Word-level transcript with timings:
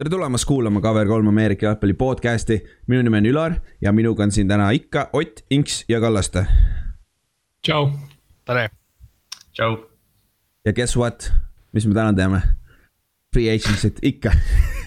tere 0.00 0.08
tulemast 0.10 0.46
kuulama 0.48 0.80
Cover3 0.80 1.28
Ameerika 1.28 1.66
jalgpalli 1.66 1.92
podcast'i. 1.94 2.62
minu 2.86 3.02
nimi 3.02 3.16
on 3.16 3.26
Ülar 3.26 3.54
ja 3.80 3.92
minuga 3.92 4.22
on 4.22 4.30
siin 4.32 4.48
täna 4.48 4.70
ikka 4.70 5.10
Ott, 5.12 5.44
Inks 5.50 5.84
ja 5.88 6.00
Kallaste. 6.00 6.46
tšau. 7.66 7.90
tere. 8.44 8.70
tšau. 9.52 9.76
ja 10.64 10.72
guess 10.72 10.96
what, 10.96 11.32
mis 11.72 11.86
me 11.86 11.94
täna 11.94 12.12
teeme? 12.12 12.40
Free 13.32 13.56
agency't 13.56 13.98
ikka 14.02 14.32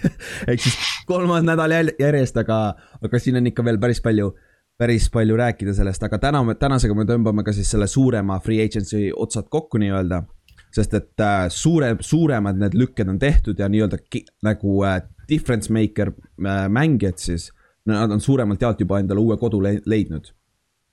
ehk 0.48 0.60
siis 0.60 0.78
kolmas 1.06 1.46
nädal 1.46 1.70
järjest, 1.98 2.36
aga, 2.36 2.74
aga 3.02 3.18
siin 3.18 3.36
on 3.36 3.46
ikka 3.46 3.64
veel 3.64 3.78
päris 3.78 4.02
palju, 4.02 4.32
päris 4.78 5.10
palju 5.10 5.36
rääkida 5.36 5.74
sellest, 5.74 6.02
aga 6.02 6.18
täna 6.18 6.42
me, 6.42 6.58
tänasega 6.58 6.94
me 6.94 7.06
tõmbame 7.06 7.46
ka 7.46 7.52
siis 7.52 7.70
selle 7.70 7.86
suurema 7.86 8.40
free 8.40 8.66
agency 8.66 9.12
otsad 9.14 9.46
kokku 9.46 9.78
nii-öelda 9.78 10.24
sest 10.74 10.94
et 10.98 11.22
äh, 11.22 11.46
suure, 11.52 11.94
suuremad 12.00 12.58
need 12.58 12.76
lükked 12.78 13.10
on 13.10 13.18
tehtud 13.22 13.58
ja 13.58 13.68
nii-öelda 13.70 13.98
nagu 14.46 14.80
äh, 14.86 15.02
difference 15.28 15.72
maker 15.72 16.10
äh, 16.10 16.64
mängijad 16.68 17.20
siis. 17.22 17.50
Nad 17.86 18.10
on 18.10 18.20
suuremalt 18.20 18.62
jaolt 18.64 18.80
juba 18.80 18.98
endale 18.98 19.20
uue 19.20 19.36
kodu 19.36 19.60
le 19.62 19.76
leidnud. 19.86 20.32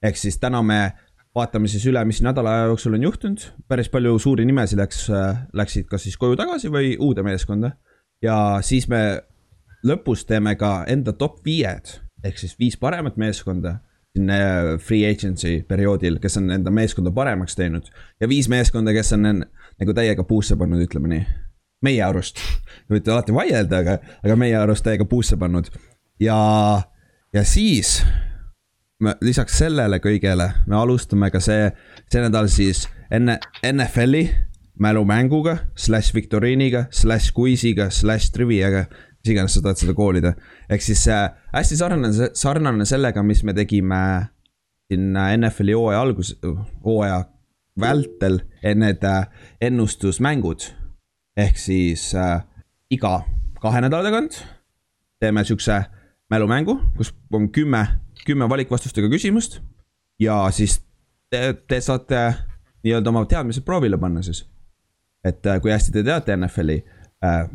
ehk 0.04 0.17
siis 0.17 0.40
täna 0.41 0.62
me 0.66 0.91
vaatame 1.35 1.70
siis 1.71 1.85
üle, 1.88 2.02
mis 2.05 2.20
nädala 2.26 2.52
aja 2.52 2.66
jooksul 2.71 2.98
on 2.98 3.04
juhtunud, 3.04 3.44
päris 3.67 3.90
palju 3.90 4.17
suuri 4.20 4.45
nimesid 4.45 4.80
läks 4.81 5.05
läksid 5.54 5.88
kas 5.88 6.04
siis 6.04 6.18
koju 6.18 6.35
tagasi 6.35 6.71
või 6.73 6.98
uude 6.99 7.23
meeskonda. 7.23 7.71
ja 8.21 8.59
siis 8.62 8.90
me 8.90 9.21
lõpus 9.88 10.26
teeme 10.27 10.55
ka 10.55 10.84
enda 10.88 11.13
top 11.13 11.40
viied 11.45 11.95
ehk 12.23 12.38
siis 12.38 12.57
viis 12.59 12.77
paremat 12.77 13.18
meeskonda 13.18 13.77
siin 14.12 14.29
äh, 14.29 14.77
free 14.79 15.05
agency 15.09 15.62
perioodil, 15.68 16.20
kes 16.20 16.38
on 16.38 16.52
enda 16.52 16.71
meeskonda 16.71 17.12
paremaks 17.16 17.55
teinud 17.55 17.88
ja 18.20 18.29
viis 18.29 18.49
meeskonda, 18.52 18.93
kes 18.93 19.13
on 19.16 19.26
nagu 19.81 19.95
täiega 19.98 20.26
puusse 20.27 20.58
pannud, 20.59 20.84
ütleme 20.85 21.12
nii. 21.12 21.23
meie 21.81 22.03
arust, 22.05 22.38
võite 22.91 23.09
alati 23.09 23.34
vaielda, 23.34 23.81
aga, 23.81 23.98
aga 24.21 24.35
meie 24.38 24.57
arust 24.59 24.85
täiega 24.85 25.07
puusse 25.09 25.38
pannud 25.41 25.71
ja, 26.21 26.38
ja 27.34 27.44
siis 27.48 27.99
lisaks 29.26 29.57
sellele 29.63 29.98
kõigele, 30.04 30.52
me 30.70 30.77
alustame 30.77 31.32
ka 31.34 31.41
see, 31.41 31.71
see 32.12 32.21
nädal 32.21 32.49
siis 32.54 32.85
enne 33.12 33.40
NFL-i 33.65 34.27
mälumänguga, 34.82 35.57
slaš 35.77 36.12
viktoriiniga, 36.15 36.85
slaš 36.93 37.32
quiz'iga, 37.35 37.90
slaš 37.93 38.29
triviaga, 38.34 38.85
mis 39.21 39.34
iganes 39.34 39.57
sa 39.57 39.65
tahad 39.65 39.82
seda 39.82 39.98
koolida. 39.98 40.34
ehk 40.70 40.85
siis 40.85 41.04
äh, 41.09 41.29
hästi 41.54 41.77
sarnane, 41.77 42.29
sarnane 42.34 42.85
sellega, 42.85 43.24
mis 43.24 43.43
me 43.43 43.54
tegime 43.57 44.02
siin 44.90 45.13
NFL-i 45.13 45.77
hooaja 45.77 46.02
algus, 46.02 46.34
hooaja 46.85 47.24
vältel 47.80 48.41
need 48.76 49.04
äh, 49.04 49.27
ennustusmängud. 49.62 50.74
ehk 51.38 51.58
siis 51.58 52.16
äh, 52.16 52.44
iga 52.91 53.24
kahe 53.62 53.82
nädala 53.82 54.04
tagant 54.04 54.44
teeme 55.22 55.44
siukse 55.44 55.84
mälumängu, 56.30 56.80
kus 56.98 57.14
on 57.34 57.52
kümme, 57.52 57.88
kümme 58.26 58.49
valikvastustega 58.49 59.10
küsimust. 59.10 59.62
ja 60.20 60.52
siis 60.52 60.82
te, 61.30 61.54
te 61.68 61.82
saate 61.82 62.34
nii-öelda 62.84 63.10
oma 63.10 63.26
teadmised 63.26 63.66
proovile 63.66 63.98
panna 63.98 64.22
siis. 64.22 64.46
et 65.25 65.46
äh, 65.46 65.62
kui 65.62 65.72
hästi 65.72 65.92
te 65.92 66.03
teate 66.03 66.38
NFL-i 66.38 66.84
äh, 67.25 67.50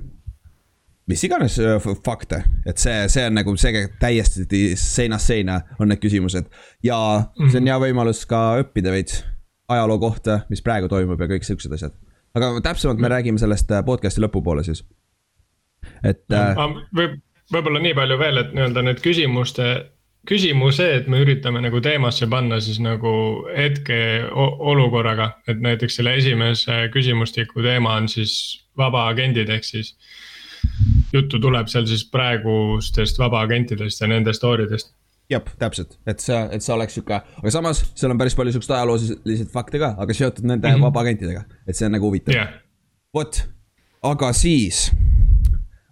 mis 1.07 1.25
iganes 1.25 1.59
äh, 1.59 1.89
fakte, 2.05 2.43
et 2.67 2.79
see, 2.79 3.09
see 3.09 3.27
on 3.27 3.35
nagu 3.39 3.57
see 3.57 3.87
täiesti 4.01 4.75
seinast 4.79 5.33
seina 5.33 5.61
on 5.79 5.91
need 5.91 6.03
küsimused 6.03 6.51
ja 6.83 6.99
see 7.37 7.59
on 7.59 7.65
mhm. 7.65 7.71
hea 7.73 7.81
võimalus 7.89 8.25
ka 8.31 8.43
õppida 8.63 8.95
veits 8.95 9.25
ajaloo 9.69 9.99
kohta, 9.99 10.41
mis 10.49 10.63
praegu 10.63 10.89
toimub 10.89 11.21
ja 11.21 11.29
kõik 11.31 11.47
siuksed 11.47 11.73
asjad. 11.73 11.97
aga 12.37 12.53
täpsemalt 12.63 13.01
me 13.01 13.09
räägime 13.09 13.41
sellest 13.41 13.71
äh, 13.73 13.85
podcast'i 13.85 14.23
lõpupoole 14.23 14.65
siis. 14.65 14.85
et 16.05 16.25
äh.... 16.33 16.57
võib, 16.97 17.19
võib-olla 17.53 17.83
nii 17.83 17.95
palju 17.95 18.19
veel, 18.19 18.43
et 18.43 18.53
nii-öelda 18.55 18.85
need 18.87 19.03
küsimuste, 19.05 19.71
küsimused 20.27 21.09
me 21.11 21.23
üritame 21.25 21.63
nagu 21.63 21.81
teemasse 21.81 22.27
panna 22.31 22.61
siis 22.61 22.79
nagu 22.83 23.13
hetke 23.57 23.99
olukorraga. 24.35 25.33
et 25.49 25.61
näiteks 25.61 25.99
selle 26.01 26.17
esimese 26.17 26.87
küsimustiku 26.95 27.63
teema 27.63 27.97
on 28.01 28.09
siis 28.09 28.37
vabaagendid, 28.79 29.51
ehk 29.51 29.65
siis 29.65 29.97
juttu 31.13 31.41
tuleb 31.41 31.69
seal 31.71 31.87
siis 31.87 32.05
praegustest 32.11 33.19
vabaagentidest 33.19 34.01
ja 34.01 34.11
nende 34.11 34.35
story 34.37 34.69
dest 34.71 34.93
jah, 35.31 35.43
täpselt, 35.59 35.97
et 36.07 36.23
see, 36.23 36.39
et 36.55 36.63
see 36.65 36.75
oleks 36.75 36.97
sihuke, 36.97 37.19
aga 37.41 37.53
samas 37.55 37.83
seal 37.99 38.15
on 38.15 38.21
päris 38.21 38.37
palju 38.39 38.55
siukseid 38.55 38.77
ajaloolisi 38.79 39.49
fakte 39.53 39.81
ka, 39.83 39.95
aga 40.03 40.15
seotud 40.15 40.47
nende 40.47 40.69
mm 40.69 40.77
-hmm. 40.79 40.87
vabaagentidega, 40.89 41.45
et 41.67 41.77
see 41.77 41.87
on 41.87 41.97
nagu 41.99 42.11
huvitav. 42.11 42.35
Yeah.. 42.35 42.55
vot, 43.15 43.43
aga 44.03 44.33
siis, 44.33 44.91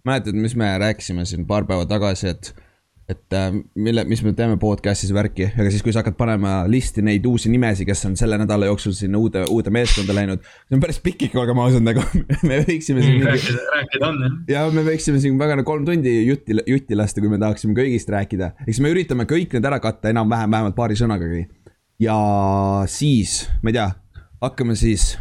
mäletad, 0.05 0.37
mis 0.39 0.55
me 0.55 0.77
rääkisime 0.77 1.25
siin 1.25 1.47
paar 1.47 1.65
päeva 1.65 1.85
tagasi, 1.85 2.27
et 2.27 2.53
et 3.09 3.33
äh, 3.37 3.51
mille, 3.75 4.03
mis 4.09 4.21
me 4.25 4.31
teeme 4.33 4.57
podcast'is 4.57 5.11
värki, 5.13 5.51
aga 5.53 5.69
siis, 5.69 5.83
kui 5.85 5.93
sa 5.93 6.01
hakkad 6.01 6.15
panema 6.17 6.53
listi 6.69 7.03
neid 7.05 7.25
uusi 7.29 7.51
nimesid, 7.53 7.85
kes 7.85 8.01
on 8.09 8.15
selle 8.17 8.39
nädala 8.41 8.65
jooksul 8.65 8.95
sinna 8.97 9.19
uude, 9.21 9.43
uude 9.53 9.73
meeskonda 9.73 10.15
läinud. 10.17 10.41
see 10.65 10.77
on 10.77 10.81
päris 10.81 10.97
pikk 11.05 11.27
ikka, 11.27 11.39
olgem 11.43 11.61
ausad, 11.61 11.85
nagu 11.85 12.01
me 12.49 12.59
võiksime 12.65 13.05
siin 13.05 13.19
mm,. 13.19 13.27
rääkida, 13.29 13.67
rääkida 13.75 14.09
on 14.09 14.17
jah. 14.25 14.39
ja 14.55 14.65
me 14.73 14.85
võiksime 14.87 15.21
siin 15.21 15.37
väga 15.41 15.59
nagu 15.59 15.69
kolm 15.69 15.85
tundi 15.85 16.15
jutti, 16.25 16.57
jutti 16.65 16.97
lasta, 16.97 17.21
kui 17.21 17.29
me 17.29 17.41
tahaksime 17.41 17.77
kõigist 17.77 18.09
rääkida. 18.09 18.55
eks 18.65 18.81
me 18.81 18.93
üritame 18.95 19.29
kõik 19.29 19.53
need 19.53 19.69
ära 19.69 19.77
katta 19.83 20.09
enam-vähem, 20.09 20.57
vähemalt 20.57 20.77
paari 20.79 20.97
sõnagagi. 20.97 21.45
ja 22.01 22.17
siis, 22.89 23.43
ma 23.61 23.69
ei 23.69 23.77
tea, 23.77 23.89
hakkame 24.41 24.73
siis 24.81 25.11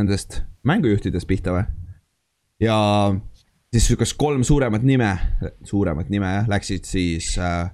nendest 0.00 0.46
mängujuhtidest 0.64 1.28
pihta 1.28 1.58
või? 1.58 1.68
ja 2.64 2.78
siis 3.72 3.88
sihukest 3.88 4.16
kolm 4.20 4.44
suuremat 4.46 4.84
nime, 4.86 5.10
suuremat 5.68 6.08
nime 6.12 6.30
jah, 6.32 6.48
läksid 6.48 6.88
siis 6.88 7.34
äh, 7.42 7.68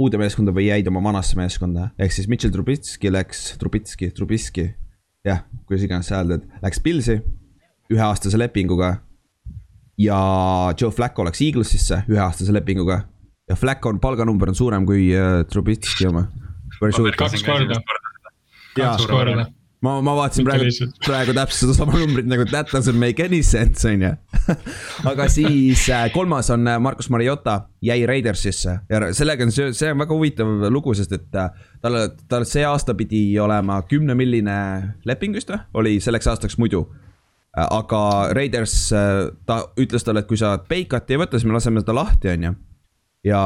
uude 0.00 0.20
meeskonda 0.20 0.54
või 0.54 0.68
jäid 0.68 0.88
oma 0.90 1.02
vanasse 1.04 1.38
meeskonda. 1.38 1.90
ehk 1.98 2.14
siis 2.14 2.28
Mitchell 2.30 2.54
Trubitski 2.54 3.12
läks, 3.12 3.56
Trubitski, 3.60 4.10
Trubisky, 4.16 4.70
jah, 5.26 5.44
kuidas 5.66 5.86
iganes 5.86 6.10
sa 6.10 6.20
hääldad, 6.20 6.46
läks 6.62 6.82
Pilsi 6.84 7.20
üheaastase 7.90 8.38
lepinguga. 8.38 8.96
ja 9.98 10.18
Joe 10.80 10.90
Flacco 10.90 11.24
läks 11.26 11.42
Eaglesisse 11.42 12.04
üheaastase 12.08 12.54
lepinguga. 12.54 13.02
ja 13.48 13.56
Flacco 13.56 13.88
on 13.90 14.00
palganumber 14.00 14.48
on 14.48 14.54
suurem 14.54 14.86
kui 14.86 15.10
äh, 15.14 15.44
Trubitski 15.46 16.06
oma. 16.06 16.28
kaks 16.78 17.42
korda. 17.42 17.82
kaks 18.76 19.06
korda 19.06 19.50
ma, 19.84 19.96
ma 20.04 20.14
vaatasin 20.16 20.46
praegu, 20.46 20.88
praegu 21.04 21.34
täpselt 21.36 21.62
sedasama 21.64 21.96
numbrit 21.96 22.28
nagu 22.28 22.44
that 22.50 22.70
doesn't 22.72 22.98
make 23.00 23.22
any 23.24 23.40
sense, 23.46 23.84
on 23.88 24.04
ju. 24.04 24.12
aga 25.10 25.26
siis 25.32 25.86
äh, 25.92 26.08
kolmas 26.12 26.50
on 26.52 26.68
äh, 26.68 26.78
Markus 26.82 27.10
Mariota, 27.12 27.60
jäi 27.84 28.00
Raidersisse 28.08 28.78
ja 28.90 29.02
sellega 29.16 29.46
on 29.46 29.54
see, 29.54 29.70
see 29.76 29.92
on 29.92 30.00
väga 30.02 30.16
huvitav 30.16 30.50
lugu, 30.72 30.94
sest 30.96 31.14
et 31.16 31.38
äh, 31.40 31.52
tal, 31.82 32.00
tal 32.28 32.48
see 32.48 32.64
aasta 32.68 32.94
pidi 32.98 33.22
olema 33.40 33.80
kümnemilline 33.88 34.56
leping 35.08 35.36
vist 35.36 35.52
või, 35.52 35.62
oli 35.82 36.00
selleks 36.00 36.28
aastaks 36.34 36.58
muidu. 36.60 36.86
Aga 37.50 38.00
Raiders, 38.30 38.92
ta 39.42 39.54
ütles 39.82 40.04
talle, 40.06 40.22
et 40.22 40.28
kui 40.30 40.38
sa 40.38 40.52
Bake'at 40.70 41.08
ei 41.10 41.18
võta, 41.18 41.34
siis 41.34 41.48
me 41.48 41.56
laseme 41.56 41.80
ta 41.82 41.90
lahti, 41.96 42.30
on 42.30 42.44
ju. 42.46 42.52
ja 43.26 43.40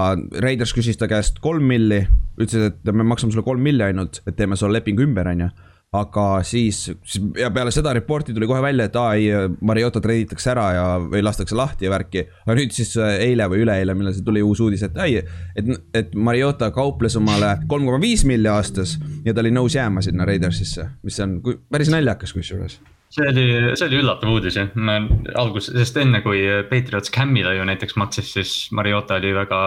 Raiders 0.45 0.75
küsis 0.77 1.01
ta 1.01 1.09
käest 1.09 1.41
kolm 1.41 1.65
milli, 1.71 2.03
ütles, 2.37 2.69
et 2.69 2.93
me 2.93 3.07
maksame 3.09 3.33
sulle 3.33 3.47
kolm 3.47 3.65
milli 3.65 3.87
ainult, 3.87 4.21
et 4.29 4.37
teeme 4.37 4.59
sulle 4.61 4.77
lepingu 4.77 5.07
ümber, 5.07 5.31
on 5.33 5.47
ju 5.47 5.49
aga 5.95 6.27
siis, 6.47 6.81
siis 7.07 7.27
ja 7.39 7.51
peale 7.55 7.73
seda 7.75 7.93
report'i 7.95 8.35
tuli 8.35 8.49
kohe 8.51 8.63
välja, 8.65 8.89
et 8.89 8.97
aa 8.99 9.13
ei, 9.19 9.29
Mariota 9.63 10.03
treiditakse 10.03 10.51
ära 10.55 10.67
ja, 10.75 10.87
või 11.03 11.23
lastakse 11.23 11.57
lahti 11.59 11.87
ja 11.87 11.93
värki. 11.93 12.25
aga 12.47 12.57
nüüd 12.59 12.75
siis 12.75 12.95
äh, 12.99 13.19
eile 13.29 13.47
või 13.51 13.63
üleeile, 13.65 13.95
millal 13.95 14.17
see 14.17 14.27
tuli 14.27 14.43
uus 14.43 14.63
uudis, 14.65 14.83
et 14.87 14.99
ei, 15.05 15.21
et, 15.55 15.71
et 15.95 16.15
Mariota 16.15 16.71
kauples 16.75 17.17
omale 17.21 17.57
kolm 17.71 17.87
koma 17.87 18.01
viis 18.03 18.25
milli 18.27 18.51
aastas 18.51 18.97
ja 19.25 19.35
ta 19.35 19.45
oli 19.45 19.55
nõus 19.55 19.77
jääma 19.79 20.03
sinna 20.05 20.27
Raidersisse, 20.27 20.89
mis 21.07 21.21
on 21.23 21.39
päris 21.71 21.93
naljakas 21.95 22.35
kusjuures 22.35 22.81
see 23.15 23.29
oli, 23.31 23.45
see 23.79 23.87
oli 23.87 24.01
üllatav 24.01 24.33
uudis 24.33 24.57
jah, 24.59 24.73
ma 24.75 24.97
alguses, 25.39 25.71
sest 25.79 26.01
enne 26.03 26.19
kui 26.25 26.43
Patriots 26.71 27.13
Camile 27.15 27.55
ju 27.55 27.67
näiteks 27.69 27.95
maksis, 28.01 28.33
siis 28.35 28.55
Mariota 28.75 29.21
oli 29.21 29.31
väga, 29.37 29.61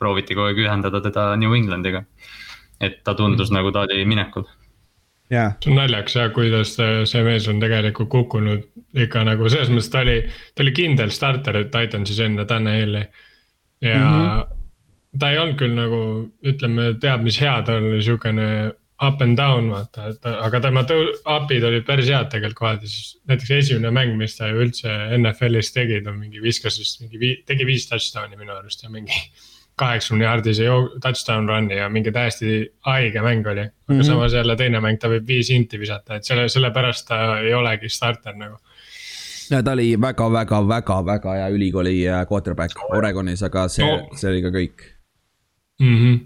prooviti 0.00 0.34
kogu 0.34 0.50
aeg 0.50 0.64
ühendada 0.64 1.02
teda 1.04 1.28
New 1.38 1.54
Englandiga. 1.54 2.02
et 2.82 2.98
ta 3.06 3.14
tundus 3.14 3.52
mm. 3.52 3.54
nagu 3.60 3.70
ta 3.70 3.84
oli 3.86 4.02
minekul 4.10 4.48
yeah.. 5.32 5.54
see 5.62 5.72
on 5.72 5.80
naljakas 5.80 6.16
jah, 6.18 6.30
kuidas 6.34 6.74
see 6.76 7.24
mees 7.26 7.48
on 7.50 7.60
tegelikult 7.62 8.10
kukkunud 8.12 8.68
ikka 9.06 9.24
nagu 9.28 9.48
selles 9.52 9.72
mõttes, 9.72 9.90
ta 9.92 10.02
oli, 10.04 10.18
ta 10.54 10.64
oli 10.64 10.74
kindel 10.76 11.12
starter 11.14 11.62
Titansis 11.72 12.20
enne 12.24 12.44
Tanahili. 12.48 13.06
ja 13.82 13.98
mm 13.98 14.20
-hmm. 14.20 14.60
ta 15.18 15.30
ei 15.30 15.38
olnud 15.38 15.58
küll 15.58 15.74
nagu 15.76 16.02
ütleme, 16.52 16.92
teab 17.00 17.24
mis 17.24 17.40
hea, 17.40 17.56
ta 17.66 17.80
oli 17.80 18.02
siukene 18.02 18.48
up 19.02 19.22
and 19.22 19.36
down 19.36 19.70
vaata, 19.70 20.08
et 20.12 20.26
aga 20.30 20.60
tema 20.60 20.84
tõu-, 20.86 21.10
up'id 21.26 21.64
olid 21.66 21.86
päris 21.86 22.10
head 22.12 22.28
tegelikult 22.30 22.58
kohati, 22.58 22.90
siis 22.90 23.16
näiteks 23.26 23.50
esimene 23.50 23.90
mäng, 23.90 24.14
mis 24.18 24.36
ta 24.36 24.50
ju 24.50 24.60
üldse 24.62 24.92
NFL-is 25.18 25.72
tegi, 25.74 26.02
ta 26.04 26.12
mingi 26.12 26.42
viskas 26.42 26.78
vist 26.78 27.00
mingi 27.00 27.18
vii-, 27.18 27.40
tegi 27.48 27.66
viis 27.66 27.88
touchdown'i 27.90 28.38
minu 28.38 28.54
arust 28.54 28.84
ja 28.84 28.90
mingi 28.90 29.16
kaheksakümne 29.82 30.26
jaardise 30.26 30.68
touchdown 31.02 31.48
run'i 31.50 31.78
ja 31.78 31.88
mingi 31.92 32.12
täiesti 32.14 32.62
haige 32.88 33.22
mäng 33.24 33.46
oli. 33.46 33.66
aga 33.66 33.94
mm 33.94 34.00
-hmm. 34.00 34.06
samas 34.06 34.32
jälle 34.32 34.56
teine 34.56 34.80
mäng, 34.80 34.98
ta 35.00 35.10
võib 35.12 35.26
viis 35.26 35.50
inti 35.50 35.80
visata, 35.80 36.16
et 36.16 36.24
selle, 36.24 36.48
sellepärast 36.48 37.08
ta 37.08 37.38
ei 37.38 37.54
olegi 37.54 37.88
starter 37.88 38.36
nagu. 38.36 38.56
ja 39.50 39.62
ta 39.62 39.72
oli 39.72 39.94
väga-väga-väga-väga 40.00 41.38
hea 41.38 41.48
ülikooli 41.48 41.96
äh, 42.08 42.26
quarterback 42.26 42.84
Oregonis, 42.90 43.42
aga 43.42 43.68
see 43.68 43.86
no., 43.86 44.08
see 44.16 44.30
oli 44.30 44.42
ka 44.42 44.48
kõik 44.58 44.84
mm. 45.80 45.96
-hmm. 45.96 46.20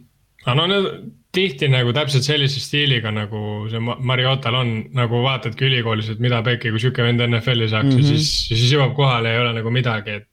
aga 0.47 0.55
no 0.55 0.67
need 0.67 0.91
tihti 1.37 1.69
nagu 1.69 1.93
täpselt 1.93 2.25
sellise 2.25 2.61
stiiliga 2.63 3.11
nagu 3.13 3.67
see 3.71 3.81
Mariotal 3.81 4.55
on, 4.55 4.73
nagu 4.97 5.23
vaatadki 5.25 5.69
ülikoolis, 5.69 6.09
et 6.13 6.23
mida 6.23 6.43
pekki, 6.47 6.73
kui 6.73 6.81
sihuke 6.81 7.05
vend 7.05 7.25
NFL-i 7.27 7.69
saaks 7.69 7.91
mm 7.91 7.99
-hmm. 7.99 8.05
ja 8.05 8.13
mhm. 8.13 8.17
siis, 8.17 8.49
siis 8.49 8.73
jõuab 8.73 8.95
kohale 8.97 9.35
ei 9.35 9.43
ole 9.43 9.53
nagu 9.59 9.71
midagi, 9.71 10.21
et 10.21 10.29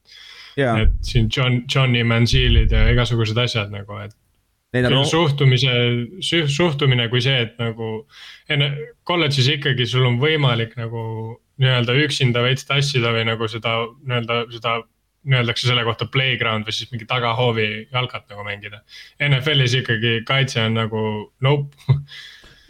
yeah.. 0.58 0.84
et 0.84 0.94
siin 1.06 1.30
John, 1.30 1.64
Johnny 1.70 2.04
Manzielid 2.08 2.74
ja 2.74 2.86
igasugused 2.94 3.38
asjad 3.38 3.74
nagu, 3.74 4.00
et. 4.04 4.16
küll 4.74 5.04
suhtumise, 5.06 5.74
suhtumine 6.50 7.08
kui 7.12 7.22
see, 7.22 7.44
et 7.46 7.60
nagu 7.62 8.08
enne 8.52 8.72
kolledžis 9.06 9.52
ikkagi 9.60 9.86
sul 9.90 10.08
on 10.10 10.18
võimalik 10.22 10.74
nagu 10.80 11.04
nii-öelda 11.62 11.94
üksinda 12.02 12.42
veits 12.42 12.66
tassida 12.66 13.14
või 13.14 13.28
nagu 13.30 13.48
seda 13.52 13.84
nii-öelda 14.02 14.40
seda 14.56 14.80
öeldakse 15.24 15.70
selle 15.70 15.84
kohta 15.88 16.08
playground 16.12 16.68
või 16.68 16.76
siis 16.76 16.90
mingi 16.92 17.06
tagahoovi 17.08 17.68
jalkat 17.94 18.26
nagu 18.32 18.44
mängida. 18.44 18.82
NFL-is 19.24 19.78
ikkagi 19.80 20.18
kaitse 20.28 20.66
on 20.66 20.76
nagu 20.82 21.04
nope 21.46 21.78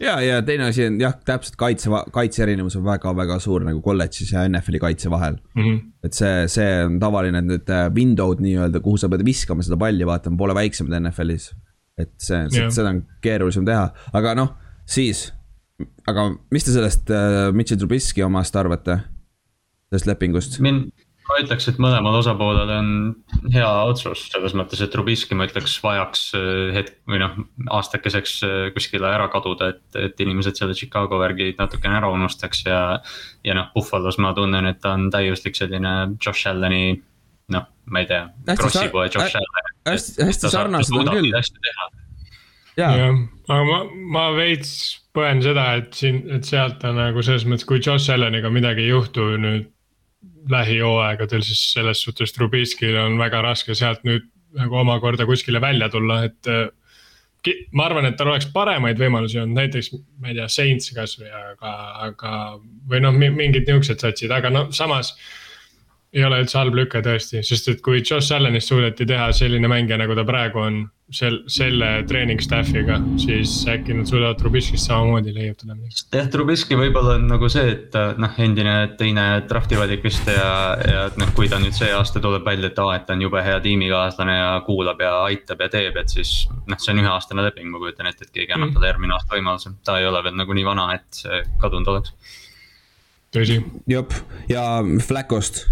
ja, 0.04 0.14
ja 0.22 0.40
teine 0.46 0.68
asi 0.68 0.86
on 0.88 0.98
jah, 1.00 1.14
täpselt 1.26 1.56
kaitse, 1.60 1.90
kaitse 2.14 2.44
erinevus 2.44 2.76
on 2.78 2.84
väga-väga 2.86 3.38
suur 3.42 3.64
nagu 3.66 3.80
kolledžis 3.84 4.34
ja 4.34 4.44
NFL-i 4.48 4.80
kaitse 4.82 5.12
vahel 5.12 5.38
mm. 5.54 5.62
-hmm. 5.62 5.78
et 6.06 6.18
see, 6.18 6.48
see 6.56 6.68
on 6.86 6.98
tavaline, 7.02 7.40
et 7.40 7.48
need 7.50 7.72
äh, 7.72 7.86
window'd 7.94 8.42
nii-öelda, 8.44 8.82
kuhu 8.84 9.00
sa 9.00 9.10
pead 9.12 9.24
viskama 9.26 9.64
seda 9.66 9.78
palli, 9.80 10.06
vaatama, 10.06 10.36
pole 10.40 10.56
väiksemad 10.56 10.98
NFL-is. 11.00 11.52
et 11.98 12.12
see, 12.18 12.44
seda 12.50 12.90
on 12.90 13.04
keerulisem 13.22 13.66
teha, 13.66 13.88
aga 14.12 14.34
noh, 14.34 14.54
siis, 14.86 15.28
aga 16.10 16.30
mis 16.50 16.64
te 16.66 16.74
sellest 16.74 17.10
uh, 17.10 17.50
Mitchell 17.54 17.78
Trubisky 17.78 18.24
omast 18.26 18.56
arvate? 18.56 18.98
sellest 19.90 20.10
lepingust? 20.10 20.60
mind 20.60 20.90
ma 21.28 21.38
ütleks, 21.40 21.66
et 21.70 21.78
mõlemal 21.80 22.18
osapoolel 22.18 22.70
on 22.74 22.88
hea 23.52 23.68
otsus, 23.88 24.26
selles 24.32 24.54
mõttes, 24.56 24.82
et 24.84 24.92
Trubisky 24.92 25.36
ma 25.38 25.46
ütleks 25.48 25.76
vajaks 25.84 26.24
äh, 26.36 26.74
hetk 26.76 26.98
või 27.10 27.20
noh, 27.22 27.38
aastakeseks 27.78 28.34
äh, 28.44 28.56
kuskile 28.74 29.08
ära 29.08 29.30
kaduda, 29.32 29.72
et, 29.74 29.84
et 30.00 30.20
inimesed 30.24 30.60
selle 30.60 30.76
Chicago 30.76 31.20
värgi 31.22 31.54
natukene 31.58 31.98
ära 32.00 32.12
unustaks 32.12 32.64
ja. 32.68 32.82
ja 33.46 33.56
noh, 33.56 33.70
Buffalos 33.74 34.20
ma 34.20 34.34
tunnen, 34.36 34.68
et 34.68 34.82
ta 34.84 34.94
on 34.98 35.08
täiuslik 35.14 35.56
selline 35.58 35.94
Josh 36.18 36.50
Allan'i, 36.50 36.98
noh, 37.56 37.68
ma 37.88 38.04
ei 38.04 38.10
tea, 38.10 38.26
Krossi 38.52 38.88
poe 38.92 39.08
Josh 39.08 39.40
Allan. 39.40 39.70
hästi, 39.88 40.18
hästi 40.28 40.52
sarnased 40.52 41.00
on 41.00 41.12
küll. 41.14 41.32
jah, 42.76 43.00
aga 43.48 43.64
ma, 43.70 43.84
ma 44.18 44.28
veits 44.36 44.74
põen 45.14 45.40
seda, 45.44 45.70
et 45.78 45.94
siin, 45.96 46.24
et 46.34 46.44
sealt 46.44 46.84
on 46.84 46.98
nagu 47.00 47.22
selles 47.24 47.46
mõttes, 47.48 47.64
kui 47.68 47.80
Josh 47.80 48.12
Allaniga 48.12 48.52
midagi 48.52 48.84
ei 48.84 48.92
juhtu 48.92 49.34
nüüd 49.40 49.70
lähihooaegadel, 50.50 51.42
siis 51.46 51.60
selles 51.72 52.02
suhtes 52.04 52.32
Trubiskyl 52.36 52.96
on 53.00 53.18
väga 53.18 53.42
raske 53.44 53.76
sealt 53.76 54.04
nüüd 54.04 54.26
nagu 54.54 54.76
omakorda 54.82 55.26
kuskile 55.26 55.60
välja 55.60 55.90
tulla, 55.92 56.24
et. 56.30 56.40
Äh, 56.48 56.68
ma 57.76 57.84
arvan, 57.84 58.06
et 58.08 58.14
tal 58.16 58.30
oleks 58.32 58.46
paremaid 58.54 58.96
võimalusi 58.96 59.36
olnud, 59.36 59.58
näiteks 59.58 59.90
ma 60.22 60.30
ei 60.30 60.36
tea, 60.38 60.46
Saints 60.48 60.88
kasvõi, 60.96 61.28
aga, 61.28 61.72
aga 62.06 62.30
või 62.88 63.02
noh, 63.04 63.12
mingid 63.12 63.68
niuksed 63.68 64.00
satsid, 64.00 64.32
aga 64.32 64.48
no 64.48 64.62
samas 64.72 65.10
ei 66.14 66.24
ole 66.24 66.38
üldse 66.44 66.58
halb 66.60 66.76
lüke 66.78 67.02
tõesti, 67.02 67.42
sest 67.46 67.70
et 67.72 67.80
kui 67.84 67.98
Josh 67.98 68.34
Allanist 68.34 68.70
suudeti 68.70 69.06
teha 69.08 69.32
selline 69.34 69.68
mängija, 69.70 69.98
nagu 69.98 70.14
ta 70.14 70.26
praegu 70.26 70.62
on. 70.62 70.84
sel-, 71.14 71.42
selle 71.52 71.88
treening 72.08 72.40
staff'iga, 72.40 72.96
siis 73.20 73.50
äkki 73.68 73.92
nad 73.94 74.08
suudavad 74.08 74.38
Trubiskist 74.40 74.88
samamoodi 74.88 75.34
leiutada 75.36 75.74
midagi. 75.74 76.06
jah, 76.16 76.30
Trubiski 76.32 76.78
võib-olla 76.80 77.18
on 77.18 77.26
nagu 77.28 77.50
see, 77.52 77.74
et 77.74 77.98
noh, 78.18 78.38
endine 78.40 78.72
teine 78.98 79.26
draft'i 79.50 79.76
valik 79.78 80.02
vist 80.06 80.26
ja, 80.32 80.48
ja 80.80 81.04
et 81.10 81.20
noh, 81.20 81.28
kui 81.36 81.50
ta 81.52 81.60
nüüd 81.62 81.76
see 81.76 81.92
aasta 81.92 82.22
tuleb 82.24 82.46
välja, 82.48 82.72
et 82.72 82.80
aa, 82.80 82.96
et 82.96 83.06
ta 83.06 83.18
on 83.18 83.26
jube 83.26 83.44
hea 83.44 83.60
tiimikaaslane 83.66 84.38
ja 84.38 84.48
kuulab 84.66 85.04
ja 85.04 85.12
aitab 85.26 85.66
ja 85.66 85.70
teeb, 85.76 86.00
et 86.00 86.16
siis. 86.16 86.32
noh, 86.64 86.80
see 86.80 86.96
on 86.96 87.04
üheaastane 87.04 87.46
leping, 87.50 87.68
ma 87.74 87.84
kujutan 87.84 88.08
ette, 88.10 88.24
et 88.24 88.34
keegi 88.34 88.56
annab 88.56 88.70
mm. 88.70 88.78
talle 88.78 88.92
järgmine 88.94 89.18
aasta 89.18 89.36
võimaluse, 89.36 89.76
ta 89.84 90.00
ei 90.00 90.08
ole 90.08 90.24
veel 90.24 90.40
nagu 90.40 90.56
nii 90.56 90.68
vana, 90.72 90.88
et 90.96 91.22
see 91.22 91.44
kadunud 91.60 91.94
oleks. 91.94 92.16
tõsi. 93.34 93.60
jep, 93.92 94.16
ja 94.48 94.78
Flaccost 95.04 95.66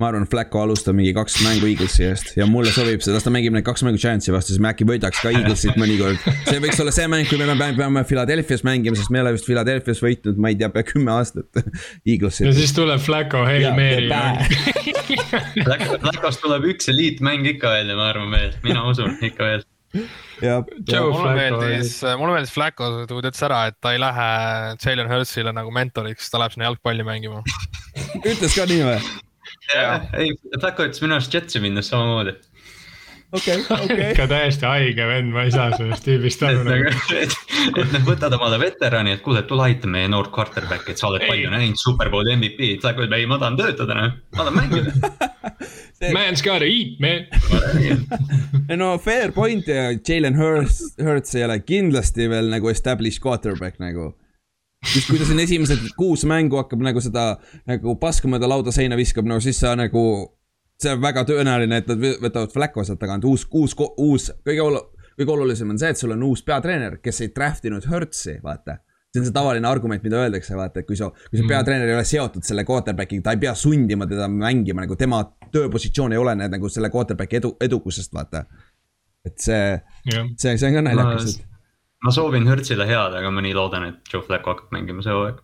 ma 0.00 0.10
arvan, 0.10 0.26
Flacco 0.30 0.62
alustab 0.64 0.96
mingi 0.98 1.12
kaks 1.16 1.40
mängu 1.44 1.68
Eaglesi 1.70 2.06
eest 2.08 2.32
ja 2.38 2.46
mulle 2.50 2.72
sobib 2.74 3.04
see, 3.04 3.14
las 3.14 3.26
ta 3.26 3.32
mängib 3.34 3.54
need 3.56 3.66
kaks 3.66 3.84
mängu 3.86 4.00
Giantsi 4.00 4.34
vastu, 4.34 4.54
siis 4.54 4.62
me 4.62 4.72
äkki 4.72 4.86
võidaks 4.88 5.22
ka 5.22 5.32
Eaglesit 5.32 5.78
mõnikord. 5.80 6.20
see 6.48 6.60
võiks 6.62 6.80
olla 6.82 6.94
see 6.94 7.08
mäng, 7.10 7.28
kui 7.30 7.40
me 7.40 7.48
peame, 7.50 7.72
peame 7.78 8.04
Philadelphia's 8.08 8.64
mängima, 8.66 8.98
sest 8.98 9.12
me 9.12 9.20
ei 9.20 9.26
ole 9.26 9.34
vist 9.36 9.48
Philadelphia's 9.48 10.02
võitnud, 10.04 10.40
ma 10.40 10.52
ei 10.52 10.58
tea, 10.60 10.70
pea 10.72 10.86
kümme 10.88 11.14
aastat 11.14 11.62
Eaglesit. 12.10 12.46
ja 12.48 12.54
siis 12.56 12.74
tuleb 12.76 13.02
Flacco, 13.04 13.44
Hail 13.48 13.70
Mary. 13.76 14.08
Flaccost 16.02 16.42
tuleb 16.44 16.66
üks 16.72 16.90
eliitmäng 16.90 17.46
ikka 17.54 17.76
välja, 17.76 17.98
ma 17.98 18.10
arvan 18.10 18.32
veel, 18.34 18.56
mina 18.64 18.84
usun 18.88 19.16
ikka 19.26 19.46
veel 19.46 19.66
ja, 20.42 20.60
ja 20.86 21.00
mulle 21.02 21.32
meeldis, 21.34 21.96
mulle 22.18 22.36
meeldis 22.36 22.52
Flacco, 22.54 22.90
ta 23.08 23.18
ütles 23.18 23.42
ära, 23.46 23.64
et 23.70 23.78
ta 23.82 23.94
ei 23.94 24.00
lähe 24.02 24.28
Jalen 24.78 25.10
Hurtsile 25.10 25.54
nagu 25.56 25.72
mentoriks, 25.74 26.30
ta 26.30 26.40
läheb 26.42 26.54
sinna 26.54 26.70
jalgpalli 26.70 27.06
mängima 27.06 27.42
ütles 28.22 28.54
ka 28.54 28.68
nii 28.70 28.86
või? 28.86 29.00
Jah, 29.74 30.06
ei, 30.18 30.34
Flacco 30.58 30.86
ütles 30.86 31.02
minu 31.04 31.16
arust 31.18 31.34
Jetsi 31.34 31.62
minnes 31.62 31.90
samamoodi. 31.92 32.36
Okei, 33.32 33.60
okei. 33.70 34.10
ikka 34.10 34.24
täiesti 34.26 34.66
haige 34.66 35.04
vend, 35.06 35.30
ma 35.30 35.44
ei 35.46 35.52
saa 35.54 35.68
sellest 35.76 36.02
tüübist 36.02 36.40
aru 36.42 36.64
nagu. 36.66 36.90
et, 37.22 37.34
et 37.68 37.92
noh, 37.94 38.02
võtad 38.08 38.34
omale 38.34 38.58
veterani, 38.58 39.14
et 39.14 39.22
kuule, 39.22 39.44
tule 39.46 39.68
aita 39.68 39.90
meie 39.90 40.08
noort 40.10 40.32
quarterback'i, 40.34 40.96
et 40.96 41.02
sa 41.02 41.06
oled 41.12 41.22
ei. 41.22 41.30
palju 41.30 41.52
näinud, 41.52 41.78
superbowli 41.78 42.34
MVP, 42.34 42.72
Flacco 42.82 43.04
ütleb, 43.06 43.20
ei, 43.20 43.28
ma 43.30 43.38
tahan 43.38 43.58
töötada, 43.60 43.98
noh, 44.00 44.16
ma 44.34 44.48
tahan 44.48 44.58
mängida. 44.58 45.30
Man's 46.16 46.42
gotta 46.42 46.66
eat, 46.66 46.98
man. 46.98 47.28
No 48.80 48.96
fair 48.98 49.30
point 49.36 49.68
ja 49.68 49.92
Jalen 49.94 50.38
Hurts, 50.38 50.96
Hurts 50.98 51.36
ei 51.38 51.46
ole 51.46 51.60
kindlasti 51.62 52.26
veel 52.32 52.50
nagu 52.50 52.70
established 52.72 53.22
quarterback 53.22 53.78
nagu 53.82 54.10
siis 54.86 55.06
kui 55.08 55.20
ta 55.20 55.28
siin 55.28 55.42
esimesed 55.44 55.88
kuus 55.98 56.24
mängu 56.28 56.60
hakkab 56.60 56.82
nagu 56.84 57.02
seda 57.04 57.34
nagu 57.68 57.96
paska 58.00 58.30
mööda 58.30 58.48
lauda 58.48 58.72
seina 58.74 58.98
viskab, 58.98 59.28
no 59.28 59.40
siis 59.40 59.60
sa 59.60 59.76
nagu. 59.78 60.36
see 60.80 60.94
on 60.96 61.00
väga 61.02 61.26
tõenäoline, 61.28 61.76
et 61.82 61.88
nad 61.90 62.04
võtavad 62.22 62.52
Flacco 62.54 62.80
sealt 62.88 62.96
tagant, 63.02 63.24
uus, 63.28 63.42
uus, 63.52 63.74
uus, 64.00 64.30
kõige 64.48 64.62
olu-, 64.64 64.86
kõige 65.18 65.34
olulisem 65.34 65.68
on 65.74 65.78
see, 65.78 65.90
et 65.92 66.00
sul 66.00 66.14
on 66.14 66.22
uus 66.24 66.40
peatreener, 66.40 66.96
kes 67.04 67.20
ei 67.20 67.28
draft 67.36 67.66
inud 67.68 67.84
Hertzi, 67.84 68.38
vaata 68.40 68.78
see 69.10 69.20
on 69.20 69.26
see 69.26 69.34
tavaline 69.34 69.68
argument, 69.68 70.02
mida 70.06 70.22
öeldakse, 70.22 70.54
vaata, 70.56 70.80
et 70.80 70.86
kui 70.86 70.96
sa, 70.96 71.10
kui 71.10 71.36
see 71.36 71.42
mhm. 71.44 71.50
peatreener 71.50 71.90
ei 71.90 71.96
ole 71.98 72.06
seotud 72.06 72.46
selle 72.46 72.64
quarterback'iga, 72.64 73.24
ta 73.26 73.34
ei 73.34 73.42
pea 73.42 73.54
sundima 73.58 74.06
teda 74.08 74.28
mängima 74.30 74.86
nagu 74.86 74.96
tema 74.96 75.20
tööpositsioon 75.52 76.14
ei 76.14 76.20
olene 76.22 76.46
nagu 76.52 76.70
selle 76.70 76.92
quarterback'i 76.94 77.40
edu, 77.40 77.56
edukusest, 77.66 78.14
vaata. 78.14 78.44
et 79.26 79.36
see, 79.42 79.64
see, 80.38 80.54
see 80.56 80.68
on 80.70 80.78
ka 80.78 80.84
naljakas, 80.86 81.34
et 81.34 81.49
ma 82.04 82.10
soovin 82.14 82.46
Hertzile 82.48 82.86
head, 82.88 83.14
aga 83.18 83.30
ma 83.34 83.42
nii 83.44 83.54
loodan, 83.56 83.84
et 83.90 84.12
Joe 84.12 84.22
Flacco 84.24 84.54
hakkab 84.54 84.70
mängima 84.74 85.02
see 85.04 85.12
hooaeg. 85.14 85.36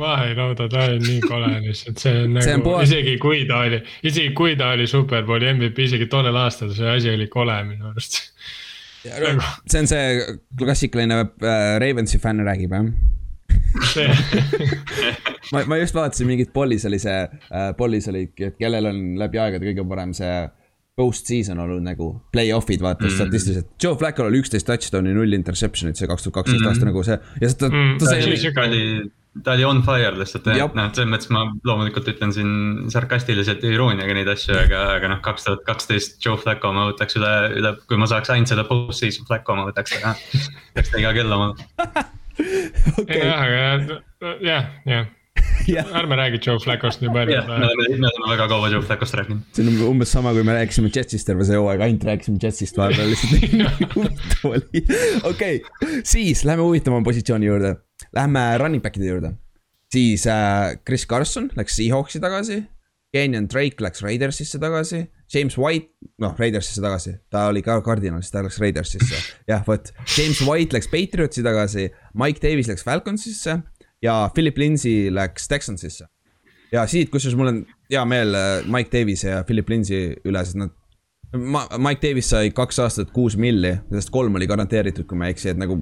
ma 0.00 0.10
ei 0.24 0.32
looda, 0.38 0.64
ta 0.72 0.78
on 0.88 1.02
nii 1.04 1.20
kole 1.26 1.50
lihtsalt, 1.66 1.98
see 2.00 2.14
on 2.24 2.30
see 2.40 2.56
nagu, 2.56 2.70
isegi 2.86 3.14
kui 3.22 3.40
ta 3.48 3.56
oli, 3.66 3.78
isegi 4.08 4.30
kui 4.38 4.52
ta 4.56 4.66
oli 4.76 4.86
superbowli 4.90 5.46
MVP, 5.52 5.76
isegi 5.90 6.06
tollel 6.12 6.36
aastal 6.44 6.70
see 6.76 6.88
asi 6.96 7.08
oli 7.12 7.26
kole 7.32 7.56
minu 7.68 7.84
arust. 7.92 8.12
Nagu- 9.02 9.48
see 9.66 9.80
on 9.82 9.88
see 9.90 10.04
klassikaline 10.58 11.16
äh, 11.20 11.26
Ravensi 11.82 12.18
fänn 12.22 12.38
räägib 12.46 12.70
jah 12.76 12.84
ma, 15.52 15.58
ma 15.66 15.76
just 15.76 15.94
vaatasin 15.96 16.26
mingit 16.30 16.52
Pollis 16.54 16.86
oli 16.88 16.98
see 17.02 17.18
äh,, 17.26 17.72
Pollis 17.76 18.06
oli, 18.08 18.22
et 18.38 18.56
kellel 18.60 18.86
on 18.88 18.98
läbi 19.20 19.38
aegade 19.42 19.66
kõige 19.68 19.84
parem 19.90 20.12
see 20.16 20.36
post-season 21.02 21.62
olnud 21.62 21.82
nagu 21.84 22.12
play-off'id 22.34 22.82
vaata 22.84 23.08
mm. 23.08 23.16
statistiliselt. 23.16 23.72
Joe 23.82 23.98
Flacco'l 23.98 24.30
oli 24.30 24.42
üksteist 24.42 24.68
touchdown'i, 24.68 25.14
null 25.16 25.38
interception'it 25.38 25.98
see 25.98 26.10
kaks 26.10 26.26
tuhat 26.26 26.40
kaksteist 26.40 26.68
aasta 26.68 26.88
nagu 26.88 27.02
see 27.06 27.18
ja 27.42 27.50
ta 27.58 27.68
mm,, 27.70 27.98
ta 28.00 28.08
sai. 28.08 28.52
ta 28.54 28.66
oli, 28.66 28.82
ta 29.42 29.56
oli 29.56 29.66
on 29.68 29.82
fire 29.86 30.12
lihtsalt, 30.18 30.50
noh, 30.52 30.90
selles 30.94 31.10
mõttes 31.12 31.32
ma 31.34 31.46
loomulikult 31.68 32.10
ütlen 32.14 32.34
siin 32.36 32.52
sarkastiliselt 32.92 33.64
ja 33.64 33.72
irooniaga 33.74 34.18
neid 34.18 34.30
asju, 34.34 34.56
aga, 34.64 34.84
aga 34.98 35.14
noh, 35.14 35.22
kaks 35.24 35.48
tuhat 35.48 35.64
kaksteist 35.68 36.20
Joe 36.24 36.40
Flacco 36.40 36.74
ma 36.76 36.88
võtaks 36.90 37.18
üle, 37.20 37.32
üle, 37.60 37.74
kui 37.90 38.00
ma 38.00 38.10
saaks 38.10 38.34
ainult 38.34 38.52
selle 38.52 38.66
post-season 38.68 39.28
Flacco 39.30 39.58
ma 39.58 39.66
võtaks, 39.70 39.98
peaks 40.76 40.94
ta 40.94 41.02
iga 41.02 41.14
kell 41.16 41.38
omale. 41.38 41.58
jah, 43.08 43.42
aga 43.42 44.38
jah, 44.40 44.70
jah 44.88 45.10
ärme 46.00 46.16
räägi 46.16 46.40
Joe 46.46 46.58
Flaccost 46.64 47.00
nii 47.04 47.12
palju. 47.14 47.36
me 47.46 47.54
oleme, 47.54 47.88
me 47.98 48.08
oleme 48.10 48.30
väga 48.32 48.48
kaua 48.48 48.68
Joe 48.72 48.82
Flaccost 48.82 49.14
rääkinud. 49.14 49.42
see 49.56 49.66
on 49.66 49.80
umbes 49.90 50.12
sama, 50.12 50.32
kui 50.36 50.44
me 50.46 50.56
rääkisime 50.58 50.90
Jetsist 50.94 51.26
terve 51.28 51.44
see 51.48 51.58
hooaeg, 51.58 51.84
ainult 51.86 52.04
rääkisime 52.10 52.38
Jetsist 52.42 52.76
vahepeal 52.80 53.10
lihtsalt 53.12 53.32
nii 53.52 53.88
huvitav 53.94 54.50
oli. 54.50 54.84
okei, 55.30 55.62
siis 56.04 56.44
lähme 56.48 56.62
huvitavama 56.66 57.04
positsiooni 57.06 57.46
juurde. 57.46 57.76
Lähme 58.16 58.44
running 58.58 58.84
back'ide 58.84 59.08
juurde. 59.08 59.32
siis 59.92 60.26
äh, 60.26 60.78
Chris 60.86 61.06
Carson 61.06 61.50
läks 61.56 61.76
Seahawksi 61.76 62.20
tagasi. 62.20 62.62
Kenyon 63.12 63.48
Drake 63.52 63.84
läks 63.84 64.00
Raidersisse 64.02 64.58
tagasi. 64.58 65.04
James 65.34 65.58
White, 65.58 65.88
noh 66.20 66.34
Raidersisse 66.38 66.80
tagasi, 66.84 67.14
ta 67.32 67.46
oli 67.48 67.62
ka 67.64 67.78
Cardinalis, 67.84 68.30
ta 68.30 68.42
läks 68.44 68.58
Raidersisse. 68.60 69.16
jah, 69.48 69.62
vot, 69.66 69.92
James 70.18 70.40
White 70.44 70.76
läks 70.76 70.88
Patriotsi 70.92 71.44
tagasi, 71.44 71.86
Mike 72.20 72.40
Davis 72.42 72.68
läks 72.68 72.84
Falconsisse 72.84 73.58
ja 74.02 74.30
Philip 74.34 74.58
Lindsay 74.58 75.10
läks 75.14 75.48
Texansisse. 75.48 76.06
ja 76.72 76.86
siit, 76.88 77.10
kusjuures 77.12 77.38
mul 77.38 77.52
on 77.52 77.64
hea 77.92 78.04
meel 78.08 78.34
äh, 78.34 78.52
Mike 78.66 78.90
Davis'i 78.92 79.28
ja 79.28 79.42
Philip 79.48 79.68
Lindsay 79.68 80.14
üle, 80.24 80.44
sest 80.44 80.58
nad 80.60 80.72
ma, 81.36 81.66
Mike 81.78 82.02
Davis 82.02 82.30
sai 82.32 82.52
kaks 82.54 82.80
aastat 82.84 83.12
kuus 83.14 83.36
milli, 83.40 83.74
millest 83.90 84.12
kolm 84.12 84.38
oli 84.38 84.48
garanteeritud, 84.50 85.06
kui 85.08 85.18
ma 85.18 85.28
ei 85.28 85.36
eksi, 85.36 85.52
et 85.52 85.60
nagu 85.60 85.78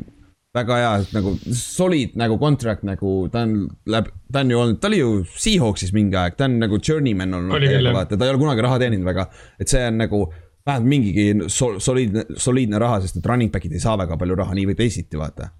väga 0.54 0.76
hea, 0.80 0.92
nagu 1.14 1.36
solid 1.54 2.16
nagu 2.18 2.36
contract 2.40 2.82
nagu, 2.86 3.14
ta 3.30 3.44
on 3.46 3.56
läbi, 3.90 4.12
ta 4.32 4.42
on 4.42 4.50
ju 4.50 4.60
olnud, 4.64 4.80
ta 4.82 4.90
oli 4.90 4.98
ju 4.98 5.10
Seahawksis 5.30 5.94
mingi 5.94 6.18
aeg, 6.18 6.36
ta 6.38 6.48
on 6.50 6.58
nagu 6.62 6.80
journeyman 6.82 7.38
olnud, 7.38 7.66
vaata, 7.94 8.18
ta 8.18 8.26
ei 8.26 8.34
ole 8.34 8.42
kunagi 8.42 8.66
raha 8.66 8.80
teeninud 8.82 9.06
väga. 9.06 9.28
et 9.62 9.70
see 9.70 9.84
on 9.86 10.00
nagu 10.02 10.24
vähemalt 10.66 10.90
mingigi 10.90 11.28
sol, 11.48 11.78
soliidne, 11.80 12.26
soliidne 12.36 12.82
raha, 12.82 13.00
sest 13.04 13.20
et 13.20 13.30
running 13.30 13.52
back'id 13.54 13.72
ei 13.74 13.82
saa 13.82 13.96
väga 13.98 14.18
palju 14.18 14.38
raha 14.42 14.58
nii 14.58 14.66
või 14.72 14.78
teisiti, 14.82 15.18
vaata 15.20 15.52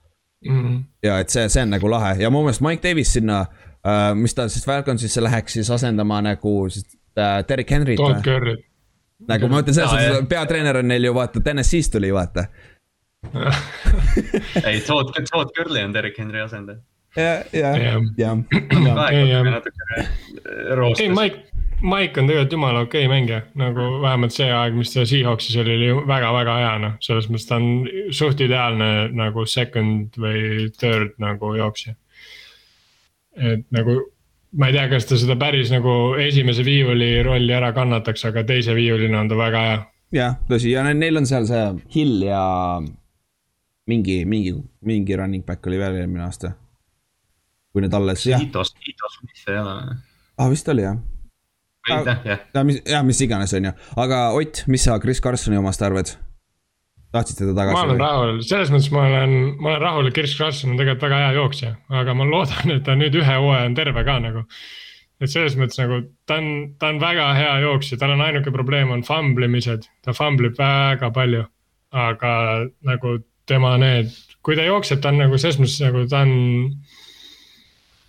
mm. 0.45 0.61
-hmm. 0.61 0.81
ja 1.03 1.19
et 1.21 1.29
see, 1.29 1.49
see 1.49 1.63
on 1.63 1.71
nagu 1.77 1.91
lahe 1.91 2.17
ja 2.23 2.31
mu 2.31 2.43
meelest 2.45 2.65
Mike 2.65 2.89
Davis 2.89 3.13
sinna 3.13 3.41
uh,, 3.45 4.15
mis 4.15 4.35
ta 4.35 4.49
siis 4.49 4.67
Falconsisse 4.67 5.23
läheks 5.23 5.53
siis 5.53 5.71
asendama 5.71 6.23
nagu 6.23 6.69
siis 6.69 6.87
uh, 7.19 7.41
Derek 7.49 7.71
Henry't. 7.71 7.97
Todd 7.97 8.25
Curry't 8.27 8.67
nagu 9.29 9.49
ma 9.49 9.61
ütlen 9.61 9.75
selles 9.75 9.91
suhtes, 9.91 10.29
peatreener 10.29 10.77
on 10.81 10.89
neil 10.89 11.05
ju 11.05 11.15
vaata, 11.15 11.41
TNS-ist 11.45 11.93
tuli 11.93 12.13
vaata 12.15 12.47
ei, 14.69 14.81
Todd, 14.81 15.13
Todd 15.33 15.53
Gurley 15.57 15.85
on 15.85 15.95
Derek 15.95 16.19
Henry 16.19 16.41
asendaja. 16.41 16.79
ja, 17.17 17.45
ja, 17.53 17.77
ja. 18.17 18.37
ei, 20.99 21.09
Mike, 21.09 21.50
Mike 21.81 22.21
on 22.21 22.29
tegelikult 22.29 22.53
jumala 22.53 22.85
okei 22.85 23.07
okay 23.07 23.11
mängija, 23.11 23.41
nagu 23.59 23.87
vähemalt 24.03 24.35
see 24.35 24.51
aeg, 24.53 24.77
mis 24.77 24.93
ta 24.93 25.07
Seahawksis 25.09 25.57
oli, 25.63 25.77
oli 25.79 26.07
väga-väga 26.09 26.57
hea, 26.61 26.73
noh, 26.83 26.95
selles 27.05 27.29
mõttes 27.31 27.49
ta 27.49 27.57
on 27.57 27.89
suht 28.17 28.41
ideaalne 28.45 28.91
nagu 29.17 29.47
second 29.49 30.17
või 30.21 30.69
third 30.77 31.17
nagu 31.23 31.55
jooksja. 31.57 31.95
et 33.41 33.65
nagu 33.73 33.97
ma 34.61 34.69
ei 34.69 34.77
tea, 34.77 34.89
kas 34.91 35.07
ta 35.09 35.19
seda 35.21 35.37
päris 35.41 35.71
nagu 35.73 36.15
esimese 36.21 36.65
viiuli 36.67 37.13
rolli 37.27 37.55
ära 37.55 37.73
kannataks, 37.77 38.25
aga 38.29 38.45
teise 38.45 38.75
viiulina 38.77 39.23
on 39.23 39.31
ta 39.31 39.39
väga 39.39 39.63
hea. 39.67 39.79
jah, 40.21 40.41
tõsi 40.51 40.75
ja 40.75 40.85
neil 40.93 41.21
on 41.21 41.29
seal 41.31 41.47
see 41.49 41.67
Hill 41.95 42.27
ja 42.27 42.43
mingi, 43.91 44.25
mingi, 44.25 44.55
mingi 44.85 45.17
running 45.17 45.47
back 45.47 45.67
oli 45.67 45.79
veel 45.79 46.03
eelmine 46.03 46.27
aasta. 46.27 46.53
kui 47.73 47.85
need 47.85 47.95
alles, 47.95 48.27
jah. 48.27 48.43
Hitos, 48.43 48.75
mis 49.23 49.45
see 49.45 49.55
ei 49.55 49.63
ole. 49.63 49.97
aa, 50.37 50.51
vist 50.51 50.69
oli 50.69 50.85
jah. 50.85 50.99
Jah, 51.89 52.11
jah. 52.25 52.43
ja 52.55 52.65
mis, 52.67 52.83
jah, 52.85 53.05
mis 53.07 53.21
iganes, 53.25 53.55
on 53.57 53.71
ju, 53.71 53.77
aga 53.97 54.25
Ott, 54.37 54.65
mis 54.69 54.85
sa 54.85 54.99
Chris 55.03 55.23
Carsoni 55.25 55.61
omast 55.61 55.83
arvad? 55.83 56.13
tahtsid 57.11 57.41
teda 57.43 57.55
tagasi? 57.57 57.75
ma 57.75 57.83
olen 57.85 57.97
või? 57.97 58.05
rahul, 58.05 58.43
selles 58.47 58.71
mõttes 58.71 58.91
ma 58.95 59.07
olen, 59.09 59.33
ma 59.59 59.73
olen 59.73 59.83
rahul, 59.83 60.11
et 60.11 60.17
Chris 60.17 60.37
Carson 60.39 60.75
on 60.75 60.79
tegelikult 60.79 61.09
väga 61.09 61.25
hea 61.25 61.33
jooksja, 61.39 61.73
aga 62.03 62.15
ma 62.15 62.27
loodan, 62.29 62.75
et 62.77 62.85
ta 62.87 62.95
nüüd 62.99 63.19
ühe 63.19 63.41
hooaja 63.43 63.67
on 63.67 63.75
terve 63.79 64.05
ka 64.07 64.19
nagu. 64.23 64.45
et 65.21 65.33
selles 65.33 65.57
mõttes 65.59 65.81
nagu 65.83 66.03
ta 66.31 66.39
on, 66.41 66.47
ta 66.81 66.93
on 66.95 67.01
väga 67.03 67.27
hea 67.37 67.57
jooksja, 67.67 67.99
tal 68.01 68.15
on 68.15 68.23
ainuke 68.25 68.55
probleem 68.55 68.95
on 68.95 69.03
famblimised, 69.07 69.89
ta 70.05 70.15
famblib 70.17 70.57
väga 70.59 71.11
palju. 71.17 71.45
aga 71.91 72.33
nagu 72.87 73.19
tema 73.51 73.75
need, 73.83 74.13
kui 74.47 74.55
ta 74.55 74.63
jookseb, 74.69 75.01
ta 75.03 75.11
on 75.11 75.25
nagu 75.25 75.39
selles 75.41 75.59
mõttes 75.59 75.81
nagu 75.83 76.07
ta 76.11 76.23
on. 76.27 76.35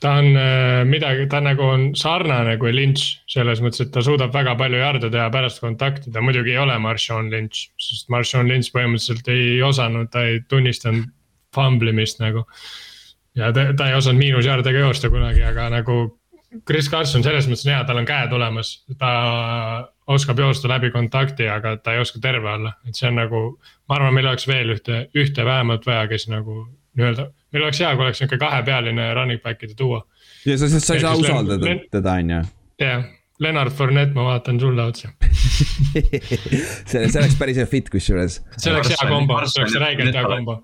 Ta 0.02 0.16
on 0.18 0.36
äh, 0.38 0.82
midagi, 0.90 1.28
ta 1.30 1.40
nagu 1.44 1.66
on 1.66 1.84
sarnane 1.98 2.56
kui 2.62 2.74
Lynch 2.74 3.22
selles 3.30 3.62
mõttes, 3.62 3.84
et 3.86 3.92
ta 3.94 4.04
suudab 4.06 4.34
väga 4.34 4.56
palju 4.60 4.80
jarde 4.82 5.12
teha 5.14 5.28
pärast 5.34 5.62
kontakti, 5.62 6.14
ta 6.14 6.24
muidugi 6.26 6.56
ei 6.56 6.62
ole 6.62 6.78
Marshawn 6.82 7.30
Lynch. 7.34 7.70
sest 7.82 8.10
Marshawn 8.14 8.50
Lynch 8.50 8.74
põhimõtteliselt 8.74 9.30
ei 9.34 9.60
osanud, 9.66 10.10
ta 10.14 10.26
ei 10.30 10.42
tunnistanud 10.50 11.12
fumblimist 11.56 12.22
nagu. 12.24 12.46
ja 13.38 13.52
ta, 13.56 13.70
ta 13.78 13.92
ei 13.92 14.00
osanud 14.00 14.20
miinusjardega 14.20 14.88
joosta 14.88 15.12
kunagi, 15.14 15.44
aga 15.48 15.70
nagu 15.78 16.02
Chris 16.68 16.90
Carson 16.92 17.24
selles 17.24 17.48
mõttes 17.48 17.64
on 17.68 17.72
hea, 17.72 17.84
tal 17.88 18.02
on 18.02 18.08
käed 18.08 18.34
olemas, 18.36 18.74
ta 19.00 19.12
oskab 20.12 20.42
joosta 20.42 20.68
läbi 20.68 20.90
kontakti, 20.92 21.48
aga 21.48 21.78
ta 21.80 21.94
ei 21.96 22.02
oska 22.04 22.20
terve 22.24 22.50
olla, 22.52 22.74
et 22.88 22.98
see 22.98 23.08
on 23.08 23.22
nagu. 23.22 23.44
ma 23.88 23.96
arvan, 23.96 24.18
meil 24.18 24.28
oleks 24.28 24.48
veel 24.50 24.74
ühte, 24.74 25.06
ühte 25.16 25.46
vähemalt 25.46 25.86
vaja, 25.88 26.08
kes 26.12 26.28
nagu 26.32 26.66
nii-öelda, 26.98 27.30
meil 27.52 27.66
oleks 27.68 27.82
hea, 27.84 27.94
kui 27.96 28.06
oleks 28.08 28.22
nihuke 28.24 28.40
kahepealine 28.42 29.08
running 29.18 29.42
back'ide 29.44 29.78
duo. 29.80 30.04
ja 30.46 30.58
sa, 30.58 30.70
sa 30.74 30.98
ei 30.98 31.06
saa 31.06 31.16
usaldada 31.20 31.76
teda, 31.92 32.18
on 32.20 32.36
ju. 32.36 32.42
jah, 32.82 33.08
Lennart 33.42 33.74
Fournette, 33.78 34.14
ma 34.18 34.28
vaatan 34.32 34.60
sulle 34.62 34.84
otsa 34.84 35.14
see, 35.92 37.08
see 37.08 37.20
oleks 37.22 37.38
päris 37.40 37.62
hea 37.62 37.70
fit 37.70 37.90
kusjuures. 37.94 38.42
see 38.58 38.74
oleks 38.74 38.94
hea 38.94 39.10
kombo, 39.10 39.40
see 39.46 39.64
oleks 39.64 39.80
räigelt 39.86 40.16
hea 40.16 40.28
kombo. 40.30 40.62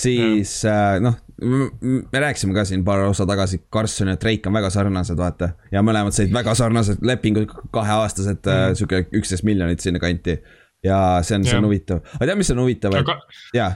siis 0.00 0.60
äh, 0.68 1.00
noh 1.04 1.18
me 1.40 2.20
rääkisime 2.20 2.54
ka 2.54 2.64
siin 2.68 2.84
paar 2.84 2.98
osa 2.98 3.26
tagasi, 3.26 3.62
Carson 3.72 4.08
ja 4.08 4.16
Drake 4.20 4.48
on 4.48 4.52
väga 4.52 4.70
sarnased, 4.70 5.16
vaata. 5.16 5.54
ja 5.72 5.82
mõlemad 5.82 6.12
said 6.12 6.32
väga 6.32 6.54
sarnased 6.54 7.00
lepingud, 7.02 7.48
kaheaastased 7.72 8.44
mm. 8.44 8.52
-hmm. 8.52 8.74
sihuke 8.74 9.06
üksteist 9.16 9.44
miljonit 9.44 9.80
sinnakanti. 9.80 10.42
ja 10.84 11.20
see 11.22 11.36
on, 11.36 11.44
see 11.44 11.58
on 11.58 11.64
huvitav, 11.64 12.02
aga 12.14 12.26
tead, 12.26 12.38
mis 12.38 12.50
on 12.50 12.60
huvitav, 12.60 12.94
et, 12.94 13.06
jaa. 13.54 13.72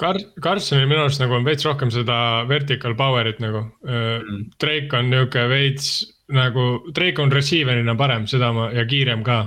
Kar-, 0.00 0.20
Carsonil 0.44 0.88
minu 0.90 1.06
arust 1.06 1.22
nagu 1.22 1.38
on 1.38 1.46
veits 1.46 1.64
rohkem 1.64 1.90
seda 1.92 2.44
vertical 2.48 2.96
power'it 2.98 3.40
nagu 3.40 3.64
mm.. 3.86 4.52
Drake 4.60 4.92
on 4.98 5.08
nihuke 5.12 5.46
veits 5.48 6.04
nagu, 6.36 6.66
Drake 6.94 7.22
on 7.22 7.30
receiver'ina 7.32 7.94
parem, 7.98 8.26
seda 8.30 8.50
ma 8.54 8.68
ja 8.74 8.84
kiirem 8.88 9.22
ka. 9.26 9.38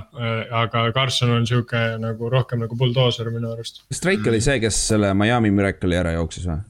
aga 0.62 0.86
Carson 0.96 1.34
on 1.34 1.46
sihuke 1.46 1.80
nagu 2.00 2.30
rohkem 2.32 2.64
nagu 2.64 2.76
buldooser 2.76 3.30
minu 3.32 3.52
arust. 3.52 3.82
kas 3.88 4.00
Drake 4.04 4.30
oli 4.30 4.40
see, 4.44 4.60
kes 4.62 4.78
selle 4.92 5.12
Miami 5.14 5.52
Miracle'i 5.54 5.98
ära 6.00 6.14
jooksis 6.16 6.48
või? 6.48 6.62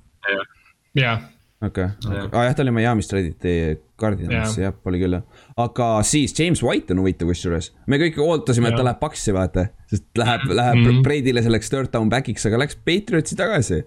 jah. 0.99 1.22
okei, 1.62 1.92
aa 2.10 2.44
jah, 2.49 2.56
ta 2.56 2.66
oli 2.66 2.75
Miami'st 2.80 3.14
traditi 3.14 3.54
Cardinalisse, 4.00 4.64
jah, 4.64 4.76
oli 4.84 5.02
küll 5.02 5.18
jah. 5.20 5.39
Aga 5.64 5.88
siis 6.07 6.35
James 6.37 6.62
White 6.64 6.95
on 6.95 7.02
huvitav 7.02 7.31
kusjuures, 7.31 7.71
me 7.90 8.00
kõik 8.00 8.19
ootasime, 8.25 8.71
et 8.71 8.79
ta 8.79 8.85
läheb 8.87 9.00
Paxi, 9.00 9.35
vaata. 9.37 9.69
sest 9.90 10.07
läheb, 10.19 10.47
läheb 10.49 10.79
mm 10.79 10.87
-hmm. 10.87 11.02
Brady'le 11.07 11.43
selleks 11.47 11.71
third 11.71 11.93
down 11.93 12.11
back'iks, 12.11 12.47
aga 12.47 12.62
läks 12.64 12.76
Patriotsi 12.76 13.37
tagasi. 13.37 13.83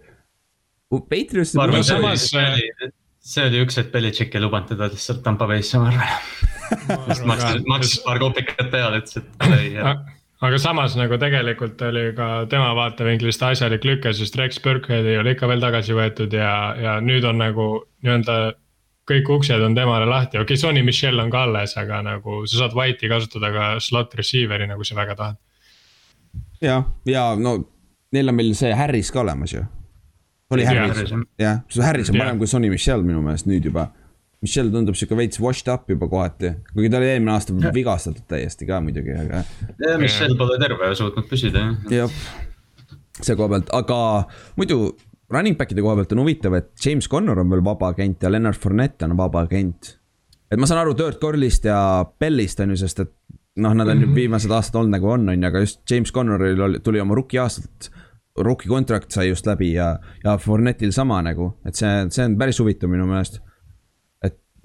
Patriotsi. 0.94 1.58
ma 1.58 1.63
arvan, 1.63 1.84
see 1.84 1.98
oli, 1.98 2.18
see 3.20 3.46
oli, 3.46 3.50
oli 3.50 3.63
üks, 3.65 3.80
et 3.80 3.92
Belichik 3.92 4.36
ei 4.36 4.42
lubanud 4.42 4.68
teda 4.68 4.89
lihtsalt 4.89 5.24
Tampa 5.24 5.48
Bay'sse, 5.48 5.77
ma 5.80 5.88
arvan. 5.88 6.10
just 7.10 7.25
maksis, 7.25 7.63
maksis 7.68 8.03
paar 8.06 8.20
kopikat 8.20 8.70
peale, 8.72 9.00
ütles, 9.01 9.18
et 9.18 9.48
ei 9.60 9.77
aga 10.44 10.60
samas 10.60 10.98
nagu 11.00 11.18
tegelikult 11.20 11.82
oli 11.88 12.10
ka 12.18 12.46
tema 12.51 12.74
vaatevinklist 12.77 13.44
asjalik 13.48 13.86
lüke, 13.88 14.12
sest 14.15 14.36
Rex 14.39 14.60
Burkhead 14.63 15.08
ei 15.08 15.18
ole 15.22 15.36
ikka 15.36 15.48
veel 15.51 15.63
tagasi 15.63 15.96
võetud 15.96 16.36
ja, 16.36 16.51
ja 16.80 16.98
nüüd 17.03 17.25
on 17.27 17.39
nagu 17.42 17.68
nii-öelda. 18.03 18.38
Kõik 19.10 19.29
uksed 19.38 19.63
on 19.63 19.75
temale 19.75 20.07
lahti, 20.07 20.39
okei 20.39 20.55
okay,, 20.55 20.60
Sonny 20.60 20.83
Michel 20.86 21.19
on 21.19 21.31
ka 21.31 21.43
alles, 21.48 21.75
aga 21.79 22.01
nagu 22.05 22.43
sa 22.48 22.63
saad 22.63 22.75
White'i 22.77 23.12
kasutada 23.12 23.51
ka 23.55 23.69
slot 23.83 24.15
receiver'ina, 24.19 24.77
kui 24.79 24.88
sa 24.88 24.98
väga 25.00 25.17
tahad. 25.19 25.39
jah, 26.63 26.86
ja 27.10 27.33
no 27.39 27.57
neil 28.15 28.31
on 28.31 28.38
meil 28.38 28.53
see 28.57 28.72
Harris 28.77 29.12
ka 29.12 29.24
olemas 29.24 29.53
ju. 29.53 29.65
oli 30.53 30.65
Harris, 30.69 31.12
jah, 31.41 31.62
see 31.69 31.83
Harris 31.83 32.13
on 32.13 32.22
parem 32.22 32.39
kui 32.39 32.48
Sonny 32.48 32.72
Michel 32.72 33.03
minu 33.03 33.24
meelest 33.25 33.50
nüüd 33.50 33.67
juba 33.72 33.89
Michel 34.43 34.72
tundub 34.72 34.98
sihuke 35.00 35.15
veits 35.15 35.39
washed 35.39 35.69
up 35.72 35.88
juba 35.88 36.07
kohati, 36.12 36.51
kuigi 36.74 36.89
ta 36.91 37.00
oli 37.00 37.13
eelmine 37.13 37.31
aasta 37.36 37.55
vigastatud 37.75 38.25
täiesti 38.27 38.67
ka 38.67 38.81
muidugi, 38.83 39.15
aga. 39.19 39.43
ja 39.83 39.98
Michel 40.00 40.36
pole 40.39 40.60
terve 40.60 40.91
ja 40.91 41.00
suutnud 41.00 41.27
püsida 41.27 41.67
jah. 41.67 41.95
jah, 42.00 42.19
see 43.19 43.36
koha 43.39 43.51
pealt, 43.55 43.72
aga 43.75 44.00
muidu 44.60 44.93
running 45.33 45.57
back'ide 45.59 45.83
koha 45.83 45.97
pealt 45.99 46.15
on 46.15 46.23
huvitav, 46.23 46.55
et 46.59 46.71
James 46.85 47.09
Connor 47.09 47.41
on 47.43 47.51
veel 47.51 47.63
vaba 47.65 47.91
agent 47.93 48.23
ja 48.23 48.31
Leonard 48.31 48.59
Fournette 48.59 49.07
on 49.07 49.17
vaba 49.17 49.43
agent. 49.47 49.97
et 50.51 50.59
ma 50.59 50.69
saan 50.69 50.83
aru 50.83 50.95
Dirt 50.97 51.19
Corlist 51.21 51.65
ja 51.65 52.05
Bellist 52.19 52.59
on 52.63 52.73
ju, 52.73 52.79
sest 52.83 52.99
et 53.03 53.13
noh, 53.55 53.73
nad 53.73 53.87
on 53.87 53.97
mm 53.97 54.03
-hmm. 54.03 54.15
viimased 54.15 54.51
aastad 54.51 54.81
olnud 54.81 54.97
nagu 54.97 55.09
on, 55.09 55.29
on 55.29 55.43
ju, 55.43 55.47
aga 55.47 55.59
just 55.59 55.81
James 55.91 56.11
Connoril 56.11 56.61
oli, 56.61 56.79
tuli 56.79 56.99
oma 56.99 57.15
rookie 57.15 57.39
aastat. 57.39 57.91
Rookie 58.37 58.67
contract 58.67 59.11
sai 59.11 59.29
just 59.29 59.45
läbi 59.45 59.73
ja, 59.73 59.99
ja 60.23 60.37
Fournette'il 60.37 60.91
sama 60.91 61.21
nagu, 61.21 61.59
et 61.65 61.75
see, 61.75 62.05
see 62.09 62.25
on 62.25 62.37
päris 62.37 62.59
huvitav 62.59 62.89
minu 62.89 63.05
meelest 63.05 63.41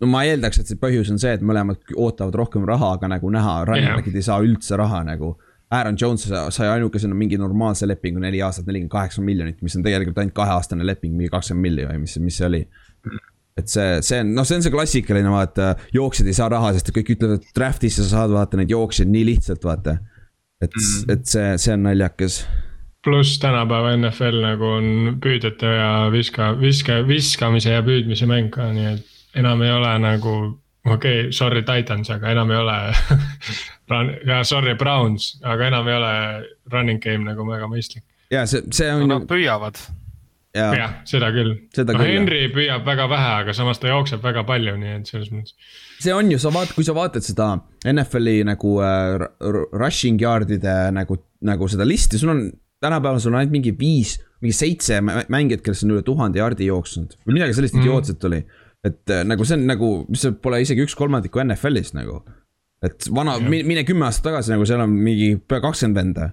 no 0.01 0.09
ma 0.11 0.23
eeldaks, 0.29 0.61
et 0.61 0.71
see 0.71 0.79
põhjus 0.81 1.11
on 1.13 1.21
see, 1.21 1.35
et 1.37 1.45
mõlemad 1.45 1.95
ootavad 1.97 2.37
rohkem 2.39 2.67
raha, 2.69 2.95
aga 2.99 3.11
nagu 3.15 3.31
näha, 3.35 3.65
running 3.69 3.97
back'id 3.99 4.19
ei 4.19 4.27
saa 4.27 4.41
üldse 4.45 4.79
raha 4.79 5.03
nagu. 5.07 5.35
Aaron 5.71 5.97
Jones 6.01 6.25
sai 6.55 6.69
ainukesena 6.69 7.15
mingi 7.15 7.39
normaalse 7.41 7.87
lepingu 7.89 8.23
neli 8.23 8.41
aastat, 8.45 8.67
nelikümmend 8.69 8.93
kaheksa 8.93 9.25
miljonit, 9.25 9.59
mis 9.63 9.77
on 9.77 9.83
tegelikult 9.85 10.21
ainult 10.23 10.37
kaheaastane 10.37 10.87
leping, 10.87 11.17
mingi 11.17 11.33
kakskümmend 11.33 11.67
miljonit 11.67 11.93
või 11.93 12.05
mis, 12.07 12.15
mis 12.25 12.39
see 12.41 12.47
oli. 12.47 12.63
et 13.59 13.69
see, 13.69 13.99
see 14.07 14.23
on, 14.23 14.33
noh, 14.39 14.47
see 14.49 14.57
on 14.57 14.65
see 14.65 14.73
klassikaline, 14.73 15.33
vaata, 15.33 15.75
jooksjad 15.93 16.31
ei 16.31 16.39
saa 16.39 16.49
raha, 16.53 16.73
sest 16.77 16.89
kõik 16.95 17.13
ütlevad, 17.17 17.43
et 17.43 17.59
draft'is 17.59 17.99
sa 18.01 18.07
saad 18.13 18.33
vaata 18.33 18.61
neid 18.61 18.73
jooksjaid 18.73 19.11
nii 19.13 19.27
lihtsalt, 19.33 19.67
vaata. 19.69 19.99
et 20.63 20.73
mm, 20.73 20.89
-hmm. 20.89 21.13
et 21.13 21.27
see, 21.27 21.53
see 21.59 21.77
on 21.77 21.85
naljakas 21.87 22.41
pluss 23.05 23.39
tänapäeva 23.39 23.97
NFL 23.97 24.41
nagu 24.43 24.65
on 24.79 25.19
püüdjate 25.23 25.71
ja 25.71 25.91
viska, 26.13 26.51
viska, 26.61 26.99
viskamise 27.07 27.71
ja 27.71 27.83
püüdmise 27.87 28.27
mäng 28.27 28.51
ka, 28.53 28.73
nii 28.75 28.89
et 28.95 29.39
enam 29.39 29.63
ei 29.63 29.71
ole 29.73 29.93
nagu, 30.03 30.35
okei 30.95 31.21
okay,, 31.21 31.33
sorry 31.33 31.63
Titans, 31.67 32.11
aga 32.15 32.33
enam 32.33 32.51
ei 32.53 32.61
ole 32.61 32.77
ja 34.29 34.43
sorry 34.45 34.75
Browns, 34.79 35.37
aga 35.43 35.71
enam 35.71 35.89
ei 35.89 35.97
ole 35.97 36.13
running 36.73 37.01
game 37.03 37.27
nagu 37.29 37.47
väga 37.49 37.69
mõistlik. 37.71 38.05
ja 38.33 38.45
see, 38.47 38.65
see 38.75 38.91
on 38.93 39.07
no,. 39.07 39.19
Nad 39.19 39.29
püüavad. 39.31 39.81
jah, 40.59 40.95
seda 41.09 41.31
küll. 41.35 41.55
no 41.79 41.99
Henry 42.03 42.45
jah. 42.47 42.55
püüab 42.57 42.87
väga 42.89 43.09
vähe, 43.11 43.33
aga 43.45 43.57
samas 43.57 43.81
ta 43.83 43.91
jookseb 43.93 44.25
väga 44.25 44.45
palju, 44.49 44.77
nii 44.81 44.95
et 45.01 45.11
selles 45.11 45.33
mõttes. 45.35 45.57
see 46.03 46.15
on 46.15 46.31
ju, 46.33 46.41
sa 46.43 46.53
vaat-, 46.55 46.75
kui 46.77 46.87
sa 46.87 46.97
vaatad 46.97 47.25
seda 47.25 47.51
NFL-i 47.89 48.41
nagu 48.49 48.79
äh, 48.85 49.27
rushing 49.77 50.21
yard'ide 50.23 50.79
nagu, 50.97 51.21
nagu 51.45 51.71
seda 51.71 51.89
listi, 51.89 52.21
sul 52.21 52.35
on. 52.37 52.49
tänapäeval 52.79 53.19
sul 53.19 53.33
on 53.33 53.41
ainult 53.41 53.51
mingi 53.57 53.73
viis, 53.75 54.19
mingi 54.39 54.55
seitse 54.55 55.01
mängijat, 55.03 55.65
kes 55.67 55.81
on 55.83 55.97
üle 55.97 56.05
tuhande 56.07 56.39
yard'i 56.39 56.69
jooksnud 56.69 57.17
või 57.27 57.41
midagi 57.41 57.57
sellist 57.57 57.75
mm. 57.75 57.83
idiootset 57.83 58.27
oli. 58.29 58.45
Et 58.87 59.15
äh, 59.15 59.25
nagu 59.27 59.47
see 59.47 59.59
on 59.59 59.67
nagu, 59.69 59.93
mis 60.09 60.27
pole 60.43 60.63
isegi 60.63 60.85
üks 60.87 60.97
kolmandiku 60.99 61.43
NFL-ist 61.45 61.97
nagu. 61.99 62.23
et 62.83 63.09
vana, 63.11 63.39
mine 63.43 63.83
kümme 63.85 64.07
aastat 64.07 64.31
tagasi 64.31 64.55
nagu 64.55 64.67
seal 64.69 64.85
on 64.85 64.93
mingi 64.95 65.33
pea 65.49 65.63
kakskümmend 65.65 65.99
venda 65.99 66.29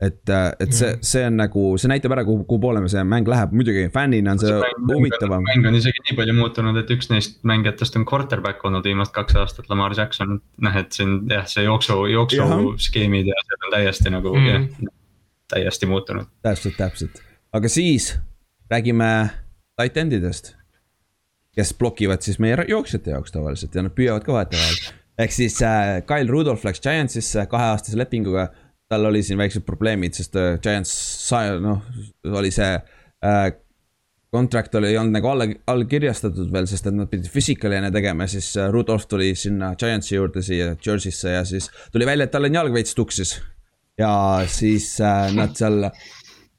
et, 0.00 0.28
äh, 0.28 0.52
et 0.60 0.74
see, 0.76 0.90
see 1.00 1.22
on 1.24 1.38
nagu, 1.40 1.62
see 1.80 1.88
näitab 1.88 2.12
ära, 2.16 2.24
kuhu, 2.26 2.44
kuhu 2.48 2.60
poole 2.66 2.82
see 2.92 3.04
mäng 3.08 3.28
läheb, 3.30 3.54
muidugi 3.56 3.86
fännina 3.92 4.34
on 4.34 4.42
see, 4.42 4.50
see 4.52 4.88
huvitavam. 4.90 5.46
mäng 5.46 5.68
on 5.70 5.78
isegi 5.78 6.04
nii 6.04 6.18
palju 6.18 6.34
muutunud, 6.36 6.76
et 6.82 6.92
üks 6.92 7.08
neist 7.12 7.38
mängijatest 7.48 7.96
on 7.96 8.04
quarterback 8.08 8.64
olnud 8.68 8.84
viimased 8.84 9.14
kaks 9.16 9.38
aastat, 9.40 9.70
Lamar 9.72 9.96
Jackson. 9.96 10.36
noh, 10.66 10.76
et 10.76 10.92
siin 10.96 11.16
jah, 11.32 11.48
see 11.48 11.64
jooksu, 11.64 12.02
jooksuskeemid 12.12 13.32
ja 13.32 13.40
see 13.46 13.58
on 13.62 13.72
täiesti 13.78 14.12
nagu 14.12 14.34
mm. 14.36 14.50
jah, 14.52 14.92
täiesti 15.54 15.88
muutunud. 15.88 16.28
täpselt, 16.44 16.76
täpselt, 16.76 17.22
aga 17.56 17.72
siis 17.72 18.12
räägime 18.72 19.10
tight 19.80 19.96
end 20.02 20.16
idest. 20.20 20.52
Kes 21.56 21.72
blokivad 21.78 22.22
siis 22.24 22.38
meie 22.42 22.66
jooksjate 22.68 23.14
jaoks 23.14 23.32
tavaliselt 23.34 23.74
ja 23.74 23.84
nad 23.86 23.94
püüavad 23.96 24.24
ka 24.26 24.34
vahetevahel. 24.36 24.94
ehk 25.18 25.32
siis 25.32 25.58
äh, 25.64 26.02
Kyle 26.06 26.30
Rudolph 26.30 26.64
läks 26.66 26.82
Giantsisse 26.84 27.46
kaheaastase 27.50 27.98
lepinguga 27.98 28.50
tal 28.88 29.04
oli 29.08 29.22
siin 29.22 29.38
väiksed 29.38 29.64
probleemid, 29.66 30.14
sest 30.14 30.36
uh, 30.38 30.56
Giants 30.62 30.92
sai, 31.26 31.56
noh, 31.62 31.82
oli 32.38 32.52
see 32.54 32.68
äh, 33.26 33.48
contract 34.32 34.74
oli, 34.78 34.92
ei 34.92 34.98
olnud 35.00 35.16
nagu 35.16 35.30
alla, 35.30 35.48
allkirjastatud 35.72 36.52
veel, 36.52 36.68
sest 36.70 36.86
et 36.90 36.96
nad 36.96 37.10
pidid 37.10 37.30
physical'ina 37.32 37.90
tegema, 37.94 38.28
siis 38.30 38.52
uh, 38.58 38.68
Rudolph 38.74 39.08
tuli 39.10 39.32
sinna 39.38 39.72
Giantsi 39.80 40.16
juurde 40.16 40.44
siia 40.46 40.74
Jersey'sse 40.74 41.34
ja 41.34 41.44
siis 41.48 41.70
tuli 41.92 42.08
välja, 42.08 42.28
et 42.28 42.34
tal 42.34 42.48
on 42.48 42.60
jalg 42.60 42.76
veits 42.76 42.94
tuksis. 42.94 43.38
ja 43.98 44.12
siis 44.46 44.90
uh, 45.00 45.32
nad 45.34 45.56
seal 45.56 45.88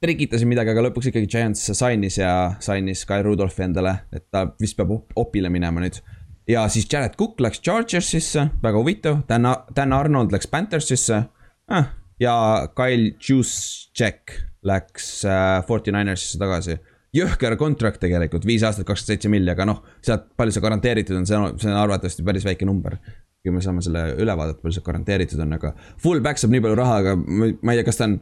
trikitasid 0.02 0.48
midagi, 0.48 0.72
aga 0.72 0.86
lõpuks 0.88 1.10
ikkagi 1.10 1.30
Giants 1.30 1.64
sainis 1.74 2.18
ja 2.20 2.32
sainis 2.62 3.04
Kai 3.08 3.22
Rudolphi 3.26 3.66
endale, 3.66 3.94
et 4.14 4.28
ta 4.30 4.46
vist 4.60 4.78
peab 4.78 4.92
op 4.94 5.16
opile 5.18 5.50
minema 5.50 5.82
nüüd. 5.82 6.00
ja 6.48 6.66
siis 6.72 6.86
Jared 6.90 7.16
Cook 7.18 7.40
läks 7.44 7.60
Chargersisse, 7.60 8.48
väga 8.62 8.78
huvitav, 8.78 9.22
Dan, 9.28 9.48
Dan 9.74 9.92
Arnold 9.92 10.32
läks 10.32 10.46
Panthersisse 10.46 11.24
ah, 11.68 11.90
ja 12.20 12.68
Kyle 12.76 13.12
Juszczyk 13.20 14.38
läks 14.66 15.24
äh, 15.24 15.66
Forty 15.66 15.92
Ninersisse 15.94 16.38
tagasi. 16.40 16.78
jõhker 17.14 17.56
contract 17.56 18.02
tegelikult, 18.02 18.44
viis 18.44 18.62
aastat, 18.62 18.84
kakskümmend 18.86 19.16
seitse 19.16 19.30
milli, 19.32 19.48
aga 19.50 19.64
noh, 19.64 19.78
sealt 20.04 20.26
palju 20.36 20.52
see 20.54 20.62
garanteeritud 20.62 21.16
on, 21.16 21.24
see 21.26 21.38
on, 21.38 21.54
see 21.58 21.70
on 21.70 21.78
arvatavasti 21.80 22.24
päris 22.26 22.44
väike 22.46 22.68
number. 22.68 22.98
kui 23.42 23.54
me 23.54 23.62
saame 23.64 23.80
selle 23.80 24.02
üle 24.20 24.34
vaadata, 24.36 24.60
palju 24.60 24.76
see 24.76 24.84
garanteeritud 24.84 25.40
on, 25.40 25.54
aga 25.56 25.70
fullback 26.02 26.40
saab 26.40 26.52
nii 26.52 26.62
palju 26.64 26.76
raha, 26.76 26.98
aga 27.00 27.14
ma 27.16 27.72
ei 27.72 27.80
tea, 27.80 27.86
kas 27.86 28.00
ta 28.00 28.10
on. 28.10 28.18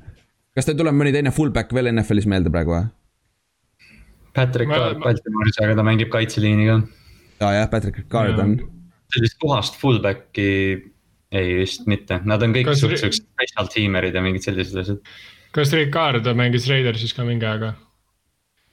Kas 0.56 0.68
teil 0.68 0.78
tuleb 0.78 0.96
mõni 0.96 1.12
teine 1.14 1.32
fullback 1.34 1.75
veel 1.76 1.92
NFL-is 1.92 2.28
meelde 2.30 2.52
praegu 2.52 2.75
või? 2.75 2.86
Patrick 4.36 4.72
Card 4.72 5.00
Baltimooris, 5.00 5.60
aga 5.64 5.76
ta 5.78 5.84
mängib 5.86 6.10
kaitseliini 6.12 6.66
ka. 6.68 6.80
aa 7.46 7.54
jah, 7.60 7.70
Patrick 7.72 8.08
Card 8.12 8.40
on. 8.42 8.58
sellist 9.14 9.38
puhast 9.40 9.78
fullback'i 9.80 10.50
ei 11.36 11.54
vist 11.60 11.86
mitte, 11.90 12.20
nad 12.25 12.42
on 12.44 12.54
kõik 12.54 12.72
siuksed 12.78 13.16
special 13.18 13.70
teamer'id 13.72 14.16
ja 14.16 14.22
mingid 14.25 14.44
sellised 14.46 14.80
asjad. 14.82 15.00
kas 15.56 15.72
Ricardo 15.76 16.34
mängis 16.38 16.68
Raidersis 16.70 17.14
ka 17.16 17.25
mingi 17.28 17.48
aega? 17.48 17.75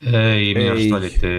ei, 0.03 0.51
minu 0.55 0.73
arust 0.73 0.95
valiti. 0.97 1.33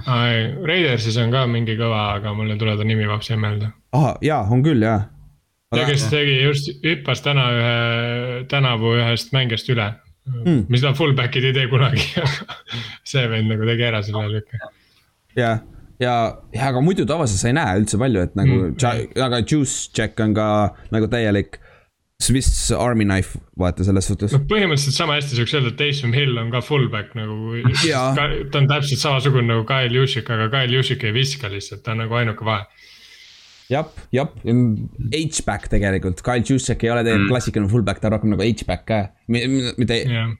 ei, 0.00 0.44
Raidersis 0.70 1.18
on 1.22 1.34
ka 1.34 1.46
mingi 1.50 1.78
kõva, 1.78 2.04
aga 2.18 2.34
mul 2.36 2.54
ei 2.54 2.60
tule 2.60 2.76
ta 2.78 2.86
nimi 2.86 3.08
vapsi 3.10 3.38
meelde. 3.38 3.72
ahah, 3.92 4.18
jaa, 4.24 4.42
on 4.50 4.62
küll 4.66 4.86
jaa. 4.86 5.02
Ja 5.76 5.86
kes 5.86 6.06
tegi 6.10 6.38
just, 6.42 6.70
hüppas 6.82 7.22
täna 7.24 7.46
ühe, 7.54 7.74
tänavu 8.50 8.96
ühest 8.98 9.34
mängijast 9.36 9.70
üle 9.70 9.92
mm.. 10.26 10.64
mis 10.72 10.82
nad 10.82 10.98
fullback'id 10.98 11.50
ei 11.50 11.56
tee 11.56 11.68
kunagi 11.70 12.02
see 13.10 13.26
vend 13.30 13.50
nagu 13.52 13.68
tegi 13.68 13.86
ära 13.86 14.02
selle 14.06 14.26
lükke. 14.32 14.62
jah 15.38 15.62
ja, 16.02 16.14
ja 16.54 16.68
aga 16.72 16.82
muidu 16.84 17.06
tavaliselt 17.08 17.42
sa 17.42 17.50
ei 17.52 17.58
näe 17.58 17.80
üldse 17.82 18.00
palju, 18.00 18.26
et 18.26 18.38
nagu 18.38 18.60
mm., 18.72 19.18
aga 19.26 19.42
Juice 19.44 19.90
Jack 19.96 20.20
on 20.24 20.36
ka 20.36 20.46
nagu 20.94 21.10
täielik. 21.12 21.60
Swiss 22.20 22.66
Army 22.76 23.06
knife, 23.06 23.38
vaata 23.56 23.80
selles 23.86 24.04
suhtes. 24.10 24.34
noh, 24.36 24.42
põhimõtteliselt 24.44 24.92
sama 24.92 25.14
hästi 25.16 25.38
saaks 25.38 25.54
öelda, 25.56 25.70
et 25.72 25.78
Taysom 25.78 26.12
Hill 26.12 26.36
on 26.36 26.50
ka 26.52 26.60
fullback 26.60 27.14
nagu. 27.16 27.54
ta 28.18 28.60
on 28.60 28.68
täpselt 28.68 29.00
samasugune 29.00 29.48
nagu 29.48 29.64
Kyle 29.68 29.96
Juszczyk, 29.96 30.28
aga 30.28 30.50
Kyle 30.52 30.76
Juszczyk 30.76 31.06
ei 31.08 31.14
viska 31.16 31.48
lihtsalt, 31.48 31.80
ta 31.86 31.94
on 31.94 32.02
nagu 32.04 32.18
ainuke 32.20 32.44
vahe 32.44 32.68
jah, 33.70 33.90
jah, 34.14 34.30
H-back 34.44 35.70
tegelikult, 35.72 36.22
Kyle 36.26 36.44
Juszczyk 36.46 36.84
ei 36.84 36.90
ole 36.92 37.04
tegelikult 37.04 37.28
mm. 37.28 37.34
klassikaline 37.34 37.70
fullback, 37.70 38.02
ta 38.02 38.10
on 38.10 38.16
rohkem 38.16 38.34
nagu 38.34 38.46
H-back 38.46 38.88
ka, 38.88 39.02
mitte 39.30 40.02
yeah., 40.04 40.34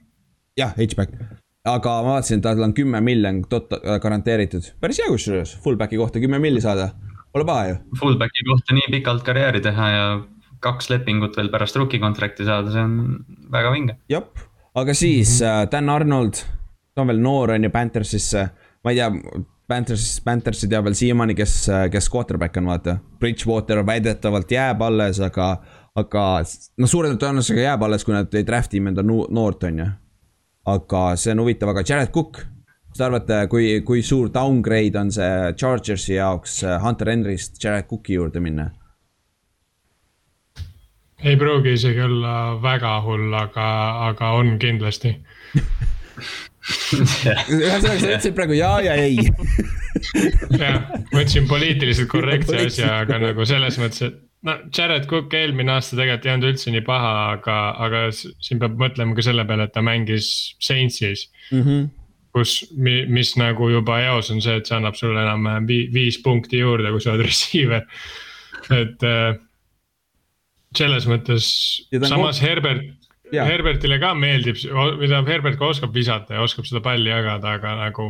jah, 0.59 0.75
H-back 0.77 1.38
aga 1.69 1.95
ma 2.05 2.16
vaatasin, 2.16 2.40
tal 2.45 2.62
on 2.64 2.75
kümme 2.77 3.01
miljon 3.05 3.43
tot-, 3.51 3.75
äh, 3.77 3.99
garanteeritud, 4.03 4.73
päris 4.81 5.01
hea 5.03 5.09
kusjuures, 5.12 5.55
fullback'i 5.64 5.99
kohta 6.01 6.23
kümme 6.23 6.40
milli 6.43 6.62
saada, 6.64 6.90
pole 7.35 7.47
paha 7.49 7.66
ju. 7.69 7.81
Fullback'i 8.01 8.47
kohta 8.49 8.77
nii 8.77 8.93
pikalt 8.97 9.25
karjääri 9.27 9.62
teha 9.64 9.90
ja 9.93 10.07
kaks 10.64 10.90
lepingut 10.93 11.37
veel 11.37 11.51
pärast 11.53 11.77
rookie 11.77 12.01
contract'i 12.01 12.47
saada, 12.49 12.73
see 12.73 12.85
on 12.85 12.97
väga 13.53 13.75
vinge. 13.75 13.99
jah, 14.12 14.25
aga 14.75 14.95
siis 14.95 15.40
mm 15.40 15.47
-hmm. 15.47 15.71
Dan 15.71 15.88
Arnold, 15.88 16.43
ta 16.95 17.03
on 17.03 17.12
veel 17.12 17.21
noor, 17.21 17.51
on 17.51 17.64
ju, 17.64 17.71
Panthersisse, 17.71 18.49
ma 18.85 18.90
ei 18.90 18.97
tea, 18.97 19.11
Panthers, 19.70 20.18
Panthersi 20.26 20.68
teab 20.68 20.88
veel 20.88 20.98
siiamaani, 20.98 21.38
kes, 21.38 21.54
kes 21.94 22.11
quarterback 22.11 22.59
on, 22.59 22.68
vaata. 22.72 22.98
Bridgewater 23.22 23.85
väidetavalt 23.87 24.50
jääb 24.52 24.83
alles, 24.83 25.22
aga, 25.22 25.52
aga 25.98 26.26
noh, 26.42 26.90
suure 26.90 27.14
tõenäosusega 27.14 27.70
jääb 27.70 27.88
alles, 27.88 28.04
kui 28.04 28.16
nad 28.16 28.35
ei 28.35 28.46
draft'i 28.46 28.83
enda 28.83 29.06
noort, 29.06 29.68
on 29.70 29.85
ju 29.85 29.90
aga 30.68 31.04
see 31.16 31.33
on 31.35 31.42
huvitav, 31.44 31.72
aga 31.72 31.85
Jared 31.87 32.12
Cook, 32.14 32.42
mis 32.90 32.98
te 32.98 33.06
arvate, 33.06 33.38
kui, 33.52 33.80
kui 33.87 34.02
suur 34.06 34.30
downgrade 34.33 34.98
on 34.98 35.12
see 35.14 35.54
Chargersi 35.56 36.16
jaoks 36.16 36.61
Hunter 36.83 37.12
Henry'st 37.12 37.62
Jared 37.62 37.88
Cooki 37.90 38.18
juurde 38.18 38.40
minna? 38.40 38.70
ei 41.20 41.37
pruugi 41.37 41.74
isegi 41.76 42.00
olla 42.00 42.56
väga 42.62 42.94
hull, 43.04 43.35
aga, 43.37 43.66
aga 44.09 44.30
on 44.38 44.54
kindlasti 44.59 45.12
ühesõnaga, 47.57 47.99
sa 48.01 48.09
ütlesid 48.11 48.35
praegu 48.37 48.57
ja 48.59 48.73
ja 48.85 48.96
ei 49.01 49.16
jah, 50.62 50.90
ma 51.12 51.23
ütlesin 51.23 51.49
poliitiliselt 51.51 52.11
korrektse 52.12 52.66
asja, 52.66 52.90
aga 53.05 53.20
nagu 53.23 53.46
selles 53.49 53.79
mõttes, 53.81 54.11
et 54.11 54.18
no 54.46 54.57
Jared 54.77 55.07
Cook 55.11 55.35
eelmine 55.37 55.75
aasta 55.75 55.99
tegelikult 55.99 56.27
ei 56.27 56.35
olnud 56.35 56.51
üldse 56.51 56.75
nii 56.75 56.85
paha, 56.87 57.14
aga, 57.37 57.57
aga 57.87 58.05
siin 58.14 58.61
peab 58.62 58.79
mõtlema 58.81 59.16
ka 59.16 59.25
selle 59.27 59.44
peale, 59.49 59.68
et 59.68 59.75
ta 59.77 59.85
mängis 59.85 60.31
Saintsis 60.62 61.27
mm. 61.51 61.62
-hmm. 61.62 61.90
kus, 62.37 62.57
mis 62.77 63.35
nagu 63.40 63.70
juba 63.73 64.01
eos 64.07 64.31
on 64.35 64.40
see, 64.44 64.57
et 64.61 64.68
see 64.68 64.79
annab 64.79 64.99
sulle 65.01 65.20
enam-vähem 65.20 65.68
viis 65.94 66.20
punkti 66.25 66.62
juurde, 66.62 66.92
kui 66.92 67.05
sa 67.05 67.14
oled 67.14 67.27
receiver. 67.31 67.87
et 68.70 69.07
äh, 69.09 69.37
selles 70.77 71.07
mõttes, 71.11 71.46
samas 72.07 72.40
Herbert, 72.42 72.87
Herbertile 73.33 74.01
ka 74.03 74.14
meeldib, 74.19 74.59
tähendab 74.61 75.29
Herbert 75.31 75.59
ka 75.61 75.71
oskab 75.71 75.95
visata 75.95 76.37
ja 76.37 76.43
oskab 76.45 76.66
seda 76.69 76.83
palli 76.85 77.11
jagada, 77.12 77.57
aga 77.59 77.77
nagu 77.79 78.09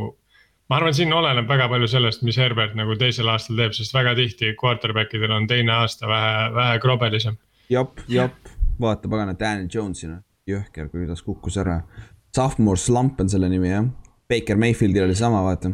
ma 0.71 0.79
arvan, 0.79 0.95
siin 0.95 1.13
oleneb 1.13 1.49
väga 1.49 1.67
palju 1.71 1.89
sellest, 1.91 2.23
mis 2.27 2.39
Herbert 2.39 2.77
nagu 2.79 2.95
teisel 2.99 3.29
aastal 3.31 3.59
teeb, 3.59 3.75
sest 3.77 3.93
väga 3.95 4.15
tihti 4.17 4.53
quarterback 4.59 5.13
idel 5.17 5.35
on 5.35 5.47
teine 5.51 5.75
aasta 5.81 6.09
vähe, 6.09 6.47
vähe 6.55 6.79
krobelisem. 6.83 7.37
jep, 7.69 8.03
jep, 8.11 8.51
vaata 8.81 9.11
pagana, 9.11 9.35
Daniel 9.37 9.69
Jones'ina, 9.73 10.21
jõhker, 10.49 10.89
kuidas 10.93 11.21
kukkus 11.25 11.59
ära. 11.61 11.81
Sophomore 12.35 12.79
slump 12.79 13.19
on 13.21 13.29
selle 13.29 13.49
nimi 13.51 13.69
jah, 13.69 13.87
Baker 14.31 14.57
Mayfieldil 14.57 15.09
oli 15.09 15.15
sama, 15.19 15.43
vaata 15.43 15.73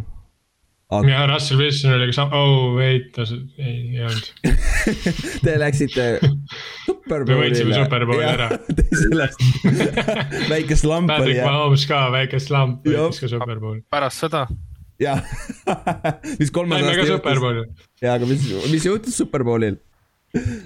aga.... 0.89 1.09
ja 1.09 1.25
Russell 1.29 1.61
Wilson 1.61 1.95
oli 1.97 2.09
ka 2.11 2.15
sama, 2.17 2.39
oh 2.39 2.77
wait, 2.77 3.09
ta 3.15 3.25
ei, 3.27 3.97
ei 3.97 4.05
olnud 4.07 4.29
Te 5.45 5.57
läksite 5.59 6.05
superbowlile. 6.85 7.33
me 7.33 7.41
võitsime 7.43 7.75
superbowli 7.75 8.27
ära. 8.27 8.47
sellest 9.03 9.43
väike 10.53 10.77
slump 10.79 11.11
oli. 11.11 11.33
Patrick 11.33 11.43
Mahomes 11.43 11.87
ka, 11.89 12.05
väike 12.15 12.41
slump, 12.43 12.87
võitis 12.87 13.23
ka 13.23 13.31
superbowli. 13.35 13.83
pärast 13.93 14.25
seda 14.25 14.47
jah 15.01 15.21
mis 16.39 16.49
kolmas 16.53 16.81
aasta 16.81 17.11
juhtus. 17.11 17.83
ja, 18.01 18.15
aga 18.15 18.29
mis, 18.29 18.47
mis 18.71 18.87
juhtus 18.87 19.17
Superbowlil? 19.19 19.77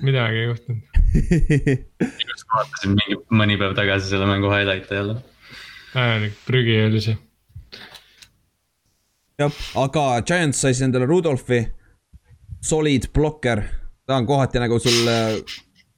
midagi 0.06 0.44
ei 0.44 0.48
juhtunud 0.50 0.92
just 2.32 2.48
vaatasin 2.54 2.96
mingi 2.96 3.20
mõni 3.42 3.58
päev 3.60 3.76
tagasi 3.78 4.10
selle 4.12 4.30
mängu 4.30 4.52
highlight'e 4.54 5.02
jälle. 5.02 5.18
täielik 5.92 6.40
prügi 6.48 6.80
oli 6.86 7.04
see. 7.04 7.18
Jah, 9.42 9.62
aga 9.82 10.06
Giants 10.28 10.62
sai 10.62 10.74
siis 10.76 10.86
endale 10.88 11.10
Rudolfi. 11.10 11.62
Solid 12.62 13.08
blokker, 13.14 13.64
ta 14.06 14.20
on 14.20 14.28
kohati 14.30 14.62
nagu 14.62 14.78
sul 14.80 15.10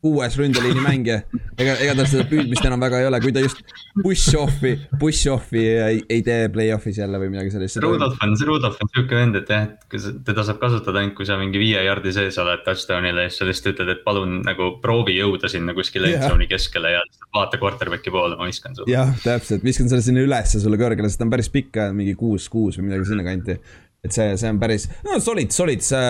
kuues 0.03 0.35
ründeliini 0.39 0.83
mängija. 0.83 1.21
ega, 1.57 1.75
ega 1.79 1.95
tal 1.95 2.07
seda 2.11 2.25
püüdmist 2.27 2.65
enam 2.67 2.81
väga 2.83 2.99
ei 2.99 3.07
ole, 3.07 3.19
kui 3.23 3.31
ta 3.35 3.43
just 3.43 3.61
push-off'i, 4.01 4.73
push-off'i 4.99 5.63
ei, 5.63 6.01
ei 6.11 6.23
tee 6.25 6.49
play-off'is 6.53 6.99
jälle 6.99 7.21
või 7.21 7.31
midagi 7.31 7.53
sellist. 7.53 7.79
Rudolf 7.83 8.19
on, 8.25 8.35
Rudolf 8.49 8.81
on 8.83 8.91
sihuke 8.91 9.17
vend, 9.19 9.39
et 9.39 9.51
jah, 9.53 9.69
et 9.69 9.87
kui 9.91 10.01
sa, 10.03 10.11
teda 10.27 10.45
saab 10.47 10.59
kasutada 10.63 10.99
ainult, 10.99 11.15
kui 11.19 11.29
sa 11.29 11.37
mingi 11.39 11.61
viie 11.61 11.85
jardi 11.87 12.13
sees 12.15 12.39
oled 12.43 12.65
touchdown'ile 12.67 13.27
ja 13.27 13.31
siis 13.31 13.43
sa 13.43 13.47
lihtsalt 13.47 13.71
ütled, 13.73 13.93
et 13.95 14.03
palun 14.03 14.41
nagu 14.43 14.73
proovi 14.83 15.15
jõuda 15.19 15.51
sinna 15.51 15.75
kuskile 15.77 16.11
endzone'i 16.11 16.49
keskele 16.51 16.95
ja 16.97 17.05
vaata 17.35 17.61
quarterback'i 17.61 18.13
poole, 18.13 18.35
ma 18.39 18.49
viskan 18.49 18.75
sulle. 18.75 18.91
jah, 18.91 19.15
täpselt, 19.23 19.63
viskan 19.63 19.91
selle 19.91 20.03
sinna 20.05 20.25
ülesse 20.25 20.59
sulle 20.63 20.79
kõrgele, 20.81 21.07
sest 21.07 21.23
ta 21.23 21.29
on 21.29 21.33
päris 21.33 21.51
pikk 21.53 21.79
mingi 21.95 22.17
kuus, 22.19 22.49
kuus 22.51 22.79
või 22.79 22.89
midagi 22.89 23.11
sinnakanti 23.13 23.59
et 24.03 24.11
see, 24.11 24.33
see 24.39 24.49
on 24.51 24.59
päris, 24.59 24.85
no 25.05 25.15
solid, 25.23 25.51
solid, 25.55 25.83
see 25.85 26.07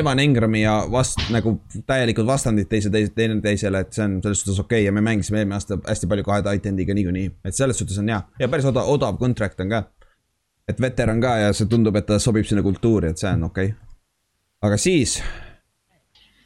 Evan 0.00 0.18
Engrami 0.18 0.64
ja 0.64 0.80
vast- 0.90 1.28
nagu 1.30 1.56
täielikud 1.86 2.26
vastandid 2.26 2.66
teise, 2.70 2.90
teise, 2.90 3.12
teineteisele, 3.14 3.84
et 3.86 3.94
see 3.94 4.02
on 4.06 4.18
selles 4.24 4.42
suhtes 4.42 4.58
okei 4.64 4.80
okay. 4.80 4.86
ja 4.88 4.94
me 4.94 5.04
mängisime 5.06 5.42
eelmine 5.42 5.58
aasta 5.58 5.78
hästi 5.86 6.10
palju 6.10 6.26
kahe 6.26 6.42
tight 6.46 6.66
end'iga 6.66 6.96
niikuinii, 6.98 7.30
et 7.46 7.56
selles 7.56 7.78
suhtes 7.78 8.00
on 8.02 8.10
hea 8.10 8.18
ja 8.42 8.50
päris 8.50 8.66
odav, 8.66 8.90
odav 8.90 9.20
contract 9.22 9.62
on 9.62 9.70
ka. 9.70 9.84
et 10.66 10.80
veteran 10.82 11.22
ka 11.22 11.36
ja 11.44 11.54
see 11.54 11.70
tundub, 11.70 11.94
et 11.96 12.06
ta 12.10 12.18
sobib 12.18 12.46
sinna 12.48 12.66
kultuuri, 12.66 13.14
et 13.14 13.22
see 13.22 13.30
on 13.30 13.46
okei 13.46 13.70
okay.. 13.70 13.98
aga 14.66 14.82
siis 14.82 15.20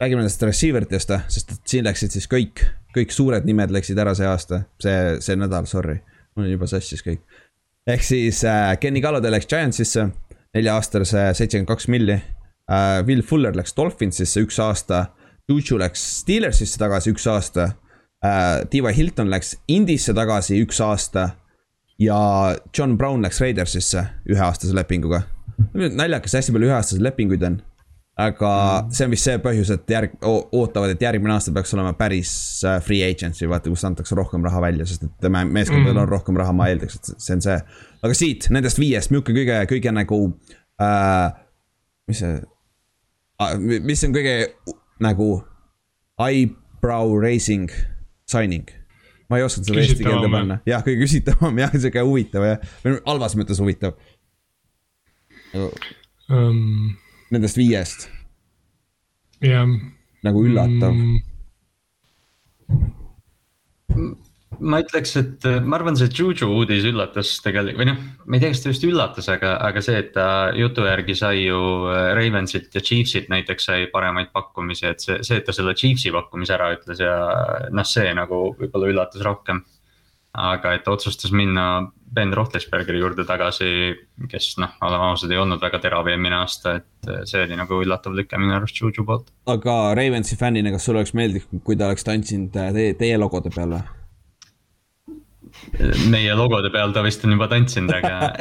räägime 0.01 0.21
nendest 0.21 0.43
receiver 0.45 0.85
itest, 0.85 1.17
sest 1.33 1.51
et 1.57 1.61
siin 1.73 1.85
läksid 1.85 2.13
siis 2.13 2.29
kõik, 2.29 2.61
kõik 2.93 3.13
suured 3.13 3.45
nimed 3.49 3.73
läksid 3.73 3.97
ära 4.01 4.13
see 4.17 4.29
aasta, 4.29 4.67
see, 4.81 4.97
see 5.21 5.37
nädal, 5.37 5.65
sorry. 5.69 5.97
mul 6.35 6.45
on 6.45 6.53
juba 6.53 6.69
sassis 6.69 7.01
kõik. 7.05 7.25
ehk 7.89 8.05
siis 8.05 8.45
äh, 8.45 8.75
Kenny 8.77 9.01
Galladay 9.01 9.33
läks 9.33 9.49
Giantsisse 9.49 10.11
nelja-aastase 10.55 11.31
seitsekümmend 11.37 11.69
kaks 11.71 11.87
milli 11.91 12.17
uh,. 12.17 13.01
Will 13.07 13.21
Fuller 13.21 13.55
läks 13.55 13.75
Dolphinsisse 13.77 14.43
üks 14.45 14.59
aasta. 14.63 15.05
Juju 15.49 15.79
läks 15.81 16.03
Steelersisse 16.21 16.79
tagasi 16.79 17.13
üks 17.15 17.27
aasta 17.27 17.71
uh,. 17.71 18.63
T.Y. 18.69 18.93
Hilton 18.97 19.31
läks 19.31 19.55
Indisse 19.67 20.15
tagasi 20.17 20.61
üks 20.63 20.81
aasta. 20.83 21.29
ja 21.99 22.17
John 22.77 22.97
Brown 22.97 23.21
läks 23.21 23.41
Raidersisse 23.41 24.05
üheaastase 24.29 24.75
lepinguga. 24.75 25.21
naljakas, 25.73 26.33
hästi 26.33 26.55
palju 26.55 26.71
üheaastaseid 26.71 27.03
lepinguid 27.05 27.43
on 27.45 27.59
aga 28.21 28.51
see 28.93 29.05
on 29.07 29.13
vist 29.13 29.27
see 29.27 29.37
põhjus, 29.43 29.71
et 29.73 29.93
järg, 29.93 30.15
ootavad, 30.27 30.93
et 30.93 31.03
järgmine 31.03 31.33
aasta 31.35 31.53
peaks 31.55 31.73
olema 31.77 31.93
päris 31.97 32.31
äh, 32.67 32.79
free 32.85 33.05
agency, 33.07 33.47
vaata, 33.49 33.71
kus 33.71 33.85
antakse 33.87 34.17
rohkem 34.17 34.45
raha 34.47 34.61
välja, 34.63 34.87
sest 34.89 35.07
et 35.07 35.29
meeskondadel 35.31 35.95
mm. 35.95 36.03
on 36.03 36.11
rohkem 36.11 36.39
raha, 36.41 36.55
ma 36.55 36.69
eeldaks, 36.71 36.99
et 36.99 37.13
see 37.15 37.37
on 37.37 37.45
see 37.45 37.57
aga 38.01 38.17
siit 38.17 38.49
nendest 38.53 38.81
viiest, 38.81 39.13
milline 39.13 39.37
kõige, 39.37 39.61
kõige 39.75 39.93
nagu 39.95 40.23
äh,, 40.81 41.29
mis 42.09 42.21
see 42.23 42.39
mis 43.59 44.03
on 44.05 44.13
kõige 44.13 44.35
nagu 45.01 45.31
eyebrow 46.21 47.15
raising 47.21 47.71
signing? 48.29 48.69
ma 49.31 49.39
ei 49.39 49.45
osanud 49.45 49.69
seda 49.69 49.79
eesti 49.79 50.03
keelde 50.03 50.27
panna, 50.31 50.59
jah, 50.67 50.83
kõige 50.85 51.05
küsitavam 51.05 51.59
jah, 51.63 51.71
sihuke 51.77 52.03
huvitav 52.05 52.47
jah, 52.47 52.65
halvas 53.07 53.37
mõttes 53.39 53.61
huvitav 53.63 53.95
um,. 55.55 56.91
Nendest 57.31 57.59
viiest. 57.59 58.09
jah. 59.41 59.67
nagu 60.21 60.45
üllatav 60.45 60.93
mm 60.93 61.19
ma 64.61 64.79
ütleks, 64.81 65.13
et 65.19 65.45
äh, 65.47 65.59
ma 65.63 65.77
arvan, 65.79 65.97
see 65.97 66.09
Juju 66.13 66.47
uudis 66.53 66.85
üllatas 66.87 67.33
tegelikult 67.43 67.81
või 67.81 67.87
noh, 67.89 67.99
ma 68.25 68.37
ei 68.37 68.43
tea, 68.43 68.53
kas 68.53 68.63
ta 68.63 68.71
just 68.73 68.85
üllatas, 68.85 69.27
aga, 69.33 69.55
aga 69.65 69.83
see, 69.83 69.97
et 70.03 70.11
ta 70.15 70.27
jutu 70.57 70.85
järgi 70.85 71.15
sai 71.17 71.45
ju 71.47 71.59
äh, 71.89 72.11
Ravensit 72.17 72.77
ja 72.77 72.83
Chiefsit 72.85 73.29
näiteks 73.33 73.69
sai 73.71 73.87
paremaid 73.93 74.31
pakkumisi, 74.35 74.87
et 74.91 75.03
see, 75.03 75.19
see, 75.25 75.41
et 75.41 75.47
ta 75.47 75.55
selle 75.55 75.73
Chiefsi 75.77 76.13
pakkumise 76.13 76.55
ära 76.57 76.71
ütles 76.75 77.01
ja 77.01 77.15
noh, 77.73 77.87
see 77.87 78.13
nagu 78.17 78.51
võib-olla 78.59 78.91
üllatas 78.93 79.25
rohkem. 79.25 79.63
Aga 80.33 80.73
et 80.77 80.87
otsustas 80.87 81.31
minna 81.35 81.91
Ben 82.11 82.33
Roethlisbergeri 82.35 82.99
juurde 82.99 83.23
tagasi, 83.27 83.95
kes 84.31 84.57
noh, 84.59 84.73
oleme 84.83 85.03
ausad, 85.11 85.31
ei 85.31 85.39
olnud 85.39 85.61
väga 85.63 85.79
terav 85.83 86.07
eelmine 86.11 86.35
aasta, 86.41 86.75
et 86.81 87.07
äh, 87.07 87.23
see 87.27 87.45
oli 87.45 87.55
nagu 87.59 87.73
üllatav 87.83 88.15
lüke 88.15 88.39
minu 88.39 88.53
arust 88.57 88.81
Juju 88.81 89.03
poolt. 89.07 89.27
aga 89.51 89.75
Ravensi 89.97 90.35
fännina, 90.39 90.71
kas 90.75 90.83
sulle 90.87 90.99
oleks 91.03 91.15
meeldinud, 91.15 91.63
kui 91.63 91.75
ta 91.79 91.87
oleks 91.87 92.03
tantsinud 92.07 92.51
teie, 92.51 92.93
teie 92.99 93.15
logode 93.19 93.49
peal 93.55 93.71
või? 93.77 93.83
meie 96.11 96.33
logode 96.35 96.69
peal 96.71 96.93
ta 96.95 97.03
vist 97.03 97.25
on 97.27 97.33
juba 97.35 97.47
tantsinud, 97.51 97.91
aga 97.95 98.31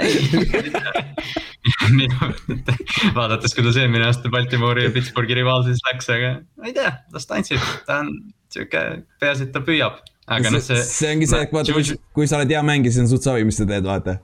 vaadates, 3.18 3.54
kuidas 3.54 3.76
eelmine 3.80 4.06
aasta 4.06 4.30
Baltimoori 4.32 4.86
ja 4.86 4.92
Pittsburghi 4.94 5.34
rivaalsuses 5.38 5.82
läks, 5.90 6.10
aga 6.14 6.30
ma 6.58 6.64
ei 6.70 6.76
tea, 6.76 6.92
las 7.14 7.26
tantsib, 7.30 7.62
ta 7.86 8.00
on 8.04 8.12
sihuke, 8.50 8.84
peaasi, 9.22 9.48
et 9.48 9.54
ta 9.54 9.62
püüab. 9.64 10.00
Aga 10.30 10.54
noh, 10.54 10.64
see. 10.64 10.82
see 10.86 11.14
ongi 11.14 11.30
see, 11.30 11.42
et 11.46 11.54
vaata, 11.54 11.76
kui, 11.76 11.98
kui 12.16 12.28
sa 12.30 12.40
oled 12.40 12.52
hea 12.54 12.62
mängija, 12.66 12.94
siis 12.94 13.04
on 13.06 13.10
suht 13.14 13.26
savi, 13.26 13.46
mis 13.48 13.58
sa 13.60 13.66
teed, 13.68 13.86
vaata. 13.88 14.18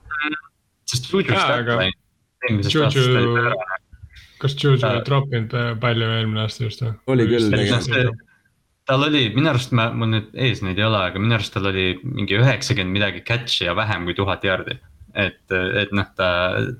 sest 0.87 1.11
Juju'st 1.11 1.43
aga... 1.43 1.81
eelmisest 2.47 2.79
aastast 2.85 3.11
oli 3.11 3.43
ära 3.43 3.57
kas 4.41 4.53
Juju 4.61 4.77
ei 4.85 5.03
troppinud 5.05 5.53
palju 5.81 6.09
eelmine 6.19 6.43
aasta 6.45 6.67
just 6.67 6.83
või? 6.83 6.93
oli 7.13 7.25
küll 7.29 7.53
tegelikult 7.53 8.25
tal 8.87 9.03
oli, 9.03 9.25
minu 9.35 9.49
arust 9.51 9.73
ma, 9.75 9.89
mul 9.91 10.13
nüüd 10.13 10.35
ees 10.47 10.61
neid 10.63 10.77
ei 10.79 10.85
ole, 10.87 10.99
aga 11.09 11.19
minu 11.19 11.35
arust 11.35 11.51
tal 11.55 11.67
oli 11.71 11.89
mingi 12.03 12.37
üheksakümmend 12.39 12.95
midagi 12.95 13.23
catch'i 13.27 13.67
ja 13.67 13.75
vähem 13.75 14.07
kui 14.07 14.15
tuhat 14.15 14.45
jardi. 14.47 14.77
et, 15.17 15.43
et 15.51 15.91
noh, 15.97 16.07
ta, 16.15 16.29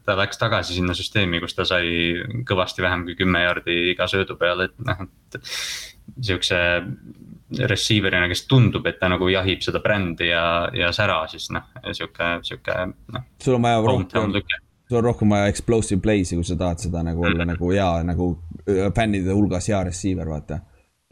ta 0.06 0.16
läks 0.20 0.40
tagasi 0.40 0.78
sinna 0.78 0.96
süsteemi, 0.96 1.42
kus 1.44 1.58
ta 1.58 1.66
sai 1.68 2.22
kõvasti 2.48 2.86
vähem 2.86 3.04
kui 3.08 3.18
kümme 3.20 3.42
jardi 3.44 3.78
iga 3.92 4.08
söödu 4.08 4.38
peale, 4.40 4.70
et 4.70 4.88
noh, 4.88 5.08
et. 5.08 5.42
Siukse 6.24 6.58
receiver'ina, 7.72 8.28
kes 8.28 8.46
tundub, 8.48 8.86
et 8.90 9.00
ta 9.00 9.10
nagu 9.12 9.28
jahib 9.32 9.62
seda 9.64 9.80
brändi 9.84 10.32
ja, 10.32 10.46
ja 10.76 10.92
sära, 10.96 11.22
siis 11.32 11.50
noh, 11.56 11.70
sihuke, 11.92 12.32
sihuke 12.44 12.80
noh. 13.14 13.28
sul 13.44 13.56
on 13.56 13.68
vaja 13.68 13.84
rohkem, 13.86 14.34
sul 14.90 15.00
on 15.00 15.06
rohkem 15.06 15.36
vaja 15.36 15.52
explosive 15.52 16.02
play'si, 16.04 16.36
kui 16.36 16.48
sa 16.48 16.58
tahad 16.60 16.84
seda 16.84 17.04
nagu 17.08 17.24
olla 17.24 17.46
mm. 17.46 17.54
nagu 17.54 17.72
hea 17.72 17.92
nagu 18.08 18.32
äh, 18.68 18.90
fännide 18.96 19.36
hulgas 19.36 19.70
hea 19.72 19.84
receiver, 19.88 20.28
vaata 20.28 20.60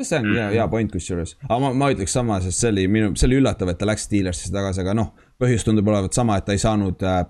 see 0.03 0.19
on 0.19 0.33
hea, 0.35 0.49
hea 0.57 0.67
point 0.67 0.91
kusjuures, 0.91 1.37
aga 1.47 1.59
ma, 1.63 1.71
ma 1.71 1.89
ütleks 1.93 2.17
sama, 2.17 2.41
sest 2.43 2.59
see 2.59 2.73
oli 2.73 2.87
minu, 2.91 3.13
see 3.15 3.29
oli 3.29 3.39
üllatav, 3.39 3.71
et 3.71 3.79
ta 3.79 3.87
läks 3.87 4.09
Steelersisse 4.09 4.51
tagasi, 4.51 4.83
aga 4.83 4.97
noh. 4.97 5.13
põhjus 5.39 5.63
tundub 5.67 5.87
olevat 5.87 6.15
sama, 6.15 6.35
et 6.39 6.47
ta 6.47 6.55
ei 6.55 6.59
saanud 6.59 7.03
äh, 7.07 7.21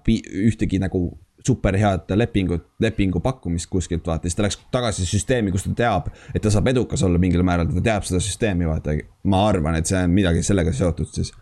ühtegi 0.50 0.82
nagu 0.82 1.08
super 1.46 1.78
head 1.78 2.12
lepingut, 2.16 2.68
lepingu 2.82 3.22
pakkumist 3.24 3.70
kuskilt 3.70 4.08
vaata, 4.08 4.30
siis 4.30 4.38
ta 4.38 4.46
läks 4.48 4.60
tagasi 4.74 5.08
süsteemi, 5.10 5.54
kus 5.54 5.68
ta 5.68 5.74
teab, 5.84 6.12
et 6.34 6.42
ta 6.42 6.54
saab 6.54 6.72
edukas 6.74 7.04
olla 7.06 7.22
mingil 7.22 7.44
määral, 7.46 7.70
ta 7.72 7.84
teab 7.86 8.08
seda 8.08 8.22
süsteemi, 8.24 8.68
vaata. 8.70 8.98
ma 9.32 9.48
arvan, 9.48 9.80
et 9.80 9.90
see 9.90 10.00
on 10.04 10.14
midagi 10.14 10.44
sellega 10.46 10.74
seotud 10.74 11.10
siis 11.14 11.34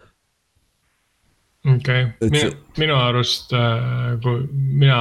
okei 1.64 2.04
okay., 2.04 2.30
minu, 2.30 2.52
minu 2.78 2.96
arust 3.00 3.54
äh,, 3.56 4.16
kui 4.24 4.44
mina 4.52 4.98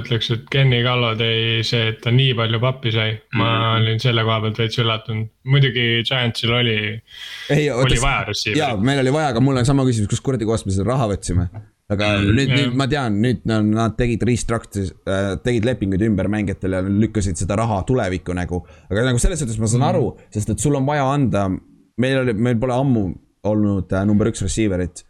ütleks, 0.00 0.30
et 0.34 0.46
Kenny 0.52 0.82
Kallo 0.86 1.12
tõi 1.18 1.60
see, 1.66 1.92
et 1.92 2.00
ta 2.02 2.12
nii 2.14 2.34
palju 2.38 2.60
pappi 2.62 2.92
sai, 2.94 3.14
ma 3.36 3.44
mm 3.44 3.50
-hmm. 3.50 3.82
olin 3.82 4.02
selle 4.02 4.24
koha 4.26 4.40
pealt 4.44 4.58
veits 4.58 4.80
üllatunud, 4.82 5.30
muidugi 5.44 5.86
Giantsil 6.08 6.54
oli. 6.54 6.78
oli 7.50 8.00
vaja 8.02 8.24
receiver'it. 8.26 8.58
jaa, 8.58 8.76
meil 8.76 9.04
oli 9.04 9.12
vaja, 9.12 9.28
aga 9.34 9.40
mul 9.40 9.62
on 9.62 9.66
sama 9.66 9.86
küsimus, 9.86 10.10
kus 10.10 10.20
kuradi 10.20 10.48
kohast 10.48 10.66
me 10.66 10.72
selle 10.72 10.90
raha 10.90 11.08
võtsime. 11.14 11.46
Aga 11.90 12.10
mm, 12.20 12.30
nüüd, 12.36 12.52
nüüd 12.54 12.76
ma 12.78 12.86
tean, 12.90 13.18
nüüd 13.22 13.42
nad 13.48 13.96
tegid 13.98 14.22
restructure'i 14.28 14.90
äh,, 15.10 15.32
tegid 15.44 15.66
lepinguid 15.66 16.04
ümber 16.06 16.30
mängijatele 16.30 16.80
ja 16.80 16.94
lükkasid 17.04 17.40
seda 17.40 17.58
raha 17.58 17.82
tulevikku 17.88 18.36
nagu. 18.36 18.62
aga 18.90 19.08
nagu 19.10 19.22
selles 19.22 19.42
suhtes 19.42 19.58
ma 19.58 19.66
saan 19.70 19.82
mm 19.82 19.88
aru, 19.90 20.10
sest 20.30 20.52
et 20.52 20.62
sul 20.62 20.76
on 20.78 20.86
vaja 20.86 21.06
anda, 21.10 21.48
meil 21.98 22.20
oli, 22.22 22.34
meil 22.36 22.58
pole 22.62 22.76
ammu 22.76 23.04
olnud 23.50 23.92
äh, 23.92 24.04
number 24.06 24.30
üks 24.30 24.44
receiver'it 24.44 25.04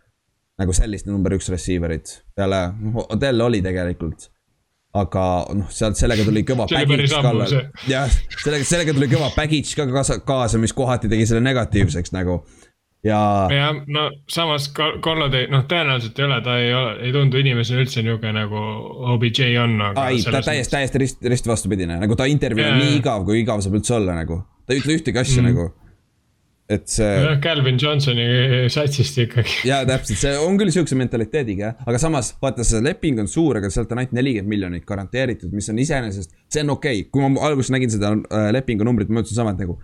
nagu 0.61 0.75
sellist 0.77 1.09
number 1.09 1.35
üks 1.37 1.49
receiver'it 1.53 2.21
peale, 2.37 2.69
noh 2.81 3.03
Odell 3.09 3.45
oli 3.45 3.63
tegelikult. 3.65 4.31
aga 4.91 5.25
noh, 5.55 5.69
sealt 5.71 5.95
sellega 6.01 6.25
tuli 6.27 6.41
kõva 6.43 6.65
package 6.67 7.21
kallal. 7.23 7.53
jah, 7.87 8.11
sellega, 8.43 8.65
sellega 8.67 8.95
tuli 8.97 9.07
kõva 9.13 9.29
package 9.37 9.77
ka 9.79 9.87
kaasa, 9.93 10.19
kaasa, 10.27 10.59
mis 10.59 10.75
kohati 10.75 11.11
tegi 11.13 11.29
selle 11.31 11.45
negatiivseks 11.45 12.11
nagu 12.17 12.41
ja. 13.07 13.21
jah, 13.55 13.83
no 13.87 14.07
samas 14.31 14.69
Kollo 14.75 15.29
tõi, 15.33 15.47
noh, 15.53 15.65
tõenäoliselt 15.71 16.21
ei 16.21 16.27
ole, 16.27 16.41
ta 16.47 16.57
ei 16.61 16.73
ole, 16.77 16.95
ei 17.07 17.13
tundu 17.17 17.41
inimesena 17.41 17.85
üldse 17.85 18.05
nihuke 18.07 18.33
nagu 18.37 18.65
OBJ 19.15 19.53
on. 19.63 19.77
ei, 20.07 20.25
ta 20.27 20.43
täiesti, 20.45 20.75
täiesti 20.77 21.05
rist, 21.05 21.23
rist 21.35 21.51
vastupidine, 21.51 22.01
nagu 22.03 22.19
ta 22.19 22.29
intervjuu 22.31 22.67
on 22.69 22.81
nii 22.83 22.99
igav, 23.01 23.27
kui 23.29 23.43
igav 23.45 23.63
saab 23.65 23.79
üldse 23.81 23.97
olla 23.99 24.19
nagu. 24.21 24.43
ta 24.67 24.77
ei 24.77 24.83
ütle 24.83 24.99
ühtegi 25.01 25.23
asja 25.23 25.43
mm. 25.43 25.53
nagu 25.53 25.71
et 26.71 26.87
see. 26.87 27.07
jah, 27.07 27.39
Calvin 27.43 27.79
Johnsoni 27.83 28.27
satsist 28.71 29.19
ikkagi. 29.25 29.63
jaa, 29.69 29.83
täpselt, 29.89 30.21
see 30.23 30.35
on 30.39 30.59
küll 30.61 30.71
sihukese 30.75 30.99
mentaliteediga 30.99 31.65
jah, 31.65 31.81
aga 31.91 32.01
samas 32.03 32.33
vaata, 32.43 32.67
see 32.67 32.83
leping 32.85 33.19
on 33.23 33.31
suur, 33.31 33.59
aga 33.59 33.73
sealt 33.75 33.91
on 33.95 34.03
ainult 34.03 34.15
nelikümmend 34.17 34.55
miljonit 34.55 34.87
garanteeritud, 34.89 35.51
mis 35.57 35.71
on 35.73 35.81
iseenesest, 35.83 36.37
see 36.53 36.63
on 36.65 36.77
okei 36.77 37.03
okay., 37.03 37.09
kui 37.11 37.27
ma 37.27 37.49
alguses 37.49 37.73
nägin 37.75 37.91
seda 37.93 38.13
äh, 38.15 38.51
lepingu 38.55 38.87
numbrit, 38.87 39.11
ma 39.11 39.21
mõtlesin 39.21 39.41
sama, 39.43 39.57
et 39.57 39.65
nagu. 39.65 39.81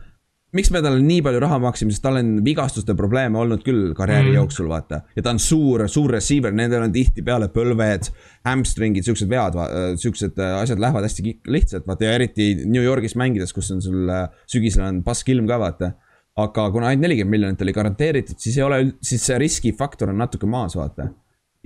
Miks 0.54 0.70
me 0.70 0.80
talle 0.84 1.02
nii 1.02 1.24
palju 1.26 1.40
raha 1.42 1.58
maksime, 1.62 1.90
sest 1.92 2.04
tal 2.04 2.20
on 2.20 2.30
vigastuste 2.46 2.94
probleeme 2.96 3.38
olnud 3.40 3.64
küll 3.66 3.90
karjääri 3.98 4.30
mm. 4.30 4.38
jooksul, 4.38 4.70
vaata. 4.70 5.02
ja 5.16 5.24
ta 5.24 5.34
on 5.34 5.42
suur, 5.42 5.86
suur 5.90 6.14
receiver, 6.14 6.54
nendel 6.54 6.86
on 6.86 6.94
tihtipeale 6.94 7.50
põlved, 7.54 8.10
hamstring'id, 8.46 9.04
siuksed 9.06 9.30
vead, 9.30 9.58
äh, 9.66 9.90
siuksed 10.00 10.38
äh, 10.38 10.56
asjad 10.62 10.82
lähevad 10.82 11.08
hästi 11.08 11.36
lihtsalt, 11.50 11.86
vaata 11.88 12.08
ja 12.08 12.16
eriti 12.16 12.52
New 12.64 12.84
Yorgis 12.84 13.18
mängides, 13.18 13.52
kus 13.56 13.72
on 13.74 13.84
sul 13.84 14.10
sügisel 14.46 14.86
on 14.86 15.02
passkilm 15.06 15.50
ka, 15.50 15.60
vaata 15.60 15.92
aga 16.36 16.66
kuna 16.72 16.90
ainult 16.90 17.06
nelikümmend 17.06 17.32
miljonit 17.32 17.62
oli 17.64 17.72
garanteeritud, 17.76 18.38
siis 18.40 18.58
ei 18.58 18.64
ole, 18.66 18.80
siis 19.04 19.22
see 19.24 19.38
riskifaktor 19.40 20.12
on 20.12 20.20
natuke 20.20 20.48
maas, 20.50 20.76
vaata. 20.76 21.08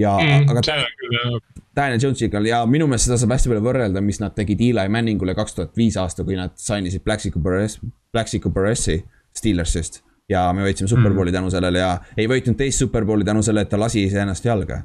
Ja 0.00 0.16
mm,, 0.18 0.50
aga 0.50 1.40
Daniel 1.76 2.02
Jonesiga 2.02 2.42
ja 2.46 2.60
minu 2.66 2.88
meelest 2.90 3.08
seda 3.08 3.18
saab 3.20 3.34
hästi 3.36 3.52
palju 3.52 3.64
võrrelda, 3.64 4.02
mis 4.04 4.20
nad 4.22 4.34
tegid 4.36 4.62
Eli 4.64 4.86
Manningule 4.92 5.34
kaks 5.38 5.56
tuhat 5.56 5.76
viis 5.78 5.98
aasta, 6.00 6.24
kui 6.26 6.38
nad 6.38 6.56
sainisid 6.58 7.04
Blacksicku 7.06 7.42
Perez, 7.42 7.78
Blacksicku 8.12 8.52
Perez'i 8.54 9.00
Steelersist. 9.36 10.02
ja 10.30 10.44
me 10.54 10.62
võitsime 10.62 10.88
superbowli 10.90 11.30
mm. 11.30 11.36
tänu 11.36 11.50
sellele 11.50 11.78
ja 11.82 11.90
ei 12.16 12.28
võitnud 12.30 12.58
teist 12.58 12.82
superbowli 12.82 13.24
tänu 13.26 13.42
sellele, 13.42 13.66
et 13.66 13.70
ta 13.72 13.78
lasi 13.80 14.04
iseennast 14.06 14.44
jalga 14.44 14.82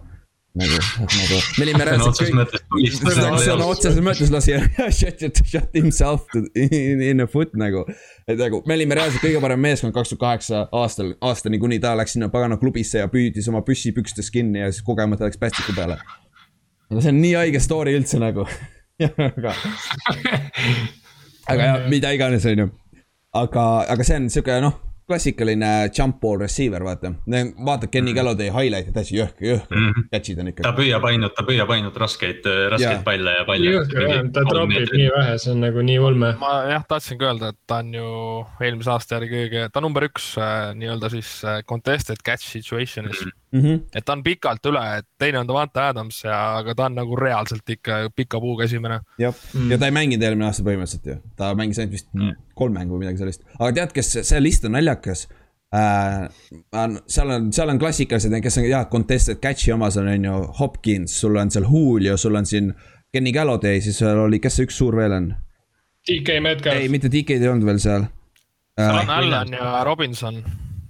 nagu, 0.55 0.77
nagu 1.19 1.39
me 1.57 1.65
olime 1.65 1.87
reaalselt 1.87 2.19
kõik. 2.21 2.99
sõna 3.03 3.67
otseses 3.67 3.99
mõttes 4.03 4.31
lasi 4.33 4.55
shut, 4.99 5.19
shut, 5.21 5.41
shut 5.43 5.75
himself 5.77 6.29
to, 6.31 6.43
in, 6.59 7.03
in 7.03 7.23
a 7.23 7.27
foot 7.31 7.55
nagu. 7.59 7.83
et 8.27 8.39
nagu 8.39 8.61
me 8.67 8.77
olime 8.77 8.97
reaalselt 8.97 9.23
kõige 9.23 9.41
parem 9.43 9.61
meeskond 9.65 9.95
kaks 9.95 10.13
tuhat 10.13 10.23
kaheksa 10.23 10.63
aastal, 10.75 11.13
aastani, 11.25 11.59
kuni 11.61 11.79
ta 11.83 11.95
läks 11.99 12.15
sinna 12.15 12.31
pagana 12.33 12.59
klubisse 12.61 13.03
ja 13.03 13.11
püüdis 13.11 13.49
oma 13.51 13.65
püssi 13.67 13.93
pükstes 13.95 14.31
kinni 14.33 14.63
ja 14.63 14.71
siis 14.71 14.85
kogemata 14.87 15.27
läks 15.27 15.41
päästiku 15.41 15.75
peale. 15.75 15.99
aga 16.91 17.03
see 17.03 17.11
on 17.11 17.21
nii 17.21 17.35
haige 17.41 17.63
story 17.63 17.97
üldse 17.99 18.21
nagu 18.21 18.47
aga, 19.03 19.53
aga 21.51 21.61
jah, 21.61 21.87
mida 21.91 22.15
iganes, 22.15 22.47
on 22.47 22.65
ju. 22.65 22.71
aga, 23.35 23.69
aga 23.91 24.07
see 24.07 24.23
on 24.23 24.31
sihuke 24.31 24.61
noh 24.63 24.84
klassikaline 25.07 25.89
jump 25.97 26.19
ball 26.21 26.39
receiver, 26.39 26.83
vaata. 26.83 27.11
vaatad 27.65 27.91
Kenny 27.91 28.11
mm. 28.11 28.15
Galladay 28.17 28.49
highlight'e 28.53 28.93
täiesti 28.95 29.19
jõhker, 29.19 29.45
jõhker 29.51 29.77
mm 29.77 29.91
-hmm. 29.91 30.07
catch'id 30.13 30.41
on 30.41 30.51
ikka. 30.51 30.65
ta 30.65 30.73
püüab 30.77 31.05
ainult, 31.09 31.35
ta 31.37 31.45
püüab 31.45 31.73
ainult 31.77 31.97
raskeid, 32.01 32.49
raskeid 32.73 32.91
yeah. 32.91 33.03
palle 33.05 33.35
ja 33.37 33.45
palle. 33.45 33.75
ta 34.33 34.45
tropib 34.49 34.93
nii 34.97 35.07
vähe, 35.17 35.37
see 35.43 35.53
on 35.53 35.63
nagu 35.67 35.85
nii 35.91 35.99
ulme. 36.09 36.33
ma 36.41 36.51
jah, 36.71 36.85
tahtsingi 36.89 37.29
öelda, 37.29 37.53
et 37.53 37.59
ta 37.67 37.81
on 37.83 37.93
ju 37.93 38.11
eelmise 38.61 38.91
aasta 38.91 39.19
järgi 39.19 39.45
kõige, 39.45 39.69
ta 39.71 39.85
number 39.85 40.09
üks 40.09 40.33
äh, 40.41 40.73
nii-öelda 40.81 41.13
siis 41.13 41.31
äh, 41.45 41.61
contested 41.63 42.25
catch 42.25 42.49
situation'is 42.57 43.25
mm. 43.25 43.29
-hmm 43.29 43.44
mm. 43.55 43.61
-hmm. 43.61 43.81
et 43.95 44.05
ta 44.05 44.13
on 44.13 44.23
pikalt 44.23 44.67
üle, 44.69 44.83
et 44.99 45.07
teine 45.19 45.39
on 45.39 45.47
Davante 45.47 45.81
Adams 45.81 46.23
ja, 46.23 46.39
aga 46.59 46.75
ta 46.75 46.89
on 46.89 46.97
nagu 46.99 47.15
reaalselt 47.19 47.69
ikka 47.77 48.09
pika 48.15 48.39
puuga 48.41 48.67
esimene. 48.67 48.99
jah 49.19 49.33
mm., 49.53 49.71
ja 49.71 49.77
ta 49.77 49.89
ei 49.89 49.95
mänginud 49.95 50.23
eelmine 50.23 50.49
aasta 50.49 50.65
põhimõtteliselt 50.67 51.09
ju, 51.11 51.17
ta 51.35 51.53
mängis 51.55 51.79
ainult 51.79 51.97
vist 51.97 52.11
mm. 52.13 52.35
kolm 52.55 52.73
mängu 52.73 52.95
või 52.95 53.05
midagi 53.05 53.23
sellist, 53.23 53.47
aga 53.59 53.71
tead, 53.79 53.95
kes, 53.99 54.13
see 54.29 54.43
list 54.43 54.67
on 54.67 54.75
naljakas 54.77 55.27
äh,. 55.75 56.27
seal 57.07 57.31
on, 57.37 57.53
seal 57.53 57.71
on 57.73 57.79
klassikalised, 57.79 58.41
kes 58.41 58.59
on 58.61 58.67
jah, 58.69 58.89
contested 58.91 59.41
catch'i 59.43 59.73
omas 59.75 59.97
on, 60.01 60.11
on 60.11 60.29
ju, 60.29 60.43
Hopkins, 60.59 61.19
sul 61.21 61.39
on 61.41 61.51
seal 61.51 61.67
Julio, 61.69 62.17
sul 62.17 62.35
on 62.35 62.45
siin 62.45 62.73
Kenny 63.13 63.31
Galladay, 63.31 63.81
siis 63.81 63.97
seal 64.03 64.19
oli, 64.25 64.41
kes 64.43 64.59
see 64.59 64.67
üks 64.67 64.77
suur 64.81 64.95
veel 64.99 65.15
on? 65.15 65.33
DK 66.05 66.41
Metcalf. 66.41 66.77
ei, 66.77 66.91
mitte 66.91 67.09
DK-d 67.09 67.41
ei 67.41 67.49
olnud 67.49 67.65
veel 67.65 67.79
seal. 67.81 68.05
seal 68.77 69.01
on 69.01 69.09
Allan 69.09 69.53
ja 69.55 69.83
Robinson 69.87 70.43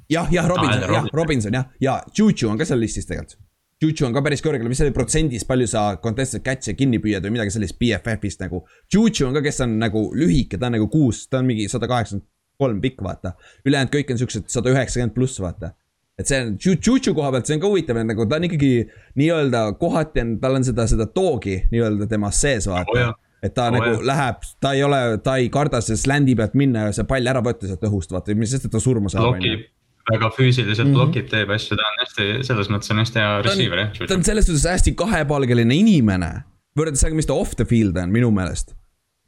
jah, 0.09 0.29
jah, 0.31 0.47
Robinson 0.49 0.83
ah,, 0.83 0.93
jah, 0.93 1.09
Robinson 1.13 1.57
jah, 1.57 1.67
ja 1.81 1.97
Juju 2.13 2.49
on 2.51 2.59
ka 2.59 2.67
seal 2.67 2.81
listis 2.81 3.09
tegelikult. 3.09 3.41
Juju 3.83 4.05
on 4.07 4.13
ka 4.15 4.21
päris 4.23 4.39
kõrgel, 4.43 4.69
mis 4.71 4.79
oli 4.85 4.93
protsendis, 4.95 5.43
palju 5.47 5.67
sa 5.67 5.81
contested 6.03 6.45
catch'e 6.45 6.77
kinni 6.79 7.01
püüad 7.03 7.25
või 7.25 7.35
midagi 7.35 7.51
sellist 7.57 7.75
BFF-ist 7.81 8.39
nagu. 8.45 8.61
Juju 8.93 9.27
on 9.27 9.35
ka, 9.35 9.43
kes 9.43 9.59
on 9.65 9.75
nagu 9.81 10.07
lühike, 10.15 10.59
ta 10.61 10.69
on 10.69 10.77
nagu 10.77 10.87
kuus, 10.91 11.25
ta 11.27 11.41
on 11.41 11.49
mingi 11.49 11.67
sada 11.71 11.89
kaheksakümmend 11.91 12.29
kolm 12.55 12.79
pikk, 12.79 13.03
vaata. 13.03 13.33
ülejäänud 13.67 13.91
kõik 13.91 14.13
on 14.13 14.21
siuksed 14.21 14.47
sada 14.53 14.71
üheksakümmend 14.71 15.15
pluss, 15.17 15.41
vaata. 15.43 15.73
et 16.15 16.29
see 16.29 16.39
on, 16.39 16.55
Juju 16.55 17.11
koha 17.17 17.33
pealt, 17.35 17.49
see 17.49 17.57
on 17.57 17.65
ka 17.65 17.73
huvitav, 17.73 17.99
et 17.99 18.07
nagu 18.07 18.25
ta 18.31 18.39
on 18.39 18.47
ikkagi 18.47 18.71
nii-öelda 19.19 19.65
kohati 19.81 20.23
on, 20.23 20.33
tal 20.39 20.55
on 20.55 20.63
seda, 20.63 20.87
seda 20.87 21.09
dog'i 21.11 21.57
nii-öelda 21.73 22.07
temas 22.07 22.39
sees, 22.39 22.69
vaata 22.71 23.09
oh, 23.09 23.13
et 23.43 23.53
ta 23.53 23.67
oh, 23.67 23.75
nagu 23.75 23.89
jah. 23.91 24.05
läheb, 24.07 24.45
ta 24.63 24.71
ei 24.77 24.83
ole, 24.87 25.01
ta 25.25 25.35
ei 25.41 25.49
karda 25.53 25.81
sellest 25.83 26.07
land'i 26.09 26.35
pealt 26.39 26.55
minna 26.57 26.87
ja 26.87 26.95
see 26.95 27.07
pall 27.09 27.27
ära 27.27 27.43
võtta 27.45 27.67
sealt 27.69 27.83
õhust, 27.89 28.15
vaata, 28.15 28.35
mis 28.39 28.55
sest, 28.55 28.69
et 28.69 28.73
ta 28.73 28.81
surma 28.81 29.11
saab. 29.11 29.35
blokib, 29.35 29.67
väga 30.11 30.29
füüsiliselt 30.35 30.87
mm 30.87 30.93
-hmm. 30.93 30.97
blokib, 30.97 31.29
teeb 31.29 31.51
asju, 31.55 31.77
ta 31.77 31.87
on 31.89 32.01
hästi, 32.03 32.25
selles 32.47 32.69
mõttes 32.69 32.91
on 32.93 33.01
hästi 33.01 33.21
hea 33.21 33.35
receiver 33.45 33.79
jah. 33.83 34.07
ta 34.07 34.17
on 34.17 34.23
selles 34.23 34.49
suhtes 34.49 34.65
hästi 34.69 34.95
kahepalgeline 35.01 35.75
inimene. 35.75 36.31
võrreldes 36.79 37.01
sellega, 37.01 37.15
mis 37.15 37.29
ta 37.29 37.33
off 37.33 37.55
the 37.55 37.65
field 37.65 37.97
on 37.97 38.11
minu 38.11 38.31
meelest. 38.31 38.75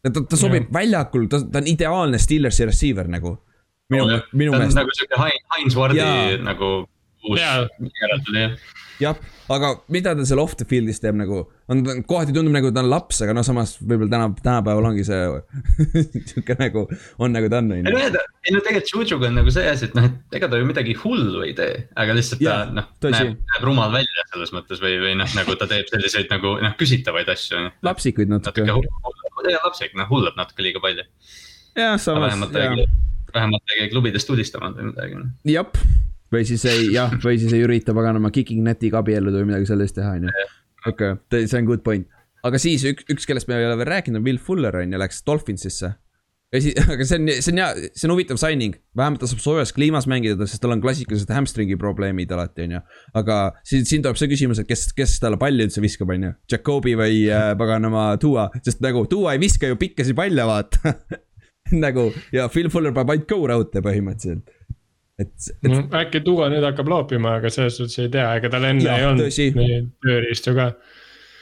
ta, 0.04 0.10
ta, 0.10 0.22
ta 0.22 0.38
sobib 0.38 0.64
yeah. 0.64 0.74
väljakul, 0.74 1.28
ta, 1.32 1.42
ta 1.52 1.64
on 1.64 1.68
ideaalne 1.68 2.18
Steelersi 2.18 2.66
receiver 2.66 3.08
nagu. 3.08 3.38
minu 3.90 4.22
minu 4.34 4.52
meelest. 4.52 4.76
nagu 4.76 4.94
sihuke 4.94 5.22
Heinz 5.56 5.76
Wardi 5.76 6.44
nagu 6.44 6.88
uus 7.24 7.40
järeltulija 7.42 8.52
jah 9.02 9.08
jah, 9.08 9.18
aga 9.54 9.72
mida 9.94 10.14
ta 10.18 10.26
seal 10.28 10.42
off 10.42 10.56
the 10.60 10.66
field'is 10.70 11.00
teeb 11.02 11.18
nagu, 11.20 11.44
on, 11.72 11.84
kohati 12.10 12.34
tundub 12.36 12.54
nagu 12.56 12.72
ta 12.74 12.84
on 12.84 12.90
laps, 12.92 13.22
aga 13.24 13.36
no 13.38 13.44
samas 13.46 13.76
võib-olla 13.80 14.10
täna, 14.14 14.30
tänapäeval 14.42 14.90
ongi 14.90 15.06
see 15.08 15.22
sihuke 16.32 16.58
nagu, 16.60 16.86
on 17.24 17.36
nagu 17.36 17.50
ta 17.52 17.62
on, 17.62 17.72
on 17.78 17.90
ju. 17.90 18.24
ei 18.48 18.56
no 18.56 18.62
tegelikult 18.66 18.94
Jujuga 18.94 19.30
on 19.30 19.40
nagu 19.42 19.54
see 19.54 19.66
asi, 19.72 19.90
et 19.90 19.98
noh, 19.98 20.10
et 20.10 20.40
ega 20.40 20.50
ta 20.52 20.62
ju 20.62 20.68
midagi 20.70 20.96
hullu 21.02 21.44
ei 21.48 21.56
tee, 21.58 21.84
aga 22.00 22.18
lihtsalt 22.18 22.44
ja, 22.44 22.60
ta 22.66 22.80
noh, 22.82 22.92
näeb, 23.08 23.34
näeb 23.54 23.68
rumal 23.68 23.94
välja 23.96 24.28
selles 24.34 24.54
mõttes 24.56 24.84
või, 24.84 24.98
või 25.04 25.18
noh, 25.22 25.34
nagu 25.40 25.58
ta 25.60 25.70
teeb 25.70 25.92
selliseid 25.94 26.32
nagu 26.34 26.58
noh, 26.64 26.78
küsitavaid 26.80 27.34
asju. 27.34 27.68
lapsikuid 27.88 28.34
natuke. 28.34 28.66
natuke, 28.68 29.52
ja 29.54 29.62
lapsik, 29.64 29.94
noh 29.98 30.10
hullab 30.12 30.40
natuke 30.40 30.66
liiga 30.66 30.84
palju. 30.84 31.08
jah, 31.78 31.98
samas, 32.02 32.40
jah 32.54 32.80
vähemalt 33.34 33.74
ei 33.74 33.82
käi 33.82 33.90
klubidest 33.92 34.30
tulistamas 34.30 34.78
või 34.78 34.88
midagi. 34.88 35.20
jah, 35.52 35.68
või 36.34 36.48
siis 36.48 36.66
ei, 36.70 36.90
jah, 36.96 37.14
või 37.24 37.38
siis 37.42 37.54
ei 37.56 37.64
ürita 37.66 37.96
paganama 37.98 38.32
kicking 38.36 38.66
net'iga 38.66 39.02
abielluda 39.04 39.42
või 39.42 39.52
midagi 39.52 39.70
sellist 39.70 39.98
teha, 39.98 40.18
on 40.18 40.28
ju. 40.28 40.50
okei, 40.92 41.46
see 41.46 41.62
on 41.62 41.70
good 41.70 41.86
point. 41.86 42.10
aga 42.48 42.60
siis 42.62 42.84
üks, 42.88 43.08
üks, 43.12 43.30
kellest 43.30 43.50
me 43.50 43.60
ei 43.60 43.68
ole 43.68 43.78
veel 43.80 43.92
rääkinud, 43.94 44.22
on 44.22 44.28
Will 44.28 44.42
Fuller 44.44 44.76
on 44.82 44.94
ju, 44.94 45.00
läks 45.00 45.24
Dolphinsisse. 45.28 45.94
siis, 46.52 46.76
aga 46.94 47.08
see 47.08 47.20
on, 47.20 47.32
see 47.38 47.54
on 47.54 47.62
hea, 47.64 47.70
see 47.94 48.10
on 48.10 48.16
huvitav 48.16 48.42
signing, 48.42 48.76
vähemalt 48.98 49.24
ta 49.24 49.30
saab 49.32 49.44
soojas 49.44 49.72
kliimas 49.76 50.08
mängida, 50.12 50.50
sest 50.50 50.64
tal 50.64 50.76
on 50.76 50.84
klassikalised 50.84 51.32
hamstring'i 51.32 51.80
probleemid 51.80 52.32
alati, 52.36 52.68
on 52.68 52.76
ju. 52.78 52.84
aga 53.22 53.40
siin, 53.68 53.88
siin 53.88 54.04
tuleb 54.04 54.20
see 54.20 54.32
küsimus, 54.32 54.62
et 54.64 54.70
kes, 54.70 54.90
kes 54.98 55.16
talle 55.24 55.40
palli 55.40 55.68
üldse 55.68 55.84
viskab, 55.84 56.12
on 56.16 56.28
ju, 56.30 56.34
Jakobi 56.52 56.98
või 57.00 57.24
äh, 57.32 57.54
paganama 57.60 58.10
Tua, 58.22 58.50
sest 58.60 58.84
nagu 58.84 59.08
Tua 59.12 59.38
ei 59.38 59.44
viska 59.44 59.72
ju 59.72 59.80
pikkasi 59.80 60.18
palle, 60.18 60.48
vaata 60.48 60.98
nagu 61.86 62.10
ja 62.36 62.48
Phil 62.52 62.72
Fuller 62.72 62.96
paneb 62.96 63.16
ainult 63.16 63.32
go 63.32 63.44
route 63.48 63.84
põhimõtteliselt 63.84 64.57
et, 65.22 65.34
et.... 65.50 65.72
no 65.72 65.82
äkki 66.00 66.22
Duo 66.26 66.46
nüüd 66.52 66.66
hakkab 66.68 66.90
loopima, 66.92 67.38
aga 67.42 67.52
selles 67.54 67.80
suhtes 67.80 68.00
ei 68.04 68.14
tea, 68.14 68.30
ega 68.40 68.54
tal 68.54 68.70
enne 68.70 68.86
ja, 68.86 68.96
ei 69.00 69.10
olnud 69.10 69.60
neid 69.60 69.92
tööriistu 70.06 70.54
ka. 70.58 70.68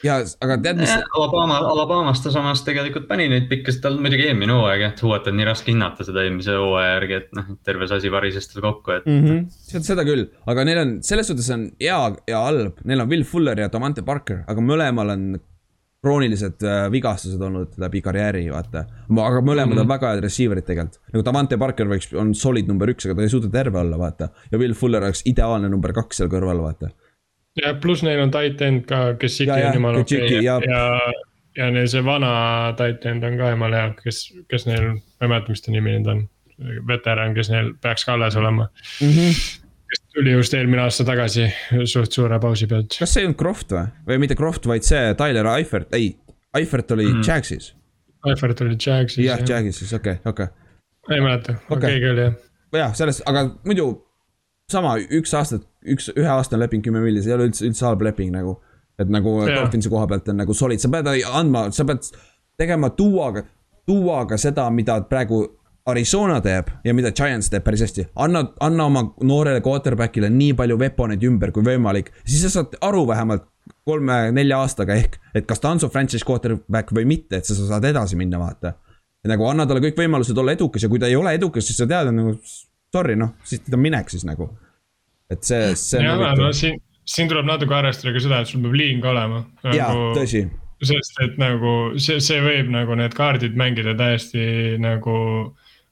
ja, 0.06 0.18
aga 0.44 0.58
tead, 0.64 0.80
mis. 0.80 0.92
Alabama, 1.18 1.58
Alabamas 1.72 2.22
ta 2.24 2.32
samas 2.34 2.64
tegelikult 2.66 3.08
pani 3.10 3.28
neid 3.32 3.50
pikkasid, 3.50 3.82
tal 3.84 3.98
muidugi 4.00 4.28
eelmine 4.28 4.56
hooaeg 4.56 4.86
jah, 4.86 4.94
Duot 5.00 5.28
on 5.30 5.36
nii 5.40 5.48
raske 5.48 5.72
hinnata 5.74 6.06
seda 6.08 6.24
eelmise 6.24 6.56
hooaja 6.56 6.94
järgi, 6.94 7.20
et 7.20 7.36
noh, 7.36 7.50
terve 7.68 7.90
see 7.90 8.00
asi 8.00 8.12
varises 8.14 8.48
tal 8.52 8.64
kokku, 8.68 8.96
et 8.96 9.10
mm. 9.10 9.26
-hmm. 9.26 9.84
seda 9.90 10.06
küll, 10.08 10.28
aga 10.48 10.68
neil 10.68 10.82
on, 10.84 10.96
selles 11.06 11.28
suhtes 11.32 11.50
on 11.56 11.68
hea 11.82 12.00
ja 12.32 12.46
halb, 12.46 12.80
neil 12.84 13.04
on 13.04 13.12
Will 13.12 13.28
Fuller 13.28 13.66
ja 13.66 13.68
Domante 13.72 14.06
Parker, 14.06 14.44
aga 14.48 14.64
mõlemal 14.72 15.16
on 15.16 15.28
kroonilised 16.06 16.62
äh, 16.66 16.84
vigastused 16.92 17.42
olnud 17.42 17.74
läbi 17.82 18.02
karjääri, 18.04 18.44
vaata. 18.52 18.84
aga 18.86 19.40
mõlemad 19.42 19.72
mm 19.72 19.78
-hmm. 19.78 19.82
on 19.82 19.88
väga 19.90 20.12
head 20.12 20.22
receiver'id 20.24 20.66
tegelikult. 20.68 21.00
nagu 21.12 21.24
Davante 21.26 21.58
Parker 21.58 21.90
võiks, 21.90 22.12
on 22.14 22.34
solid 22.34 22.70
number 22.70 22.92
üks, 22.92 23.08
aga 23.08 23.18
ta 23.18 23.26
ei 23.26 23.32
suuda 23.32 23.50
terve 23.52 23.80
olla, 23.80 23.98
vaata. 23.98 24.28
ja 24.52 24.58
Will 24.58 24.74
Fuller 24.74 25.02
oleks 25.02 25.24
ideaalne 25.26 25.68
number 25.72 25.92
kaks 25.96 26.22
seal 26.22 26.30
kõrval, 26.32 26.62
vaata. 26.62 26.90
ja 27.62 27.74
pluss 27.82 28.06
neil 28.06 28.22
on 28.22 28.30
tight 28.30 28.62
end 28.62 28.86
ka, 28.86 29.02
kes 29.20 29.40
ikka 29.40 29.58
on 29.58 29.80
jumala 29.80 30.04
okei 30.04 30.24
okay. 30.24 30.44
ja, 30.44 30.60
ja, 30.70 31.12
ja 31.56 31.70
neil 31.70 31.90
see 31.90 32.04
vana 32.04 32.32
tight 32.78 33.06
end 33.06 33.24
on 33.24 33.38
ka 33.38 33.50
jumala 33.50 33.82
hea, 33.82 33.92
kes, 34.04 34.24
kes 34.50 34.66
neil, 34.70 34.90
ma 34.96 35.28
ei 35.28 35.34
mäleta, 35.34 35.54
mis 35.54 35.62
ta 35.62 35.74
nimi 35.74 35.98
nüüd 35.98 36.10
on. 36.14 36.26
veteran, 36.88 37.34
kes 37.36 37.50
neil 37.52 37.74
peaks 37.82 38.04
ka 38.08 38.14
alles 38.16 38.36
olema 38.36 38.68
mm. 39.00 39.08
-hmm 39.12 39.65
tuli 40.14 40.32
just 40.32 40.54
eelmine 40.56 40.82
aasta 40.84 41.04
tagasi 41.06 41.46
suht 41.84 42.12
suure 42.16 42.38
pausi 42.42 42.68
pealt. 42.70 42.96
kas 42.98 43.12
see 43.14 43.24
ei 43.24 43.28
olnud 43.28 43.38
Croft 43.40 43.74
või, 43.74 43.86
või 44.08 44.20
mitte 44.24 44.36
Croft, 44.38 44.68
vaid 44.70 44.86
see 44.86 45.14
Tyler 45.18 45.48
Eifert, 45.56 45.92
ei, 45.96 46.12
Eifert 46.56 46.94
oli 46.96 47.08
mm. 47.10 47.24
Jagsis. 47.26 47.72
Eifert 48.26 48.62
oli 48.64 48.76
Jagsis. 48.76 49.22
jah, 49.24 49.42
Jagsis, 49.42 49.92
okei 49.92 50.18
okay,, 50.20 50.32
okei 50.32 50.48
okay.. 50.48 51.16
ei 51.16 51.24
mäleta 51.24 51.56
okay., 51.68 51.90
keegi 51.90 52.10
oli 52.12 52.24
jah. 52.26 52.38
jah, 52.80 52.94
sellest, 52.98 53.24
aga 53.30 53.48
muidu 53.66 53.90
sama 54.72 54.96
üks 54.98 55.34
aastat, 55.38 55.66
üks, 55.86 56.08
üheaastane 56.16 56.64
leping, 56.64 56.82
kümme 56.84 57.02
milli, 57.04 57.22
see 57.22 57.30
ei 57.30 57.38
ole 57.38 57.50
üldse, 57.50 57.66
üldse 57.68 57.86
halb 57.86 58.02
leping 58.06 58.32
nagu. 58.34 58.56
et 58.96 59.10
nagu 59.12 59.34
Dolphinsi 59.44 59.90
koha 59.92 60.06
pealt 60.08 60.28
on 60.32 60.38
nagu 60.40 60.54
solid, 60.56 60.80
sa 60.80 60.88
pead 60.88 61.10
andma, 61.28 61.66
sa 61.76 61.84
pead 61.84 62.06
tegema 62.56 62.88
duoga, 62.96 63.42
duoga 63.86 64.38
seda, 64.40 64.70
mida 64.72 64.96
praegu 65.10 65.42
Arizona 65.86 66.40
teeb 66.42 66.70
ja 66.84 66.94
mida 66.96 67.12
Giants 67.14 67.50
teeb 67.50 67.64
päris 67.66 67.84
hästi, 67.84 68.08
anna, 68.22 68.42
anna 68.64 68.86
oma 68.90 69.04
noorele 69.26 69.62
quarterback'ile 69.64 70.30
nii 70.32 70.56
palju 70.58 70.78
veponeid 70.80 71.22
ümber 71.28 71.52
kui 71.54 71.66
võimalik, 71.66 72.10
siis 72.24 72.42
sa 72.46 72.50
saad 72.58 72.74
aru 72.86 73.04
vähemalt 73.06 73.46
kolme-nelja 73.86 74.58
aastaga 74.62 74.96
ehk, 74.98 75.18
et 75.34 75.46
kas 75.46 75.62
ta 75.62 75.70
on 75.74 75.82
su 75.82 75.90
franchise 75.92 76.26
quarterback 76.26 76.90
või 76.94 77.06
mitte, 77.08 77.38
et 77.38 77.46
sa 77.46 77.54
saad 77.58 77.86
edasi 77.86 78.18
minna, 78.18 78.40
vaata. 78.42 78.74
nagu 79.26 79.46
anna 79.46 79.66
talle 79.66 79.82
kõik 79.82 79.98
võimalused 79.98 80.38
olla 80.38 80.54
edukas 80.54 80.82
ja 80.82 80.90
kui 80.90 81.02
ta 81.02 81.10
ei 81.10 81.16
ole 81.18 81.34
edukas, 81.34 81.66
siis 81.66 81.78
sa 81.78 81.86
tead, 81.90 82.12
nagu 82.14 82.34
sorry, 82.94 83.16
noh, 83.18 83.34
siis 83.46 83.62
ta 83.66 83.78
minek 83.78 84.10
siis 84.10 84.26
nagu. 84.26 84.50
et 85.30 85.42
see, 85.42 85.74
see. 85.74 86.02
ja, 86.02 86.14
no 86.38 86.52
siin, 86.54 86.78
siin 87.06 87.30
tuleb 87.30 87.46
natuke 87.46 87.74
arvestada 87.74 88.14
ka 88.14 88.22
seda, 88.22 88.42
et 88.42 88.50
sul 88.50 88.62
peab 88.62 88.74
liin 88.78 89.02
ka 89.02 89.10
olema 89.14 89.42
nagu.... 89.64 89.74
jaa, 89.74 89.94
tõsi 90.18 90.46
sest 90.84 91.20
et 91.24 91.38
nagu 91.40 91.72
see, 92.02 92.18
see 92.20 92.42
võib 92.44 92.68
nagu 92.74 92.98
need 92.98 93.14
kaardid 93.16 93.56
mängida 93.56 93.94
täiesti 93.96 94.76
nagu 94.82 95.16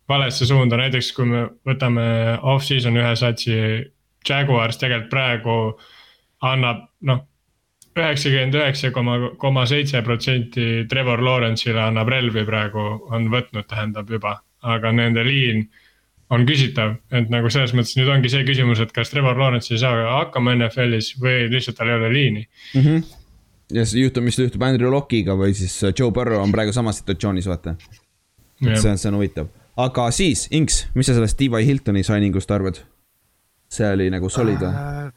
valesse 0.08 0.46
suunda, 0.46 0.76
näiteks 0.76 1.12
kui 1.16 1.28
me 1.28 1.44
võtame 1.66 2.06
off-season 2.42 2.96
ühe 3.00 3.14
satsi. 3.16 3.60
Jaguars 4.24 4.78
tegelikult 4.80 5.10
praegu 5.12 5.54
annab 6.44 6.86
noh, 7.04 7.18
üheksakümmend 7.94 8.56
üheksa 8.58 8.90
koma, 8.94 9.16
koma 9.38 9.64
seitse 9.68 10.02
protsenti 10.02 10.84
Trevor 10.90 11.22
Lawrence'ile 11.22 11.82
annab 11.88 12.10
relvi 12.10 12.44
praegu, 12.48 12.84
on 13.14 13.28
võtnud, 13.32 13.66
tähendab 13.70 14.10
juba, 14.10 14.38
aga 14.64 14.92
nende 14.96 15.24
liin 15.26 15.66
on 16.34 16.46
küsitav, 16.48 16.96
et 17.14 17.28
nagu 17.30 17.50
selles 17.52 17.74
mõttes 17.76 17.94
nüüd 17.98 18.08
ongi 18.10 18.30
see 18.32 18.46
küsimus, 18.48 18.80
et 18.82 18.94
kas 18.96 19.12
Trevor 19.12 19.38
Lawrence 19.38 19.74
ei 19.74 19.82
saa 19.82 20.06
hakkama 20.18 20.56
NFL-is 20.56 21.12
või 21.20 21.50
lihtsalt 21.52 21.78
tal 21.78 21.92
ei 21.92 21.98
ole 21.98 22.10
liini 22.14 22.46
mm. 22.46 22.80
-hmm. 22.80 23.02
ja 23.78 23.84
see 23.86 24.02
juhtub, 24.02 24.24
mis 24.26 24.38
juhtub 24.40 24.64
Andrew 24.66 24.90
Locke'iga 24.92 25.36
või 25.38 25.54
siis 25.54 25.76
Joe 25.92 26.10
Burrow 26.10 26.42
on 26.42 26.54
praegu 26.54 26.72
samas 26.72 27.02
situatsioonis, 27.02 27.46
vaata. 27.46 27.76
see 28.64 28.90
on, 28.90 28.98
see 28.98 29.12
on 29.12 29.20
huvitav, 29.20 29.52
aga 29.76 30.08
siis, 30.14 30.46
Inks, 30.54 30.84
mis 30.94 31.10
sa 31.10 31.16
sellest 31.16 31.38
T.Y. 31.40 31.64
Hiltoni 31.66 32.04
signing 32.06 32.36
ust 32.36 32.50
arvad? 32.54 32.82
see 33.74 33.88
oli 33.90 34.10
nagu 34.12 34.28
solid 34.30 34.60
või 34.62 34.70
äh,? 34.70 35.12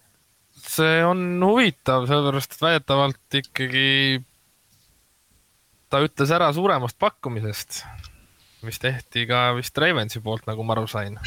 see 0.67 0.99
on 1.05 1.23
huvitav, 1.43 2.07
sellepärast 2.09 2.57
et 2.57 2.63
väidetavalt 2.63 3.41
ikkagi 3.41 3.87
ta 5.87 6.01
ütles 6.03 6.31
ära 6.33 6.49
suuremast 6.55 6.97
pakkumisest 6.99 7.83
mis 8.65 8.79
tehti 8.81 9.25
ka 9.29 9.51
vist 9.57 9.77
Ravensi 9.77 10.21
poolt, 10.23 10.47
nagu 10.49 10.65
ma 10.65 10.75
aru 10.75 10.87
sain. 10.89 11.17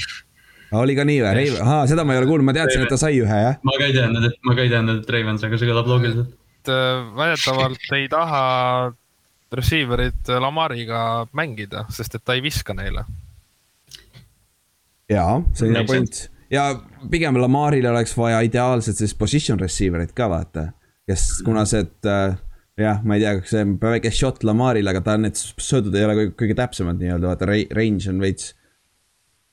oli 0.76 0.96
ka 0.98 1.06
nii 1.06 1.22
või? 1.22 1.46
ahaa, 1.62 1.86
seda 1.90 2.04
ma 2.06 2.14
ei 2.14 2.22
ole 2.22 2.30
kuulnud, 2.30 2.46
ma 2.46 2.54
teadsin, 2.56 2.84
et 2.84 2.92
ta 2.92 2.98
sai 3.00 3.20
ühe, 3.22 3.40
jah. 3.46 3.58
ma 3.66 3.76
ka 3.78 3.88
ei 3.88 3.96
teadnud, 3.96 4.26
et, 4.28 4.38
ma 4.46 4.56
ka 4.56 4.66
ei 4.66 4.72
teadnud, 4.72 5.02
et 5.02 5.14
Ravens, 5.16 5.46
aga 5.46 5.60
see 5.60 5.70
kõlab 5.70 5.90
loogiliselt. 5.90 6.34
et 6.60 6.72
äh, 6.74 7.04
väidetavalt 7.18 7.94
ei 7.98 8.08
taha 8.12 8.44
receiver'id 9.56 10.30
Lamariga 10.40 11.26
mängida, 11.36 11.86
sest 11.90 12.14
et 12.18 12.24
ta 12.24 12.36
ei 12.36 12.44
viska 12.44 12.74
neile. 12.76 13.04
jaa, 15.10 15.40
see 15.54 15.68
on 15.68 15.80
hea 15.80 15.88
point 15.88 16.28
ja 16.50 16.74
pigem 17.10 17.38
Lamaril 17.40 17.86
oleks 17.90 18.14
vaja 18.18 18.40
ideaalselt 18.46 18.98
siis 18.98 19.14
position 19.14 19.60
receiver'it 19.60 20.12
ka 20.16 20.28
vaata, 20.30 20.70
kes, 21.08 21.26
kuna 21.46 21.64
see, 21.68 21.84
et 21.86 22.08
äh, 22.10 22.38
jah, 22.80 23.02
ma 23.04 23.16
ei 23.16 23.24
tea, 23.24 23.36
kas 23.40 23.52
see 23.54 23.66
on 23.66 23.76
väike 23.82 24.12
shot 24.14 24.42
Lamaril, 24.46 24.90
aga 24.90 25.02
ta 25.06 25.18
need 25.20 25.38
söödud 25.38 25.94
ei 25.94 26.06
ole 26.06 26.16
kõige, 26.18 26.32
kõige 26.42 26.56
täpsemad 26.58 26.98
nii-öelda, 27.00 27.30
vaata 27.30 27.50
range 27.50 28.10
on 28.10 28.22
veits. 28.22 28.54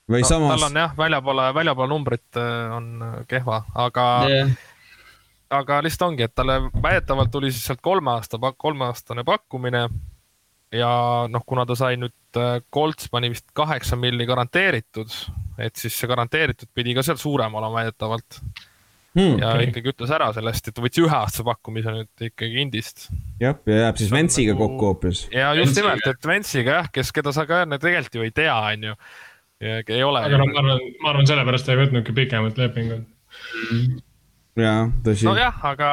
või 0.10 0.24
no, 0.24 0.30
samas. 0.30 0.56
tal 0.56 0.70
on 0.72 0.82
jah, 0.82 0.98
väljapoole, 0.98 1.52
väljapoole 1.60 1.94
numbrid 1.94 2.42
äh, 2.42 2.74
on 2.78 2.90
äh, 3.04 3.22
kehva, 3.30 3.62
aga 3.76 4.08
yeah., 4.32 4.58
aga 5.54 5.80
lihtsalt 5.86 6.12
ongi, 6.12 6.28
et 6.28 6.36
talle 6.36 6.60
väidetavalt 6.84 7.32
tuli 7.32 7.52
siis 7.52 7.66
sealt 7.70 7.82
kolme 7.84 8.12
aasta, 8.16 8.40
kolmeaastane 8.58 9.24
pakkumine. 9.28 9.88
ja 10.72 10.90
noh, 11.32 11.44
kuna 11.48 11.64
ta 11.66 11.78
sai 11.80 11.96
nüüd 11.96 12.40
äh, 12.40 12.58
Colts 12.74 13.08
pani 13.12 13.30
vist 13.32 13.46
kaheksa 13.56 13.96
milli 13.96 14.26
garanteeritud, 14.28 15.14
et 15.58 15.76
siis 15.80 15.96
see 15.96 16.10
garanteeritud 16.12 16.68
pidi 16.76 16.96
ka 16.96 17.06
seal 17.08 17.20
suurem 17.22 17.56
olema 17.56 17.80
väidetavalt 17.80 18.42
hmm, 19.16 19.38
ja 19.40 19.54
okay. 19.54 19.70
ikkagi 19.70 19.94
ütles 19.94 20.12
ära 20.12 20.28
sellest, 20.36 20.68
et 20.68 20.76
ta 20.76 20.84
võttis 20.84 21.06
üheaastase 21.06 21.46
pakkumise 21.48 21.94
nüüd 21.96 22.26
ikkagi 22.30 22.62
Indist. 22.66 23.08
jah, 23.40 23.56
ja 23.70 23.80
jääb 23.86 24.02
siis 24.02 24.12
Ventsiga 24.12 24.58
nagu... 24.58 24.68
kokku 24.68 24.92
hoopis. 24.92 25.24
ja 25.32 25.54
just 25.58 25.80
nimelt, 25.80 26.04
et 26.04 26.30
Ventsiga 26.32 26.82
jah, 26.82 26.92
kes, 26.94 27.14
keda 27.16 27.32
sa 27.36 27.48
ka 27.50 27.64
tegelikult 27.78 28.20
ju 28.20 28.28
ei 28.28 28.36
tea, 28.36 28.58
on 28.74 28.90
ju. 28.90 28.98
ei 29.64 30.04
ole. 30.04 30.26
aga 30.28 30.42
no 30.42 30.50
ma 30.52 30.66
arvan, 30.66 30.84
ma 31.00 31.14
arvan, 31.14 31.32
sellepärast 31.32 31.70
ta 31.70 31.78
ei 31.78 31.86
võtnudki 31.86 32.18
pikemat 32.18 32.60
lepingut 32.60 33.08
mm.. 33.08 34.04
Jaa, 34.58 34.88
tõsi. 35.06 35.28
nojah, 35.30 35.62
aga 35.72 35.90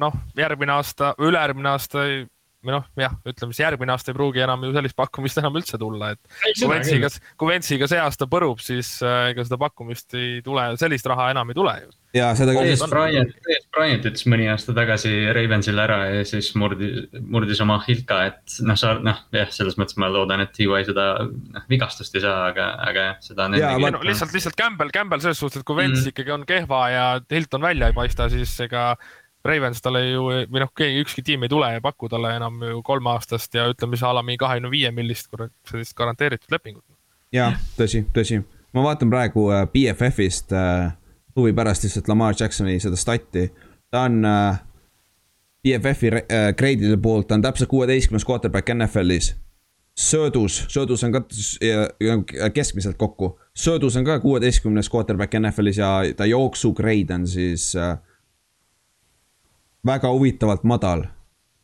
noh, 0.00 0.18
järgmine 0.38 0.74
aasta, 0.78 1.12
ülejärgmine 1.22 1.72
aasta 1.74 2.04
või 2.64 2.74
noh, 2.74 2.86
jah, 2.98 3.12
ütleme 3.28 3.54
siis 3.54 3.62
järgmine 3.62 3.92
aasta 3.94 4.10
ei 4.10 4.16
pruugi 4.16 4.42
enam 4.42 4.64
ju 4.66 4.72
sellist 4.74 4.96
pakkumist 4.98 5.38
enam 5.38 5.54
üldse 5.60 5.78
tulla, 5.78 6.10
et 6.16 6.48
ei, 6.48 6.56
kui 6.58 6.70
Ventsiga, 6.72 7.10
kui 7.38 7.50
Ventsiga 7.52 7.86
see 7.90 8.00
aasta 8.02 8.26
põrub, 8.30 8.58
siis 8.62 8.96
äh, 9.06 9.30
ega 9.30 9.44
seda 9.46 9.60
pakkumist 9.62 10.16
ei 10.18 10.40
tule, 10.46 10.64
sellist 10.80 11.06
raha 11.06 11.28
enam 11.34 11.52
ei 11.52 11.58
tule 11.58 11.74
ju. 11.84 11.92
ja 12.18 12.32
seda 12.38 12.56
ka. 12.56 12.64
Dez 12.66 12.82
Bryant, 12.90 13.36
Dez 13.46 13.68
Bryant 13.74 14.08
ütles 14.10 14.26
mõni 14.32 14.48
aasta 14.50 14.74
tagasi 14.74 15.12
Ravensile 15.36 15.84
ära 15.84 16.00
ja 16.10 16.24
siis 16.26 16.50
murdis, 16.58 17.06
murdis 17.22 17.62
oma 17.62 17.78
Hilka, 17.86 18.24
et 18.32 18.58
noh, 18.66 18.80
sa 18.80 18.96
noh, 19.06 19.22
jah, 19.38 19.54
selles 19.54 19.78
mõttes 19.78 20.00
ma 20.02 20.10
loodan, 20.10 20.42
et 20.42 20.50
TY 20.58 20.82
seda 20.88 21.06
noh, 21.28 21.68
vigastust 21.70 22.18
ei 22.18 22.26
saa, 22.26 22.50
aga, 22.50 22.72
aga 22.90 23.06
jah, 23.12 23.22
seda 23.30 23.46
on. 23.46 23.58
No, 23.86 24.02
lihtsalt, 24.02 24.34
lihtsalt 24.34 24.58
Campbell, 24.58 24.90
Campbell 24.94 25.22
selles 25.22 25.38
suhtes, 25.38 25.62
et 25.62 25.68
kui 25.68 25.78
Vents 25.78 26.02
mm. 26.02 26.10
ikkagi 26.10 26.34
on 26.34 26.48
kehva 26.48 26.82
ja 26.90 27.08
Hilton 27.30 27.62
välja 27.70 27.92
ei 27.92 27.98
paista, 28.02 28.26
siis 28.34 28.58
ega 28.66 28.90
Ravens 29.48 29.82
talle 29.82 30.02
ju 30.04 30.26
või 30.28 30.62
noh, 30.62 30.70
keegi, 30.76 31.02
ükski 31.04 31.24
tiim 31.26 31.46
ei 31.46 31.52
tule 31.52 31.70
ja 31.72 31.82
paku 31.84 32.10
talle 32.12 32.34
enam 32.36 32.60
ju 32.70 32.82
kolmeaastast 32.86 33.58
ja 33.58 33.66
ütleme 33.72 33.96
siis 33.96 34.06
a 34.08 34.12
la 34.16 34.22
mingi 34.26 34.40
kahekümne 34.42 34.70
viie 34.72 34.92
millist 34.94 35.32
sellist 35.70 35.96
garanteeritud 35.98 36.52
lepingut. 36.54 36.84
jah, 37.34 37.58
tõsi, 37.78 38.04
tõsi, 38.14 38.42
ma 38.76 38.86
vaatan 38.86 39.10
praegu 39.12 39.48
äh, 39.54 39.66
BFF-ist 39.72 40.54
äh, 40.56 40.92
huvi 41.36 41.52
pärast 41.56 41.84
lihtsalt 41.86 42.08
Lamar 42.08 42.36
Jacksoni 42.38 42.78
seda 42.82 42.96
stati, 42.96 43.48
ta 43.90 44.06
on 44.08 44.22
äh, 44.28 44.62
BFF-i 45.64 46.14
äh, 46.14 46.48
grade'ide 46.56 47.00
poolt, 47.02 47.28
ta 47.28 47.38
on 47.38 47.44
täpselt 47.44 47.70
kuueteistkümnes 47.72 48.26
quarterback 48.28 48.74
NFL-is 48.74 49.34
söödus, 49.98 50.64
söödus 50.68 51.04
on 51.04 51.12
ka 51.12 51.22
keskmiselt 52.54 52.96
kokku, 52.96 53.32
söödus 53.54 53.96
on 53.96 54.04
ka 54.04 54.20
kuueteistkümnes 54.20 54.90
quarterback 54.94 55.34
NFL-is 55.34 55.78
ja 55.78 55.90
ta 56.16 56.26
jooksu 56.26 56.72
grade 56.72 57.14
on 57.14 57.26
siis 57.26 57.72
äh, 57.76 57.98
väga 59.88 60.12
huvitavalt 60.14 60.66
madal. 60.68 61.06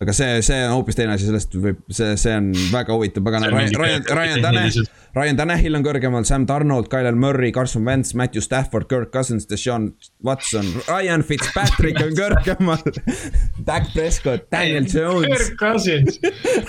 aga 0.02 0.12
see, 0.12 0.40
see 0.44 0.56
on 0.66 0.72
hoopis 0.74 0.96
teine 0.98 1.14
asi, 1.14 1.24
sellest 1.28 1.54
võib, 1.54 1.78
see, 1.94 2.16
see 2.20 2.32
on 2.36 2.50
väga 2.72 2.92
huvitav, 2.92 3.22
pagana, 3.24 3.48
Ryan, 3.52 3.76
Ryan, 3.78 4.02
Ryan 4.18 4.42
Taneh, 4.44 4.78
Ryan 5.16 5.38
Tanehil 5.38 5.78
on 5.78 5.84
kõrgemal, 5.86 6.26
Sam 6.28 6.44
Donald, 6.50 6.90
Kyle 6.92 7.14
Murray, 7.16 7.52
Carson 7.54 7.86
Wentz, 7.86 8.12
Matthew 8.18 8.42
Stafford, 8.44 8.88
Kirk 8.90 9.14
Cousins, 9.14 9.46
Deshaun 9.48 9.92
Watson, 10.26 10.66
Ryan 10.90 11.24
Fitzpatrick 11.24 12.02
on 12.04 12.12
kõrgemal 12.18 12.82
Dak 13.68 13.92
Prescott, 13.94 14.50
Daniel 14.52 14.90
Jones. 14.90 15.30
Kirk 15.30 15.60
Cousins, 15.62 16.18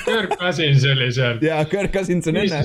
Kirk 0.05 0.37
Cousins 0.39 0.85
oli 0.93 1.11
seal. 1.17 1.41
jaa, 1.43 1.65
Kirk 1.71 1.91
Cousins 1.97 2.29
on 2.31 2.43
enne 2.45 2.63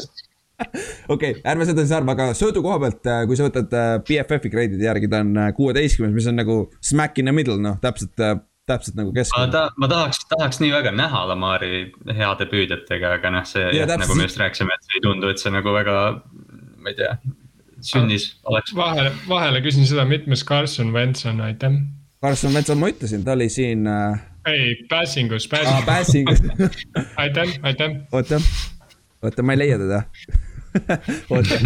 okei 1.08 1.30
okay,, 1.30 1.42
ärme 1.48 1.66
seda 1.68 1.84
siis 1.84 1.94
arva, 1.96 2.14
aga 2.16 2.30
söödu 2.36 2.62
koha 2.64 2.78
pealt, 2.82 3.00
äh, 3.08 3.22
kui 3.28 3.38
sa 3.38 3.46
võtad 3.46 3.74
äh, 3.76 3.92
BFF-i 4.06 4.52
grade'ide 4.52 4.86
järgi, 4.86 5.10
ta 5.10 5.22
on 5.24 5.32
äh, 5.40 5.50
kuueteistkümnes, 5.56 6.14
mis 6.16 6.28
on 6.30 6.40
nagu 6.40 6.60
smack 6.84 7.18
in 7.20 7.30
the 7.30 7.34
middle, 7.34 7.58
noh, 7.62 7.78
täpselt 7.82 8.20
täpselt 8.68 8.96
nagu 8.98 9.12
keskmine. 9.14 9.46
ma, 9.46 9.52
ta, 9.52 9.62
ma 9.80 9.88
tahaks, 9.90 10.24
tahaks 10.30 10.60
nii 10.62 10.72
väga 10.74 10.92
näha 10.94 11.22
Lamari 11.30 11.84
heade 12.16 12.46
püüdjatega, 12.50 13.14
aga 13.18 13.32
noh, 13.34 13.46
see 13.48 13.64
ja, 13.64 13.84
jah, 13.84 13.94
nagu 14.00 14.16
me 14.18 14.26
just 14.26 14.40
rääkisime, 14.40 14.74
et 14.74 14.88
see 14.88 14.98
ei 14.98 15.04
tundu, 15.06 15.30
et 15.32 15.42
see 15.42 15.52
nagu 15.54 15.74
väga, 15.74 15.96
ma 16.80 16.92
ei 16.92 16.98
tea, 16.98 17.14
sünnis 17.92 18.30
oleks. 18.50 18.74
vahele, 18.76 19.14
vahele 19.28 19.62
küsin 19.64 19.88
seda, 19.88 20.04
mitmes 20.08 20.44
Carson 20.46 20.92
Wentz 20.96 21.26
on, 21.30 21.40
aitäh. 21.46 21.80
Carson 22.22 22.54
Wentz, 22.56 22.74
ma 22.76 22.92
ütlesin, 22.92 23.24
ta 23.26 23.34
oli 23.38 23.48
siin 23.52 23.88
äh.... 23.90 24.20
ei, 24.50 24.76
passing 24.92 25.32
us, 25.36 25.48
passing 25.50 25.80
ah,. 25.80 25.88
Passing 25.88 26.30
us 26.30 26.44
aitäh, 27.24 27.56
aitäh. 27.62 27.98
oota, 28.12 28.40
oota, 29.22 29.46
ma 29.46 29.56
ei 29.56 29.64
leia 29.64 29.80
teda 29.80 30.04
oota 31.34 31.58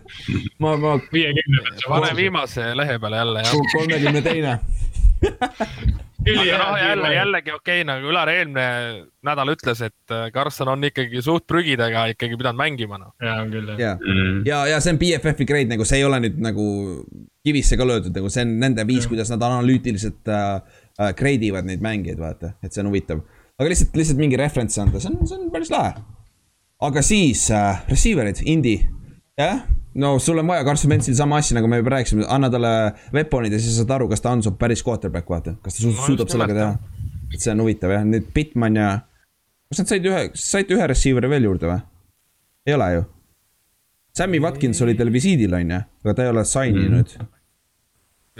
ma, 0.62 0.76
ma. 0.76 0.98
viiekümne. 1.12 1.62
pane 1.88 2.16
viimase 2.16 2.76
lehe 2.76 2.98
peale 2.98 3.16
jälle, 3.16 3.46
jah. 3.46 3.54
kolmekümne 3.72 4.22
teine 4.22 4.58
aga 5.22 6.58
noh, 6.58 6.78
jälle, 6.78 7.14
jällegi 7.14 7.52
okei 7.52 7.80
okay,, 7.80 7.86
nagu 7.86 8.10
Ülar 8.10 8.30
eelmine 8.30 8.66
nädal 9.26 9.52
ütles, 9.54 9.82
et 9.86 10.14
äh, 10.14 10.28
Karlsson 10.34 10.70
on 10.72 10.86
ikkagi 10.86 11.22
suht 11.24 11.46
prügidega 11.50 12.04
ikkagi 12.12 12.38
pidanud 12.38 12.60
mängima, 12.60 12.98
noh. 13.00 13.12
ja 13.22 13.36
on 13.42 13.52
küll, 13.52 13.72
jah. 13.74 13.80
ja, 13.80 13.92
mm. 13.98 14.40
ja, 14.48 14.62
ja 14.72 14.80
see 14.82 14.94
on 14.94 15.02
BFF-i 15.02 15.48
grade 15.48 15.72
nagu, 15.72 15.86
see 15.88 16.00
ei 16.00 16.06
ole 16.06 16.22
nüüd 16.24 16.40
nagu 16.42 16.66
kivisse 17.46 17.78
ka 17.78 17.86
löödud, 17.88 18.14
nagu 18.14 18.30
see 18.32 18.46
on 18.46 18.56
nende 18.62 18.86
viis, 18.88 19.08
kuidas 19.10 19.32
nad 19.34 19.42
analüütiliselt 19.48 20.30
äh, 20.30 20.48
äh, 20.98 21.12
grade 21.18 21.48
ivad 21.50 21.68
neid 21.68 21.84
mängijaid, 21.84 22.20
vaata, 22.22 22.54
et 22.62 22.74
see 22.74 22.84
on 22.84 22.92
huvitav. 22.92 23.22
aga 23.58 23.70
lihtsalt, 23.70 23.94
lihtsalt 23.98 24.22
mingi 24.22 24.40
reference 24.40 24.80
anda, 24.82 25.02
see 25.02 25.12
on, 25.12 25.22
see 25.26 25.38
on 25.38 25.52
päris 25.54 25.72
lahe. 25.74 25.94
aga 26.82 27.06
siis 27.06 27.48
äh, 27.54 27.86
receiver'id, 27.90 28.44
Indie, 28.46 28.86
jah 29.38 29.62
no 29.94 30.18
sul 30.18 30.38
on 30.38 30.46
vaja 30.46 30.64
Carson 30.64 30.90
Wentzil 30.90 31.16
sama 31.16 31.36
asja, 31.36 31.56
nagu 31.56 31.68
me 31.68 31.80
juba 31.80 31.94
rääkisime, 31.96 32.24
anna 32.28 32.50
talle 32.50 32.72
weapon'id 33.14 33.52
ja 33.52 33.60
siis 33.60 33.76
saad 33.76 33.92
aru, 33.96 34.08
kas 34.12 34.24
ta 34.24 34.32
on 34.32 34.42
su 34.44 34.54
päris 34.58 34.84
quarterback, 34.86 35.28
vaata, 35.28 35.56
kas 35.62 35.76
ta 35.76 35.84
su 35.84 35.92
no, 35.92 36.06
suudab 36.06 36.32
sellega 36.32 36.56
teha. 36.56 37.00
et 37.32 37.40
see 37.40 37.52
on 37.52 37.64
huvitav 37.64 37.92
jah, 37.92 38.06
nüüd 38.08 38.30
Bitman 38.34 38.78
ja. 38.80 38.92
kas 39.70 39.82
nad 39.82 39.92
said 39.92 40.08
ühe, 40.08 40.22
saite 40.38 40.76
ühe 40.76 40.88
receiver'i 40.92 41.30
veel 41.32 41.50
juurde 41.50 41.70
või? 41.70 41.82
ei 42.68 42.78
ole 42.78 42.88
ju. 42.94 43.04
Sammy 44.16 44.38
Watkins 44.44 44.80
oli 44.84 44.94
teil 44.96 45.12
visiidil, 45.12 45.54
on 45.56 45.76
ju, 45.76 45.84
aga 46.04 46.16
ta 46.16 46.26
ei 46.26 46.32
ole 46.32 46.44
sign 46.48 46.80
inud 46.86 47.14
mm.. 47.18 47.30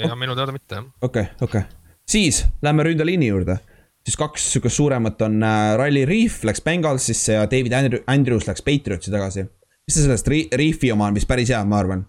ja 0.07 0.17
minu 0.17 0.37
teada 0.39 0.57
mitte 0.57 0.81
jah. 0.81 0.89
okei 1.01 1.29
okay,, 1.29 1.37
okei 1.41 1.67
okay., 1.67 1.99
siis 2.09 2.45
lähme 2.65 2.89
ründeliini 2.89 3.29
juurde 3.29 3.61
siis 4.03 4.17
kaks 4.19 4.53
sihukest 4.53 4.81
suuremat 4.81 5.21
on 5.23 5.43
äh, 5.47 5.77
Riley 5.79 6.09
Reef 6.09 6.43
läks 6.49 6.65
Bengalsisse 6.65 7.37
ja 7.37 7.45
David 7.47 8.03
Andrews 8.07 8.49
läks 8.49 8.65
Patriotsi 8.67 9.13
tagasi 9.15 9.47
mis 9.87 9.97
sa 9.97 10.07
sellest 10.07 10.29
Reefi 10.29 10.93
oma 10.93 11.11
on 11.11 11.15
vist 11.19 11.29
päris 11.29 11.51
hea, 11.51 11.63
ma 11.65 11.79
arvan. 11.83 12.07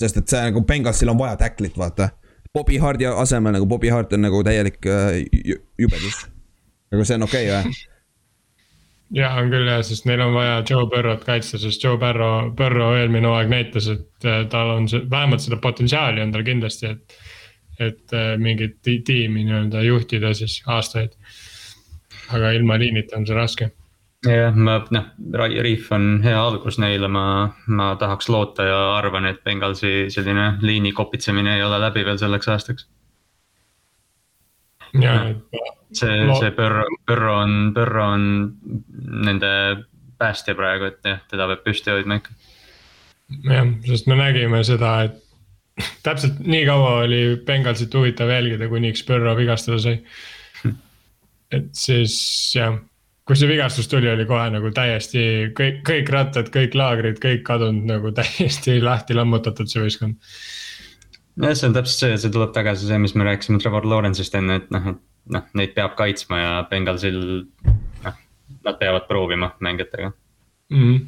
sest 0.00 0.16
et 0.16 0.32
see 0.32 0.40
nagu 0.46 0.62
Bengalsil 0.64 1.10
on 1.12 1.18
vaja 1.18 1.36
tacklit, 1.36 1.76
vaata. 1.76 2.08
Bobby 2.54 2.78
Hardi 2.80 3.06
asemel 3.06 3.52
nagu 3.52 3.66
Bobby 3.66 3.90
Hart 3.92 4.12
on 4.16 4.24
nagu 4.24 4.42
täielik 4.44 4.86
äh, 4.86 5.20
jubedus. 5.78 6.26
aga 6.92 7.04
see 7.04 7.18
on 7.18 7.26
okei 7.28 7.50
okay, 7.50 7.62
või? 7.62 7.82
ja 9.20 9.32
on 9.38 9.50
küll 9.52 9.68
jah, 9.68 9.82
sest 9.86 10.06
neil 10.08 10.22
on 10.24 10.34
vaja 10.34 10.62
Joe 10.70 10.86
Burrow't 10.90 11.26
kaitsta, 11.26 11.58
sest 11.58 11.84
Joe 11.84 11.98
Burrow, 11.98 12.50
Burrow 12.56 12.96
eelmine 12.98 13.28
hooaeg 13.28 13.50
näitas, 13.52 13.90
et 13.90 14.26
äh, 14.26 14.44
tal 14.50 14.76
on 14.78 14.88
see, 14.90 15.02
vähemalt 15.10 15.44
seda 15.44 15.60
potentsiaali 15.62 16.22
on 16.24 16.32
tal 16.34 16.46
kindlasti, 16.46 16.94
et. 16.94 17.20
et 17.80 18.12
äh, 18.12 18.34
mingit 18.36 18.74
tiimi 18.84 19.44
nii-öelda 19.46 19.80
juhtida 19.86 20.34
siis 20.36 20.58
aastaid. 20.66 21.14
aga 22.30 22.50
ilma 22.52 22.76
liinita 22.78 23.16
on 23.16 23.24
see 23.26 23.34
raske 23.34 23.70
jah, 24.26 24.54
ma 24.56 24.78
noh, 24.92 25.10
Riif 25.64 25.90
on 25.96 26.20
hea 26.24 26.36
algus 26.36 26.78
neile, 26.82 27.08
ma, 27.08 27.24
ma 27.66 27.90
tahaks 28.00 28.28
loota 28.28 28.66
ja 28.68 28.80
arvan, 28.98 29.28
et 29.30 29.42
Bengalsi 29.44 30.10
selline 30.12 30.54
liini 30.62 30.92
kopitsemine 30.92 31.56
ei 31.56 31.64
ole 31.64 31.80
läbi 31.80 32.04
veel 32.04 32.18
selleks 32.20 32.48
aastaks. 32.52 32.88
ja, 35.00 35.14
et 35.30 35.62
see 35.96 36.18
see 36.40 36.52
Põrro, 36.56 36.84
Põrro 37.06 37.38
on, 37.44 37.56
Põrro 37.76 38.10
on 38.16 38.26
nende 39.26 39.52
päästja 40.20 40.54
praegu, 40.58 40.90
et 40.90 41.06
jah, 41.06 41.22
teda 41.30 41.48
peab 41.52 41.64
püsti 41.64 41.94
hoidma 41.94 42.20
ikka. 42.20 42.36
jah, 43.48 43.74
sest 43.88 44.10
me 44.10 44.20
nägime 44.20 44.62
seda, 44.66 44.94
et 45.08 45.18
täpselt 46.04 46.42
nii 46.44 46.66
kaua 46.68 46.98
oli 47.06 47.22
Bengalsit 47.46 47.94
huvitav 47.96 48.28
jälgida, 48.34 48.68
kuniks 48.68 49.06
Põrro 49.08 49.32
vigastada 49.38 49.80
sai. 49.80 50.02
et 51.56 51.72
siis 51.72 52.20
jah, 52.58 52.76
kui 53.30 53.38
see 53.38 53.46
vigastus 53.46 53.86
tuli, 53.86 54.08
oli 54.10 54.24
kohe 54.26 54.48
nagu 54.50 54.72
täiesti 54.74 55.20
kõik, 55.54 55.84
kõik 55.86 56.08
rattad, 56.10 56.48
kõik 56.50 56.74
laagrid, 56.74 57.20
kõik 57.22 57.44
kadunud 57.46 57.86
nagu 57.86 58.10
täiesti 58.18 58.80
lahti 58.82 59.14
lammutatud 59.14 59.70
see 59.70 59.84
võistkond 59.84 60.16
jah, 61.38 61.54
see 61.54 61.68
on 61.68 61.76
täpselt 61.76 62.02
see, 62.02 62.16
see 62.24 62.34
tuleb 62.34 62.50
tagasi 62.56 62.88
see, 62.88 62.98
mis 62.98 63.14
me 63.14 63.28
rääkisime 63.28 63.62
Trevor 63.62 63.86
Lawrence'ist 63.86 64.34
enne, 64.34 64.58
et 64.58 64.74
noh, 64.74 64.90
et 64.90 65.30
noh, 65.36 65.46
neid 65.60 65.76
peab 65.76 65.94
kaitsma 66.00 66.40
ja 66.42 66.50
Bengalsil 66.72 67.20
noh, 68.02 68.18
nad 68.66 68.82
peavad 68.82 69.06
proovima 69.06 69.52
mängijatega 69.62 70.10
mm. 70.10 70.82
-hmm. 70.82 71.06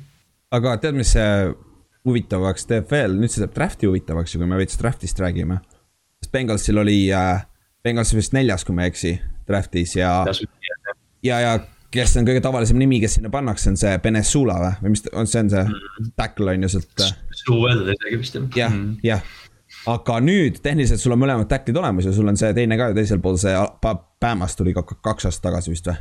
aga 0.61 0.77
tead, 0.85 1.03
mis 1.03 1.17
see 1.19 1.29
huvitavaks 2.07 2.71
teeb 2.71 2.91
veel, 2.91 3.19
nüüd 3.19 3.35
see 3.35 3.43
teeb 3.43 3.59
draft'i 3.59 3.91
huvitavaks 3.91 4.35
ju, 4.35 4.43
kui 4.43 4.55
me 4.55 4.63
veits 4.63 4.79
draft'ist 4.79 5.19
räägime. 5.27 5.59
sest 6.23 6.33
Bengalsil 6.33 6.79
oli 6.79 7.11
äh,, 7.11 7.43
Bengals 7.83 8.15
vist 8.15 8.33
neljas, 8.33 8.63
kui 8.65 8.75
ma 8.79 8.87
ei 8.87 8.95
eksi, 8.95 9.17
draft'is 9.47 9.97
ja. 9.97 10.25
ja, 11.23 11.41
ja 11.41 11.59
kes 11.93 12.17
on 12.21 12.29
kõige 12.29 12.43
tavalisem 12.45 12.81
nimi, 12.81 13.01
kes 13.03 13.19
sinna 13.19 13.31
pannakse, 13.33 13.73
on 13.73 13.79
see 13.81 13.95
Benesula 14.03 14.59
või, 14.63 14.75
või 14.83 14.95
mis 14.97 15.07
on, 15.13 15.31
see 15.31 15.45
on 15.45 15.53
see 15.53 15.65
mm. 15.65 16.13
tackle 16.19 16.55
on 16.55 16.67
ju 16.67 16.75
sealt. 16.77 17.07
Suvel 17.45 17.83
isegi 17.95 18.21
vist 18.21 18.39
jah. 18.39 18.53
jah, 18.65 18.77
mm. 18.77 19.01
jah 19.07 19.25
aga 19.91 20.19
nüüd 20.23 20.61
tehniliselt 20.63 21.01
sul 21.03 21.15
on 21.15 21.23
mõlemad 21.23 21.49
tacklid 21.51 21.79
olemas 21.81 22.07
ja 22.07 22.15
sul 22.15 22.29
on 22.31 22.39
see 22.39 22.53
teine 22.57 22.79
ka 22.79 22.91
ju 22.91 22.99
teisel 22.99 23.23
pool, 23.23 23.39
see 23.41 23.55
Bama's 23.83 24.57
tuli 24.59 24.75
kaks 24.77 25.29
aastat 25.29 25.49
tagasi 25.49 25.73
vist 25.73 25.89
või? 25.91 25.97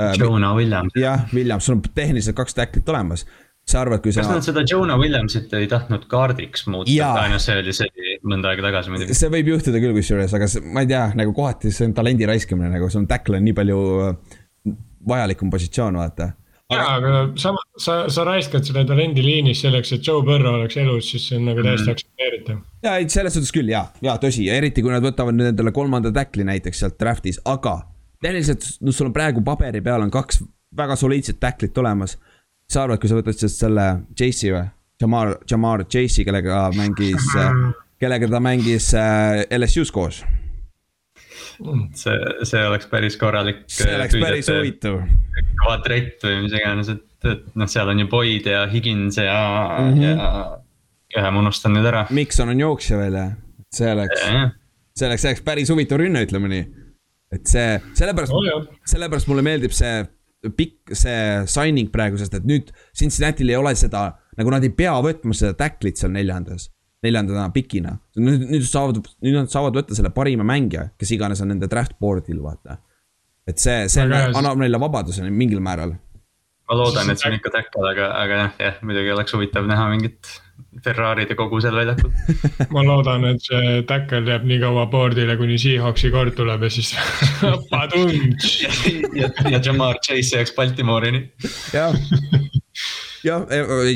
Äh, 0.00 0.16
Jonah 0.18 0.54
Williams. 0.56 0.96
jah, 0.96 1.26
Williams, 1.34 1.66
sul 1.66 1.78
on 1.78 1.82
tehniliselt 1.94 2.36
kaks 2.38 2.54
tacklit 2.56 2.88
olemas. 2.88 3.26
sa 3.70 3.82
arvad, 3.84 4.00
kui 4.02 4.12
sa. 4.12 4.22
kas 4.24 4.30
nad 4.32 4.46
seda 4.46 4.62
Jonah 4.66 4.98
Williamsit 4.98 5.52
ei 5.54 5.66
tahtnud 5.70 6.06
kaardiks 6.10 6.64
muuta, 6.66 7.10
ainult 7.20 7.44
see 7.44 7.58
oli, 7.60 7.74
see 7.76 8.14
mõnda 8.26 8.50
aega 8.50 8.64
tagasi 8.66 8.90
muidugi. 8.94 9.14
see 9.14 9.30
võib 9.30 9.50
juhtuda 9.52 9.82
küll 9.82 9.94
kusjuures, 9.98 10.34
aga 10.38 10.48
see, 10.50 10.64
ma 10.64 10.84
ei 10.84 10.90
tea, 10.90 11.04
nagu 11.18 11.34
kohati 11.36 11.70
see 11.74 11.90
on 11.90 11.94
talendi 11.94 12.26
raiskamine, 12.30 12.70
nagu 12.72 12.88
sul 12.90 13.04
on 13.04 13.10
tackle 13.10 13.38
on 13.38 13.46
nii 13.46 13.56
palju 13.58 13.82
äh, 14.06 14.38
vajalikum 15.08 15.50
positsioon, 15.50 15.98
vaata 16.00 16.32
jaa, 16.70 16.94
aga 16.96 17.12
sama, 17.40 17.62
sa, 17.80 17.96
sa 18.12 18.24
raiskad 18.26 18.66
selle 18.66 18.84
talendi 18.88 19.22
liinis 19.24 19.62
selleks, 19.64 19.92
et 19.96 20.06
Joe 20.06 20.22
Burrow 20.26 20.60
oleks 20.60 20.78
elus, 20.80 21.10
siis 21.12 21.26
see 21.28 21.38
on 21.40 21.48
nagu 21.50 21.64
täiesti 21.64 21.88
mm. 21.88 21.96
aktsepteeritav. 21.96 22.60
ja 22.86 22.96
ei, 23.00 23.08
selles 23.12 23.36
suhtes 23.36 23.52
küll 23.54 23.72
ja, 23.72 23.84
ja 24.04 24.16
tõsi, 24.22 24.46
eriti 24.52 24.84
kui 24.84 24.94
nad 24.94 25.04
võtavad 25.04 25.36
nüüd 25.36 25.52
endale 25.52 25.74
kolmanda 25.76 26.12
tackli 26.14 26.46
näiteks 26.46 26.84
sealt 26.84 26.98
draft'is, 27.00 27.40
aga. 27.50 27.80
tehniliselt, 28.22 28.66
no 28.84 28.94
sul 28.94 29.10
on 29.10 29.16
praegu 29.16 29.44
paberi 29.46 29.82
peal 29.84 30.06
on 30.06 30.12
kaks 30.14 30.42
väga 30.76 30.96
soliidset 30.96 31.40
tacklit 31.42 31.78
olemas. 31.78 32.18
sa 32.70 32.84
arvad, 32.84 33.00
kui 33.02 33.10
sa 33.10 33.18
võtad 33.18 33.38
sealt 33.38 33.56
selle 33.56 33.86
Chase'i 34.14 34.54
või? 34.54 34.66
Jamar, 35.00 35.38
Jamar 35.50 35.86
Chase'i, 35.88 36.26
kellega 36.28 36.68
mängis, 36.76 37.32
kellega 38.02 38.28
ta 38.30 38.40
mängis 38.40 38.92
äh, 38.94 39.42
LSU-s 39.58 39.90
koos 39.90 40.22
see, 41.98 42.16
see 42.48 42.62
oleks 42.66 42.88
päris 42.90 43.16
korralik. 43.20 43.62
see 43.70 43.92
oleks 43.96 44.16
päris 44.20 44.50
huvitav. 44.52 45.00
kvadrett 45.62 46.24
või 46.26 46.42
mis 46.44 46.56
iganes, 46.56 46.90
et, 46.94 47.06
et 47.28 47.46
noh, 47.58 47.70
seal 47.70 47.92
on 47.92 48.02
ju 48.02 48.08
Boyd 48.10 48.48
ja 48.48 48.64
Higins 48.70 49.20
ja 49.20 49.40
mm, 49.80 49.94
-hmm. 49.94 50.02
ja 50.06 51.20
ühe 51.20 51.32
ma 51.34 51.42
unustan 51.42 51.74
nüüd 51.76 51.88
ära. 51.90 52.06
Mikson 52.14 52.52
on 52.52 52.62
jooksja 52.62 53.00
veel 53.00 53.18
ja, 53.18 53.26
see 53.74 53.90
oleks, 53.92 54.22
see 54.22 54.38
oleks, 55.08 55.22
see 55.24 55.32
oleks 55.32 55.44
päris 55.46 55.72
huvitav 55.72 56.00
rünne, 56.02 56.24
ütleme 56.26 56.50
nii. 56.52 56.64
et 57.34 57.46
see, 57.46 57.76
sellepärast 57.98 58.34
oh,, 58.34 58.66
sellepärast 58.90 59.30
mulle 59.30 59.44
meeldib 59.46 59.74
see 59.76 60.00
pikk, 60.56 60.94
see 60.96 61.46
signing 61.50 61.90
praegu, 61.92 62.18
sest 62.18 62.34
et 62.38 62.46
nüüd 62.48 62.70
Cincinnati'l 62.96 63.52
ei 63.52 63.58
ole 63.60 63.74
seda, 63.76 64.08
nagu 64.38 64.52
nad 64.52 64.64
ei 64.64 64.72
pea 64.72 64.94
võtma 65.04 65.36
seda 65.36 65.52
tacklit 65.58 66.00
seal 66.00 66.14
neljandas 66.14 66.70
neljanda 67.04 67.48
pikina. 67.54 67.96
nüüd, 68.20 68.44
nüüd 68.50 68.66
saavad, 68.68 69.00
nüüd 69.24 69.38
nad 69.38 69.50
saavad 69.52 69.78
võtta 69.80 69.96
selle 69.96 70.12
parima 70.14 70.46
mängija, 70.46 70.90
kes 71.00 71.14
iganes 71.16 71.40
on 71.44 71.52
nende 71.54 71.70
draft 71.70 71.96
board'il, 72.00 72.40
vaata. 72.44 72.78
et 73.48 73.58
see, 73.58 73.88
see 73.90 74.04
aga 74.04 74.28
annab 74.36 74.60
neile 74.60 74.80
vabaduse 74.80 75.24
mingil 75.30 75.62
määral. 75.64 75.96
ma 76.68 76.76
loodan, 76.78 77.10
et 77.10 77.18
see 77.18 77.30
on 77.30 77.38
ikka 77.38 77.52
tackle, 77.56 77.88
aga, 77.94 78.12
aga 78.20 78.38
jah, 78.44 78.54
jah, 78.66 78.78
muidugi 78.86 79.16
oleks 79.16 79.36
huvitav 79.36 79.66
näha 79.70 79.88
mingit 79.94 80.36
Ferrari'de 80.84 81.34
kogu 81.34 81.58
seal 81.64 81.74
väljakul 81.74 82.12
ma 82.76 82.84
loodan, 82.84 83.24
et 83.32 83.48
see 83.48 83.80
tackle 83.88 84.20
jääb 84.28 84.44
nii 84.46 84.60
kaua 84.62 84.84
board'ile, 84.92 85.38
kuni 85.40 85.58
Seahawksi 85.58 86.12
kord 86.14 86.36
tuleb 86.36 86.68
ja 86.68 86.72
siis 86.76 86.92
ja, 87.42 87.56
ja, 89.16 89.32
ja 89.48 89.64
Jamar 89.64 89.98
Chase 90.04 90.36
jääks 90.36 90.54
Baltimore'ini. 90.60 91.24
jah, 91.72 91.96
jah, 93.24 93.50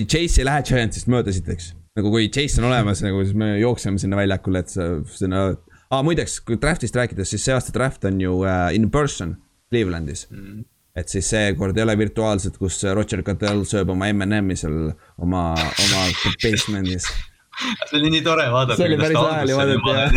Chase 0.08 0.40
ei 0.40 0.48
lähe 0.48 0.64
Giantsist 0.72 1.12
mööda 1.12 1.36
siit, 1.36 1.52
eks 1.52 1.74
nagu 1.98 2.10
kui 2.10 2.28
Chase 2.34 2.60
on 2.60 2.68
olemas, 2.70 3.02
nagu 3.04 3.22
siis 3.22 3.36
me 3.38 3.54
jookseme 3.60 4.00
sinna 4.02 4.18
väljakule, 4.18 4.64
et 4.64 4.72
sa 4.72 4.88
sinna 5.14 5.46
ah,. 5.50 6.02
muideks, 6.06 6.40
kui 6.46 6.58
draft'ist 6.60 6.96
rääkides, 6.98 7.34
siis 7.34 7.44
see 7.46 7.54
aasta 7.54 7.74
draft 7.74 8.06
on 8.08 8.20
ju 8.22 8.40
uh, 8.42 8.70
in 8.74 8.90
person 8.90 9.36
Clevelandis. 9.70 10.26
Mm.. 10.30 10.64
et 10.94 11.10
siis 11.10 11.26
seekord 11.26 11.76
ei 11.78 11.82
ole 11.82 11.96
virtuaalselt, 11.98 12.58
kus 12.58 12.82
Roger 12.94 13.24
Goodell 13.26 13.64
sööb 13.66 13.90
oma 13.90 14.10
M&M-i 14.12 14.56
seal 14.58 14.92
oma, 15.18 15.48
oma 15.58 16.02
basement'is 16.42 17.08
see 17.88 17.98
oli 17.98 18.10
nii 18.14 18.22
tore 18.24 18.44
vaadata. 18.52 18.76
see 18.78 18.88
oli 18.88 18.98
päris 18.98 19.18
hääl 19.18 19.50
ju 19.50 19.58
vaadata 19.58 19.94
jah. 19.96 20.14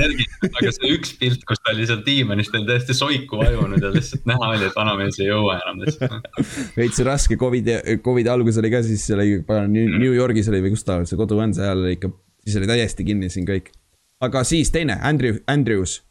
aga 0.49 0.71
see 0.75 0.91
üks 0.95 1.13
pilt, 1.19 1.43
kus 1.47 1.61
ta 1.61 1.73
oli 1.73 1.87
seal 1.89 2.01
diivanis, 2.05 2.49
ta 2.51 2.59
oli 2.59 2.69
täiesti 2.69 2.95
soiku 2.97 3.41
vajunud 3.41 3.83
ja 3.83 3.91
lihtsalt 3.93 4.25
näha 4.29 4.49
oli, 4.53 4.69
et 4.69 4.77
vanamees 4.77 5.19
ei 5.21 5.29
jõua 5.29 5.59
enam 5.61 5.83
lihtsalt. 5.83 6.31
veits 6.77 7.01
raske 7.07 7.37
Covidi, 7.39 7.77
Covidi 8.05 8.31
algus 8.33 8.59
oli 8.61 8.71
ka 8.73 8.81
siis 8.85 9.05
seal 9.09 9.21
oli 9.23 9.67
New 9.73 10.13
Yorgis 10.13 10.49
oli 10.53 10.63
või 10.65 10.73
kus 10.75 10.85
ta 10.87 10.99
see 11.05 11.19
kodu 11.19 11.39
on, 11.43 11.53
seal 11.57 11.83
oli 11.83 11.97
ikka, 11.97 12.11
siis 12.45 12.57
oli 12.61 12.71
täiesti 12.71 13.07
kinni 13.07 13.29
siin 13.33 13.47
kõik. 13.49 13.71
aga 14.23 14.43
siis 14.47 14.73
teine, 14.73 14.99
Andrew, 15.05 15.41
Andrews. 15.47 16.01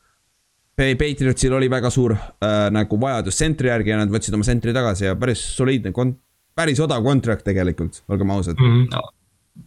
Patriotsil 0.77 1.55
oli 1.57 1.71
väga 1.73 1.89
suur 1.89 2.13
äh, 2.13 2.67
nagu 2.69 2.99
vajadus 3.01 3.39
sentri 3.41 3.71
järgi 3.71 3.95
ja 3.95 3.97
nad 4.03 4.11
võtsid 4.13 4.35
oma 4.37 4.45
sentri 4.45 4.75
tagasi 4.77 5.07
ja 5.07 5.15
päris 5.17 5.41
soliidne 5.57 5.89
kont-, 5.97 6.19
päris 6.53 6.83
odav 6.85 7.01
contract 7.05 7.47
tegelikult, 7.49 8.03
olgem 8.13 8.35
ausad 8.35 8.61
mm. 8.61 8.75
-hmm. 8.75 8.91
No 8.93 9.16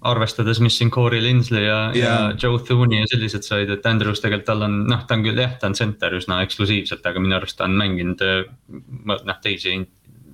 arvestades, 0.02 0.60
mis 0.64 0.78
siin 0.78 0.92
Corey 0.92 1.22
Linsley 1.24 1.64
ja 1.66 1.92
yeah., 1.96 2.30
ja 2.30 2.36
Joe 2.44 2.60
Thune'i 2.60 3.02
ja 3.02 3.08
sellised 3.12 3.44
said, 3.44 3.70
et 3.74 3.86
Andrews 3.86 4.22
tegelikult 4.24 4.48
tal 4.48 4.64
on, 4.68 4.78
noh, 4.88 5.02
ta 5.08 5.18
on 5.18 5.26
küll 5.26 5.42
jah, 5.42 5.58
ta 5.60 5.68
on 5.68 5.76
center 5.76 6.16
üsna 6.16 6.40
eksklusiivselt, 6.46 7.06
aga 7.06 7.20
minu 7.24 7.36
arust 7.36 7.58
ta 7.60 7.68
on 7.68 7.76
mänginud 7.80 8.24
noh, 9.10 9.42
teisi 9.44 9.76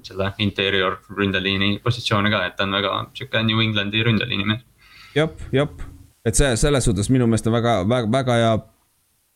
selle 0.05 0.29
interior 0.43 0.99
ründeliini 1.17 1.79
positsioone 1.83 2.29
ka, 2.33 2.43
et 2.45 2.59
ta 2.59 2.67
on 2.67 2.77
väga 2.77 2.93
sihuke 3.17 3.41
New 3.47 3.63
Englandi 3.63 4.03
ründeliini 4.05 4.45
mees. 4.51 4.61
jep, 5.15 5.41
jep, 5.55 5.81
et 6.25 6.37
see 6.37 6.53
selles 6.61 6.85
suhtes 6.85 7.09
minu 7.09 7.25
meelest 7.29 7.49
on 7.49 7.57
väga, 7.57 7.79
väga, 7.89 8.11
väga 8.19 8.39
hea 8.41 8.53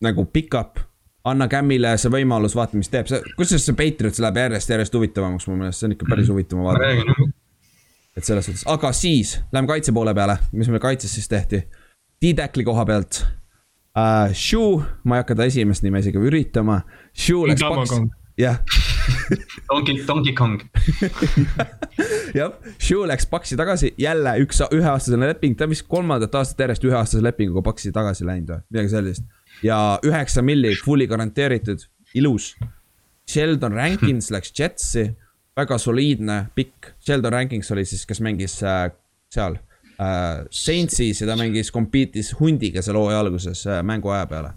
nagu 0.06 0.30
pick-up. 0.30 0.86
Anna 1.28 1.50
Camile 1.52 1.98
see 2.00 2.12
võimalus, 2.14 2.54
vaata, 2.56 2.78
mis 2.80 2.88
teeb, 2.90 3.10
see, 3.10 3.20
kusjuures 3.36 3.66
see 3.66 3.76
Patriots 3.76 4.22
läheb 4.24 4.38
järjest, 4.40 4.72
järjest 4.72 4.94
huvitavamaks 4.96 5.50
mu 5.50 5.58
meelest, 5.60 5.82
see 5.82 5.90
on 5.90 5.98
ikka 5.98 6.08
päris 6.10 6.30
huvitav 6.32 6.62
vaadata 6.64 7.28
et 8.20 8.28
selles 8.28 8.48
suhtes, 8.50 8.66
aga 8.70 8.92
siis 8.96 9.38
läheme 9.54 9.70
kaitse 9.70 9.96
poole 9.96 10.14
peale, 10.18 10.38
mis 10.52 10.70
meil 10.72 10.84
kaitses 10.84 11.14
siis 11.16 11.30
tehti. 11.32 11.64
D-Tackli 12.20 12.66
koha 12.68 12.86
pealt 12.88 13.24
uh,. 13.24 14.34
Shu, 14.36 14.80
ma 15.08 15.18
ei 15.18 15.24
hakka 15.24 15.38
ta 15.40 15.48
esimest 15.50 15.84
nime 15.86 16.02
isegi 16.04 16.22
üritama. 16.22 16.82
Shu 17.16 17.46
läks 17.50 17.64
paks, 17.64 17.96
jah. 18.40 18.60
Donkey, 19.70 20.02
Donkey 20.08 20.34
Kong. 20.38 20.60
jah, 22.40 22.56
Shu 22.78 23.06
läks 23.10 23.28
paksi 23.32 23.58
tagasi, 23.60 23.94
jälle 24.00 24.36
üks, 24.44 24.62
üheaastasene 24.76 25.32
leping, 25.32 25.58
ta 25.60 25.68
vist 25.70 25.88
kolmandat 25.92 26.36
aastat 26.40 26.66
järjest 26.66 26.86
üheaastase 26.90 27.24
lepinguga 27.26 27.64
paksi 27.72 27.94
tagasi 27.96 28.28
läinud 28.28 28.54
või 28.54 28.62
midagi 28.70 28.94
sellist. 28.94 29.26
ja 29.66 29.80
üheksa 30.06 30.44
milli, 30.46 30.76
fully 30.84 31.08
garanteeritud, 31.10 31.88
ilus. 32.20 32.54
Sheldon 33.30 33.76
Rankins 33.78 34.32
läks 34.34 34.54
Jetsi 34.58 35.10
väga 35.58 35.78
soliidne, 35.78 36.46
pikk, 36.56 36.94
Sheldon 37.00 37.34
Rankings 37.34 37.72
oli 37.72 37.86
siis, 37.86 38.06
kes 38.06 38.22
mängis 38.22 38.60
äh, 38.64 38.90
seal 39.34 39.58
äh, 40.00 40.46
Saintsis 40.52 41.22
ja 41.22 41.28
ta 41.28 41.38
mängis, 41.40 41.72
compete'is 41.76 42.34
hundiga 42.40 42.84
seal 42.86 43.00
hooaja 43.00 43.20
alguses 43.24 43.66
äh, 43.68 43.84
mängu 43.84 44.14
aja 44.14 44.26
peale. 44.30 44.54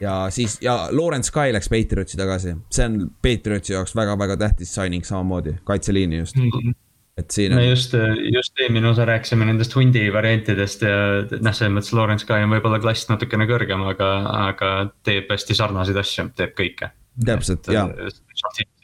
ja 0.00 0.26
siis 0.30 0.58
ja 0.62 0.88
Lawrence 0.90 1.30
Sky 1.30 1.52
läks 1.54 1.68
Patriotsi 1.68 2.18
tagasi, 2.18 2.56
see 2.70 2.86
on 2.88 3.10
Patriotsi 3.22 3.72
jaoks 3.76 3.94
väga-väga 3.96 4.36
tähtis 4.36 4.74
signing 4.74 5.04
samamoodi, 5.04 5.58
kaitseliini 5.64 6.18
just 6.24 6.36
mm. 6.36 6.50
-hmm 6.50 6.80
et 7.16 7.30
siin 7.30 7.52
on. 7.52 7.58
me 7.58 7.68
just, 7.68 7.94
just 8.34 8.60
eelmine 8.60 8.88
osa 8.88 9.04
rääkisime 9.04 9.46
nendest 9.46 9.74
hundi 9.76 10.12
variantidest 10.12 10.82
ja 10.82 10.96
noh, 11.30 11.54
selles 11.54 11.70
mõttes 11.76 11.92
Lawrence 11.94 12.26
Sky 12.26 12.42
on 12.42 12.50
võib-olla 12.56 12.80
klass 12.82 13.06
natukene 13.10 13.46
kõrgem, 13.46 13.84
aga, 13.86 14.10
aga 14.48 14.70
teeb 15.06 15.30
hästi 15.30 15.54
sarnaseid 15.54 16.00
asju, 16.00 16.28
teeb 16.36 16.56
kõike. 16.58 16.90
Täpselt, 17.26 17.68
jaa. 17.72 17.88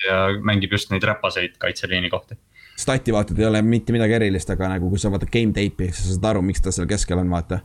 ja 0.06 0.20
mängib 0.46 0.72
just 0.72 0.90
neid 0.92 1.04
räpaseid 1.06 1.58
kaitseliini 1.58 2.10
kohti. 2.10 2.38
Stati 2.80 3.12
vaatad 3.12 3.38
ei 3.38 3.46
ole 3.46 3.62
mitte 3.62 3.92
midagi 3.92 4.16
erilist, 4.16 4.50
aga 4.50 4.70
nagu 4.74 4.88
kui 4.88 4.98
sa 4.98 5.10
vaatad 5.12 5.32
game 5.32 5.52
tape'i, 5.56 5.90
siis 5.92 6.06
sa 6.06 6.16
saad 6.16 6.30
aru, 6.32 6.44
miks 6.46 6.62
ta 6.64 6.72
seal 6.72 6.88
keskel 6.88 7.20
on, 7.20 7.30
vaata. 7.30 7.60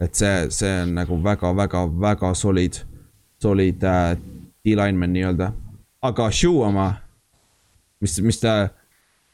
et 0.00 0.14
see, 0.16 0.50
see 0.50 0.74
on 0.82 0.94
nagu 0.96 1.16
väga-väga-väga 1.24 2.34
solid, 2.34 2.82
solid 3.42 3.84
äh, 3.84 4.16
D-lineman 4.64 5.12
nii-öelda. 5.12 5.52
aga 6.02 6.30
Shu 6.30 6.62
oma, 6.64 6.92
mis, 8.00 8.18
mis 8.24 8.40
ta 8.40 8.54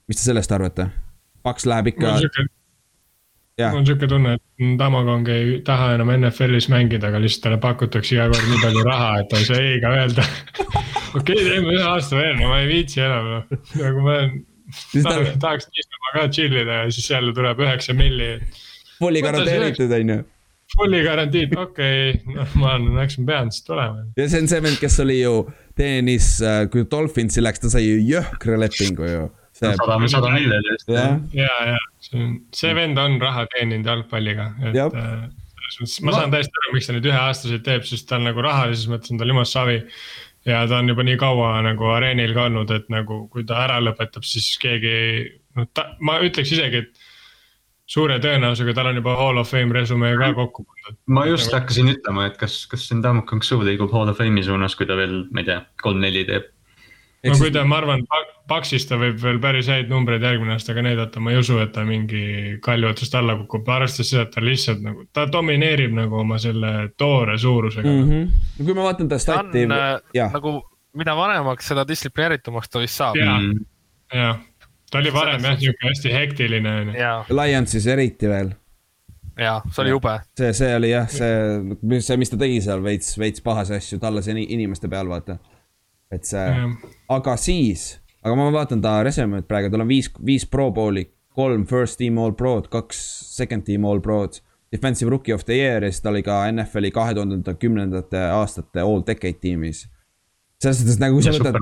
mis 0.08 0.20
te 0.20 0.26
sellest 0.26 0.52
arvate? 0.52 0.88
Paks 1.46 1.66
läheb 1.66 1.92
ikka. 1.92 2.16
Mul 3.64 3.80
on 3.80 3.86
sihuke 3.88 4.08
tunne, 4.10 4.36
et 4.36 4.66
Tamagong 4.80 5.28
ei 5.32 5.60
taha 5.64 5.94
enam 5.96 6.12
NFL-is 6.16 6.68
mängida, 6.72 7.08
aga 7.10 7.20
lihtsalt 7.22 7.46
talle 7.46 7.60
pakutakse 7.62 8.16
iga 8.16 8.28
kord 8.32 8.50
nii 8.50 8.62
palju 8.64 8.84
raha, 8.84 9.08
et 9.22 9.30
ta 9.32 9.40
ei 9.40 9.48
saa 9.48 9.62
ei 9.64 9.80
ka 9.80 9.92
öelda. 9.96 10.26
okei, 11.18 11.40
teeme 11.40 11.72
ühe 11.72 11.88
aasta 11.88 12.20
veel, 12.20 12.36
no 12.40 12.52
ma 12.52 12.60
ei 12.62 12.70
viitsi 12.70 13.02
enam, 13.06 13.32
noh, 13.32 13.66
nagu 13.80 14.04
ma 14.04 14.14
olen. 14.18 14.38
tahaks, 14.94 15.34
tahaks 15.42 15.68
niisama 15.72 16.14
ka 16.18 16.28
chill 16.36 16.62
ida 16.62 16.80
ja 16.82 16.88
siis 16.92 17.10
jälle 17.10 17.36
tuleb 17.36 17.64
üheksa 17.64 17.96
milli. 17.96 18.32
Fully 18.98 19.22
garanteeritud 19.24 19.92
on 20.00 20.16
ju 20.16 20.22
Fully 20.74 21.02
garantiid, 21.06 21.52
okei 21.56 22.10
okay., 22.10 22.34
noh 22.34 22.54
ma 22.58 22.72
arvan, 22.74 22.96
eks 23.04 23.20
ma 23.20 23.28
pean 23.30 23.52
siis 23.54 23.64
tulema. 23.68 24.04
ja 24.18 24.28
see 24.28 24.42
on 24.42 24.48
see 24.50 24.62
vend, 24.64 24.80
kes 24.82 25.00
oli 25.04 25.20
ju 25.20 25.34
teenis, 25.78 26.32
äh, 26.42 26.64
kui 26.72 26.84
Dolphinsi 26.90 27.44
läks, 27.44 27.62
ta 27.62 27.70
sai 27.72 27.86
ju 27.86 28.00
jõhkra 28.02 28.58
lepingu 28.60 29.06
ju 29.06 29.26
sada, 29.56 29.98
sada 30.12 30.34
miljonit 30.34 30.70
just. 30.74 30.92
ja, 30.92 31.08
ja, 31.36 31.56
ja 31.72 31.80
see 32.04 32.20
on, 32.20 32.36
see 32.56 32.76
vend 32.76 33.00
on 33.00 33.18
raha 33.22 33.46
teeninud 33.54 33.88
jalgpalliga, 33.88 34.50
et 34.68 34.78
äh, 34.84 35.26
selles 35.66 35.80
mõttes 35.82 36.04
ma 36.06 36.14
saan 36.16 36.34
täiesti 36.34 36.62
aru, 36.62 36.76
miks 36.76 36.88
ta 36.88 36.96
nüüd 36.96 37.10
üheaastaseid 37.10 37.66
teeb, 37.66 37.88
sest 37.88 38.08
tal 38.10 38.24
nagu 38.26 38.44
rahalises 38.44 38.88
mõttes 38.92 39.12
on 39.12 39.20
tal 39.20 39.32
jumal 39.32 39.48
savi. 39.48 39.82
ja 40.46 40.62
ta 40.70 40.78
on 40.78 40.92
juba 40.92 41.06
nii 41.06 41.18
kaua 41.18 41.56
nagu 41.66 41.90
areenil 41.96 42.34
ka 42.36 42.46
olnud, 42.50 42.70
et 42.76 42.88
nagu 42.92 43.24
kui 43.32 43.44
ta 43.48 43.64
ära 43.64 43.80
lõpetab, 43.82 44.26
siis 44.26 44.54
keegi, 44.62 44.96
noh 45.58 45.68
ta, 45.74 45.90
ma 46.00 46.20
ütleks 46.22 46.52
isegi, 46.54 46.84
et 46.84 47.06
suure 47.90 48.18
tõenäosusega 48.22 48.74
tal 48.74 48.90
on 48.90 49.00
juba 49.00 49.14
hall 49.18 49.38
of 49.42 49.50
fame 49.50 49.74
resümee 49.74 50.16
ka 50.18 50.32
kokku 50.38 50.66
pandud. 50.66 50.98
ma 51.06 51.26
just 51.26 51.54
hakkasin 51.54 51.90
ütlema, 51.94 52.28
et 52.30 52.38
kas, 52.40 52.64
kas 52.70 52.88
Ndamuk 52.94 53.28
Kongsu 53.30 53.60
liigub 53.66 53.94
hall 53.94 54.10
of 54.10 54.18
fame'i 54.18 54.44
suunas, 54.46 54.74
kui 54.78 54.86
ta 54.86 54.98
veel, 54.98 55.24
ma 55.30 55.42
ei 55.42 55.50
tea, 55.50 55.62
kolm-neli 55.82 56.26
teeb 56.28 56.52
no 57.32 57.38
kui 57.40 57.52
ta, 57.54 57.64
ma 57.68 57.80
arvan, 57.80 58.04
Paksis 58.46 58.86
ta 58.86 58.98
võib 59.00 59.18
veel 59.22 59.38
päris 59.42 59.68
häid 59.72 59.90
numbreid 59.90 60.22
järgmine 60.22 60.54
aasta 60.54 60.74
ka 60.76 60.84
näidata, 60.84 61.20
ma 61.22 61.32
ei 61.34 61.40
usu, 61.40 61.58
et 61.62 61.72
ta 61.74 61.82
mingi 61.86 62.56
kalju 62.62 62.90
otsast 62.92 63.14
alla 63.18 63.34
kukub, 63.40 63.68
arvestades 63.74 64.12
seda, 64.12 64.26
et 64.26 64.34
ta 64.34 64.44
lihtsalt 64.44 64.84
nagu, 64.84 65.06
ta 65.16 65.26
domineerib 65.30 65.94
nagu 65.96 66.20
oma 66.22 66.38
selle 66.42 66.72
toore 66.98 67.38
suurusega 67.42 67.88
mm. 67.88 68.10
-hmm. 68.10 68.50
no 68.58 68.68
kui 68.68 68.76
ma 68.78 68.90
vaatan 68.90 69.08
ta 69.10 69.18
stati. 69.22 69.64
Äh, 69.66 70.28
nagu, 70.32 70.58
mida 70.96 71.16
vanemaks, 71.16 71.72
seda 71.72 71.86
distsiplineeritumaks 71.88 72.70
ta 72.70 72.84
vist 72.84 73.02
saab. 73.02 73.18
jah 73.18 73.40
mm., 73.40 73.64
jah, 74.14 74.38
ta 74.90 75.02
oli 75.02 75.12
varem 75.12 75.42
jah, 75.50 75.58
nihuke 75.60 75.88
hästi 75.88 76.14
hektiline 76.14 76.76
on 76.80 76.94
ju. 76.94 77.10
Lionsis 77.40 77.86
eriti 77.86 78.30
veel 78.30 78.54
jaa, 79.36 79.58
see 79.70 79.82
oli 79.82 79.90
jube. 79.90 80.14
see, 80.38 80.52
see 80.52 80.70
oli 80.76 80.90
jah, 80.90 81.10
see, 81.10 82.00
see, 82.00 82.16
mis 82.16 82.32
ta 82.32 82.38
tegi 82.40 82.62
seal 82.64 82.82
veits, 82.84 83.18
veits 83.18 83.42
pahasi 83.44 83.76
asju 83.76 83.98
tallase 84.00 84.36
inimeste 84.36 84.88
peal, 84.88 85.08
vaata 85.10 85.38
et 86.12 86.26
see 86.28 86.46
mm., 86.50 86.94
aga 87.16 87.36
siis, 87.40 87.96
aga 88.22 88.36
ma 88.38 88.48
vaatan 88.54 88.82
ta 88.84 88.98
resümit 89.06 89.48
praegu, 89.48 89.70
tal 89.72 89.84
on 89.84 89.90
viis, 89.90 90.10
viis 90.24 90.46
pro 90.48 90.70
bowl'i, 90.74 91.06
kolm 91.36 91.66
first 91.68 91.98
team 92.00 92.18
all 92.22 92.34
pro'd, 92.36 92.70
kaks 92.72 93.00
second 93.36 93.66
team 93.66 93.84
all 93.84 94.00
pro'd. 94.00 94.40
Defensive 94.72 95.10
rookie 95.12 95.32
of 95.32 95.44
the 95.46 95.54
year 95.54 95.84
ja 95.84 95.90
siis 95.92 96.02
ta 96.02 96.10
oli 96.10 96.24
ka 96.26 96.40
NFL-i 96.50 96.90
kahe 96.90 97.14
tuhande 97.14 97.52
kümnendate 97.60 98.18
aastate 98.34 98.82
all 98.82 99.04
decade 99.06 99.38
tiimis. 99.40 99.84
selles 100.62 100.80
suhtes 100.80 100.98
nagu 100.98 101.20
sa 101.22 101.34
võtad. 101.36 101.58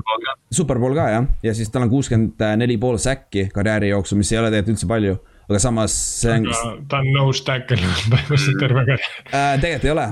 Superbowl 0.55 0.95
ka 0.97 1.05
jah, 1.11 1.27
ja 1.43 1.53
siis 1.53 1.69
tal 1.69 1.85
on 1.85 1.91
kuuskümmend 1.91 2.41
neli 2.57 2.77
pool 2.81 2.97
säkki 3.01 3.49
karjääri 3.53 3.91
jooksul, 3.91 4.17
mis 4.17 4.31
ei 4.31 4.39
ole 4.39 4.49
tegelikult 4.49 4.73
üldse 4.73 4.89
palju 4.89 5.17
aga 5.45 5.59
samas 5.61 5.93
see 6.21 6.31
on. 6.33 6.45
ta 6.89 6.99
on 7.03 7.11
nose 7.13 7.43
tackle 7.45 7.77
põhimõtteliselt 7.77 8.57
terve 8.61 8.83
karjäär 8.87 9.17
äh,. 9.29 9.57
tegelikult 9.61 9.85
ei 9.85 9.93
ole, 9.93 10.05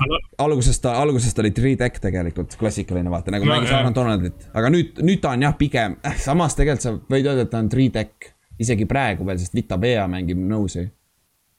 alguses 0.44 0.78
ta, 0.82 0.94
alguses 1.02 1.34
ta 1.34 1.42
oli 1.42 1.50
three 1.56 1.78
tech 1.80 1.98
tegelikult, 2.02 2.54
klassikaline 2.60 3.10
vaata 3.10 3.34
nagu 3.34 3.48
no, 3.48 3.56
mängis 3.56 3.72
Aaron 3.74 3.96
Donaldit, 3.96 4.46
aga 4.54 4.70
nüüd, 4.74 5.00
nüüd 5.02 5.22
ta 5.24 5.34
on 5.34 5.46
jah, 5.46 5.56
pigem 5.58 5.98
äh,, 6.06 6.18
samas 6.22 6.54
tegelikult 6.58 6.86
sa 6.86 6.94
võid 6.98 7.26
öelda, 7.26 7.48
et 7.48 7.52
ta 7.54 7.62
on 7.62 7.70
three 7.72 7.90
tech. 7.94 8.30
isegi 8.62 8.86
praegu 8.86 9.26
veel, 9.26 9.40
sest 9.42 9.56
Vita 9.56 9.78
Bea 9.82 10.04
mängib 10.10 10.38
nose'i. 10.38 10.86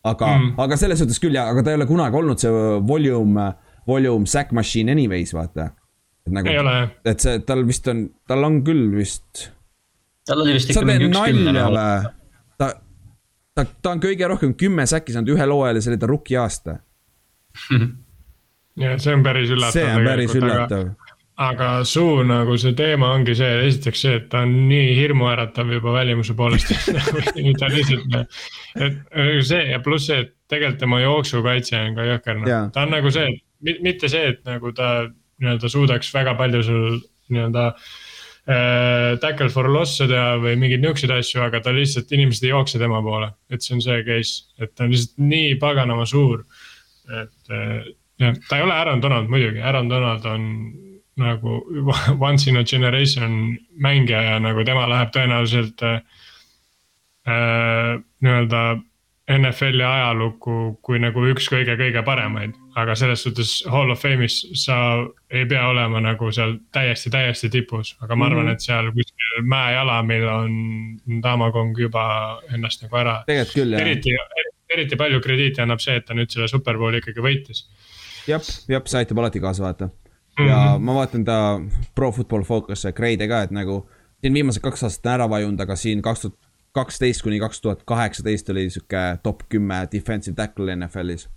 aga 0.08 0.32
mm., 0.38 0.54
aga 0.64 0.80
selles 0.80 1.04
suhtes 1.04 1.20
küll 1.20 1.36
ja, 1.36 1.50
aga 1.52 1.66
ta 1.66 1.74
ei 1.74 1.80
ole 1.82 1.90
kunagi 1.90 2.22
olnud 2.22 2.40
see 2.40 2.54
volume, 2.88 3.50
volume 3.88 4.30
sack 4.32 4.56
machine 4.56 4.96
anyways, 4.96 5.36
vaata. 5.36 5.74
et 6.26 6.32
nagu, 6.40 6.56
et 7.04 7.28
see, 7.28 7.44
tal 7.44 7.68
vist 7.68 7.92
on, 7.92 8.08
tal 8.28 8.48
on 8.48 8.62
küll 8.64 8.88
vist. 8.96 9.50
tal 10.24 10.48
oli 10.48 10.56
vist 10.56 10.72
ikka 10.72 10.88
mingi 10.88 11.12
üks 11.12 11.20
kümnene. 11.20 11.68
ta, 12.56 12.72
ta, 13.56 13.66
ta 13.66 13.96
on 13.96 14.04
kõige 14.04 14.28
rohkem 14.30 14.54
kümme 14.60 14.86
säkki 14.90 15.16
saanud 15.16 15.34
ühel 15.36 15.54
hooajal 15.56 15.80
ja 15.80 15.86
see 15.86 15.94
oli 15.94 16.02
ta 16.02 16.12
rookie 16.12 16.38
aasta 16.42 16.78
ja 18.84 18.96
see 19.02 19.16
on 19.16 19.26
päris 19.26 19.52
üllatav. 19.56 19.78
see 19.78 19.92
on 19.92 20.08
päris 20.10 20.36
üllatav. 20.36 20.86
aga 21.48 21.70
suu 21.88 22.24
nagu 22.28 22.58
see 22.62 22.76
teema 22.78 23.12
ongi 23.16 23.36
see, 23.38 23.66
esiteks 23.70 24.06
see, 24.06 24.20
et 24.22 24.30
ta 24.32 24.44
on 24.46 24.56
nii 24.70 24.94
hirmuäratav 25.00 25.74
juba 25.78 25.96
välimuse 25.98 26.36
poolest 26.38 26.72
ta 27.62 27.72
lihtsalt, 27.72 28.40
et 28.88 29.02
see 29.48 29.66
ja 29.72 29.82
pluss 29.84 30.12
see, 30.12 30.24
et 30.26 30.34
tegelikult 30.52 30.82
tema 30.84 31.02
jooksukaitse 31.04 31.80
on 31.82 32.00
ka 32.00 32.10
jõhker, 32.12 32.42
noh, 32.42 32.72
ta 32.76 32.86
on 32.86 32.98
nagu 32.98 33.12
see, 33.14 33.30
mitte 33.84 34.12
see, 34.12 34.34
et 34.36 34.44
nagu 34.48 34.72
ta 34.76 35.08
nii-öelda 35.42 35.72
suudaks 35.72 36.12
väga 36.16 36.36
palju 36.40 36.62
sul 36.64 37.00
nii-öelda 37.34 37.70
äh, 37.72 37.88
tackle 38.46 39.50
for 39.50 39.70
loss'e 39.74 40.06
teha 40.10 40.38
või 40.38 40.54
mingeid 40.62 40.84
niisuguseid 40.84 41.14
asju, 41.16 41.42
aga 41.48 41.64
ta 41.66 41.74
lihtsalt, 41.74 42.12
inimesed 42.14 42.46
ei 42.46 42.52
jookse 42.52 42.82
tema 42.82 43.02
poole. 43.02 43.32
et 43.50 43.66
see 43.66 43.74
on 43.74 43.82
see 43.82 44.04
case, 44.06 44.46
et 44.62 44.76
ta 44.76 44.86
on 44.86 44.92
lihtsalt 44.94 45.18
nii 45.18 45.56
paganama 45.62 46.06
suur. 46.06 46.46
et 47.10 47.54
äh, 47.54 47.88
jah, 48.22 48.36
ta 48.50 48.58
ei 48.58 48.66
ole 48.66 48.74
Aaron 48.74 49.02
Donald 49.02 49.30
muidugi, 49.30 49.62
Aaron 49.62 49.90
Donald 49.90 50.26
on 50.26 50.46
nagu 51.18 51.62
once 52.28 52.50
in 52.50 52.58
a 52.58 52.64
generation 52.64 53.58
mängija 53.82 54.22
ja 54.22 54.40
nagu 54.40 54.64
tema 54.64 54.88
läheb 54.90 55.14
tõenäoliselt 55.16 55.82
äh, 55.82 56.02
äh 57.26 57.96
nii-öelda 58.22 58.78
NFL-i 59.26 59.84
ajalukku 59.84 60.78
kui 60.86 61.00
nagu 61.02 61.24
üks 61.32 61.50
kõige-kõige 61.50 62.04
paremaid. 62.06 62.54
Aga 62.76 62.96
selles 62.96 63.24
suhtes 63.24 63.52
Hall 63.72 63.92
of 63.92 64.02
Fame'is 64.04 64.42
sa 64.60 64.78
ei 65.32 65.46
pea 65.50 65.64
olema 65.68 66.02
nagu 66.04 66.32
seal 66.36 66.58
täiesti, 66.76 67.10
täiesti 67.14 67.50
tipus, 67.50 67.94
aga 68.02 68.16
ma 68.16 68.28
arvan 68.28 68.44
mm, 68.46 68.50
-hmm. 68.50 68.54
et 68.54 68.66
seal 68.68 68.92
kuskil 68.92 69.46
mäejalamil 69.52 70.28
on 70.28 70.56
Damagong 71.24 71.80
juba 71.80 72.06
ennast 72.54 72.84
nagu 72.84 72.98
ära. 73.00 73.18
tegelikult 73.28 73.56
küll 73.56 73.76
jah. 73.78 73.82
eriti, 73.82 74.16
eriti 74.70 74.96
palju 74.96 75.22
krediiti 75.22 75.62
annab 75.62 75.80
see, 75.80 75.96
et 75.96 76.06
ta 76.06 76.14
nüüd 76.14 76.32
selle 76.32 76.48
superbowli 76.52 77.04
ikkagi 77.04 77.24
võitis. 77.24 77.66
jah, 78.28 78.42
jah, 78.68 78.84
see 78.86 79.04
aitab 79.04 79.24
alati 79.24 79.40
kaasa 79.40 79.64
vaata. 79.64 79.90
ja 80.38 80.44
mm 80.44 80.50
-hmm. 80.50 80.80
ma 80.80 80.98
vaatan 81.00 81.26
ta 81.26 81.38
Pro 81.96 82.12
Football 82.12 82.44
Focus'e 82.44 82.92
grade'e 82.92 83.28
ka, 83.28 83.44
et 83.44 83.52
nagu 83.52 83.86
siin 84.22 84.34
viimased 84.34 84.62
kaks 84.62 84.84
aastat 84.84 85.06
on 85.06 85.14
ära 85.14 85.30
vajunud, 85.30 85.60
aga 85.62 85.76
siin 85.76 86.02
kaks 86.02 86.22
tuhat 86.22 86.38
kaksteist 86.76 87.24
kuni 87.24 87.40
kaks 87.40 87.62
tuhat 87.62 87.84
kaheksateist 87.88 88.50
oli 88.50 88.70
sihuke 88.70 89.04
top 89.24 89.44
kümme 89.50 89.88
defensive 89.92 90.36
tackle 90.36 90.76
NFL-is. 90.76 91.30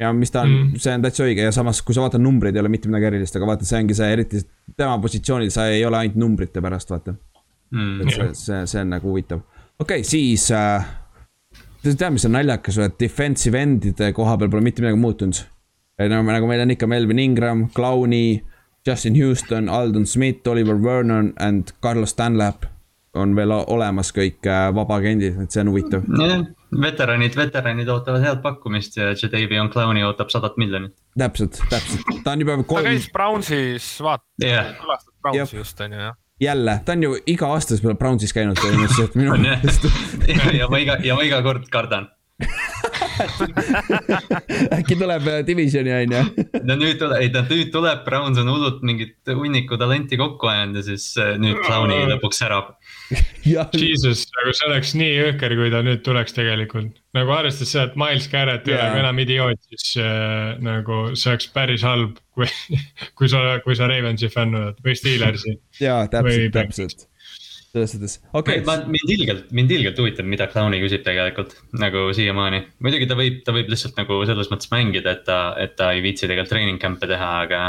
Ja 0.00 0.12
mis 0.16 0.32
ta 0.32 0.44
on 0.46 0.52
mm., 0.52 0.80
see 0.80 0.94
on 0.96 1.04
täitsa 1.04 1.26
õige 1.26 1.44
ja 1.44 1.52
samas, 1.54 1.82
kui 1.84 1.96
sa 1.96 2.04
vaatad 2.04 2.22
numbreid, 2.24 2.56
ei 2.56 2.62
ole 2.62 2.72
mitte 2.72 2.88
midagi 2.90 3.10
erilist, 3.10 3.36
aga 3.36 3.50
vaata, 3.52 3.68
see 3.68 3.80
ongi 3.82 3.96
see, 3.96 4.08
eriti 4.16 4.42
tema 4.76 4.96
positsioonil, 5.02 5.52
sa 5.52 5.68
ei 5.72 5.84
ole 5.86 6.00
ainult 6.00 6.18
numbrite 6.20 6.62
pärast, 6.64 6.92
vaata 6.94 7.14
mm,. 7.14 8.08
see, 8.08 8.30
see, 8.38 8.62
see 8.72 8.82
on 8.82 8.94
nagu 8.96 9.10
huvitav. 9.12 9.44
okei 9.78 10.00
okay,, 10.00 10.08
siis 10.08 10.48
äh,. 10.56 10.88
tead, 11.84 12.06
mis 12.16 12.26
on 12.28 12.36
naljakas 12.38 12.80
et 12.86 12.98
defensive 13.00 13.60
end'ide 13.60 14.12
koha 14.16 14.38
peal 14.40 14.52
pole 14.52 14.64
mitte 14.64 14.84
midagi 14.84 15.00
muutunud. 15.00 15.44
nagu, 16.00 16.24
nagu 16.32 16.48
meil 16.48 16.64
on 16.64 16.76
ikka 16.76 16.88
Melvin 16.88 17.18
Ingram, 17.18 17.68
Clowni, 17.76 18.42
Justin 18.86 19.16
Houston, 19.20 19.68
Aldon 19.68 20.06
Smith, 20.06 20.48
Oliver 20.48 20.82
Vernon 20.82 21.34
and 21.38 21.74
Carlos 21.82 22.16
Dunlap 22.16 22.64
on 23.14 23.34
veel 23.36 23.52
olemas 23.52 24.12
kõik 24.14 24.46
äh, 24.46 24.68
vabaagendid, 24.74 25.38
et 25.42 25.50
see 25.54 25.64
on 25.64 25.72
huvitav. 25.72 26.06
nojah, 26.06 26.44
veteranid, 26.82 27.36
veteranid 27.36 27.90
ootavad 27.90 28.24
head 28.24 28.42
pakkumist 28.44 28.98
ja 29.00 29.10
Jadavion 29.14 29.70
Clowni 29.72 30.04
ootab 30.06 30.30
sadat 30.30 30.58
miljonit. 30.60 30.94
täpselt, 31.18 31.60
täpselt, 31.70 32.22
ta 32.24 32.36
on 32.36 32.46
juba 32.46 32.58
kolm. 32.62 32.84
ta 32.84 32.88
käis 32.88 33.10
Brownsis, 33.12 33.92
vaata 34.04 34.24
yeah., 34.44 34.74
külastas 34.80 35.14
Brownsi 35.22 35.56
just 35.56 35.80
on 35.80 35.98
ju 35.98 36.04
jah 36.08 36.16
jälle, 36.40 36.80
ta 36.84 36.92
on 36.92 37.02
ju 37.02 37.16
iga 37.26 37.50
aasta 37.52 37.76
peale 37.82 37.98
Brownsis 37.98 38.32
käinud 38.32 38.60
põhimõtteliselt 38.62 39.16
minu 39.20 39.36
meelest 39.42 39.84
ja 40.60 40.70
ma 40.70 40.80
iga, 40.80 40.96
ja 41.04 41.18
ma 41.18 41.26
iga 41.26 41.42
kord 41.44 41.68
kardan 41.72 42.08
äkki 44.78 44.96
tuleb 44.98 45.26
äh, 45.28 45.40
divisioni 45.46 45.92
on 45.94 46.14
ju. 46.14 46.22
no 46.68 46.76
nüüd 46.80 47.00
tuleb, 47.00 47.16
ei 47.20 47.30
ta 47.34 47.42
nüüd 47.46 47.72
tuleb, 47.74 48.02
Browns 48.06 48.40
on 48.40 48.50
hullult 48.52 48.80
mingit 48.86 49.18
hunniku 49.28 49.78
talenti 49.80 50.18
kokku 50.20 50.50
ajanud 50.50 50.80
ja 50.80 50.86
siis 50.90 51.10
äh, 51.20 51.34
nüüd 51.40 51.60
Clowni 51.66 51.98
lõpuks 52.12 52.40
särab. 52.42 52.72
Jesus, 53.50 54.24
nagu 54.36 54.54
see 54.54 54.70
oleks 54.70 54.94
nii 54.98 55.12
jõhker, 55.16 55.56
kui 55.58 55.72
ta 55.74 55.82
nüüd 55.86 56.04
tuleks 56.06 56.36
tegelikult. 56.36 56.98
nagu 57.16 57.34
arvestades 57.34 57.74
seda, 57.74 57.88
et 57.90 57.98
Miles 57.98 58.28
Garrett 58.30 58.68
ei 58.70 58.76
ole 58.76 58.88
ka 58.94 59.04
enam 59.04 59.22
idioot, 59.24 59.62
siis 59.72 59.92
äh, 60.02 60.56
nagu 60.62 61.02
see 61.14 61.32
oleks 61.32 61.50
päris 61.54 61.86
halb, 61.86 62.18
kui, 62.36 62.50
kui 63.18 63.30
sa, 63.32 63.58
kui 63.64 63.78
sa 63.78 63.90
Ravensi 63.90 64.30
fänn 64.32 64.58
oled 64.60 64.82
või 64.84 64.98
Steelersi. 64.98 65.58
jaa, 65.82 66.04
täpselt, 66.12 66.52
täpselt 66.56 67.09
selles 67.70 67.92
suhtes, 67.92 68.16
okei 68.34 68.60
okay.. 68.60 68.78
mind 68.90 69.10
ilgelt, 69.14 69.50
mind 69.54 69.70
ilgelt 69.70 69.98
huvitab, 70.02 70.26
mida 70.26 70.48
Clowni 70.50 70.80
küsib 70.82 71.04
tegelikult 71.06 71.52
nagu 71.78 72.08
siiamaani. 72.16 72.58
muidugi 72.82 73.06
ta 73.06 73.16
võib, 73.18 73.36
ta 73.46 73.54
võib 73.54 73.70
lihtsalt 73.70 73.98
nagu 74.00 74.18
selles 74.26 74.50
mõttes 74.50 74.72
mängida, 74.72 75.14
et 75.14 75.22
ta, 75.28 75.38
et 75.62 75.76
ta 75.78 75.92
ei 75.94 76.02
viitsi 76.02 76.26
tegelikult 76.26 76.50
treening 76.50 76.80
camp'e 76.82 77.06
teha, 77.10 77.30
aga. 77.44 77.62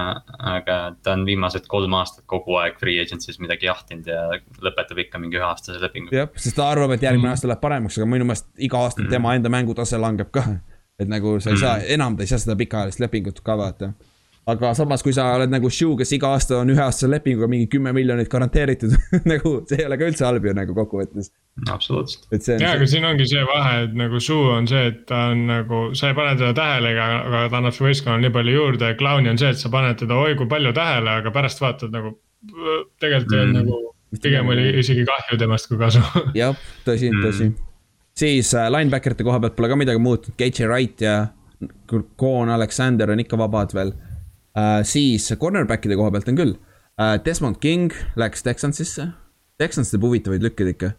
aga 0.56 0.78
ta 1.06 1.14
on 1.14 1.26
viimased 1.28 1.68
kolm 1.70 1.94
aastat 2.00 2.26
kogu 2.32 2.58
aeg 2.64 2.80
free 2.82 2.98
agency's 3.04 3.38
midagi 3.44 3.70
jahtinud 3.70 4.10
ja 4.10 4.24
lõpetab 4.66 5.04
ikka 5.06 5.22
mingi 5.22 5.38
üheaastase 5.38 5.82
lepingu. 5.84 6.16
jah, 6.18 6.32
sest 6.34 6.58
ta 6.58 6.72
arvab, 6.74 6.96
et 6.98 7.06
järgmine 7.06 7.30
mm. 7.30 7.36
aasta 7.36 7.52
läheb 7.52 7.62
paremaks, 7.62 8.00
aga 8.02 8.10
minu 8.10 8.30
meelest 8.30 8.50
iga 8.58 8.82
aasta 8.82 9.04
mm. 9.06 9.14
tema 9.14 9.36
enda 9.38 9.54
mängutase 9.54 10.02
langeb 10.02 10.34
ka. 10.34 10.48
et 11.02 11.10
nagu 11.10 11.38
sa 11.38 11.54
ei 11.54 11.60
mm. 11.60 11.62
saa, 11.62 11.78
enam 11.94 12.18
ta 12.18 12.26
ei 12.26 12.34
saa 12.34 12.42
seda 12.42 12.58
pikaajalist 12.58 13.06
lepingut 13.06 13.46
ka 13.46 13.58
vaata 13.60 13.94
aga 14.50 14.72
samas, 14.74 15.04
kui 15.06 15.14
sa 15.14 15.28
oled 15.36 15.52
nagu 15.54 15.70
Shoe, 15.70 15.94
kes 16.00 16.12
iga 16.18 16.32
aasta 16.34 16.58
on 16.64 16.72
üheaastase 16.74 17.10
lepinguga 17.12 17.50
mingi 17.52 17.68
kümme 17.70 17.94
miljonit 17.94 18.30
garanteeritud 18.32 18.96
nagu 19.32 19.54
see 19.70 19.78
ei 19.78 19.86
ole 19.86 20.00
ka 20.02 20.10
üldse 20.10 20.26
halb 20.26 20.48
ju 20.48 20.56
nagu 20.58 20.76
kokkuvõttes. 20.78 21.30
absoluutselt. 21.70 22.26
ja, 22.50 22.74
aga 22.74 22.88
siin 22.90 23.06
ongi 23.06 23.28
see 23.30 23.46
vahe, 23.46 23.86
et 23.86 23.96
nagu 24.02 24.22
Shoe 24.24 24.56
on 24.56 24.70
see, 24.72 24.90
et 24.92 25.06
ta 25.10 25.28
on 25.36 25.46
nagu, 25.52 25.84
sa 25.98 26.10
ei 26.10 26.18
pane 26.18 26.34
teda 26.40 26.56
tähele, 26.58 26.96
aga, 26.96 27.08
aga 27.30 27.46
ta 27.54 27.62
annab 27.62 27.78
su 27.78 27.86
võistkonnale 27.86 28.26
nii 28.26 28.36
palju 28.40 28.58
juurde 28.58 28.92
ja 28.92 28.98
Clowni 28.98 29.34
on 29.34 29.42
see, 29.42 29.54
et 29.54 29.62
sa 29.62 29.74
paned 29.74 30.02
teda 30.02 30.18
oi 30.18 30.36
kui 30.40 30.50
palju 30.50 30.74
tähele, 30.78 31.18
aga 31.22 31.34
pärast 31.36 31.62
vaatad 31.62 31.94
nagu 31.94 32.16
tegelikult 33.02 33.38
mm. 33.38 33.44
on 33.44 33.58
nagu 33.60 33.82
pigem 34.22 34.50
oli 34.52 34.72
isegi 34.82 35.06
kahju 35.08 35.38
temast 35.40 35.70
kui 35.70 35.80
kasu. 35.80 36.02
jah, 36.42 36.58
tõsi 36.88 37.12
mm., 37.12 37.28
tõsi. 37.28 37.52
siis 38.18 38.56
äh, 38.58 38.72
linebacker'ite 38.74 39.28
koha 39.28 39.40
pealt 39.44 39.56
pole 39.60 39.70
ka 39.72 39.78
midagi 39.80 40.02
muutunud, 40.02 40.36
KJ 40.40 40.68
Wright 40.72 41.06
ja 41.06 41.20
Koon 42.18 42.50
Alexander 42.50 43.14
on 43.14 43.22
ikka 43.22 43.38
vabad 43.38 43.76
veel 43.78 43.94
uh,. 44.56 44.82
siis 44.88 45.30
cornerback'ide 45.40 45.98
koha 46.00 46.14
pealt 46.14 46.30
on 46.32 46.40
küll 46.40 46.54
uh,, 46.56 47.18
Desmond 47.26 47.60
King 47.64 47.94
läks 48.20 48.46
Texansisse. 48.46 49.10
Texans 49.62 49.92
teeb 49.92 50.04
huvitavaid 50.06 50.44
lükkeid 50.44 50.74
ikka. 50.76 50.94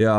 ja 0.00 0.14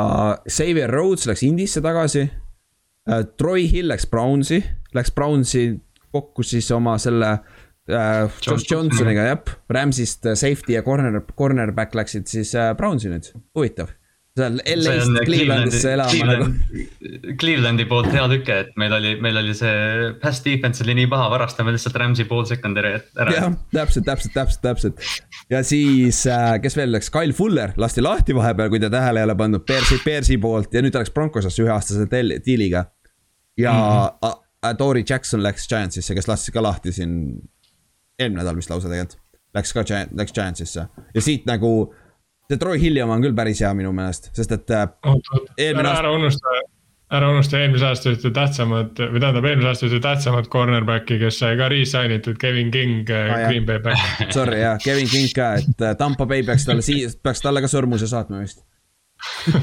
Xavier 0.49 0.91
Rhodes 0.91 1.27
läks 1.29 1.43
Indisse 1.47 1.83
tagasi 1.83 2.27
uh,. 2.27 3.23
Troy 3.37 3.67
Hill 3.71 3.91
läks 3.91 4.07
Brownsi, 4.09 4.61
läks 4.93 5.11
Brownsi 5.11 5.67
kokku 6.13 6.45
siis 6.45 6.69
oma 6.71 6.97
selle 7.01 7.31
uh, 7.89 8.29
Josh 8.45 8.69
Johnsoniga, 8.69 9.25
jah. 9.31 9.57
Rams'ist 9.73 10.29
safety 10.37 10.77
ja 10.77 10.83
corner, 10.85 11.23
cornerback 11.37 11.95
läksid 11.97 12.29
siis 12.29 12.53
uh, 12.53 12.71
Brownsi 12.77 13.09
nüüd, 13.09 13.33
huvitav 13.57 13.91
seal 14.33 14.55
LA-st 14.57 15.25
Clevelandisse 15.27 15.91
elama 15.93 16.25
nagu. 16.25 16.47
Clevelandi 17.37 17.85
poolt 17.89 18.09
hea 18.13 18.23
lüke, 18.31 18.55
et 18.63 18.71
meil 18.81 18.95
oli, 18.97 19.11
meil 19.21 19.37
oli 19.43 19.53
see 19.57 20.09
pass 20.23 20.41
defense 20.45 20.81
oli 20.85 20.95
nii 20.97 21.09
paha, 21.11 21.27
varastame 21.35 21.73
lihtsalt 21.75 21.99
Rams'i 22.01 22.25
pool 22.29 22.47
secondary 22.49 22.95
ära. 22.97 23.35
jah, 23.35 23.47
täpselt, 23.75 24.07
täpselt, 24.07 24.33
täpselt, 24.33 24.63
täpselt. 24.65 25.05
ja 25.53 25.61
siis 25.67 26.23
äh,, 26.25 26.55
kes 26.63 26.77
veel 26.79 26.95
läks, 26.95 27.11
Kyle 27.13 27.35
Fuller 27.37 27.77
lasti 27.77 28.01
lahti 28.01 28.33
vahepeal, 28.37 28.73
kui 28.73 28.81
te 28.81 28.89
tähele 28.93 29.21
ei 29.21 29.29
ole 29.29 29.37
pannud, 29.37 29.65
Bearsi, 29.69 30.01
Bearsi 30.05 30.39
poolt 30.41 30.73
ja 30.73 30.81
nüüd 30.81 30.95
ta 30.95 31.03
läks 31.03 31.13
Broncosesse 31.13 31.61
üheaastase 31.65 32.09
deal'iga. 32.09 32.87
ja 33.57 33.73
mm 33.73 34.29
-hmm. 34.29 34.39
Tori 34.77 35.03
Jackson 35.09 35.43
läks 35.43 35.67
Giantsisse, 35.67 36.15
kes 36.15 36.27
lasti 36.27 36.51
ka 36.51 36.61
lahti 36.63 36.91
siin 36.91 37.41
eelmine 38.19 38.41
nädal 38.41 38.55
vist 38.55 38.69
lausa 38.69 38.89
tegelikult. 38.89 39.19
Läks 39.53 39.73
ka, 39.73 39.83
läks 40.15 40.33
Giantsisse 40.33 40.87
ja 41.13 41.21
siit 41.21 41.45
nagu 41.45 41.93
see 42.49 42.59
Troy 42.59 42.79
Hilli 42.81 43.01
oma 43.03 43.17
on 43.17 43.25
küll 43.25 43.35
päris 43.37 43.61
hea 43.63 43.71
minu 43.77 43.93
meelest, 43.95 44.31
sest 44.35 44.53
et 44.55 44.73
äh, 44.75 44.87
eelmine 45.57 45.89
aasta. 45.89 46.03
ära 46.03 46.11
unusta, 46.15 46.55
ära 47.13 47.29
unusta 47.31 47.61
eelmise 47.61 47.87
aasta 47.87 48.13
ühte 48.13 48.33
tähtsamat 48.35 48.99
või 49.05 49.23
tähendab 49.23 49.47
eelmise 49.49 49.71
aasta 49.71 49.87
ühte 49.89 50.01
tähtsamat 50.03 50.51
cornerback'i, 50.53 51.19
kes 51.21 51.39
sai 51.43 51.57
ka 51.59 51.69
re-sign 51.73 52.17
itud, 52.17 52.37
Kevin 52.41 52.73
King 52.73 53.09
ah,, 53.13 53.47
Green 53.47 53.65
Bay 53.69 53.81
back. 53.83 54.21
Sorry 54.37 54.61
jah, 54.63 54.77
Kevin 54.83 55.09
King 55.11 55.33
ka, 55.35 55.53
et 55.61 55.87
äh, 55.87 55.97
Tampa 55.99 56.27
Bay 56.29 56.45
peaks 56.47 56.67
talle 56.69 56.85
sii-, 56.85 57.09
peaks 57.23 57.43
talle 57.45 57.63
ka 57.63 57.71
sõrmuse 57.71 58.11
saatma 58.11 58.43
vist 58.43 58.63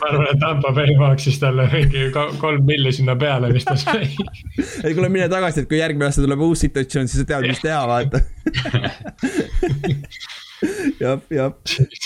ma 0.00 0.08
arvan, 0.08 0.26
et 0.28 0.40
Tampa 0.40 0.72
Bay 0.76 0.96
maksis 0.98 1.38
talle 1.40 1.64
mingi 1.72 2.08
kolm 2.12 2.64
milli 2.68 2.92
sinna 2.94 3.16
peale, 3.18 3.50
mis 3.52 3.64
ta 3.64 3.76
sai. 3.80 4.08
ei 4.84 4.94
kuule, 4.94 5.08
mine 5.12 5.28
tagasi, 5.32 5.64
et 5.64 5.68
kui 5.70 5.78
järgmine 5.80 6.08
aasta 6.08 6.24
tuleb 6.24 6.40
uus 6.44 6.60
situatsioon, 6.66 7.08
siis 7.08 7.20
sa 7.24 7.28
tead, 7.32 7.44
mis 7.48 7.62
teha, 7.64 7.80
vaata. 7.88 8.18
jah, 11.02 11.20
jah, 11.30 11.52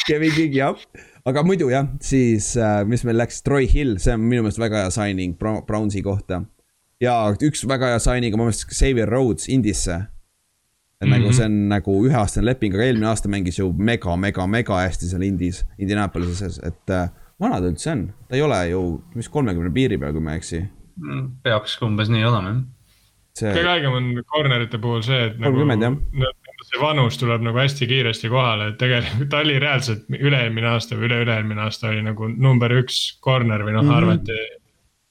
Kevin 0.06 0.32
King, 0.36 0.56
jah. 0.56 0.76
aga 1.24 1.42
muidu 1.46 1.70
jah, 1.72 1.88
siis 2.00 2.56
äh, 2.56 2.82
mis 2.88 3.04
meil 3.08 3.18
läks, 3.20 3.42
Troy 3.46 3.68
Hill, 3.70 3.98
see 4.02 4.14
on 4.14 4.24
minu 4.24 4.46
meelest 4.46 4.62
väga 4.62 4.84
hea 4.84 4.90
signing 4.94 5.32
Brownsi 5.38 6.02
kohta. 6.04 6.36
ja 7.02 7.14
üks 7.34 7.68
väga 7.68 7.94
hea 7.94 8.02
signing 8.02 8.34
on 8.34 8.42
mu 8.42 8.50
meelest 8.50 8.68
Xavier 8.70 9.08
Rhodes 9.10 9.48
Indisse 9.48 10.02
et 11.02 11.08
mm 11.08 11.12
-hmm. 11.12 11.18
nagu 11.18 11.24
mhm. 11.24 11.36
see 11.36 11.44
on 11.44 11.68
nagu 11.68 12.06
üheaastane 12.06 12.46
leping, 12.46 12.74
aga 12.74 12.84
eelmine 12.84 13.06
aasta 13.06 13.28
mängis 13.28 13.58
ju 13.58 13.72
mega, 13.72 14.16
mega, 14.16 14.46
mega 14.46 14.76
hästi 14.76 15.06
seal 15.06 15.22
Indies, 15.22 15.66
Indianapolises, 15.78 16.60
et 16.62 16.90
äh, 16.90 17.08
vana 17.40 17.60
ta 17.60 17.66
üldse 17.66 17.90
on, 17.90 18.12
ta 18.28 18.36
ei 18.36 18.42
ole 18.42 18.68
ju, 18.68 19.02
mis 19.14 19.28
kolmekümne 19.28 19.74
piiri 19.74 19.98
peal, 19.98 20.12
kui 20.12 20.22
ma 20.22 20.32
ei 20.32 20.36
eksi 20.36 20.68
mm,. 20.96 21.30
peaks 21.42 21.82
umbes 21.82 22.08
nii 22.08 22.24
olema, 22.24 22.48
jah. 22.48 22.62
See... 23.38 23.48
kõige 23.48 23.68
haigem 23.68 23.94
on 23.96 24.08
corner'ite 24.28 24.80
puhul 24.82 25.04
see, 25.06 25.30
et 25.30 25.38
nagu 25.40 25.64
see 26.62 26.80
vanus 26.80 27.16
tuleb 27.20 27.44
nagu 27.44 27.58
hästi 27.58 27.88
kiiresti 27.90 28.30
kohale, 28.32 28.72
et 28.72 28.80
tegelikult 28.80 29.30
ta 29.32 29.40
oli 29.44 29.58
reaalselt 29.62 30.04
üle-eelmine 30.12 30.68
aasta 30.74 30.98
või 30.98 31.08
üle-üle-eelmine 31.08 31.64
aasta 31.64 31.90
oli 31.90 32.04
nagu 32.06 32.28
number 32.28 32.74
üks 32.82 33.00
corner 33.24 33.64
või 33.64 33.76
noh 33.76 33.82
mm 33.82 33.88
-hmm., 33.88 33.96
arvati 33.96 34.61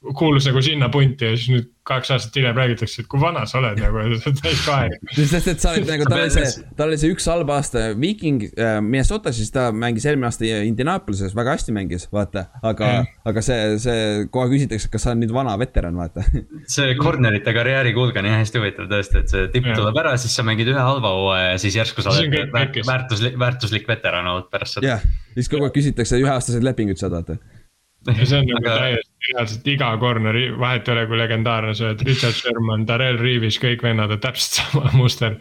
kuulus 0.02 0.48
nagu 0.50 0.62
sinna 0.66 0.90
punti 0.90 1.28
ja 1.28 1.38
siis 1.38 1.52
nüüd 1.54 1.68
kaks 1.86 2.12
aastat 2.14 2.36
hiljem 2.38 2.58
räägitakse, 2.58 3.04
et 3.04 3.08
kui 3.10 3.20
vana 3.22 3.42
sa 3.50 3.60
oled 3.60 3.78
nagu, 3.82 4.02
täis 4.38 4.62
kahe. 4.66 4.90
sest 5.18 5.50
et 5.52 5.62
sa 5.62 5.74
oled 5.76 5.90
nagu, 5.90 6.06
tal 6.10 6.24
oli 6.24 6.34
see, 6.34 6.66
tal 6.78 6.90
oli 6.90 6.98
see 7.02 7.14
üks 7.14 7.28
halb 7.30 7.50
aasta 7.54 7.84
Viking 7.98 8.44
äh, 8.50 8.80
Minnesotas, 8.86 9.38
siis 9.38 9.54
ta 9.54 9.68
mängis 9.74 10.06
eelmine 10.10 10.30
aasta 10.30 10.48
Indianapolises, 10.66 11.36
väga 11.38 11.56
hästi 11.58 11.76
mängis, 11.78 12.08
vaata. 12.14 12.48
aga 12.62 12.90
mm., 12.90 13.12
aga 13.30 13.46
see, 13.46 13.60
see 13.86 14.26
kohe 14.34 14.50
küsitakse, 14.54 14.90
kas 14.94 15.06
sa 15.06 15.14
oled 15.14 15.24
nüüd 15.24 15.36
vana 15.38 15.54
veteran, 15.62 15.98
vaata. 16.02 16.26
see 16.76 16.98
corner'ite 17.02 17.54
karjääri 17.58 17.94
kulg 17.98 18.18
on 18.22 18.30
jah 18.30 18.42
hästi 18.42 18.62
huvitav 18.62 18.90
tõesti, 18.90 19.22
et 19.22 19.34
see 19.34 19.48
tipp 19.54 19.70
ja. 19.70 19.78
tuleb 19.78 20.02
ära, 20.02 20.18
siis 20.22 20.38
sa 20.38 20.46
mängid 20.48 20.70
ühe 20.74 20.82
halva 20.82 21.14
hooaja 21.18 21.54
ja 21.54 21.62
siis 21.62 21.78
järsku 21.78 22.06
sa 22.06 22.14
oled 22.14 22.54
väärtuslik, 22.54 23.38
väärtuslik 23.42 23.90
veteran 23.90 24.34
olnud 24.34 24.50
pärast 24.54 24.80
seda. 24.80 24.96
jah, 24.96 25.10
siis 25.38 25.50
kogu 25.50 25.70
aeg 25.70 25.78
küsitakse 25.78 26.22
üheaastaseid 26.22 26.66
lepinguid 26.66 27.02
saad, 27.02 27.18
vaata 27.18 27.61
ja 28.08 28.26
see 28.26 28.40
on 28.40 28.48
nagu 28.50 28.64
aga... 28.64 28.78
täiesti 28.80 29.32
reaalselt 29.32 29.68
iga 29.74 29.92
corner'i, 30.02 30.48
vahet 30.60 30.88
ei 30.88 30.96
ole, 30.96 31.06
kui 31.10 31.20
legendaarne 31.20 31.76
sa 31.78 31.90
oled, 31.90 32.04
Richard 32.08 32.38
Sherman, 32.38 32.86
Darrell 32.90 33.22
Reavis, 33.22 33.60
kõik 33.62 33.86
vennad 33.86 34.14
on 34.16 34.24
täpselt 34.24 34.58
sama 34.62 34.94
muster. 34.98 35.38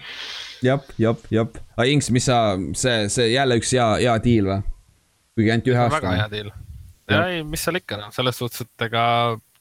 jep, 0.64 0.90
jep, 1.00 1.24
jep, 1.32 1.61
aga 1.76 1.88
Inks, 1.92 2.11
mis 2.14 2.28
sa, 2.28 2.40
see, 2.76 3.08
see 3.12 3.30
jälle 3.34 3.61
üks 3.61 3.72
hea, 3.76 3.88
hea 4.04 4.18
deal 4.24 4.52
või? 4.52 4.61
kuigi 5.38 5.54
ainult 5.54 5.72
ühe 5.72 5.80
aasta. 5.80 6.00
väga 6.00 6.16
hea 6.18 6.30
deal. 6.34 6.52
ja 7.11 7.24
ei, 7.32 7.42
mis 7.46 7.64
seal 7.64 7.80
ikka 7.80 8.00
noh, 8.00 8.12
selles 8.14 8.40
suhtes, 8.40 8.66
et 8.66 8.88
ega 8.90 9.04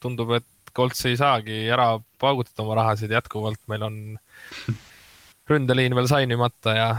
tundub, 0.03 0.35
et 0.39 0.47
Colts 0.75 1.01
ei 1.09 1.17
saagi 1.17 1.63
ära 1.71 1.95
paugutada 2.21 2.63
oma 2.63 2.77
rahasid 2.77 3.11
jätkuvalt, 3.11 3.61
meil 3.71 3.83
on 3.87 3.95
ründeliin 5.49 5.95
veel 5.97 6.07
sainimata 6.11 6.75
ja 6.77 6.89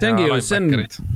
see 0.00 0.12
ongi 0.12 0.28
ju, 0.28 0.38
see 0.44 0.60
on 0.60 0.68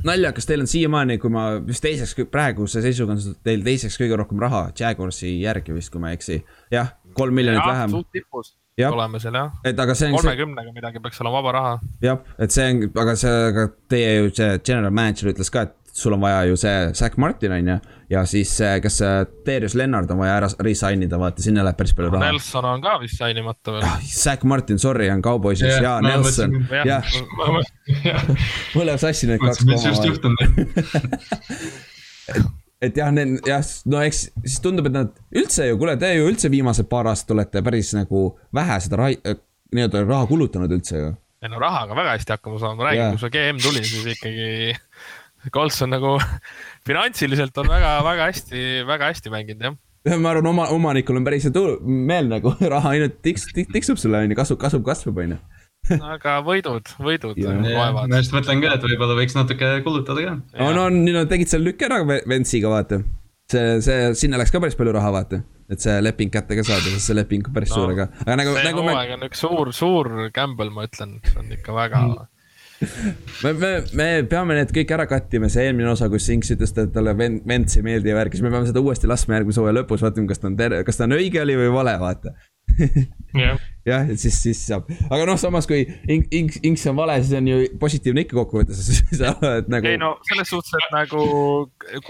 naljakas, 0.07 0.49
teil 0.49 0.63
on 0.63 0.69
siiamaani, 0.69 1.19
kui 1.21 1.33
ma 1.33 1.45
vist 1.63 1.83
teiseks, 1.85 2.17
praeguse 2.31 2.83
seisuga 2.83 3.17
on 3.17 3.37
teil 3.45 3.63
teiseks 3.65 3.99
kõige 4.01 4.19
rohkem 4.19 4.41
raha 4.43 4.65
Jaguarsi 4.79 5.37
järgi 5.41 5.75
vist, 5.75 5.93
kui 5.93 6.03
ma 6.03 6.11
ei 6.11 6.19
eksi. 6.19 6.41
jah, 6.73 6.93
kolm 7.17 7.35
miljonit 7.37 7.63
ja, 7.63 7.71
vähem. 7.71 7.97
suht 7.97 8.11
tipus 8.15 8.55
ja. 8.77 8.91
oleme 8.91 9.19
seal 9.21 9.37
jah. 9.37 9.53
et 9.65 9.79
aga 9.79 9.95
see 9.97 10.09
on. 10.09 10.17
kolmekümnega 10.17 10.73
midagi 10.75 11.01
peaks 11.03 11.21
olema 11.21 11.39
vaba 11.41 11.55
raha. 11.57 11.73
jah, 12.03 12.19
et 12.39 12.55
see 12.55 12.67
on, 12.71 12.83
aga 13.05 13.15
see, 13.19 13.39
aga 13.51 13.67
teie 13.91 14.13
ju 14.17 14.33
see 14.33 14.51
general 14.65 14.93
manager 14.93 15.33
ütles 15.33 15.53
ka, 15.53 15.67
et 15.67 15.79
sul 15.93 16.15
on 16.15 16.23
vaja 16.23 16.43
ju 16.49 16.57
see 16.57 16.93
Zack 16.97 17.17
Martin 17.21 17.53
on 17.53 17.73
ju. 17.73 17.79
Ja 18.13 18.23
siis 18.29 18.51
kes 18.83 18.97
see 19.01 19.13
Darius 19.47 19.75
Lennart 19.79 20.11
on 20.13 20.21
vaja 20.21 20.37
ära 20.39 20.49
resign 20.63 21.05
ida, 21.05 21.19
vaata 21.21 21.43
sinna 21.45 21.65
läheb 21.65 21.79
päris 21.79 21.95
palju 21.97 22.11
raha. 22.13 22.31
Nelson 22.31 22.67
on 22.69 22.83
ka 22.83 22.97
vist 23.01 23.19
sign 23.21 23.39
imata 23.41 23.77
veel. 23.77 23.87
Zack 24.09 24.45
Martin, 24.49 24.81
sorry, 24.81 25.09
on 25.13 25.23
Cowboysis 25.25 25.69
yeah, 25.69 25.83
ja 25.83 25.93
Nelson, 26.05 26.57
jah. 26.85 27.15
läheb 28.79 29.01
sassi 29.01 29.29
need 29.31 29.41
kaks 29.43 29.63
koma. 29.63 29.73
mis 29.73 29.87
just 29.89 30.03
juhtunud 30.09 30.37
et, 32.33 32.43
et 32.87 32.99
jah, 32.99 33.11
need 33.15 33.47
jah, 33.47 33.63
no 33.89 34.01
eks 34.03 34.25
siis 34.43 34.59
tundub, 34.63 34.87
et 34.89 34.95
nad 34.95 35.11
üldse 35.35 35.67
ju, 35.69 35.79
kuule, 35.81 35.95
te 35.99 36.13
ju 36.15 36.29
üldse 36.29 36.51
viimased 36.53 36.89
paar 36.91 37.09
aastat 37.11 37.35
olete 37.35 37.63
päris 37.65 37.93
nagu 37.97 38.25
vähe 38.55 38.79
seda 38.83 39.01
ra-, 39.03 39.35
nii-öelda 39.73 40.05
raha 40.07 40.29
kulutanud 40.29 40.73
üldse 40.77 40.99
ju. 40.99 41.11
ei 41.43 41.51
no 41.51 41.59
rahaga 41.61 41.97
väga 41.97 42.15
hästi 42.17 42.35
hakkama 42.37 42.61
saanud, 42.61 42.79
ma 42.79 42.89
räägin 42.89 43.17
kui 43.17 43.23
see 43.25 43.33
GM 43.35 43.61
tuli, 43.63 43.83
siis 43.87 44.05
ikkagi 44.15 44.77
Colts 45.51 45.81
on 45.83 45.91
nagu 45.95 46.17
finantsiliselt 46.87 47.57
on 47.59 47.71
väga-väga 47.71 48.29
hästi, 48.31 48.83
väga 48.87 49.11
hästi 49.11 49.33
mänginud 49.33 49.65
jah 49.67 50.19
ma 50.19 50.33
arvan, 50.33 50.47
oma, 50.51 50.67
omanikul 50.75 51.19
on 51.19 51.25
päris 51.27 51.47
meel 51.81 52.29
nagu 52.31 52.53
raha 52.75 52.95
ainult 52.95 53.19
tiks, 53.25 53.47
tiksub 53.55 53.99
sulle 53.99 54.23
on 54.23 54.31
ju, 54.31 54.39
kasvab, 54.39 54.61
kasvab, 54.65 54.85
kasvab 54.91 55.21
on 55.23 55.35
ju 55.35 55.41
aga 55.99 56.37
võidud, 56.45 56.93
võidud 57.03 57.39
vaevad. 57.39 58.11
ma 58.11 58.21
just 58.21 58.35
mõtlen 58.35 58.61
ka, 58.63 58.77
et 58.77 58.85
võib-olla 58.87 59.17
võiks 59.17 59.35
natuke 59.35 59.73
kulutada 59.83 60.23
ka. 60.23 60.35
no, 60.61 60.69
no 60.77 60.87
nüüd 60.93 61.17
nad 61.17 61.31
tegid 61.31 61.51
selle 61.51 61.71
lükke 61.71 61.89
ära 61.89 61.99
Ventsiga, 62.07 62.71
vaata. 62.71 63.01
see, 63.51 63.81
see, 63.83 64.13
sinna 64.19 64.39
läks 64.39 64.53
ka 64.53 64.63
päris 64.63 64.79
palju 64.79 64.95
raha, 64.95 65.11
vaata. 65.11 65.41
et 65.71 65.83
see 65.83 65.97
leping 66.03 66.31
kätte 66.31 66.55
ka 66.59 66.63
saada, 66.67 66.87
sest 66.87 67.11
see 67.11 67.17
leping 67.17 67.49
on 67.49 67.55
päris 67.55 67.73
no, 67.73 67.81
suur, 67.81 67.95
aga, 67.95 68.07
aga 68.23 68.37
nagu. 68.39 68.55
see 68.55 68.69
nagu 68.69 68.85
hooaeg 68.85 69.11
me... 69.11 69.17
on 69.17 69.27
üks 69.27 69.43
suur, 69.43 69.73
suur 69.75 70.11
gamble, 70.35 70.71
ma 70.71 70.87
ütlen, 70.87 71.17
see 71.27 71.43
on 71.43 71.51
ikka 71.57 71.75
väga 71.75 72.05
mm 72.05 72.29
me, 73.43 73.53
me, 73.53 73.71
me 73.97 74.07
peame 74.29 74.57
need 74.59 74.73
kõik 74.75 74.95
ära 74.95 75.07
cut 75.09 75.37
ima, 75.37 75.49
see 75.51 75.67
eelmine 75.67 75.91
osa, 75.93 76.09
kus 76.11 76.29
Inks 76.33 76.53
ütles, 76.55 76.73
et 76.77 76.93
talle 76.95 77.15
Vents 77.17 77.77
ei 77.79 77.85
meeldi 77.85 78.11
ja 78.11 78.17
värk, 78.17 78.35
siis 78.35 78.45
me 78.45 78.53
peame 78.53 78.69
seda 78.69 78.83
uuesti 78.83 79.09
laskma 79.09 79.39
järgmise 79.39 79.61
hooaja 79.61 79.79
lõpus, 79.81 80.03
vaatame, 80.05 80.29
kas 80.31 80.41
ta 80.41 80.49
on 80.51 80.57
terve, 80.59 80.83
kas 80.87 80.99
ta 80.99 81.07
on 81.07 81.17
õige 81.19 81.41
oli 81.43 81.59
või 81.59 81.71
vale, 81.75 81.95
vaata 82.01 82.35
jah, 83.37 83.57
jah, 83.85 84.09
et 84.09 84.19
siis, 84.21 84.35
siis 84.41 84.61
saab, 84.67 84.87
aga 85.09 85.25
noh, 85.29 85.37
samas 85.39 85.67
kui 85.69 85.83
ink, 85.83 86.29
ink, 86.33 86.57
inks 86.65 86.85
on 86.89 86.97
vale, 86.97 87.17
siis 87.23 87.37
on 87.37 87.49
ju 87.49 87.65
positiivne 87.81 88.23
ikka 88.25 88.37
kokkuvõttes, 88.39 88.83
sa 89.19 89.33
oled 89.35 89.69
nagu. 89.73 89.89
ei 89.89 89.99
no 90.01 90.15
selles 90.29 90.49
suhtes, 90.53 90.73
et 90.79 90.95
nagu, 90.95 91.25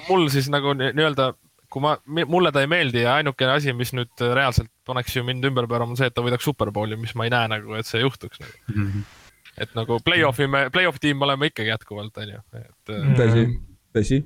mul 0.09 0.30
siis 0.34 0.49
nagu 0.53 0.76
nii-öelda, 0.80 1.34
kui 1.74 1.84
ma, 1.84 1.95
mulle 2.30 2.53
ta 2.53 2.63
ei 2.63 2.69
meeldi 2.71 3.03
ja 3.03 3.17
ainukene 3.19 3.57
asi, 3.57 3.74
mis 3.76 3.93
nüüd 3.97 4.24
reaalselt 4.24 4.69
paneks 4.88 5.15
ju 5.17 5.26
mind 5.26 5.45
ümber 5.49 5.67
pöörama, 5.69 5.95
on 5.95 5.99
see, 5.99 6.09
et 6.11 6.15
ta 6.15 6.24
võidaks 6.26 6.45
superbowli, 6.47 6.99
mis 7.01 7.15
ma 7.17 7.28
ei 7.28 7.34
näe 7.34 7.51
nagu, 7.55 7.76
et 7.80 7.89
see 7.89 8.03
juhtuks 8.03 8.43
nagu 8.43 8.53
mm. 8.76 8.88
-hmm. 8.88 9.11
Et 9.58 9.74
nagu 9.78 9.99
play-off'i 10.06 10.47
me, 10.47 10.68
play-off 10.74 11.01
tiim 11.01 11.22
oleme 11.22 11.51
ikkagi 11.51 11.74
jätkuvalt, 11.74 12.18
on 12.18 12.36
ju, 12.36 12.43
et. 12.60 12.93
tõsi, 13.20 13.47
tõsi. 13.95 14.22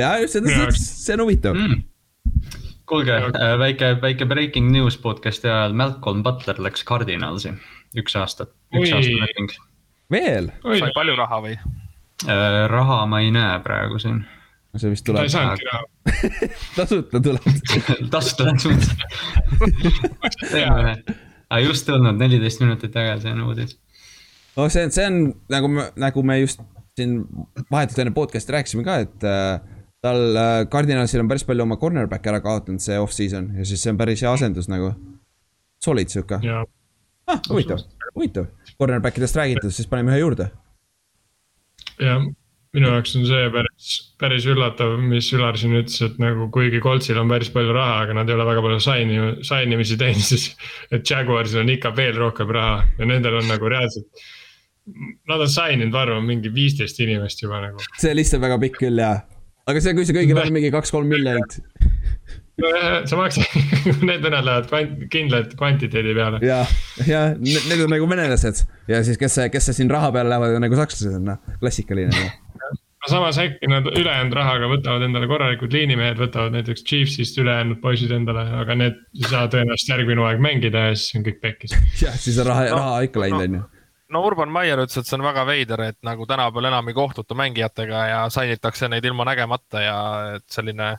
ja 0.00 0.14
just 0.22 0.38
seda, 0.38 0.70
see 0.78 1.18
on 1.18 1.26
huvitav 1.26 1.58
mm 1.58 1.82
kuulge, 2.86 3.16
äh, 3.16 3.58
väike, 3.58 3.96
väike 4.02 4.26
breaking 4.26 4.70
news 4.72 4.96
podcast'i 5.00 5.48
ajal 5.48 5.72
Malcolm 5.72 6.22
Butler 6.22 6.60
läks 6.62 6.84
Cardinalsi, 6.84 7.54
üks 7.96 8.16
aasta, 8.18 8.46
üks 8.74 8.92
aasta 8.92 9.20
leping. 9.22 9.56
veel? 10.12 10.50
sai 10.62 10.92
palju 10.96 11.16
raha 11.18 11.40
või? 11.46 11.56
Äh, 12.28 12.60
raha 12.70 13.04
ma 13.10 13.20
ei 13.24 13.30
näe 13.34 13.58
praegu 13.64 13.98
siin. 14.02 14.24
see 14.76 14.92
vist 14.92 15.06
tuleb. 15.06 15.22
ta 15.22 15.24
ei 15.24 15.34
saanudki 15.34 15.66
raha 15.72 15.84
tasuta 16.78 17.20
tuleb 17.24 17.44
tasuta 18.14 18.50
läks 18.50 18.64
mõte. 18.68 18.88
just 21.64 21.86
tulnud, 21.86 22.18
neliteist 22.20 22.60
minutit 22.60 22.92
tagasi 22.92 23.32
on 23.32 23.40
uudis. 23.48 23.78
No 24.56 24.68
see, 24.68 24.90
see 24.94 25.06
on 25.10 25.20
nagu 25.52 25.70
me, 25.70 25.88
nagu 26.00 26.24
me 26.26 26.40
just 26.42 26.62
siin 26.98 27.22
vahetult 27.72 27.98
enne 28.04 28.14
podcast'i 28.14 28.54
rääkisime 28.54 28.84
ka, 28.86 29.00
et 29.06 29.26
äh, 29.26 29.58
tal 30.04 30.36
äh,, 30.36 30.60
Cardinalsil 30.70 31.24
on 31.24 31.30
päris 31.30 31.46
palju 31.48 31.64
oma 31.66 31.78
cornerback'e 31.80 32.32
ära 32.32 32.42
kaotanud 32.44 32.82
see 32.84 33.00
off-season 33.00 33.50
ja 33.58 33.66
siis 33.68 33.82
see 33.82 33.94
on 33.94 34.00
päris 34.00 34.22
hea 34.24 34.32
asendus 34.32 34.70
nagu. 34.70 34.92
Solid 35.84 36.08
sihuke. 36.08 36.38
ah, 37.28 37.40
huvitav, 37.50 37.82
huvitav, 38.14 38.46
cornerback 38.78 39.18
idest 39.20 39.36
räägitud, 39.36 39.74
siis 39.74 39.88
paneme 39.90 40.14
ühe 40.14 40.22
juurde. 40.22 40.48
jah, 42.00 42.22
minu 42.74 42.90
jaoks 42.90 43.14
on 43.18 43.26
see 43.28 43.50
päris, 43.54 43.90
päris 44.20 44.46
üllatav, 44.50 44.94
mis 45.12 45.28
Ülar 45.36 45.58
siin 45.60 45.76
ütles, 45.78 45.98
et 46.06 46.16
nagu 46.22 46.48
kuigi 46.54 46.80
Coltsil 46.84 47.18
on 47.20 47.30
päris 47.30 47.52
palju 47.54 47.74
raha, 47.74 48.00
aga 48.04 48.16
nad 48.18 48.30
ei 48.30 48.36
ole 48.36 48.46
väga 48.48 48.64
palju 48.64 48.80
saini, 48.82 49.18
sainimisi 49.46 49.98
teinud, 50.00 50.24
siis. 50.26 50.48
et 50.94 51.04
Jaguarsil 51.10 51.62
on 51.62 51.70
ikka 51.74 51.94
veel 51.96 52.16
rohkem 52.18 52.50
raha 52.54 52.80
ja 52.98 53.10
nendel 53.10 53.38
on 53.42 53.50
nagu 53.50 53.70
reaalselt. 53.70 54.24
Nad 54.84 55.40
on 55.40 55.48
saininud, 55.48 55.94
ma 55.94 56.02
arvan, 56.04 56.26
mingi 56.28 56.50
viisteist 56.52 56.98
inimest 57.00 57.40
juba 57.40 57.62
nagu. 57.62 57.80
see 58.00 58.12
list 58.16 58.36
on 58.36 58.42
väga 58.44 58.58
pikk 58.66 58.82
küll 58.82 59.00
jaa 59.00 59.22
aga 59.70 59.82
see, 59.82 59.96
kui 59.96 60.06
see 60.06 60.16
kõigil 60.16 60.40
on 60.40 60.52
mingi 60.54 60.70
kaks-kolm 60.74 61.10
miljonit. 61.10 61.58
sa 63.08 63.18
maksad 63.18 63.50
need 64.08 64.22
venelad 64.22 64.46
lähevad 64.46 64.70
kvant, 64.70 65.04
kindlalt 65.10 65.56
kvantiteedi 65.58 66.14
peale. 66.14 66.38
ja, 66.46 66.60
ja 67.08 67.26
need 67.34 67.82
on 67.82 67.90
nagu 67.90 68.06
venelased 68.06 68.62
ja 68.90 69.00
siis, 69.06 69.18
kes, 69.18 69.40
kes 69.50 69.72
siin 69.74 69.90
raha 69.90 70.12
peale 70.14 70.30
lähevad, 70.30 70.60
nagu 70.62 70.78
sakslased 70.78 71.18
on, 71.18 71.32
noh, 71.32 71.56
klassikaline 71.58 72.14
no.. 72.14 72.76
samas 73.10 73.40
äkki 73.42 73.72
nad 73.72 73.90
ülejäänud 73.90 74.38
rahaga 74.38 74.70
võtavad 74.70 75.02
endale 75.08 75.26
korralikud 75.32 75.74
liinimehed, 75.74 76.20
võtavad 76.22 76.54
näiteks 76.54 76.86
Chiefsist 76.86 77.42
ülejäänud 77.42 77.82
poisid 77.82 78.14
endale, 78.14 78.46
aga 78.62 78.78
need 78.78 79.02
ei 79.18 79.26
saa 79.26 79.50
tõenäoliselt 79.50 79.96
järgmine 79.96 80.28
aeg 80.30 80.46
mängida 80.46 80.90
ja 80.92 80.94
siis 80.94 81.18
on 81.18 81.26
kõik 81.26 81.42
pekkis. 81.42 81.74
jah, 82.04 82.14
siis 82.14 82.38
on 82.38 82.52
raha 82.52 82.68
no,, 82.70 82.78
raha 82.84 83.06
ikka 83.08 83.26
läinud, 83.26 83.48
on 83.48 83.58
ju 83.58 83.68
no 84.14 84.22
Urban 84.28 84.52
Maier 84.54 84.80
ütles, 84.84 85.00
et 85.00 85.10
see 85.10 85.18
on 85.18 85.26
väga 85.26 85.44
veider, 85.48 85.82
et 85.90 85.98
nagu 86.06 86.26
tänapäeval 86.30 86.70
enam 86.70 86.88
ei 86.90 86.96
kohtuta 86.96 87.36
mängijatega 87.38 88.06
ja 88.10 88.22
sainitakse 88.32 88.88
neid 88.88 89.04
ilma 89.04 89.26
nägemata 89.28 89.82
ja 89.82 89.98
et 90.38 90.46
selline 90.52 90.94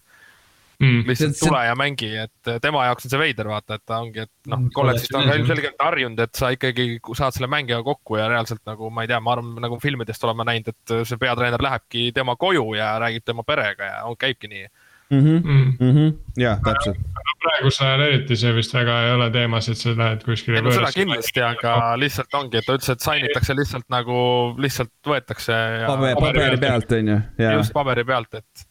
mm. 0.79 1.03
lihtsalt 1.07 1.37
tule 1.39 1.61
ja 1.65 1.75
mängi, 1.79 2.09
et 2.25 2.51
tema 2.61 2.85
jaoks 2.87 3.07
on 3.07 3.13
see 3.13 3.21
veider, 3.21 3.49
vaata, 3.51 3.79
et 3.79 3.85
ta 3.87 3.99
ongi, 4.03 4.25
et 4.25 4.51
noh, 4.51 4.59
mm, 4.59 4.71
kolledžis 4.75 5.11
ta 5.11 5.21
on 5.21 5.29
ka 5.29 5.37
ilmselgelt 5.39 5.85
harjunud, 5.87 6.23
et 6.25 6.39
sa 6.39 6.51
ikkagi 6.55 6.87
saad 7.11 7.37
selle 7.37 7.49
mängijaga 7.51 7.85
kokku 7.87 8.19
ja 8.19 8.29
reaalselt 8.31 8.63
nagu 8.67 8.89
ma 8.93 9.05
ei 9.05 9.11
tea, 9.11 9.21
ma 9.23 9.35
arvan, 9.35 9.53
nagu 9.65 9.79
filmidest 9.83 10.27
oleme 10.27 10.47
näinud, 10.51 10.73
et 10.73 10.95
see 11.07 11.21
peatreener 11.21 11.63
lähebki 11.63 12.09
tema 12.15 12.37
koju 12.39 12.73
ja 12.79 12.95
räägib 13.03 13.27
tema 13.27 13.47
perega 13.47 13.91
ja 13.91 14.17
käibki 14.19 14.51
nii 14.51 14.65
mm. 14.65 15.19
-hmm. 15.19 15.55
Mm 15.79 15.93
-hmm. 15.93 16.17
jah, 16.37 16.59
täpselt. 16.63 17.14
Praegusel 17.45 17.87
ajal 17.87 18.03
eriti 18.07 18.37
see 18.39 18.53
vist 18.57 18.75
väga 18.75 18.99
ei 19.05 19.15
ole 19.15 19.27
teemas, 19.33 19.69
et 19.71 19.79
sa 19.79 19.95
lähed 19.97 20.23
kuskile. 20.25 20.61
no 20.65 20.73
seda 20.75 20.91
kindlasti, 20.95 21.43
aga 21.45 21.73
lihtsalt 22.01 22.39
ongi, 22.39 22.61
et 22.61 22.67
ta 22.67 22.77
ütles, 22.77 22.91
et 22.93 23.07
sainitakse 23.07 23.57
lihtsalt 23.57 23.89
nagu, 23.93 24.19
lihtsalt 24.61 24.93
võetakse. 25.11 25.59
paberi, 25.87 26.15
paberi 26.21 26.61
pealt 26.61 26.95
on 26.99 27.11
ju. 27.13 27.19
just 27.45 27.75
paberi 27.75 28.05
pealt, 28.07 28.39
et. 28.41 28.65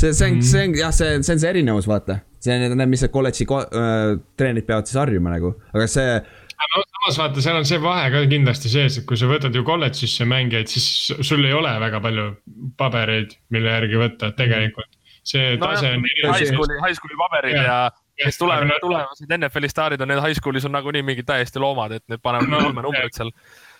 see, 0.00 0.12
see 0.12 0.32
on, 0.32 0.42
see 0.50 0.66
on 0.66 0.76
jah, 0.82 0.92
see, 0.94 1.14
see 1.22 1.36
on 1.36 1.44
see 1.44 1.54
erinevus, 1.54 1.88
vaata. 1.90 2.20
see 2.44 2.56
on 2.56 2.66
need, 2.74 2.90
mis 2.90 3.06
need 3.06 3.14
kolledži 3.14 3.48
äh, 3.48 4.18
treenerid 4.38 4.68
peavad 4.68 4.90
siis 4.90 5.00
harjuma 5.00 5.34
nagu, 5.34 5.56
aga 5.74 5.88
see 5.90 6.20
no 6.58 6.84
samas 6.84 7.18
vaata, 7.22 7.42
seal 7.44 7.58
on 7.60 7.66
see 7.68 7.80
vahe 7.82 8.12
ka 8.14 8.22
kindlasti 8.30 8.70
sees, 8.72 9.00
et 9.00 9.08
kui 9.08 9.18
sa 9.18 9.30
võtad 9.30 9.54
ju 9.54 9.64
kolledžisse 9.66 10.26
mängijaid, 10.28 10.70
siis 10.70 11.10
sul 11.26 11.44
ei 11.46 11.56
ole 11.56 11.72
väga 11.82 12.02
palju 12.04 12.30
pabereid, 12.78 13.36
mille 13.54 13.76
järgi 13.76 14.00
võtta 14.06 14.32
tegelikult 14.38 14.94
see 15.28 15.56
tase 15.60 15.92
on. 15.92 16.04
High 16.06 16.48
school'i, 16.50 16.78
high 16.82 16.96
school'i 16.96 17.18
paberid 17.18 17.56
ja, 17.58 17.64
ja 17.66 17.78
kes 18.18 18.38
tulevad, 18.40 18.72
tulevased 18.82 19.32
NFL-i 19.36 19.70
staarid 19.70 20.02
on 20.02 20.10
need 20.12 20.20
high 20.22 20.36
school'is 20.36 20.66
on 20.66 20.74
nagunii 20.74 21.04
mingid 21.06 21.26
täiesti 21.28 21.62
loomad, 21.62 21.94
et 21.98 22.04
need 22.10 22.22
panevad 22.24 22.50
no, 22.50 22.60
kolme 22.66 22.84
numbrit 22.84 23.16
seal. 23.16 23.30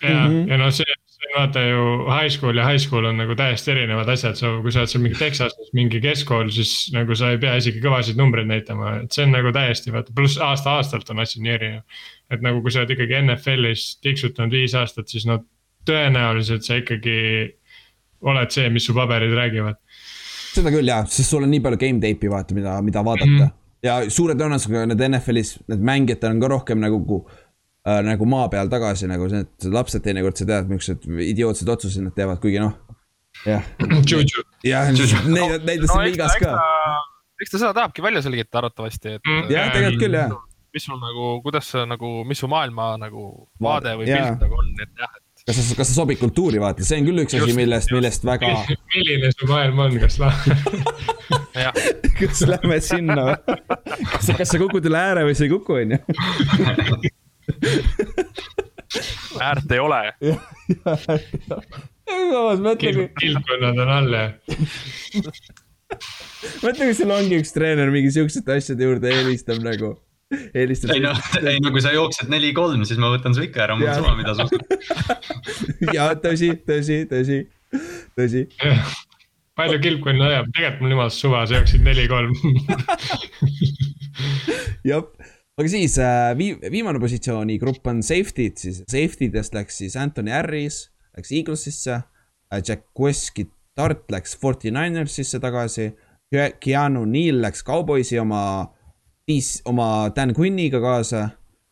ja 0.03 0.11
mm, 0.11 0.27
-hmm. 0.27 0.51
ja 0.53 0.59
noh, 0.61 0.71
see, 0.75 0.97
see 1.15 1.33
vaata 1.35 1.65
ju 1.65 1.85
high 2.07 2.31
school 2.35 2.61
ja 2.61 2.67
high 2.69 2.83
school 2.83 3.09
on 3.11 3.19
nagu 3.21 3.37
täiesti 3.39 3.73
erinevad 3.75 4.09
asjad, 4.15 4.39
sa, 4.39 4.53
kui 4.63 4.73
sa 4.75 4.85
oled 4.85 4.93
seal 4.93 5.05
mingi 5.05 5.19
Texases, 5.19 5.73
mingi 5.79 6.01
keskkool, 6.05 6.53
siis 6.55 6.73
nagu 6.95 7.17
sa 7.19 7.33
ei 7.35 7.43
pea 7.43 7.57
isegi 7.63 7.83
kõvasid 7.85 8.21
numbreid 8.21 8.51
näitama, 8.51 8.97
et 9.05 9.13
see 9.13 9.27
on 9.27 9.35
nagu 9.35 9.53
täiesti 9.55 9.95
vaata, 9.95 10.15
pluss 10.15 10.39
aasta-aastalt 10.39 11.11
on 11.15 11.25
asi 11.27 11.43
nii 11.43 11.55
erinev. 11.59 12.03
et 12.31 12.43
nagu, 12.45 12.63
kui 12.63 12.71
sa 12.71 12.85
oled 12.85 12.95
ikkagi 12.95 13.23
NFL-is 13.23 13.99
tiksutanud 14.05 14.53
viis 14.53 14.75
aastat, 14.79 15.09
siis 15.09 15.27
no 15.27 15.41
tõenäoliselt 15.89 16.67
sa 16.67 16.77
ikkagi 16.77 17.19
oled 18.21 18.51
see, 18.51 18.69
mis 18.69 18.87
su 18.87 18.95
paberid 18.95 19.35
räägivad 19.35 19.79
seda 20.59 20.73
küll 20.75 20.91
jah, 20.91 21.07
sest 21.11 21.33
sul 21.33 21.45
on 21.47 21.53
nii 21.53 21.63
palju 21.65 21.81
game 21.81 22.03
tape'i 22.03 22.31
vaata, 22.33 22.57
mida, 22.57 22.79
mida 22.85 23.05
vaadata 23.05 23.29
mm. 23.29 23.39
-hmm. 23.39 23.58
Ja 23.85 23.99
suure 24.13 24.37
tõenäosusega 24.39 24.87
need 24.91 25.05
NFL-is, 25.11 25.57
need 25.71 25.85
mängijad 25.91 26.27
on 26.31 26.43
ka 26.43 26.51
rohkem 26.55 26.83
nagu 26.83 27.21
äh,, 27.23 28.01
nagu 28.07 28.29
maa 28.31 28.49
peal 28.53 28.71
tagasi 28.73 29.11
nagu 29.11 29.29
need 29.33 29.69
lapsed 29.75 30.05
teinekord 30.05 30.39
sa 30.39 30.49
tead, 30.49 30.71
millised 30.71 31.07
idiootsed 31.29 31.71
otsuseid 31.77 32.09
nad 32.09 32.17
teevad, 32.17 32.41
kuigi 32.43 32.63
noh. 32.63 32.75
jah. 33.47 33.65
jah, 34.67 34.91
neid, 34.91 35.65
neid 35.69 35.87
on 35.87 35.93
siin 35.93 36.05
liigas 36.09 36.37
ka. 36.43 36.59
eks 37.39 37.55
ta 37.55 37.63
seda 37.63 37.75
tahabki 37.83 38.05
välja 38.05 38.25
selgitada 38.27 38.65
arvatavasti, 38.65 39.19
et 39.19 39.27
mm.. 39.27 39.51
jah, 39.55 39.73
tegelikult 39.75 40.07
küll 40.07 40.23
jah 40.23 40.39
mis 40.75 40.85
sul 40.85 40.99
nagu, 41.01 41.41
kuidas 41.43 41.71
sa 41.73 41.87
nagu, 41.89 42.23
mis 42.29 42.39
su 42.43 42.49
maailma 42.51 42.93
nagu 43.01 43.23
vaade 43.63 43.95
või 43.99 44.09
pilt 44.11 44.43
nagu 44.45 44.59
on, 44.61 44.75
et 44.85 45.01
jah, 45.01 45.15
et 45.17 45.25
kas 45.49 45.57
sa, 45.57 45.75
kas 45.79 45.89
sa 45.89 45.95
sobid 46.03 46.19
kultuuri 46.21 46.61
vaata, 46.61 46.85
see 46.85 46.99
on 47.01 47.07
küll 47.09 47.23
üks 47.23 47.33
asi, 47.39 47.55
millest, 47.57 47.93
millest 47.95 48.25
väga. 48.29 48.51
milline 48.93 49.31
su 49.33 49.49
maailm 49.49 49.79
on, 49.87 49.95
kas 50.03 50.19
lähme 50.21 50.53
kas 52.21 52.43
lähme 52.51 52.77
sinna 52.85 53.23
või? 53.31 53.37
kas, 54.13 54.27
kas 54.43 54.53
sa 54.53 54.61
kukud 54.61 54.85
üle 54.91 55.01
ääre 55.01 55.23
või 55.29 55.37
sa 55.39 55.47
ei 55.47 55.53
kuku, 55.55 55.73
on 55.81 55.97
ju? 55.97 56.01
äärt 59.49 59.73
ei 59.73 59.81
ole. 59.81 60.03
kildkonnad 63.21 63.81
on 63.85 63.91
all, 63.93 64.13
jah. 64.17 64.33
mõtle, 66.61 66.83
kui 66.83 66.95
sul 66.97 67.13
ongi 67.15 67.41
üks 67.41 67.57
treener 67.57 67.89
mingi 67.95 68.13
siuksete 68.13 68.61
asjade 68.61 68.85
juurde 68.85 69.09
helistab 69.13 69.65
nagu 69.65 69.97
eelistab. 70.31 70.93
ei 70.95 71.03
no, 71.03 71.13
ei 71.51 71.61
no 71.63 71.73
kui 71.75 71.83
sa 71.85 71.93
jooksed 71.95 72.31
neli-kolm, 72.33 72.85
siis 72.89 73.01
ma 73.01 73.13
võtan 73.15 73.37
su 73.37 73.45
ikka 73.47 73.65
ära, 73.67 73.77
mul 73.79 73.89
on 73.89 74.03
sama, 74.03 74.15
mida 74.19 74.35
sa 74.37 74.47
ja 75.97 76.11
tõsi, 76.21 76.53
tõsi, 76.69 77.01
tõsi, 77.11 77.41
tõsi. 78.19 78.45
palju 79.59 79.81
kilpkonn 79.85 80.27
ajab, 80.29 80.53
tegelikult 80.55 80.85
mul 80.85 80.97
jumal 80.97 81.13
suva, 81.15 81.43
sa 81.49 81.59
jooksid 81.59 81.85
neli-kolm. 81.87 82.37
jah, 84.91 85.05
aga 85.59 85.73
siis 85.73 85.99
äh, 86.03 86.33
vii-, 86.39 86.59
viimane 86.73 87.03
positsiooni 87.03 87.59
grupp 87.63 87.89
on 87.91 88.05
safety'd, 88.07 88.61
siis 88.61 88.83
safety 88.87 89.33
dest 89.35 89.57
läks 89.57 89.81
siis 89.83 89.97
Anthony 90.01 90.35
Harris, 90.35 90.87
läks 91.17 91.35
Eaglesisse. 91.35 92.03
Äh, 92.49 92.63
Jack 92.65 92.87
Weski 92.97 93.51
Tart 93.79 94.09
läks 94.11 94.33
Forty 94.35 94.73
Ninersisse 94.75 95.39
tagasi. 95.39 95.93
Keanu 96.61 97.05
Neal 97.09 97.39
läks 97.41 97.63
Cowboysi 97.65 98.19
oma 98.21 98.41
viis 99.29 99.59
oma 99.69 100.11
Dan 100.17 100.35
Quinniga 100.35 100.81
kaasa 100.81 101.29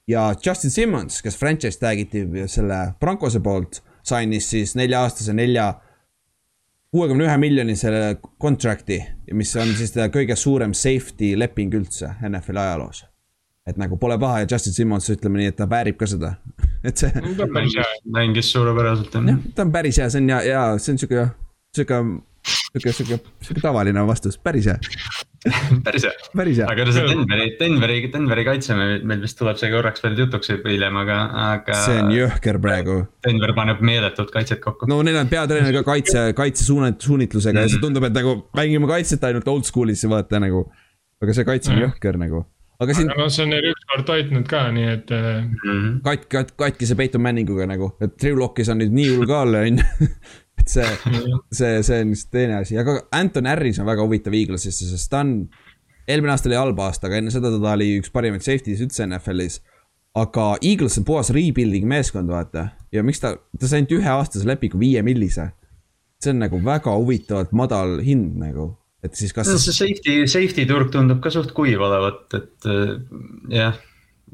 ja 0.09 0.35
Justin 0.47 0.71
Simmons, 0.71 1.23
kes 1.23 1.39
franchise 1.39 1.81
tag 1.81 1.99
iti 1.99 2.25
selle 2.47 2.79
Broncose 3.01 3.41
poolt, 3.41 3.81
sainis 4.07 4.51
siis 4.51 4.77
nelja-aastase 4.79 5.35
nelja 5.35 5.73
kuuekümne 6.95 7.27
ühe 7.27 7.37
miljonise 7.41 7.91
contract'i, 8.43 9.01
mis 9.35 9.57
on 9.61 9.73
siis 9.77 9.93
kõige 10.15 10.37
suurem 10.39 10.75
safety 10.77 11.35
leping 11.39 11.75
üldse 11.75 12.13
NFL 12.29 12.63
ajaloos. 12.63 13.05
et 13.67 13.77
nagu 13.77 13.97
pole 13.99 14.15
paha 14.19 14.45
ja 14.45 14.47
Justin 14.51 14.73
Simmons, 14.73 15.09
ütleme 15.11 15.41
nii, 15.41 15.51
et 15.51 15.57
ta 15.59 15.67
väärib 15.67 15.97
ka 15.99 16.07
seda, 16.07 16.37
et 16.87 16.97
see. 16.97 17.11
mängis 18.05 18.53
suurepäraselt 18.53 19.17
jah. 19.17 19.41
ta 19.55 19.67
on 19.67 19.73
päris 19.75 19.99
hea, 19.99 20.07
see 20.11 20.23
on 20.23 20.29
ja, 20.31 20.43
ja 20.47 20.63
see 20.79 20.95
on 20.95 21.01
sihuke, 21.03 21.25
sihuke 21.75 21.99
sihuke, 22.47 22.93
sihuke, 22.93 23.19
sihuke 23.43 23.65
tavaline 23.65 24.07
vastus, 24.07 24.39
päris 24.39 24.71
hea 24.71 24.79
päris 25.87 26.07
hea. 26.07 26.15
päris 26.37 26.61
hea. 26.61 26.69
aga 26.73 26.87
see 26.95 27.05
Denveri, 27.11 27.47
Denveri, 27.61 27.99
Denveri 28.13 28.47
kaitse 28.49 28.77
meil 28.79 29.23
vist 29.23 29.39
tuleb 29.41 29.61
see 29.61 29.71
korraks 29.73 30.05
veel 30.05 30.19
jutuks 30.23 30.53
hiljem, 30.55 30.99
aga, 31.03 31.21
aga. 31.51 31.79
see 31.85 32.01
on 32.03 32.11
jõhker 32.15 32.61
praegu. 32.63 32.99
Denver 33.27 33.55
paneb 33.57 33.85
meeletut 33.85 34.33
kaitset 34.35 34.63
kokku. 34.65 34.91
no 34.91 35.01
neil 35.07 35.21
on 35.23 35.31
peatreener 35.31 35.79
ka 35.81 35.87
kaitse, 35.93 36.27
kaitsesuunit-, 36.39 37.01
suunitlusega 37.09 37.59
mm 37.59 37.67
ja 37.67 37.73
see 37.73 37.83
tundub, 37.83 38.05
et 38.07 38.15
nagu 38.15 38.37
mängime 38.57 38.89
kaitset 38.91 39.25
ainult 39.27 39.49
oldschool'is 39.51 40.05
vaata 40.11 40.43
nagu. 40.43 40.67
aga 41.23 41.35
see 41.37 41.49
kaitse 41.49 41.73
on 41.73 41.81
mm 41.81 41.89
jõhker 41.89 42.21
nagu 42.21 42.45
aga 42.83 42.97
siin. 42.97 43.11
aga 43.11 43.25
noh, 43.25 43.31
see 43.33 43.45
on 43.47 43.53
neil 43.55 43.69
ükskord 43.71 44.09
toitnud 44.09 44.49
ka, 44.51 44.67
nii 44.75 44.89
et 44.93 45.13
mm. 45.13 45.53
-hmm. 45.63 45.93
katk-, 46.07 46.29
katk-, 46.33 46.57
katkise 46.61 46.97
Peitu 46.99 47.21
Manninguga 47.23 47.69
nagu, 47.69 47.95
et 48.05 48.19
Drew 48.21 48.37
Lockis 48.39 48.69
on 48.73 48.83
nüüd 48.83 48.93
nii 48.97 49.15
hull 49.15 49.31
ka 49.31 49.45
olla, 49.47 49.65
on 49.65 49.81
ju 49.81 50.11
et 50.61 50.73
see, 50.73 50.89
see, 51.59 51.73
see 51.87 52.03
on 52.03 52.13
lihtsalt 52.13 52.35
teine 52.35 52.59
asi, 52.61 52.79
aga 52.81 52.99
Anton 53.17 53.49
Harris 53.51 53.81
on 53.83 53.89
väga 53.89 54.05
huvitav 54.07 54.37
Eaglesisse, 54.37 54.89
sest 54.91 55.11
ta 55.13 55.23
on. 55.25 55.39
eelmine 56.07 56.35
aasta 56.35 56.51
oli 56.51 56.59
halb 56.59 56.81
aasta, 56.85 57.09
aga 57.09 57.21
enne 57.21 57.35
seda 57.35 57.51
ta 57.55 57.73
oli 57.73 57.97
üks 58.01 58.13
parimaid 58.15 58.45
safety's 58.47 58.83
üldse 58.85 59.07
NFL-is. 59.09 59.61
aga 60.17 60.47
Eagles 60.63 60.99
on 61.01 61.05
puhas 61.09 61.33
rebuilding 61.35 61.87
meeskond, 61.89 62.33
vaata. 62.33 62.71
ja 62.93 63.05
miks 63.07 63.23
ta, 63.23 63.37
ta 63.59 63.69
sai 63.69 63.83
ainult 63.83 63.99
üheaastase 63.99 64.49
lepingu, 64.49 64.81
viie 64.81 65.03
millise. 65.07 65.51
see 66.23 66.33
on 66.33 66.43
nagu 66.47 66.63
väga 66.65 66.95
huvitavalt 66.97 67.53
madal 67.53 67.99
hind 68.05 68.39
nagu 68.41 68.73
et 69.05 69.15
siis 69.15 69.35
kas. 69.37 69.51
see 69.61 69.75
safety, 69.75 70.15
safety 70.31 70.65
turg 70.67 70.89
tundub 70.95 71.21
ka 71.23 71.31
suht 71.31 71.53
kuiv 71.55 71.85
olevat, 71.85 72.25
et 72.39 72.73
jah 73.53 73.77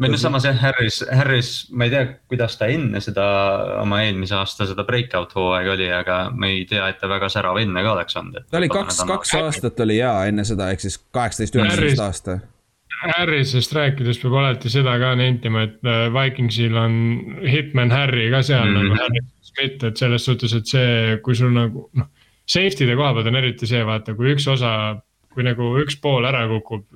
või 0.00 0.12
noh, 0.12 0.20
samas 0.20 0.46
jah, 0.46 0.56
Harris, 0.56 1.02
Harris, 1.12 1.50
ma 1.76 1.86
ei 1.86 1.92
tea, 1.92 2.06
kuidas 2.30 2.56
ta 2.60 2.68
enne 2.72 3.00
seda 3.04 3.24
oma 3.82 4.00
eelmise 4.06 4.36
aasta 4.38 4.66
seda 4.68 4.86
breakout 4.88 5.34
hooaega 5.36 5.74
oli, 5.74 5.90
aga 5.92 6.22
ma 6.32 6.48
ei 6.48 6.64
tea, 6.68 6.86
et 6.88 7.00
ta 7.00 7.10
väga 7.10 7.28
särav 7.32 7.60
enne 7.60 7.84
ka 7.84 7.92
oleks 7.92 8.16
olnud. 8.20 8.48
ta 8.50 8.60
oli 8.60 8.70
kaks, 8.72 9.02
kaks 9.08 9.34
aastat 9.40 9.84
oli 9.84 9.98
jaa 10.00 10.24
enne 10.30 10.46
seda, 10.48 10.70
ehk 10.72 10.84
siis 10.84 10.98
kaheksateist, 11.12 11.60
üheksateist 11.60 12.04
aasta. 12.06 12.38
Harrisest 13.02 13.72
rääkides 13.74 14.20
peab 14.22 14.34
alati 14.38 14.70
seda 14.70 14.94
ka 15.02 15.12
nentima, 15.18 15.66
et 15.66 15.78
äh, 15.88 16.06
Vikingsil 16.14 16.76
on 16.78 16.92
Hitman 17.42 17.90
Harry 17.90 18.28
ka 18.30 18.42
seal 18.46 18.68
mm 18.68 18.76
-hmm. 18.76 18.90
nagu 18.92 19.00
Harry 19.02 19.24
Smith, 19.42 19.84
et 19.84 19.96
selles 19.96 20.24
suhtes, 20.24 20.54
et 20.54 20.66
see, 20.66 21.16
kui 21.22 21.34
sul 21.34 21.52
nagu 21.52 21.88
noh. 21.92 22.08
Safety'de 22.46 22.96
koha 22.98 23.12
pealt 23.14 23.26
on 23.30 23.36
eriti 23.38 23.66
see, 23.66 23.84
vaata, 23.86 24.14
kui 24.14 24.32
üks 24.34 24.48
osa 24.50 24.70
kui 25.34 25.44
nagu 25.46 25.74
üks 25.82 25.96
pool 26.02 26.26
ära 26.28 26.46
kukub, 26.50 26.86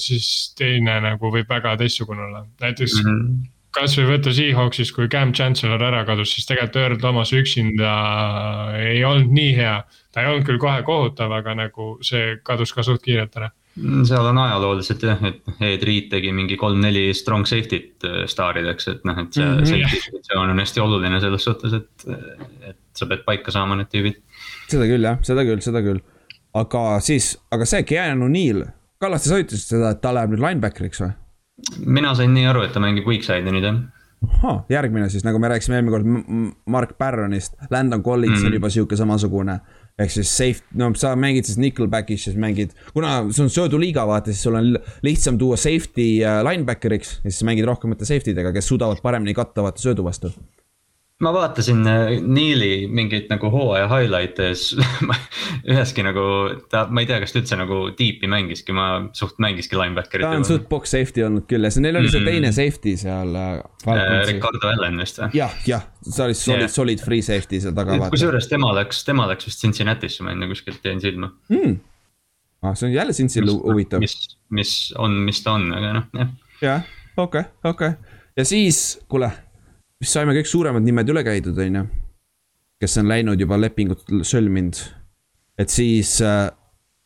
siis 0.00 0.52
teine 0.58 1.00
nagu 1.04 1.32
võib 1.32 1.48
väga 1.48 1.76
teistsugune 1.80 2.28
olla, 2.28 2.46
näiteks 2.60 3.00
mm. 3.02 3.10
-hmm 3.10 3.50
kasvõi 3.72 4.08
võtta 4.10 4.32
Seahawksis, 4.36 4.92
kui 4.92 5.08
Cam 5.12 5.32
Chancellor 5.36 5.82
ära 5.86 6.02
kadus, 6.08 6.34
siis 6.34 6.48
tegelikult 6.48 6.78
Earl 6.82 7.00
Thomas 7.00 7.32
üksinda 7.36 7.94
ei 8.76 9.02
olnud 9.08 9.32
nii 9.32 9.56
hea. 9.56 9.80
ta 10.12 10.20
ei 10.20 10.28
olnud 10.28 10.44
küll 10.44 10.60
kohe 10.60 10.82
kohutav, 10.84 11.32
aga 11.32 11.54
nagu 11.56 11.94
see 12.04 12.36
kadus 12.44 12.74
ka 12.76 12.84
suht 12.84 13.00
kiirelt 13.04 13.36
ära. 13.40 13.48
Mm, 13.80 14.02
seal 14.04 14.26
on 14.28 14.36
ajalooliselt 14.42 15.04
jah, 15.08 15.22
et 15.24 15.62
Ed 15.64 15.84
Reed 15.88 16.10
tegi 16.12 16.34
mingi 16.36 16.58
kolm-neli 16.60 17.06
strong 17.16 17.48
safety't 17.48 18.04
äh, 18.04 18.18
staarideks, 18.28 18.90
et 18.92 19.06
noh, 19.08 19.16
et 19.22 19.32
see 19.32 19.46
mm 19.46 19.62
-hmm. 19.62 19.70
safety 19.70 20.10
positsioon 20.10 20.52
on 20.52 20.60
hästi 20.60 20.84
oluline 20.84 21.20
selles 21.20 21.44
suhtes, 21.48 21.72
et, 21.80 22.06
et 22.68 22.76
sa 22.92 23.08
pead 23.08 23.24
paika 23.24 23.50
saama 23.50 23.80
need 23.80 23.88
tüübid. 23.88 24.20
seda 24.68 24.84
küll 24.84 25.08
jah, 25.08 25.16
seda 25.24 25.46
küll, 25.48 25.64
seda 25.64 25.80
küll 25.80 26.04
aga 26.58 27.00
siis, 27.04 27.34
aga 27.52 27.66
see 27.68 27.84
Keanu 27.88 28.28
Neil, 28.32 28.64
Kallaste, 29.02 29.32
sa 29.32 29.40
ütlesid 29.42 29.74
seda, 29.74 29.94
et 29.94 30.02
ta 30.02 30.12
läheb 30.14 30.34
nüüd 30.34 30.44
linebackeriks 30.44 31.02
või? 31.02 31.12
mina 31.86 32.14
sain 32.18 32.32
nii 32.34 32.46
aru, 32.50 32.64
et 32.66 32.72
ta 32.74 32.80
mängib 32.82 33.06
weak 33.08 33.26
side'i 33.26 33.52
nüüd 33.54 33.66
jah. 33.66 33.78
ahah, 34.38 34.62
järgmine 34.72 35.08
siis, 35.12 35.24
nagu 35.26 35.40
me 35.42 35.50
rääkisime 35.52 35.78
eelmine 35.78 35.94
kord 35.94 36.56
Mark 36.70 36.96
Barronist, 36.98 37.56
Landon 37.70 38.02
Collins 38.02 38.38
mm 38.38 38.42
-hmm. 38.42 38.46
on 38.46 38.58
juba 38.60 38.70
sihuke 38.70 38.96
samasugune. 38.96 39.60
ehk 39.98 40.10
siis 40.10 40.36
safe, 40.36 40.62
no 40.74 40.94
sa 40.94 41.16
mängid 41.16 41.44
siis 41.44 41.58
nickelback'is, 41.58 42.24
siis 42.24 42.36
mängid, 42.36 42.70
kuna 42.94 43.26
see 43.30 43.42
on 43.44 43.50
sööduliiga, 43.50 44.06
vaata, 44.06 44.32
siis 44.32 44.42
sul 44.42 44.54
on 44.54 44.78
lihtsam 45.02 45.38
tuua 45.38 45.56
safety 45.56 46.24
äh, 46.24 46.40
linebackeriks. 46.50 47.20
ja 47.24 47.30
siis 47.30 47.44
mängid 47.44 47.64
rohkemate 47.64 48.04
safety 48.04 48.36
dega, 48.36 48.52
kes 48.52 48.68
suudavad 48.68 49.02
paremini 49.02 49.34
katta 49.34 49.62
vaata 49.62 49.80
söödu 49.82 50.04
vastu 50.04 50.32
ma 51.22 51.30
vaatasin 51.34 51.86
äh, 51.86 52.08
Neili 52.26 52.86
mingeid 52.90 53.28
nagu 53.30 53.50
hooaja 53.52 53.86
highlight'e 53.90 54.48
ja 54.50 54.56
siis 54.58 54.76
üheski 55.72 56.02
nagu 56.06 56.24
ta, 56.72 56.84
ma 56.90 57.02
ei 57.04 57.08
tea, 57.08 57.20
kas 57.22 57.34
ta 57.34 57.40
üldse 57.42 57.58
nagu 57.60 57.78
deep'i 57.98 58.30
mängiski, 58.30 58.74
ma 58.76 58.86
suht 59.16 59.38
mängiski 59.42 59.78
linebacker'it. 59.78 60.26
ta 60.26 60.40
on 60.40 60.46
suht 60.48 60.66
box 60.70 60.94
safety 60.96 61.24
olnud 61.26 61.46
küll 61.50 61.66
ja 61.66 61.70
see, 61.74 61.84
neil 61.84 62.00
oli 62.00 62.10
see 62.12 62.24
teine 62.26 62.50
safety 62.54 62.96
seal 63.00 63.36
äh,. 63.38 63.60
äh 63.86 64.02
Ricardo 64.32 64.72
Allan 64.72 64.98
vist 65.02 65.22
või? 65.22 65.30
jah, 65.38 65.54
jah, 65.68 65.86
see 66.08 66.26
oli 66.26 66.38
solid 66.38 66.66
yeah., 66.66 66.74
solid 66.78 67.04
free 67.04 67.22
safety 67.26 67.62
seal 67.62 67.76
taga. 67.78 68.00
kusjuures 68.12 68.50
tema 68.50 68.74
läks, 68.80 69.04
tema 69.06 69.28
läks 69.30 69.46
vist 69.50 69.62
Cincinnati'sse, 69.62 70.26
ma 70.26 70.34
enne 70.34 70.50
kuskilt 70.50 70.90
jäin 70.90 71.02
silma 71.04 71.30
hmm.. 71.52 71.78
ah, 72.66 72.74
see 72.74 72.90
on 72.90 72.96
jälle 72.96 73.14
Cincy'l 73.14 73.54
huvitav. 73.60 74.02
mis, 74.02 74.18
mis 74.50 74.74
on, 74.98 75.22
mis 75.28 75.44
ta 75.46 75.54
on, 75.60 75.70
aga 75.78 75.94
noh, 76.00 76.10
jah. 76.18 76.36
jah, 76.66 76.92
okei 77.14 77.46
okay,, 77.46 77.70
okei 77.70 77.94
okay. 77.94 78.20
ja 78.42 78.48
siis, 78.48 78.82
kuule 79.06 79.30
vist 80.02 80.16
saime 80.16 80.34
kõik 80.34 80.50
suuremad 80.50 80.82
nimed 80.82 81.12
üle 81.12 81.22
käidud, 81.26 81.58
on 81.62 81.78
ju. 81.78 81.84
kes 82.82 82.98
on 82.98 83.06
läinud 83.06 83.40
juba 83.40 83.58
lepingut 83.60 84.02
sõlminud. 84.26 84.80
et 85.58 85.70
siis, 85.70 86.16
äh, 86.26 86.50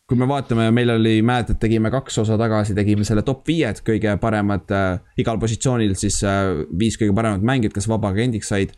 kui 0.08 0.16
me 0.16 0.28
vaatame, 0.28 0.70
meil 0.72 0.94
oli, 0.94 1.20
mäletad, 1.22 1.58
tegime 1.60 1.90
kaks 1.92 2.22
osa 2.24 2.38
tagasi, 2.40 2.74
tegime 2.74 3.04
selle 3.04 3.22
top 3.26 3.44
viied 3.48 3.82
kõige 3.84 4.16
paremad 4.22 4.72
äh,, 4.72 5.00
igal 5.20 5.38
positsioonil 5.42 5.96
siis 5.98 6.22
äh, 6.24 6.64
viis 6.78 6.96
kõige 6.96 7.14
paremat 7.14 7.44
mängijat, 7.44 7.76
kes 7.76 7.88
vabaagendiks 7.92 8.52
said. 8.54 8.72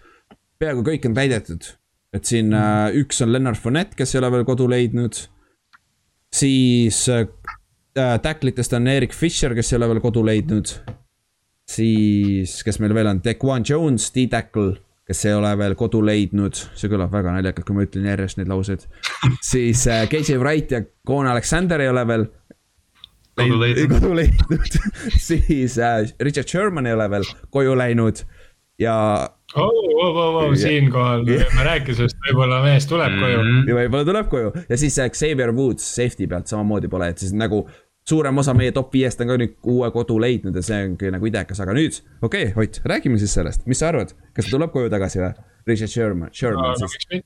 peaaegu 0.58 0.82
kõik 0.82 1.06
on 1.06 1.14
täidetud, 1.14 1.72
et 2.12 2.24
siin 2.26 2.52
äh, 2.52 2.90
üks 2.98 3.22
on 3.22 3.32
Lennart 3.32 3.62
Fournette, 3.62 3.94
kes 3.96 4.14
ei 4.14 4.22
ole 4.24 4.32
veel 4.34 4.48
kodu 4.48 4.66
leidnud. 4.68 5.28
siis 6.34 7.04
äh, 7.08 7.28
tacklitest 7.94 8.72
on 8.74 8.86
Erik 8.90 9.14
Fischer, 9.14 9.54
kes 9.54 9.72
ei 9.72 9.78
ole 9.78 9.94
veel 9.94 10.02
kodu 10.02 10.26
leidnud 10.26 10.74
siis, 11.68 12.58
kes 12.64 12.80
meil 12.82 12.94
veel 12.96 13.10
on, 13.12 13.22
Dequan 13.24 13.66
Jones, 13.68 14.08
D-Tackle, 14.14 14.76
kes 15.08 15.24
ei 15.24 15.36
ole 15.36 15.52
veel 15.60 15.76
kodu 15.78 16.02
leidnud, 16.04 16.58
see 16.76 16.90
kõlab 16.92 17.12
väga 17.12 17.32
naljakalt, 17.36 17.66
kui 17.68 17.76
ma 17.76 17.86
ütlen 17.86 18.08
järjest 18.10 18.40
neid 18.40 18.50
lauseid. 18.52 18.84
siis 19.52 19.86
äh, 19.88 20.04
KJ 20.10 20.40
Wright 20.42 20.74
ja 20.74 20.82
Kone 21.08 21.32
Alexander 21.32 21.84
ei 21.84 21.92
ole 21.92 22.04
veel. 22.08 22.28
kodu 23.38 23.60
leidnud. 23.62 23.94
kodu 23.96 24.14
leidnud 24.18 24.78
siis 25.30 25.78
äh, 25.78 26.04
Richard 26.20 26.50
Sherman 26.50 26.88
ei 26.90 26.96
ole 26.96 27.10
veel 27.16 27.26
koju 27.54 27.76
läinud 27.78 28.24
ja 28.78 28.94
oh,. 29.54 29.84
Oh, 29.98 30.14
oh, 30.14 30.34
oh, 30.38 30.52
siinkohal 30.54 31.24
me 31.26 31.64
rääkisime, 31.66 32.06
et 32.06 32.26
võib-olla 32.28 32.60
mees 32.62 32.84
tuleb 32.86 33.16
koju 33.18 33.38
mm. 33.40 33.48
-hmm. 33.48 33.78
võib-olla 33.80 34.06
tuleb 34.06 34.28
koju 34.30 34.52
ja 34.68 34.76
siis 34.78 34.98
äh, 35.02 35.08
Xavier 35.10 35.50
Woods 35.50 35.88
safety 35.96 36.28
pealt 36.30 36.46
samamoodi 36.46 36.90
pole, 36.92 37.08
et 37.10 37.18
siis 37.18 37.32
nagu 37.34 37.64
suurem 38.09 38.40
osa 38.40 38.54
meie 38.56 38.72
top 38.74 38.92
viiest 38.94 39.20
on 39.22 39.32
ka 39.32 39.36
nüüd 39.40 39.56
uue 39.68 39.88
kodu 39.94 40.18
leidnud 40.22 40.56
ja 40.56 40.62
see 40.64 40.78
ongi 40.86 41.11
nagu 41.12 41.28
idekas, 41.28 41.61
aga 41.64 41.74
nüüd, 41.76 41.98
okei 42.22 42.50
okay,, 42.50 42.64
Ott, 42.64 42.80
räägime 42.88 43.20
siis 43.20 43.34
sellest, 43.36 43.66
mis 43.68 43.80
sa 43.82 43.90
arvad, 43.92 44.14
kas 44.36 44.48
ta 44.48 44.54
tuleb 44.54 44.72
koju 44.74 44.92
tagasi 44.92 45.22
või? 45.22 45.32
Richard 45.68 45.92
Sherman, 45.92 46.32
Sherman 46.32 46.72
no, 46.72 46.88
siis. 46.88 47.24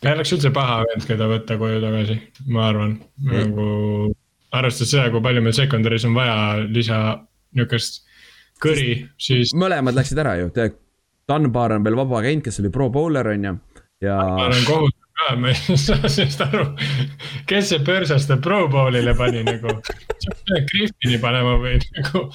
ta 0.00 0.10
ei 0.10 0.16
oleks 0.16 0.34
üldse 0.34 0.50
paha 0.54 0.80
vend, 0.88 1.06
keda 1.06 1.30
võtta 1.30 1.58
koju 1.60 1.78
tagasi, 1.84 2.18
ma 2.50 2.66
arvan, 2.72 2.98
nagu 3.30 3.70
arvestades 4.58 4.92
seda, 4.94 5.08
kui 5.14 5.22
palju 5.24 5.44
meil 5.44 5.56
secondary's 5.56 6.06
on 6.08 6.18
vaja 6.18 6.36
lisa 6.66 7.00
nihukest 7.54 8.02
kõri, 8.62 9.00
siis. 9.20 9.54
mõlemad 9.58 9.96
läksid 9.98 10.18
ära 10.24 10.38
ju, 10.42 10.52
Dunbar 11.28 11.74
on 11.76 11.84
veel 11.84 11.98
vaba 11.98 12.22
agent, 12.22 12.46
kes 12.46 12.62
oli 12.62 12.70
pro 12.72 12.88
bowler 12.90 13.34
on 13.34 13.50
ju, 13.50 13.58
ja. 14.06 14.16
Dunbar 14.16 14.56
on 14.56 14.64
kohutav 14.66 15.07
ka, 15.18 15.36
ma 15.40 15.52
ei 15.52 15.78
saa 15.86 16.10
sellest 16.10 16.42
aru, 16.46 16.64
kes 17.50 17.72
see 17.72 17.82
Põrsaste 17.86 18.38
Pro 18.44 18.64
Bowlile 18.72 19.14
pani 19.18 19.44
nagu. 19.46 19.78
Griffini 20.48 21.18
panema 21.22 21.56
või 21.62 21.78
nagu 21.96 22.26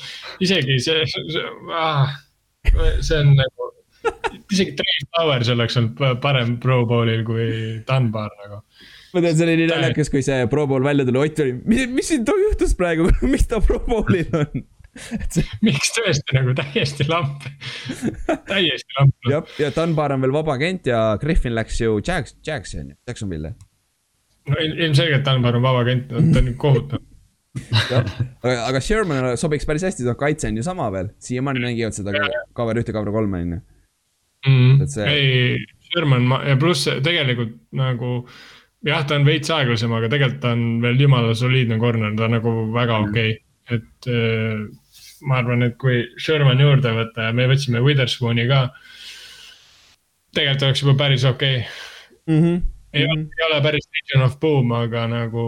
isegi 0.44 0.80
see, 0.82 1.06
see, 1.10 1.46
ah, 1.76 2.10
see 3.04 3.20
on 3.20 3.34
nagu, 3.38 3.70
isegi 4.52 4.76
Trey 4.80 5.08
Flowers 5.12 5.52
oleks 5.54 5.80
olnud 5.80 6.20
parem 6.24 6.58
Pro 6.64 6.84
Bowlil 6.90 7.24
kui 7.28 7.48
Dunbar 7.88 8.34
nagu. 8.44 8.62
Ma 9.14 9.22
tean, 9.22 9.36
see 9.38 9.46
oli 9.46 9.58
nii 9.62 9.70
naljakas, 9.70 10.10
kui 10.10 10.24
see 10.26 10.48
Pro 10.50 10.66
Bowl 10.70 10.86
välja 10.86 11.06
tuli, 11.06 11.22
Ott 11.22 11.42
oli, 11.44 11.58
mis, 11.70 11.86
mis 11.94 12.08
siin 12.10 12.26
juhtus 12.26 12.74
praegu, 12.78 13.10
mis 13.34 13.46
ta 13.50 13.62
Pro 13.62 13.80
Bowlil 13.86 14.30
on? 14.40 14.64
Miks 15.66 15.94
tõesti 15.96 16.36
nagu 16.38 16.54
täiesti 16.58 17.06
lamp 17.10 17.46
täiesti 18.50 18.98
lamp. 19.00 19.16
jah, 19.30 19.56
ja 19.62 19.72
Dunbar 19.74 20.14
on 20.14 20.22
veel 20.22 20.36
vaba 20.36 20.54
agent 20.58 20.90
ja 20.90 21.00
Griffin 21.22 21.56
läks 21.58 21.80
ju 21.82 21.98
Jacks, 22.06 22.36
Jacksi 22.46 22.82
on 22.82 22.92
ju, 22.94 23.00
Jacksonville'i. 23.10 23.54
no 24.52 24.62
ilmselgelt 24.68 25.26
Dunbar 25.26 25.58
on 25.58 25.66
vaba 25.66 25.82
agent, 25.86 26.14
ta 26.14 26.22
on 26.22 26.54
kohutav. 26.62 27.02
aga, 28.42 28.58
aga 28.68 28.82
Sherman 28.82 29.32
sobiks 29.38 29.66
päris 29.70 29.86
hästi, 29.86 30.06
ta 30.06 30.18
kaitse 30.18 30.50
on 30.50 30.58
ju 30.62 30.66
sama 30.66 30.90
veel, 30.94 31.10
siiamaani 31.22 31.66
mängivad 31.66 31.98
seda 31.98 32.14
cover 32.58 32.82
ühte, 32.82 32.94
cover 32.94 33.14
kolme 33.14 33.46
on 33.46 33.56
ju. 33.58 33.62
Mhm. 34.44 34.90
ei, 35.08 35.58
Sherman 35.90 36.30
ja 36.46 36.58
pluss 36.60 36.90
tegelikult 37.06 37.58
nagu 37.80 38.20
jah, 38.86 39.02
ta 39.08 39.18
on 39.18 39.26
veits 39.26 39.50
aeglasem, 39.54 39.94
aga 39.96 40.12
tegelikult 40.12 40.42
ta 40.44 40.54
on 40.54 40.64
veel 40.84 41.02
jumala 41.02 41.34
soliidne 41.38 41.80
corner, 41.82 42.14
ta 42.18 42.28
on 42.28 42.38
nagu 42.38 42.56
väga 42.76 43.02
okei 43.08 43.34
okay., 43.34 43.40
et 43.72 44.08
äh, 44.12 44.66
ma 45.28 45.40
arvan, 45.42 45.66
et 45.68 45.76
kui 45.82 46.04
Sherman 46.22 46.62
juurde 46.62 46.94
võtta 46.96 47.30
ja 47.30 47.36
me 47.36 47.48
võtsime 47.52 47.82
Witherspooni 47.84 48.46
ka. 48.50 48.64
tegelikult 50.34 50.68
oleks 50.68 50.82
juba 50.84 50.96
päris 51.04 51.26
okei 51.30 51.60
okay. 51.60 51.70
mm. 52.28 52.40
-hmm. 52.42 52.64
ei, 52.94 53.06
mm 53.06 53.12
-hmm. 53.12 53.30
ei 53.40 53.46
ole 53.50 53.62
päris 53.62 53.88
Legion 53.94 54.26
of 54.26 54.40
Boom, 54.40 54.72
aga 54.72 55.08
nagu 55.08 55.46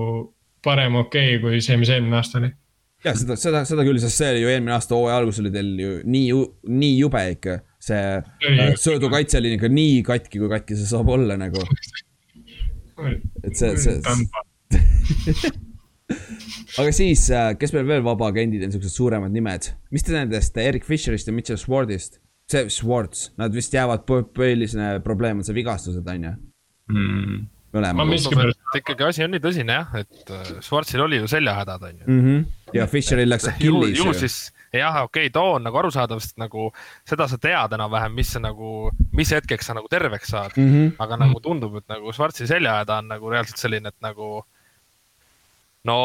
parem 0.64 0.96
okei 0.96 1.36
okay, 1.38 1.42
kui 1.42 1.62
see, 1.62 1.78
mis 1.78 1.90
eelmine 1.90 2.16
aasta 2.16 2.40
oli. 2.40 2.52
ja 3.04 3.16
seda, 3.16 3.36
seda, 3.36 3.66
seda 3.66 3.84
küll, 3.88 4.00
sest 4.00 4.22
see 4.22 4.32
oli 4.32 4.42
ju 4.46 4.54
eelmine 4.54 4.76
aasta 4.78 4.96
hooaja 4.96 5.18
alguses 5.18 5.44
oli 5.44 5.52
teil 5.52 5.80
ju 5.80 6.00
nii, 6.04 6.32
nii 6.68 6.98
jube 7.00 7.28
ikka. 7.36 7.60
see 7.80 8.02
äh, 8.18 8.74
söödukaitse 8.88 9.38
oli 9.38 9.54
ikka 9.60 9.70
nii 9.70 10.02
katki, 10.04 10.40
kui 10.40 10.50
katki 10.50 10.80
see 10.80 10.90
saab 10.90 11.10
olla 11.10 11.38
nagu. 11.38 11.68
et 13.44 13.56
see, 13.56 13.78
see 13.78 14.00
aga 16.82 16.92
siis, 16.94 17.26
äh, 17.34 17.54
kes 17.60 17.74
meil 17.76 17.88
veel 17.90 18.06
vabaagendid 18.06 18.66
on, 18.68 18.74
siuksed 18.76 18.94
suuremad 18.94 19.34
nimed, 19.34 19.72
mis 19.96 20.06
te 20.06 20.14
nendest 20.14 20.58
Erik 20.62 20.86
Fischerist 20.86 21.30
ja 21.30 21.34
Mitchell 21.34 21.60
Swardist, 21.62 22.20
see 22.52 22.70
Swartz, 22.70 23.32
nad 23.42 23.56
vist 23.56 23.74
jäävad, 23.74 24.06
põhiline 24.06 25.00
probleem 25.06 25.42
on 25.42 25.48
see 25.48 25.58
vigastused, 25.58 26.06
on 26.06 26.30
ju 26.30 26.34
mm.? 26.94 27.44
mõlema. 27.76 28.06
ikkagi 28.78 29.08
asi 29.08 29.26
on 29.26 29.34
nii 29.36 29.44
tõsine 29.44 29.80
jah, 29.80 29.96
et 30.02 30.34
äh, 30.34 30.52
Schwarzil 30.64 31.04
oli 31.06 31.22
ju 31.24 31.30
seljahädad, 31.32 31.88
on 31.90 32.04
ju 32.04 32.06
mm. 32.06 32.22
-hmm. 32.26 32.46
ja 32.78 32.88
Fischeril 32.88 33.30
läks 33.30 33.48
Achilles. 33.50 33.98
ju 33.98 34.14
siis 34.14 34.38
jah, 34.74 35.04
okei 35.04 35.26
okay,, 35.28 35.34
too 35.34 35.56
on 35.56 35.64
nagu 35.64 35.78
arusaadav, 35.78 36.20
sest 36.20 36.38
nagu 36.38 36.72
seda 37.08 37.28
sa 37.28 37.38
tead 37.38 37.74
enam-vähem, 37.78 38.16
mis 38.16 38.32
sa 38.32 38.40
nagu, 38.40 38.92
mis 39.12 39.32
hetkeks 39.32 39.72
sa 39.72 39.74
nagu 39.74 39.88
terveks 39.92 40.30
saad 40.36 40.52
mm. 40.58 40.74
-hmm. 40.74 40.92
aga 41.00 41.18
nagu 41.18 41.40
tundub, 41.40 41.76
et 41.76 41.88
nagu 41.88 42.14
Schwarzi 42.14 42.48
seljahäda 42.48 42.98
on 42.98 43.08
nagu 43.08 43.30
reaalselt 43.30 43.58
selline, 43.58 43.88
et 43.88 44.02
nagu 44.02 44.44
no 45.88 46.00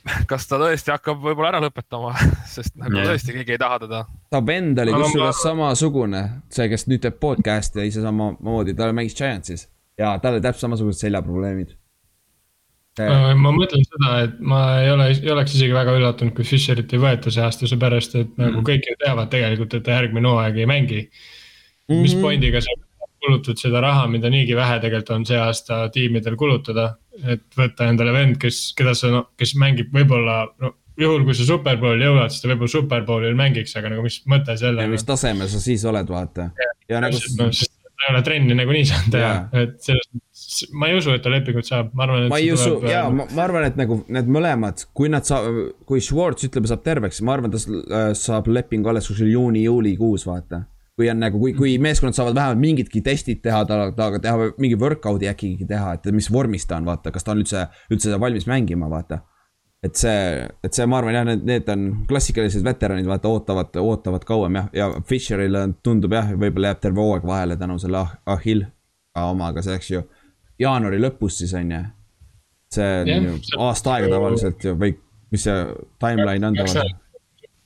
kas 0.30 0.46
ta 0.48 0.58
tõesti 0.60 0.92
hakkab 0.94 1.20
võib-olla 1.22 1.54
ära 1.54 1.64
lõpetama, 1.66 2.14
sest 2.54 2.76
nagu 2.80 2.96
yeah. 2.96 3.10
tõesti 3.10 3.34
keegi 3.36 3.56
ei 3.56 3.60
taha 3.60 3.82
teda. 3.84 4.04
ta 4.32 4.40
vend 4.46 4.80
oli 4.84 4.94
kusjuures 4.96 5.36
ma... 5.36 5.42
samasugune, 5.42 6.22
see, 6.52 6.70
kes 6.72 6.86
nüüd 6.90 7.04
teeb 7.04 7.20
podcast'i 7.22 7.86
ise 7.90 8.04
samamoodi, 8.04 8.76
ta 8.78 8.90
mängis 8.96 9.18
Giantsis 9.18 9.68
ja 10.00 10.16
tal 10.22 10.38
oli 10.38 10.44
täpselt 10.44 10.68
samasugused 10.68 11.04
seljaprobleemid. 11.04 11.76
Äh, 13.00 13.32
ma 13.38 13.52
mõtlen 13.54 13.84
seda, 13.86 14.14
et 14.24 14.38
ma 14.42 14.60
ei 14.82 14.90
ole, 14.90 15.06
ei 15.14 15.30
oleks 15.32 15.54
isegi 15.54 15.74
väga 15.76 15.94
üllatunud, 15.96 16.34
kui 16.36 16.44
Fisherit 16.48 16.90
ei 16.92 17.00
võeta 17.00 17.30
see 17.32 17.44
aasta, 17.44 17.68
seepärast 17.70 18.16
et 18.18 18.32
mm. 18.32 18.40
nagu 18.48 18.64
kõik 18.66 18.88
ju 18.88 18.96
teavad 19.00 19.30
tegelikult, 19.32 19.76
et 19.76 19.84
ta 19.86 20.00
järgmine 20.00 20.32
hooaeg 20.32 20.58
ei 20.58 20.68
mängi 20.68 21.00
mm. 21.04 21.12
-hmm. 21.92 22.02
mis 22.02 22.16
pointiga 22.18 22.62
sa 22.64 22.74
kulutad 23.20 23.60
seda 23.60 23.82
raha, 23.84 24.06
mida 24.10 24.30
niigi 24.32 24.56
vähe 24.56 24.78
tegelikult 24.82 25.14
on 25.16 25.26
see 25.28 25.38
aasta 25.38 25.82
tiimidel 25.94 26.36
kulutada. 26.40 26.94
et 27.20 27.42
võtta 27.52 27.84
endale 27.90 28.14
vend, 28.14 28.38
kes, 28.40 28.70
keda 28.78 28.94
sa, 28.96 29.10
no 29.12 29.18
kes 29.36 29.50
mängib 29.60 29.90
võib-olla, 29.92 30.46
no 30.62 30.70
juhul, 31.00 31.26
kui 31.26 31.34
sa 31.36 31.44
superbowli 31.48 32.06
jõuad, 32.06 32.32
siis 32.32 32.40
ta 32.40 32.48
võib-olla 32.48 32.72
superbowlil 32.72 33.36
mängiks, 33.36 33.74
aga 33.76 33.90
nagu 33.92 34.04
mis 34.06 34.20
mõte 34.30 34.56
sellel 34.60 34.88
mis 34.94 35.04
tasemel 35.04 35.50
sa 35.52 35.60
siis 35.60 35.84
oled, 35.90 36.08
vaata. 36.08 36.48
ja 36.88 37.02
nagu. 37.04 37.20
no 37.36 37.50
ei 38.00 38.14
ole 38.14 38.22
trenni 38.24 38.56
nagunii 38.56 38.86
saanud 38.88 39.12
teha, 39.12 39.32
et 39.60 39.76
selles 39.84 40.06
mõttes, 40.14 40.44
ma 40.72 40.88
ei 40.88 40.96
usu, 40.96 41.12
et 41.12 41.24
ta 41.24 41.32
lepingut 41.34 41.68
saab, 41.68 41.92
ma 41.92 42.06
arvan, 42.06 42.24
et. 42.24 42.32
ma 42.32 42.40
ei 42.40 42.48
usu, 42.54 42.78
jaa, 42.88 43.04
ma, 43.12 43.26
ma 43.36 43.44
arvan, 43.44 43.66
et 43.68 43.76
nagu 43.76 44.00
need 44.08 44.30
mõlemad, 44.32 44.86
kui 44.96 45.12
nad 45.12 45.28
saab, 45.28 45.60
kui 45.88 46.00
Schwartz 46.04 46.48
ütleme, 46.48 46.70
saab 46.70 46.86
terveks, 46.86 47.20
ma 47.26 47.36
arvan, 47.36 47.52
ta 47.52 47.60
äh, 47.60 48.12
saab 48.16 48.48
lepingu 48.48 48.88
alles 48.88 49.10
kuskil 49.10 49.28
juuni-juulikuus, 49.34 50.24
vaata 50.30 50.64
kui 51.00 51.08
on 51.08 51.22
nagu, 51.22 51.38
kui, 51.40 51.54
kui 51.56 51.78
meeskonnad 51.80 52.16
saavad 52.16 52.36
vähemalt 52.36 52.60
mingidki 52.60 53.00
testid 53.00 53.40
teha, 53.40 53.62
temaga 53.64 54.20
teha 54.20 54.50
mingi 54.60 54.76
workout'i 54.76 55.30
äkki 55.30 55.54
teha, 55.64 55.94
et 55.96 56.08
mis 56.12 56.28
vormis 56.32 56.68
ta 56.68 56.76
on, 56.76 56.88
vaata, 56.90 57.12
kas 57.14 57.24
ta 57.24 57.32
on 57.32 57.40
üldse, 57.40 57.62
üldse 57.94 58.18
valmis 58.20 58.44
mängima, 58.50 58.90
vaata. 58.92 59.22
et 59.80 59.96
see, 59.96 60.42
et 60.60 60.76
see, 60.76 60.84
ma 60.92 60.98
arvan 60.98 61.14
jah, 61.16 61.24
need, 61.24 61.46
need 61.48 61.70
on 61.72 61.86
klassikalised 62.08 62.66
veteranid, 62.66 63.06
vaata, 63.08 63.32
ootavad, 63.32 63.78
ootavad 63.80 64.26
kauem 64.28 64.58
jah, 64.60 64.68
ja 64.76 64.90
Fisherile 65.08 65.62
tundub 65.80 66.12
jah, 66.12 66.34
võib-olla 66.36 66.74
jääb 66.74 66.82
terve 66.84 67.00
hooaeg 67.00 67.24
vahele 67.24 67.56
tänu 67.56 67.78
selle 67.80 68.02
ah, 68.02 68.12
Ahill 68.36 68.66
omaga, 69.16 69.64
see 69.64 69.72
oleks 69.72 69.90
ju 69.94 70.02
jaanuari 70.60 71.00
lõpus 71.00 71.40
siis 71.40 71.56
on 71.56 71.72
ju. 71.72 71.82
see 72.76 72.90
on 73.00 73.08
yeah, 73.08 73.28
ju 73.30 73.60
aasta 73.64 73.96
aega 73.96 74.12
tavaliselt 74.12 74.68
ju, 74.68 74.76
või 74.84 74.92
mis 75.32 75.48
see 75.48 75.62
timeline 76.02 76.50
on 76.50 76.60
tavaliselt? 76.60 76.98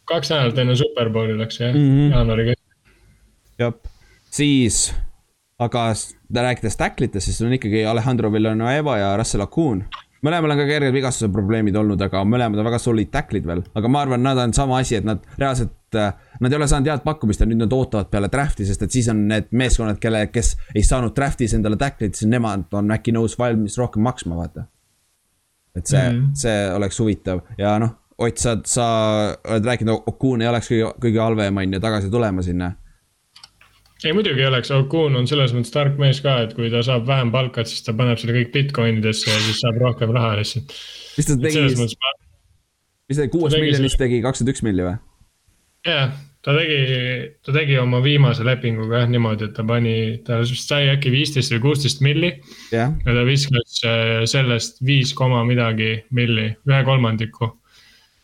kaks 0.06 0.30
nädalat 0.30 0.62
enne 0.62 0.78
Superbowli 0.78 1.34
läks 1.40 1.58
jah 1.60 1.74
mm 1.74 1.90
-hmm., 1.90 2.14
jaanuari 2.14 2.46
keskel 2.52 2.63
jah, 3.58 3.74
siis, 4.30 4.88
aga 5.62 5.90
rääkides 6.34 6.76
tacklitest, 6.76 7.28
siis 7.28 7.42
on 7.42 7.54
ikkagi 7.54 7.84
Alejandro 7.86 8.32
Villanueva 8.32 8.98
ja 8.98 9.12
Russell 9.16 9.44
Akun. 9.44 9.84
mõlemal 10.24 10.54
on 10.54 10.60
ka 10.62 10.64
kerged 10.64 10.94
vigastuse 10.94 11.28
probleemid 11.32 11.76
olnud, 11.76 12.00
aga 12.00 12.22
mõlemad 12.24 12.58
on 12.58 12.64
väga 12.64 12.78
solid 12.80 13.10
tacklid 13.12 13.44
veel, 13.46 13.60
aga 13.76 13.88
ma 13.92 14.00
arvan, 14.06 14.22
nad 14.24 14.38
on 14.40 14.54
sama 14.56 14.78
asi, 14.80 14.96
et 14.96 15.04
nad 15.04 15.22
reaalselt. 15.38 15.74
Nad 15.94 16.50
ei 16.50 16.56
ole 16.58 16.66
saanud 16.66 16.88
head 16.90 17.04
pakkumist 17.04 17.44
ja 17.44 17.46
nüüd 17.46 17.60
nad 17.60 17.74
ootavad 17.76 18.08
peale 18.10 18.26
draft'i, 18.26 18.64
sest 18.66 18.80
et 18.82 18.90
siis 18.90 19.06
on 19.12 19.20
need 19.30 19.52
meeskonnad, 19.54 20.00
kelle, 20.02 20.24
kes 20.34 20.56
ei 20.74 20.82
saanud 20.82 21.14
draft'is 21.14 21.54
endale 21.54 21.78
tacklit, 21.78 22.16
siis 22.18 22.26
nemad 22.32 22.72
on 22.74 22.90
äkki 22.96 23.14
nõus 23.14 23.36
valmis 23.38 23.78
rohkem 23.78 24.02
maksma, 24.02 24.34
vaata. 24.40 24.64
et 25.76 25.86
see 25.86 26.02
mm, 26.02 26.18
-hmm. 26.18 26.34
see 26.34 26.72
oleks 26.74 26.98
huvitav 26.98 27.44
ja 27.58 27.78
noh 27.78 28.00
Ott, 28.18 28.38
sa, 28.38 28.56
sa 28.64 28.84
oled 29.44 29.64
rääkinud, 29.66 30.02
Okun 30.06 30.42
ei 30.42 30.48
oleks 30.48 30.68
kõige, 30.70 30.90
kõige 31.02 31.18
halvem, 31.18 31.56
on 31.56 31.72
ju, 31.74 31.80
tagasi 31.82 32.10
tulema 32.10 32.42
sinna 32.42 32.68
ei 34.08 34.16
muidugi 34.16 34.44
oleks, 34.48 34.70
Okun 34.74 35.16
on 35.20 35.28
selles 35.30 35.54
mõttes 35.56 35.72
tark 35.74 35.96
mees 36.00 36.20
ka, 36.24 36.36
et 36.46 36.52
kui 36.56 36.70
ta 36.72 36.82
saab 36.86 37.06
vähem 37.08 37.32
palka, 37.34 37.64
et 37.64 37.70
siis 37.70 37.84
ta 37.86 37.94
paneb 37.96 38.20
selle 38.20 38.36
kõik 38.38 38.52
Bitcoinidesse 38.54 39.30
ja 39.30 39.40
siis 39.46 39.62
saab 39.64 39.80
rohkem 39.82 40.12
raha 40.14 40.36
lihtsalt. 40.40 40.76
mis 41.16 41.30
ta 41.30 41.38
tegi, 41.40 41.64
mis 43.08 43.18
ta 43.20 43.26
kuuest 43.32 43.58
miljonist 43.58 44.00
tegi? 44.00 44.22
kakskümmend 44.24 44.54
üks 44.54 44.64
milli 44.66 44.86
või? 44.86 44.94
jah, 45.88 46.14
ta 46.44 46.54
tegi, 46.58 46.78
ta 47.44 47.56
tegi 47.56 47.76
oma 47.80 48.00
viimase 48.04 48.46
lepinguga 48.46 49.02
jah 49.02 49.10
niimoodi, 49.12 49.48
et 49.48 49.56
ta 49.56 49.64
pani, 49.68 49.96
ta 50.26 50.40
sai 50.44 50.88
äkki 50.92 51.12
viisteist 51.14 51.52
või 51.56 51.64
kuusteist 51.68 52.04
milli. 52.04 52.34
Yeah.. 52.72 52.94
ja 53.04 53.18
ta 53.18 53.26
viskas 53.28 53.82
äh, 53.88 54.22
sellest 54.30 54.82
viis 54.84 55.14
koma 55.16 55.44
midagi 55.48 55.96
milli, 56.16 56.50
ühe 56.68 56.80
kolmandiku 56.88 57.54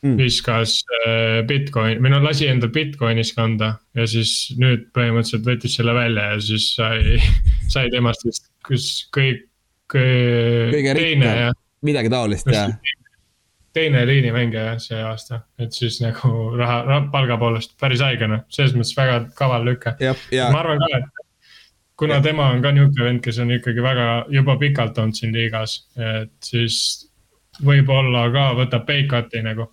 mm. 0.04 0.16
viskas 0.20 0.80
äh, 1.00 1.40
Bitcoin 1.48 2.00
või 2.02 2.14
no 2.14 2.22
lasi 2.24 2.48
endal 2.50 2.72
Bitcoinis 2.74 3.34
kanda 3.36 3.74
ja 3.96 4.06
siis 4.10 4.52
nüüd 4.60 4.88
põhimõtteliselt 4.96 5.48
võttis 5.48 5.76
selle 5.78 5.96
välja 5.96 6.30
ja 6.34 6.40
siis 6.44 6.70
sai, 6.76 7.18
sai 7.74 7.90
temast 7.94 8.26
vist, 8.28 8.50
kus 8.66 8.88
kõik. 9.14 9.46
kõige 9.90 10.96
rikkam, 10.96 11.60
midagi 11.86 12.12
taolist 12.12 12.50
jah 12.50 12.74
teine 13.72 14.06
liinimängija 14.06 14.78
see 14.82 14.98
aasta, 15.02 15.44
et 15.58 15.74
siis 15.74 16.00
nagu 16.02 16.30
raha, 16.58 16.82
raha, 16.86 17.02
palga 17.12 17.36
poolest 17.38 17.76
päris 17.80 18.02
haige 18.02 18.26
noh, 18.30 18.42
selles 18.52 18.74
mõttes 18.74 18.96
väga 18.98 19.20
kaval 19.38 19.66
lüke. 19.66 19.94
ma 20.00 20.62
arvan 20.62 20.82
ka, 20.82 20.98
et 20.98 21.28
kuna 22.00 22.18
ja. 22.18 22.24
tema 22.24 22.48
on 22.50 22.62
ka 22.64 22.72
nihuke 22.74 23.04
vend, 23.04 23.22
kes 23.24 23.38
on 23.42 23.52
ikkagi 23.54 23.84
väga 23.84 24.08
juba 24.34 24.56
pikalt 24.58 24.98
olnud 24.98 25.18
siin 25.18 25.34
liigas, 25.36 25.76
et 26.00 26.34
siis 26.44 26.80
võib-olla 27.64 28.26
ka 28.34 28.50
võtab 28.58 28.86
pay 28.88 29.06
cut'i 29.10 29.44
nagu 29.44 29.68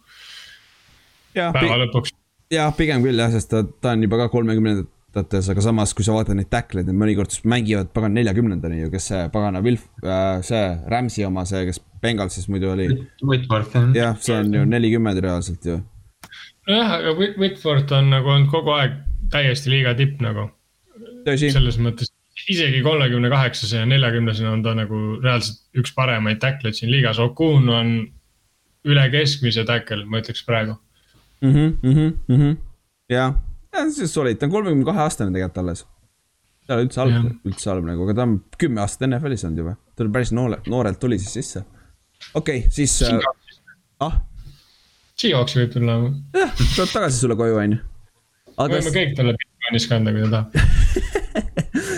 päeva 1.55 1.79
lõpuks. 1.85 2.13
jah, 2.53 2.69
pigem 2.77 3.03
küll 3.05 3.19
jah, 3.19 3.33
sest 3.33 3.51
ta, 3.51 3.63
ta 3.63 3.95
on 3.95 4.05
juba 4.05 4.21
ka 4.23 4.29
kolmekümnendates, 4.33 5.51
aga 5.53 5.65
samas, 5.65 5.93
kui 5.97 6.07
sa 6.07 6.15
vaatad 6.15 6.39
neid 6.39 6.49
tackleid, 6.53 6.87
need 6.87 6.99
mõnikord 6.99 7.33
mängivad 7.49 7.91
pagan 7.95 8.15
neljakümnendani 8.17 8.83
ju, 8.85 8.91
kes 8.93 9.11
see 9.11 9.21
pagana 9.33 9.61
Wilf 9.65 9.87
äh,, 10.03 10.39
see 10.47 10.63
Rams'i 10.93 11.27
oma, 11.27 11.45
see, 11.49 11.65
kes 11.69 11.81
Bengalsis 12.03 12.49
muidu 12.51 12.71
oli. 12.73 12.89
Whitworth 13.25 13.73
jah. 13.75 13.89
jah, 13.95 14.19
see 14.21 14.37
on 14.37 14.53
ju 14.53 14.65
nelikümmend 14.69 15.21
reaalselt 15.23 15.65
ju. 15.65 15.79
nojah, 16.69 16.99
aga 16.99 17.15
Whitworth 17.17 17.95
on 17.97 18.13
nagu 18.13 18.35
olnud 18.35 18.51
kogu 18.53 18.75
aeg 18.77 19.01
täiesti 19.33 19.73
liiga 19.73 19.95
tipp 19.97 20.21
nagu. 20.23 20.49
selles 21.27 21.75
mõttes 21.83 22.13
isegi 22.47 22.81
kolmekümne 22.85 23.29
kaheksase 23.29 23.81
ja 23.81 23.87
neljakümnesena 23.89 24.51
on 24.53 24.63
ta 24.63 24.73
nagu 24.77 24.99
reaalselt 25.23 25.81
üks 25.81 25.93
paremaid 25.95 26.39
tackleid 26.43 26.77
siin 26.77 26.91
liigas, 26.91 27.19
Okun 27.19 27.69
on 27.73 27.93
üle 28.87 29.07
keskmise 29.11 29.65
tackle, 29.67 30.05
ma 30.05 30.21
ütleks 30.21 30.45
praegu 30.47 30.77
mm. 31.41 31.51
-hmm, 31.51 32.13
mm 32.27 32.37
-hmm. 32.41 32.57
jah, 33.09 33.35
ja 33.73 33.89
siis 33.91 34.13
solid, 34.13 34.37
ta 34.37 34.45
on 34.45 34.51
kolmekümne 34.51 34.85
kahe 34.85 35.03
aastane 35.05 35.31
tegelikult 35.31 35.57
alles. 35.63 35.85
ta 36.67 36.73
ei 36.73 36.77
ole 36.77 36.87
üldse 36.87 37.01
halb, 37.01 37.27
üldse 37.45 37.69
halb 37.69 37.85
nagu, 37.85 38.03
aga 38.03 38.13
ta 38.13 38.23
on 38.27 38.39
kümme 38.57 38.81
aastat 38.81 39.09
NFL-is 39.09 39.45
olnud 39.45 39.63
juba, 39.63 39.75
ta 39.95 40.09
päris 40.13 40.31
noore, 40.31 40.61
noorelt 40.67 40.99
tuli 40.99 41.19
siis 41.19 41.33
sisse. 41.33 41.65
okei 42.33 42.59
okay,, 42.59 42.71
siis 42.71 43.01
äh,. 43.01 43.19
ah. 43.99 44.21
Seahawksi 45.17 45.59
võib 45.59 45.71
tulla. 45.73 45.99
jah, 46.33 46.51
tuleb 46.75 46.91
tagasi 46.93 47.19
sulle 47.19 47.35
koju, 47.35 47.55
on 47.57 47.77
ju. 47.77 47.79
võime 48.57 48.95
kõik 48.99 49.15
talle 49.17 49.37
Bitcoinis 49.37 49.87
kanda, 49.87 50.13
kui 50.13 50.29
ta 50.29 50.29
tahab 50.29 50.85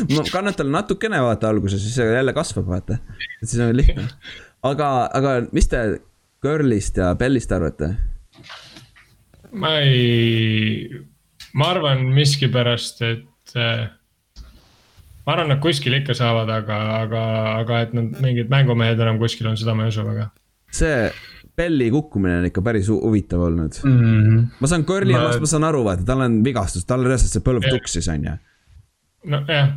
ma 0.15 0.23
kannan 0.31 0.55
talle 0.55 0.71
natukene 0.71 1.21
vaata 1.23 1.49
alguses, 1.49 1.81
siis 1.83 1.97
jälle 1.97 2.33
kasvab, 2.33 2.67
vaata. 2.67 2.99
et 3.41 3.49
siis 3.49 3.61
on 3.63 3.75
lihtne. 3.75 4.07
aga, 4.71 5.09
aga 5.13 5.35
mis 5.51 5.67
te 5.71 5.83
Girlist 6.43 6.97
ja 6.97 7.13
Bellist 7.19 7.51
arvate? 7.51 7.93
Ma 9.51 9.79
ei, 9.81 10.89
ma 11.57 11.71
arvan 11.73 12.03
miskipärast, 12.13 13.01
et 13.07 13.55
äh, 13.57 13.87
ma 15.25 15.35
arvan, 15.35 15.51
nad 15.53 15.61
kuskil 15.63 15.97
ikka 15.99 16.15
saavad, 16.17 16.51
aga, 16.53 16.77
aga, 16.99 17.23
aga 17.61 17.81
et 17.85 17.97
nad 17.97 18.21
mingid 18.23 18.51
mängumehed 18.51 19.01
enam 19.01 19.19
kuskil 19.21 19.49
on, 19.49 19.57
seda 19.59 19.75
ma 19.77 19.87
ei 19.87 19.93
usu 19.93 20.05
väga. 20.07 20.29
see 20.69 21.09
Belli 21.59 21.89
kukkumine 21.91 22.37
on 22.39 22.45
ikka 22.47 22.61
päris 22.63 22.87
huvitav 22.87 23.41
olnud 23.41 23.79
mm. 23.83 23.99
-hmm. 23.99 24.43
ma 24.59 24.67
saan 24.67 24.85
Curly 24.85 25.13
ma... 25.13 25.23
omast, 25.23 25.39
ma 25.43 25.49
saan 25.51 25.63
aru, 25.67 25.83
vaata, 25.83 26.05
tal 26.05 26.21
on 26.21 26.43
vigastus, 26.45 26.85
tal 26.85 27.03
reaalselt 27.03 27.33
see 27.33 27.45
põlv 27.45 27.65
tuksis, 27.69 28.07
on 28.13 28.27
ju. 28.27 28.35
nojah, 29.33 29.71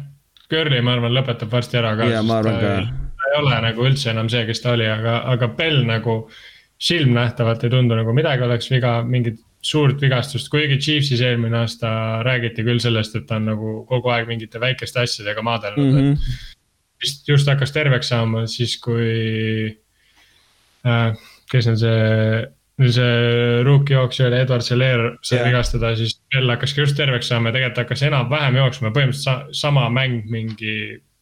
Curly, 0.53 0.83
ma 0.85 0.99
arvan, 0.99 1.16
lõpetab 1.16 1.53
varsti 1.53 1.81
ära 1.81 1.97
ka. 1.97 2.11
jaa, 2.12 2.23
ma 2.23 2.39
arvan 2.43 2.61
ka. 2.61 2.75
ta 3.16 3.31
ei 3.33 3.39
ole 3.41 3.61
nagu 3.66 3.87
üldse 3.89 4.11
enam 4.12 4.29
see, 4.29 4.45
kes 4.47 4.61
ta 4.61 4.77
oli, 4.77 4.87
aga, 4.89 5.23
aga 5.33 5.49
Bell 5.49 5.87
nagu 5.89 6.18
silmnähtavalt 6.83 7.64
ei 7.64 7.70
tundu 7.70 7.97
nagu 7.97 8.12
midagi 8.12 8.43
oleks 8.43 8.70
viga, 8.70 9.01
mingit 9.07 9.41
suurt 9.63 10.01
vigastust, 10.03 10.49
kuigi 10.51 10.79
Chiefsis 10.83 11.21
eelmine 11.23 11.61
aasta 11.63 11.91
räägiti 12.27 12.65
küll 12.67 12.83
sellest, 12.83 13.15
et 13.19 13.29
ta 13.29 13.39
on 13.39 13.47
nagu 13.53 13.75
kogu 13.89 14.11
aeg 14.11 14.27
mingite 14.31 14.61
väikeste 14.63 15.05
asjadega 15.05 15.45
maadelnud 15.47 15.85
mm, 15.85 15.99
-hmm. 15.99 16.17
et 16.17 17.05
vist 17.05 17.29
just 17.29 17.51
hakkas 17.51 17.75
terveks 17.75 18.11
saama 18.11 18.47
siis, 18.51 18.75
kui 18.83 19.71
äh,, 20.87 21.15
kes 21.53 21.71
on 21.71 21.79
see, 21.79 22.43
see 22.89 23.63
rookie-jooksja 23.69 24.27
oli 24.31 24.43
Edward 24.43 24.67
Zeller 24.67 25.07
sai 25.23 25.39
yeah. 25.39 25.49
vigastada, 25.49 25.95
siis 25.97 26.19
Bell 26.35 26.51
hakkas 26.51 26.75
ka 26.75 26.87
just 26.87 26.99
terveks 26.99 27.31
saama 27.31 27.51
ja 27.51 27.59
tegelikult 27.59 27.85
hakkas 27.85 28.07
enam-vähem 28.11 28.59
jooksma, 28.63 28.95
põhimõtteliselt 28.97 29.29
sa, 29.29 29.65
sama 29.65 29.89
mäng 29.95 30.27
mingi 30.31 30.77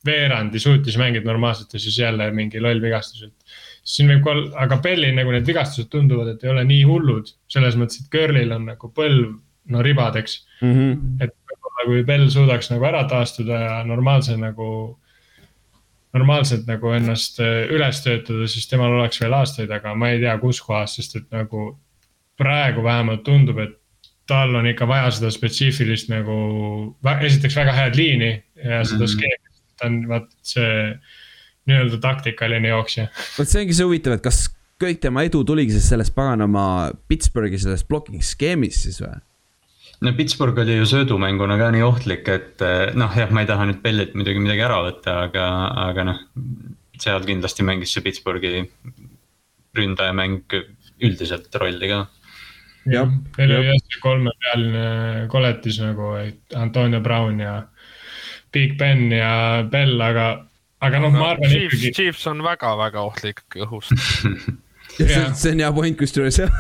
veerandi 0.07 0.61
suutis 0.61 0.97
mängida 0.97 1.29
normaalselt 1.29 1.75
ja 1.77 1.81
siis 1.83 1.99
jälle 1.99 2.31
mingi 2.33 2.61
loll 2.61 2.81
vigastus, 2.81 3.29
et 3.29 3.59
siin 3.87 4.11
võib 4.13 4.25
ka 4.25 4.35
aga 4.65 4.79
Bellil 4.85 5.15
nagu 5.17 5.33
need 5.35 5.47
vigastused 5.49 5.91
tunduvad, 5.93 6.35
et 6.35 6.45
ei 6.45 6.53
ole 6.53 6.65
nii 6.69 6.85
hullud. 6.89 7.33
selles 7.49 7.77
mõttes, 7.81 8.03
et 8.03 8.11
Curlil 8.13 8.53
on 8.57 8.67
nagu 8.71 8.93
põlv, 8.97 9.37
no 9.71 9.83
ribadeks 9.83 10.41
mm. 10.61 10.73
-hmm. 10.73 11.23
et 11.25 11.35
võib-olla 11.51 11.87
kui 11.89 12.03
Bell 12.05 12.31
suudaks 12.31 12.71
nagu 12.73 12.85
ära 12.85 13.05
taastuda 13.09 13.61
ja 13.65 13.77
normaalse 13.85 14.37
nagu, 14.37 14.99
normaalselt 16.17 16.67
nagu 16.67 16.95
ennast 16.97 17.41
äh, 17.41 17.69
üles 17.71 18.03
töötada, 18.05 18.49
siis 18.49 18.69
temal 18.69 18.99
oleks 18.99 19.21
veel 19.21 19.35
aastaid, 19.37 19.71
aga 19.71 19.95
ma 19.95 20.11
ei 20.11 20.21
tea, 20.21 20.37
kus 20.43 20.61
kohas, 20.65 20.97
sest 20.99 21.17
et 21.17 21.31
nagu 21.31 21.79
praegu 22.41 22.83
vähemalt 22.83 23.23
tundub, 23.25 23.59
et 23.59 23.77
tal 24.31 24.55
on 24.55 24.67
ikka 24.71 24.87
vaja 24.87 25.11
seda 25.11 25.31
spetsiifilist 25.35 26.11
nagu, 26.13 26.37
esiteks 27.21 27.57
väga 27.59 27.75
head 27.75 27.99
liini 27.99 28.31
ja 28.65 28.85
seda 28.85 29.05
mm 29.05 29.07
-hmm. 29.07 29.15
skeemi, 29.17 29.65
ta 29.77 29.87
on 29.87 30.09
vaat 30.09 30.31
see 30.43 30.71
nii-öelda 31.69 32.01
taktikaline 32.03 32.73
jooksja. 32.73 33.09
vot 33.39 33.49
see 33.51 33.65
ongi 33.65 33.77
see 33.77 33.89
huvitav, 33.89 34.17
et 34.17 34.25
kas 34.25 34.47
kõik 34.81 35.01
tema 35.03 35.25
edu 35.27 35.43
tuligi 35.47 35.75
siis 35.77 35.91
sellest 35.93 36.15
paganama 36.17 36.65
Pittsburghi 37.11 37.61
sellest 37.61 37.89
blocking 37.89 38.25
skeemist 38.25 38.87
siis 38.87 39.01
või? 39.03 39.19
no 40.01 40.13
Pittsburgh 40.17 40.59
oli 40.63 40.79
ju 40.79 40.89
söödumänguna 40.89 41.59
ka 41.61 41.71
nii 41.75 41.85
ohtlik, 41.85 42.29
et 42.33 42.65
eh, 42.65 42.95
noh, 42.97 43.13
jah, 43.17 43.33
ma 43.35 43.45
ei 43.45 43.51
taha 43.51 43.69
nüüd 43.69 43.83
Bellilt 43.85 44.17
muidugi 44.17 44.43
midagi 44.43 44.65
ära 44.65 44.81
võtta, 44.87 45.17
aga, 45.27 45.47
aga 45.89 46.07
noh. 46.13 46.23
seal 47.01 47.25
kindlasti 47.25 47.65
mängis 47.65 47.93
see 47.95 48.05
Pittsburghi 48.05 48.65
ründajamäng 49.77 50.57
üldiselt 51.01 51.55
rolli 51.61 51.93
ka. 51.93 52.01
jah, 52.91 53.13
neil 53.39 53.57
oli 53.59 53.73
jah 53.73 53.83
see 53.85 54.03
kolmepealine 54.03 55.27
koletis 55.33 55.81
nagu 55.85 56.15
Antonio 56.57 57.01
Brown 57.05 57.41
ja 57.41 57.57
Big 58.53 58.79
Ben 58.79 59.11
ja 59.13 59.63
Bell, 59.71 60.01
aga 60.03 60.31
aga 60.81 61.03
noh, 61.03 61.15
ma 61.15 61.33
arvan 61.35 61.53
Chiefs, 61.53 61.79
ikkagi. 61.79 61.95
Chiefs 61.97 62.27
on 62.31 62.43
väga-väga 62.45 63.05
ohtlik 63.05 63.45
õhust 63.61 63.95
see, 64.97 65.23
see 65.39 65.55
on 65.55 65.65
hea 65.65 65.71
point 65.77 65.99
kusjuures 66.01 66.41
jah 66.43 66.53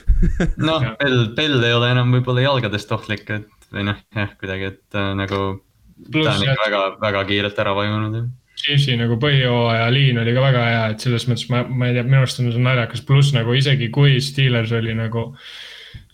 noh, 0.68 0.92
Bell, 1.00 1.24
Bell 1.36 1.64
ei 1.66 1.76
ole 1.76 1.90
enam 1.94 2.12
võib-olla 2.16 2.44
jalgadest 2.48 2.92
ohtlik, 2.96 3.28
et 3.30 3.48
või 3.70 3.86
noh, 3.86 3.98
jah, 4.16 4.34
kuidagi, 4.40 4.72
et 4.74 4.98
äh, 4.98 5.12
nagu. 5.18 5.40
ta 6.10 6.34
on 6.34 6.44
ikka 6.44 6.60
väga, 6.64 6.82
väga 7.02 7.24
kiirelt 7.28 7.58
ära 7.62 7.74
vajunud. 7.76 8.30
Chiefsi 8.60 8.96
nagu 9.00 9.16
põhijooaja 9.22 9.86
liin 9.94 10.18
oli 10.20 10.34
ka 10.36 10.42
väga 10.44 10.64
hea, 10.66 10.80
et 10.92 11.04
selles 11.04 11.24
mõttes 11.30 11.46
ma, 11.52 11.62
ma 11.64 11.88
ei 11.88 11.96
tea, 11.96 12.04
minu 12.04 12.20
arust 12.20 12.42
on 12.42 12.50
see 12.52 12.64
naljakas, 12.64 13.04
pluss 13.08 13.32
nagu 13.36 13.54
isegi 13.56 13.88
kui 13.94 14.18
Steelers 14.24 14.74
oli 14.76 14.96
nagu 14.98 15.30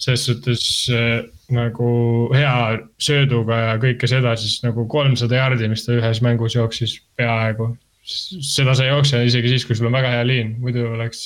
ses 0.02 0.28
suhtes 0.28 0.66
äh, 0.94 1.24
nagu 1.54 1.88
hea 2.34 2.54
sööduga 3.02 3.58
ja 3.62 3.74
kõike 3.82 4.08
seda, 4.10 4.34
siis 4.40 4.60
nagu 4.64 4.86
kolmsada 4.90 5.38
jardi, 5.38 5.68
mis 5.70 5.84
ta 5.86 5.96
ühes 5.96 6.22
mängus 6.24 6.56
jooksis 6.58 6.98
peaaegu. 7.18 7.74
seda 8.06 8.74
sa 8.74 8.84
ei 8.84 8.92
jookse 8.92 9.24
isegi 9.26 9.54
siis, 9.54 9.66
kui 9.66 9.76
sul 9.78 9.88
on 9.90 9.98
väga 9.98 10.12
hea 10.14 10.24
liin, 10.26 10.56
muidu 10.62 10.86
oleks 10.92 11.20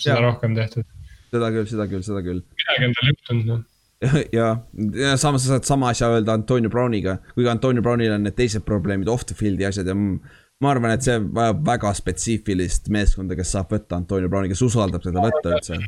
seda 0.00 0.18
ja. 0.18 0.24
rohkem 0.28 0.56
tehtud. 0.56 0.86
seda 1.30 1.50
küll, 1.52 1.68
seda 1.68 1.88
küll, 1.90 2.04
seda 2.06 2.24
küll. 2.24 2.42
midagi 2.60 2.88
on 2.88 2.98
tal 2.98 3.12
juhtunud 3.12 3.52
noh 3.52 3.62
ja, 4.38 4.48
ja 4.94 5.16
samas 5.16 5.44
sa 5.44 5.54
saad 5.54 5.68
sama 5.68 5.88
asja 5.92 6.08
öelda 6.12 6.34
Antonio 6.34 6.70
Browniga, 6.70 7.18
kuigi 7.34 7.48
Antonio 7.48 7.82
Brownil 7.82 8.12
on 8.12 8.26
need 8.26 8.36
teised 8.36 8.64
probleemid, 8.66 9.08
off 9.08 9.24
the 9.24 9.36
field'i 9.38 9.64
asjad 9.68 9.88
ja 9.88 9.94
ma 9.96 10.70
arvan, 10.70 10.92
et 10.94 11.06
see 11.06 11.16
vajab 11.38 11.62
väga 11.66 11.92
spetsiifilist 11.96 12.90
meeskonda, 12.92 13.36
kes 13.38 13.54
saab 13.56 13.72
võtta 13.74 13.96
Antonio 14.00 14.28
Browni, 14.28 14.50
kes 14.52 14.64
usaldab 14.66 15.04
teda 15.04 15.24
võtta 15.24 15.54
üldse 15.56 15.78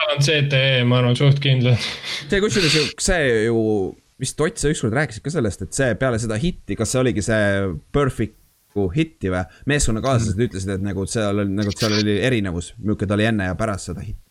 tal 0.00 0.16
on 0.16 0.22
CTE, 0.24 0.84
ma 0.88 1.00
arvan, 1.00 1.18
suht 1.18 1.40
kindlalt. 1.44 1.90
see 2.30 2.40
kusjuures 2.42 2.76
ju, 2.76 2.86
see 3.02 3.26
ju 3.46 3.58
vist 4.20 4.40
Ott, 4.40 4.60
sa 4.60 4.70
ükskord 4.70 4.96
rääkisid 4.96 5.24
ka 5.24 5.32
sellest, 5.32 5.64
et 5.64 5.76
see 5.76 5.94
peale 6.00 6.18
seda 6.20 6.36
hitti, 6.40 6.76
kas 6.78 6.92
see 6.92 7.00
oligi 7.00 7.24
see 7.24 7.68
Perfect'u 7.94 8.88
hitti 8.94 9.32
või? 9.32 9.44
meeskonnakaaslased 9.70 10.36
mm. 10.36 10.48
ütlesid, 10.48 10.74
et 10.76 10.84
nagu 10.84 11.06
seal 11.08 11.44
oli, 11.44 11.54
nagu 11.56 11.72
seal 11.74 11.96
oli 12.00 12.18
erinevus, 12.28 12.74
milline 12.80 13.08
ta 13.08 13.16
oli 13.16 13.30
enne 13.30 13.48
ja 13.48 13.56
pärast 13.58 13.90
seda 13.90 14.04
hitti. 14.04 14.26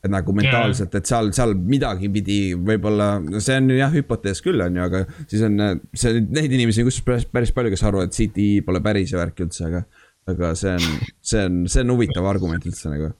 et 0.00 0.10
nagu 0.10 0.32
mentaalselt, 0.32 0.94
et 0.96 1.06
seal, 1.06 1.30
seal 1.36 1.54
midagi 1.54 2.08
pidi 2.08 2.40
võib-olla, 2.56 3.12
no 3.20 3.42
see 3.44 3.58
on 3.60 3.70
jah 3.76 3.92
hüpotees 3.94 4.40
küll, 4.42 4.62
on 4.64 4.78
ju, 4.78 4.86
aga 4.86 5.04
siis 5.22 5.42
on 5.46 5.58
see, 5.92 6.22
neid 6.24 6.50
inimesi 6.50 6.86
kusjuures 6.86 7.06
päris, 7.06 7.26
päris 7.30 7.54
palju, 7.56 7.74
kes 7.74 7.84
arvavad, 7.86 8.10
et 8.10 8.16
CTE 8.16 8.64
pole 8.66 8.82
päris 8.82 9.12
ja 9.12 9.20
värk 9.20 9.44
üldse, 9.44 9.68
aga. 9.68 9.84
aga 10.30 10.54
see 10.56 10.72
on, 10.78 10.86
see 11.26 11.44
on, 11.46 11.64
see 11.70 11.84
on 11.84 11.94
huvitav 11.94 12.26
argument 12.32 12.66
üldse 12.66 12.90
nagu 12.90 13.12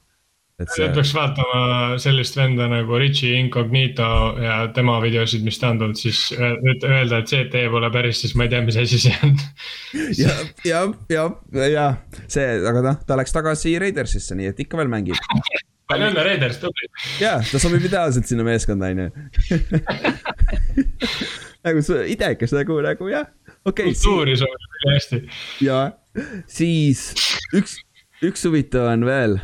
See... 0.69 0.87
peaks 0.93 1.13
vaatama 1.15 1.97
sellist 2.01 2.35
venda 2.37 2.67
nagu 2.71 2.97
Richie 2.99 3.39
Incognito 3.39 4.07
ja 4.41 4.57
tema 4.75 4.99
videosid, 5.03 5.43
mis 5.45 5.57
ta 5.61 5.71
on 5.73 5.81
tulnud, 5.81 5.99
siis 5.99 6.19
öelda, 6.37 7.21
et 7.21 7.31
CT 7.31 7.65
pole 7.73 7.89
päris, 7.93 8.21
siis 8.23 8.35
ma 8.37 8.47
ei 8.47 8.53
tea, 8.53 8.61
mis 8.65 8.77
asi 8.81 8.99
see 9.01 9.15
on. 9.25 9.35
ja, 10.19 10.35
ja, 10.67 10.83
ja, 11.11 11.25
ja 11.71 11.87
see, 12.27 12.47
aga 12.59 12.85
noh, 12.85 13.01
ta 13.07 13.17
läks 13.19 13.35
tagasi 13.35 13.77
Raidersisse, 13.81 14.37
nii 14.37 14.51
et 14.51 14.63
ikka 14.65 14.79
veel 14.81 14.91
mängib. 14.91 15.19
palju 15.91 16.09
õnne, 16.11 16.25
Raiders, 16.27 16.59
tubli. 16.61 16.91
ja, 17.23 17.37
ta 17.43 17.61
sobib 17.61 17.85
ideaalselt 17.87 18.29
sinna 18.29 18.45
meeskonda, 18.47 18.91
on 18.91 19.05
ju. 19.05 19.09
nagu 21.65 21.85
idekas 22.09 22.53
nagu, 22.57 22.81
nagu 22.85 23.09
jah, 23.11 23.31
okei 23.65 23.91
okay,. 23.91 23.95
kultuuri 23.95 24.37
sobib 24.39 24.67
väga 24.75 24.97
hästi. 24.97 25.23
ja, 25.65 25.81
siis 26.49 27.09
üks, 27.55 27.79
üks 28.25 28.47
huvitav 28.47 28.89
on 28.91 29.07
veel 29.07 29.39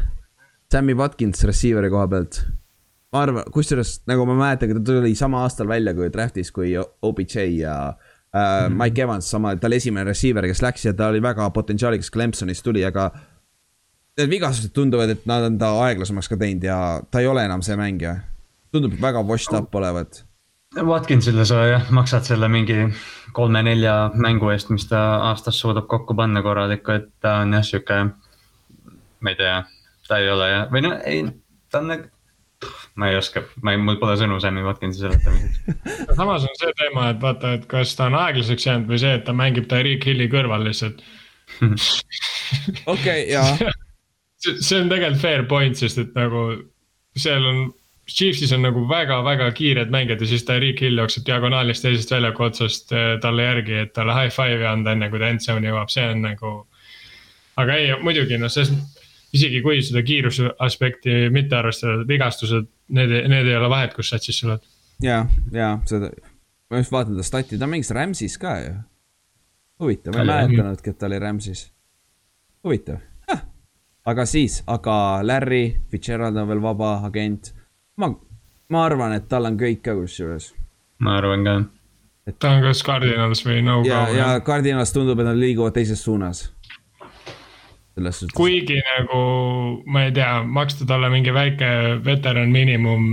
Sammy 0.71 0.95
Watkins 0.95 1.43
receiver'i 1.47 1.89
koha 1.91 2.07
pealt. 2.11 2.41
ma 3.13 3.23
arvan, 3.23 3.47
kusjuures 3.55 4.01
nagu 4.09 4.25
ma 4.27 4.35
mäletan, 4.35 4.73
ta 4.75 4.91
tuli 4.91 5.13
sama 5.15 5.45
aastal 5.45 5.69
välja 5.69 5.93
kui 5.95 6.09
draft'is 6.11 6.51
kui 6.51 6.73
OBJ 6.77 7.45
ja 7.61 7.77
äh, 7.87 8.41
mm 8.41 8.67
-hmm. 8.67 8.83
Mike 8.83 9.01
Evans, 9.01 9.29
sama, 9.31 9.55
ta 9.55 9.67
oli 9.67 9.75
esimene 9.75 10.03
receiver, 10.03 10.47
kes 10.47 10.61
läks 10.61 10.85
ja 10.85 10.93
ta 10.93 11.07
oli 11.07 11.21
väga 11.21 11.49
potentsiaalikas, 11.49 12.11
Clemsonist 12.11 12.63
tuli, 12.63 12.85
aga. 12.85 13.11
Need 14.17 14.29
vigastused 14.29 14.73
tunduvad, 14.73 15.09
et 15.09 15.25
nad 15.25 15.43
on 15.43 15.57
ta 15.57 15.69
aeglasemaks 15.85 16.29
ka 16.29 16.37
teinud 16.37 16.63
ja 16.63 17.01
ta 17.11 17.19
ei 17.19 17.27
ole 17.27 17.45
enam 17.45 17.61
see 17.61 17.75
mängija. 17.75 18.15
tundub 18.71 19.01
väga 19.01 19.21
washed 19.21 19.59
up 19.59 19.75
olevat. 19.75 20.25
Watkinsile 20.83 21.45
sa 21.45 21.65
jah 21.65 21.91
maksad 21.91 22.23
selle 22.23 22.47
mingi 22.47 22.93
kolme-nelja 23.33 24.11
mängu 24.13 24.49
eest, 24.49 24.69
mis 24.69 24.87
ta 24.87 25.15
aastas 25.15 25.59
suudab 25.59 25.87
kokku 25.87 26.15
panna 26.15 26.41
korralikku, 26.41 26.91
et 26.91 27.09
ta 27.19 27.35
on 27.35 27.53
jah 27.53 27.63
sihuke, 27.63 28.09
ma 29.19 29.29
ei 29.29 29.35
tea 29.35 29.63
ta 30.07 30.21
ei 30.21 30.29
ole 30.31 30.51
jah, 30.51 30.69
või 30.73 30.85
no 30.85 30.93
ei, 31.05 31.25
ta 31.71 31.83
on 31.83 31.91
nagu 31.93 32.13
ma 32.97 33.09
ei 33.11 33.17
oska, 33.17 33.43
ma 33.61 33.73
ei, 33.73 33.81
mul 33.81 33.99
pole 34.01 34.15
sõnu 34.17 34.39
Sammy 34.41 34.63
Watkinsi 34.65 35.03
seletamiseks 35.03 35.89
samas 36.17 36.47
on 36.47 36.55
see 36.57 36.73
teema, 36.79 37.11
et 37.13 37.21
vaata, 37.21 37.53
et 37.59 37.67
kas 37.69 37.93
ta 37.97 38.07
on 38.09 38.17
aeglaseks 38.17 38.65
jäänud 38.65 38.89
või 38.89 39.01
see, 39.03 39.13
et 39.19 39.25
ta 39.27 39.35
mängib 39.37 39.67
Tyreek 39.69 40.07
Hilli 40.09 40.29
kõrval 40.31 40.65
lihtsalt 40.65 41.03
okei, 42.93 43.27
jaa. 43.31 43.57
see 44.43 44.79
on 44.79 44.89
tegelikult 44.89 45.21
fair 45.21 45.45
point, 45.49 45.77
sest 45.77 46.01
et 46.01 46.17
nagu 46.17 46.49
seal 47.17 47.45
on, 47.45 47.67
Chiefsis 48.07 48.53
on 48.55 48.61
nagu 48.63 48.85
väga-väga 48.87 49.49
kiired 49.51 49.89
mängijad 49.91 50.21
ja 50.23 50.29
siis 50.29 50.45
Tyreek 50.47 50.81
Hill 50.81 51.01
jookseb 51.01 51.25
diagonaalist 51.27 51.83
teisest 51.83 52.13
väljaku 52.15 52.45
otsast 52.47 52.93
eh, 52.95 53.17
talle 53.23 53.43
järgi, 53.49 53.81
et 53.83 53.93
talle 53.93 54.15
high 54.15 54.33
five'i 54.33 54.65
anda, 54.69 54.93
enne 54.95 55.09
kui 55.11 55.19
ta 55.21 55.29
end 55.33 55.43
zone'i 55.43 55.69
jõuab, 55.69 55.91
see 55.91 56.05
on 56.07 56.23
nagu. 56.23 56.53
aga 57.59 57.75
ei, 57.75 57.91
muidugi 57.99 58.39
noh, 58.39 58.51
selles 58.53 58.71
isegi 59.37 59.61
kui 59.65 59.81
seda 59.85 60.03
kiiruse 60.05 60.51
aspekti 60.63 61.27
mitte 61.33 61.57
arvestada, 61.57 62.03
vigastused, 62.09 62.67
need, 62.97 63.13
need 63.31 63.49
ei 63.49 63.57
ole 63.59 63.69
vahet, 63.71 63.93
kus 63.97 64.11
satsis 64.13 64.41
sa 64.41 64.51
oled. 64.51 64.67
ja, 65.03 65.21
ja 65.53 65.71
seda, 65.89 66.11
ma 66.71 66.81
just 66.81 66.93
vaatan 66.93 67.17
ta 67.17 67.25
stati, 67.25 67.59
ta 67.59 67.69
mängis 67.69 67.93
Rams'is 67.95 68.37
ka 68.41 68.57
ju. 68.63 68.75
huvitav, 69.83 70.15
ma 70.15 70.23
ei 70.23 70.49
mäletanudki, 70.49 70.93
et 70.93 70.99
ta 70.99 71.09
oli 71.09 71.21
Rams'is. 71.23 71.67
huvitav 72.65 73.01
ah.. 73.33 73.43
aga 74.13 74.25
siis, 74.25 74.61
aga 74.67 74.97
Larry 75.23 75.77
Fitzgerald 75.91 76.37
on 76.37 76.49
veel 76.51 76.63
vaba 76.63 76.97
agent. 77.07 77.53
ma, 77.97 78.11
ma 78.69 78.85
arvan, 78.85 79.17
et 79.17 79.29
tal 79.29 79.49
on 79.49 79.59
kõik 79.59 79.83
ka 79.85 79.95
kusjuures. 79.97 80.53
ma 80.99 81.17
arvan 81.21 81.47
ka. 81.47 81.57
ta 82.39 82.57
on 82.57 82.67
kas 82.67 82.83
Cardinals 82.83 83.45
või 83.45 83.61
no 83.65 83.81
ja, 83.87 84.07
ja 84.15 84.29
Cardinals 84.45 84.93
tundub, 84.95 85.19
et 85.19 85.29
nad 85.29 85.39
liiguvad 85.39 85.77
teises 85.77 86.03
suunas 86.03 86.47
selles 87.97 88.19
suhtes. 88.21 88.35
kuigi 88.37 88.77
nagu 88.85 89.21
ma 89.89 90.05
ei 90.07 90.13
tea, 90.15 90.31
maksta 90.43 90.87
talle 90.89 91.09
mingi 91.13 91.33
väike 91.33 91.69
veteran 92.05 92.53
miinimum. 92.53 93.03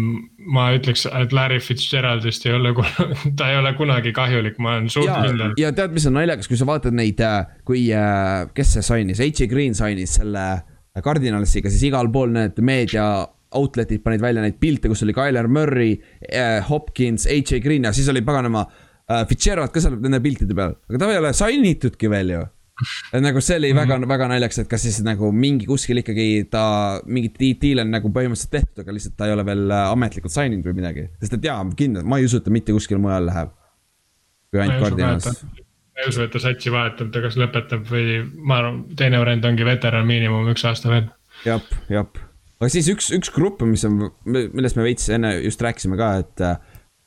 ma 0.44 0.66
ütleks, 0.77 1.06
et 1.09 1.32
Larry 1.32 1.56
Fitzgeraldist 1.65 2.44
ei 2.44 2.52
ole, 2.52 2.74
ta 3.39 3.48
ei 3.48 3.56
ole 3.56 3.70
kunagi 3.78 4.12
kahjulik, 4.12 4.59
ma 4.61 4.74
olen 4.74 4.90
suht 4.93 5.09
kindel. 5.09 5.55
ja 5.61 5.73
tead, 5.73 5.94
mis 5.97 6.05
on 6.11 6.19
naljakas, 6.19 6.51
kui 6.51 6.61
sa 6.61 6.69
vaatad 6.69 6.97
neid, 6.97 7.20
äh, 7.24 7.47
kui, 7.65 7.86
äh, 7.97 8.44
kes 8.56 8.74
see 8.77 8.85
sainis, 8.85 9.23
H.A. 9.24 9.48
Green 9.48 9.77
sainis 9.78 10.19
selle 10.20 10.44
Cardinalsiga, 11.05 11.73
siis 11.73 11.89
igal 11.89 12.11
pool 12.12 12.35
need 12.35 12.61
meedia 12.61 13.06
outlet'id 13.55 14.02
panid 14.05 14.20
välja 14.20 14.43
neid 14.44 14.59
pilte, 14.61 14.90
kus 14.90 15.05
oli 15.06 15.15
Tyler 15.16 15.48
Murray, 15.48 15.97
äh, 16.28 16.59
Hopkins, 16.69 17.24
H.A. 17.31 17.62
Green 17.65 17.89
ja 17.89 17.94
siis 17.97 18.11
oli 18.12 18.24
paganama 18.27 18.66
Fitzgerald 19.28 19.69
ka 19.69 19.82
seal 19.85 19.98
nende 20.01 20.20
piltide 20.24 20.56
peal, 20.56 20.77
aga 20.89 21.01
ta 21.01 21.09
ei 21.12 21.19
ole 21.20 21.32
sign 21.36 21.65
itudki 21.69 22.09
veel 22.09 22.31
ju 22.32 22.44
et 23.14 23.22
nagu 23.22 23.40
see 23.44 23.56
oli 23.60 23.70
väga 23.74 23.96
mm, 23.96 24.02
-hmm. 24.02 24.09
väga 24.10 24.28
naljakas, 24.32 24.59
et 24.62 24.70
kas 24.70 24.82
siis 24.82 25.01
nagu 25.06 25.30
mingi 25.32 25.66
kuskil 25.66 26.01
ikkagi 26.02 26.46
ta, 26.51 26.64
mingit 27.06 27.38
diil 27.38 27.82
on 27.82 27.92
nagu 27.94 28.10
põhimõtteliselt 28.10 28.51
tehtud, 28.51 28.82
aga 28.82 28.96
lihtsalt 28.96 29.16
ta 29.18 29.28
ei 29.28 29.34
ole 29.36 29.44
veel 29.46 29.70
äh, 29.70 29.90
ametlikult 29.92 30.34
sign 30.34 30.56
inud 30.56 30.66
või 30.70 30.80
midagi. 30.80 31.06
sest 31.20 31.38
et 31.38 31.46
jaa, 31.51 31.60
kindlalt, 31.76 32.09
ma 32.10 32.18
ei 32.18 32.26
usu, 32.28 32.40
et 32.40 32.48
ta 32.48 32.55
mitte 32.55 32.74
kuskile 32.74 32.98
mujale 33.02 33.30
läheb. 33.30 33.55
kui 34.51 34.60
ainult 34.60 34.82
Guardianas. 34.82 35.44
ma 35.44 36.02
ei 36.02 36.10
usu, 36.10 36.22
et 36.26 36.34
ta 36.34 36.42
satsi 36.42 36.74
vahetab, 36.74 37.10
ta 37.14 37.22
kas 37.22 37.38
lõpetab 37.38 37.86
või 37.90 38.20
ma 38.36 38.60
arvan, 38.62 38.84
teine 38.98 39.22
variant 39.22 39.51
ongi 39.51 39.66
veteran 39.66 40.06
miinimum 40.10 40.51
üks 40.55 40.66
aasta 40.66 40.90
veel. 40.90 41.10
jah, 41.46 41.62
jah. 41.88 42.10
aga 42.59 42.72
siis 42.74 42.90
üks, 42.90 43.12
üks 43.14 43.30
grupp, 43.34 43.62
mis 43.62 43.86
on, 43.86 44.10
millest 44.26 44.76
me 44.80 44.88
veits 44.90 45.09
enne 45.14 45.36
just 45.44 45.62
rääkisime 45.62 46.01
ka, 46.01 46.16
et 46.26 46.42
äh, 46.42 46.59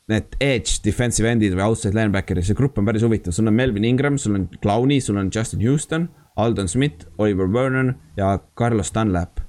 need 0.07 0.37
edge 0.39 0.79
defensive 0.85 1.27
end'id 1.27 1.55
või 1.57 1.65
outside 1.65 1.97
linebacker'id, 1.97 2.45
see 2.47 2.55
grupp 2.55 2.79
on 2.79 2.87
päris 2.87 3.03
huvitav, 3.03 3.35
sul 3.35 3.49
on 3.49 3.57
Melvin 3.57 3.85
Ingram, 3.87 4.17
sul 4.21 4.37
on 4.39 4.47
Clowney, 4.63 5.01
sul 5.03 5.19
on 5.19 5.31
Justin 5.35 5.63
Houston, 5.65 6.07
Aldon 6.39 6.69
Smith, 6.71 7.07
Oliver 7.17 7.49
Vernon 7.51 7.95
ja 8.17 8.37
Carlos 8.55 8.93
Dunlap. 8.95 9.41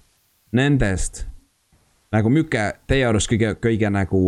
Nendest 0.56 1.26
nagu 2.14 2.32
milline 2.32 2.72
teie 2.88 3.06
arust 3.06 3.30
kõige, 3.30 3.52
kõige 3.60 3.90
nagu 3.92 4.22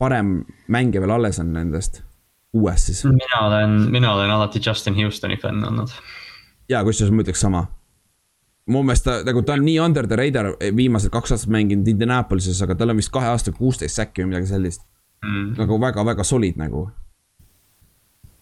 parem 0.00 0.38
mängija 0.72 1.02
veel 1.04 1.14
alles 1.14 1.38
on 1.42 1.52
nendest, 1.54 2.00
uuest 2.56 2.90
siis? 2.90 3.04
mina 3.04 3.46
olen, 3.46 3.78
mina 3.92 4.14
olen 4.14 4.32
alati 4.32 4.62
Justin 4.64 4.96
Houstoni 4.98 5.36
fänn 5.40 5.64
olnud. 5.68 5.92
ja 6.68 6.82
kusjuures 6.84 7.12
ma 7.12 7.22
ütleks 7.22 7.44
sama. 7.44 7.66
mu 8.66 8.82
meelest 8.82 9.04
ta 9.04 9.20
nagu 9.26 9.44
ta 9.44 9.58
on 9.58 9.64
nii 9.64 9.78
under 9.84 10.08
the 10.08 10.16
radar 10.16 10.54
viimased 10.76 11.12
kaks 11.12 11.36
aastat 11.36 11.52
mänginud 11.52 11.88
Indianapolises, 11.88 12.62
aga 12.64 12.74
tal 12.74 12.94
on 12.94 12.96
vist 13.02 13.12
kahe 13.12 13.28
aastaga 13.28 13.60
kuusteist 13.60 14.00
säkki 14.00 14.24
või 14.24 14.32
midagi 14.32 14.50
sellist 14.54 14.86
mm.. 15.24 15.54
nagu 15.58 15.80
väga-väga 15.80 16.24
solid 16.24 16.58
nagu. 16.60 16.88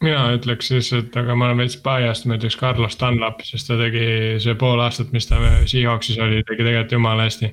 mina 0.03 0.23
ütleks 0.35 0.69
siis, 0.73 0.91
et 0.99 1.17
aga 1.17 1.37
ma 1.39 1.49
olen 1.49 1.63
veits 1.63 1.77
biased, 1.83 2.27
ma 2.27 2.39
ütleks 2.39 2.59
Carlos 2.59 2.97
Dunlap, 2.99 3.45
sest 3.47 3.71
ta 3.71 3.79
tegi 3.79 4.07
see 4.43 4.57
pool 4.59 4.83
aastat, 4.83 5.13
mis 5.15 5.29
ta 5.31 5.39
Seahawksis 5.71 6.19
oli, 6.19 6.43
tegi 6.49 6.67
tegelikult 6.67 6.97
jumala 6.99 7.29
hästi. 7.29 7.53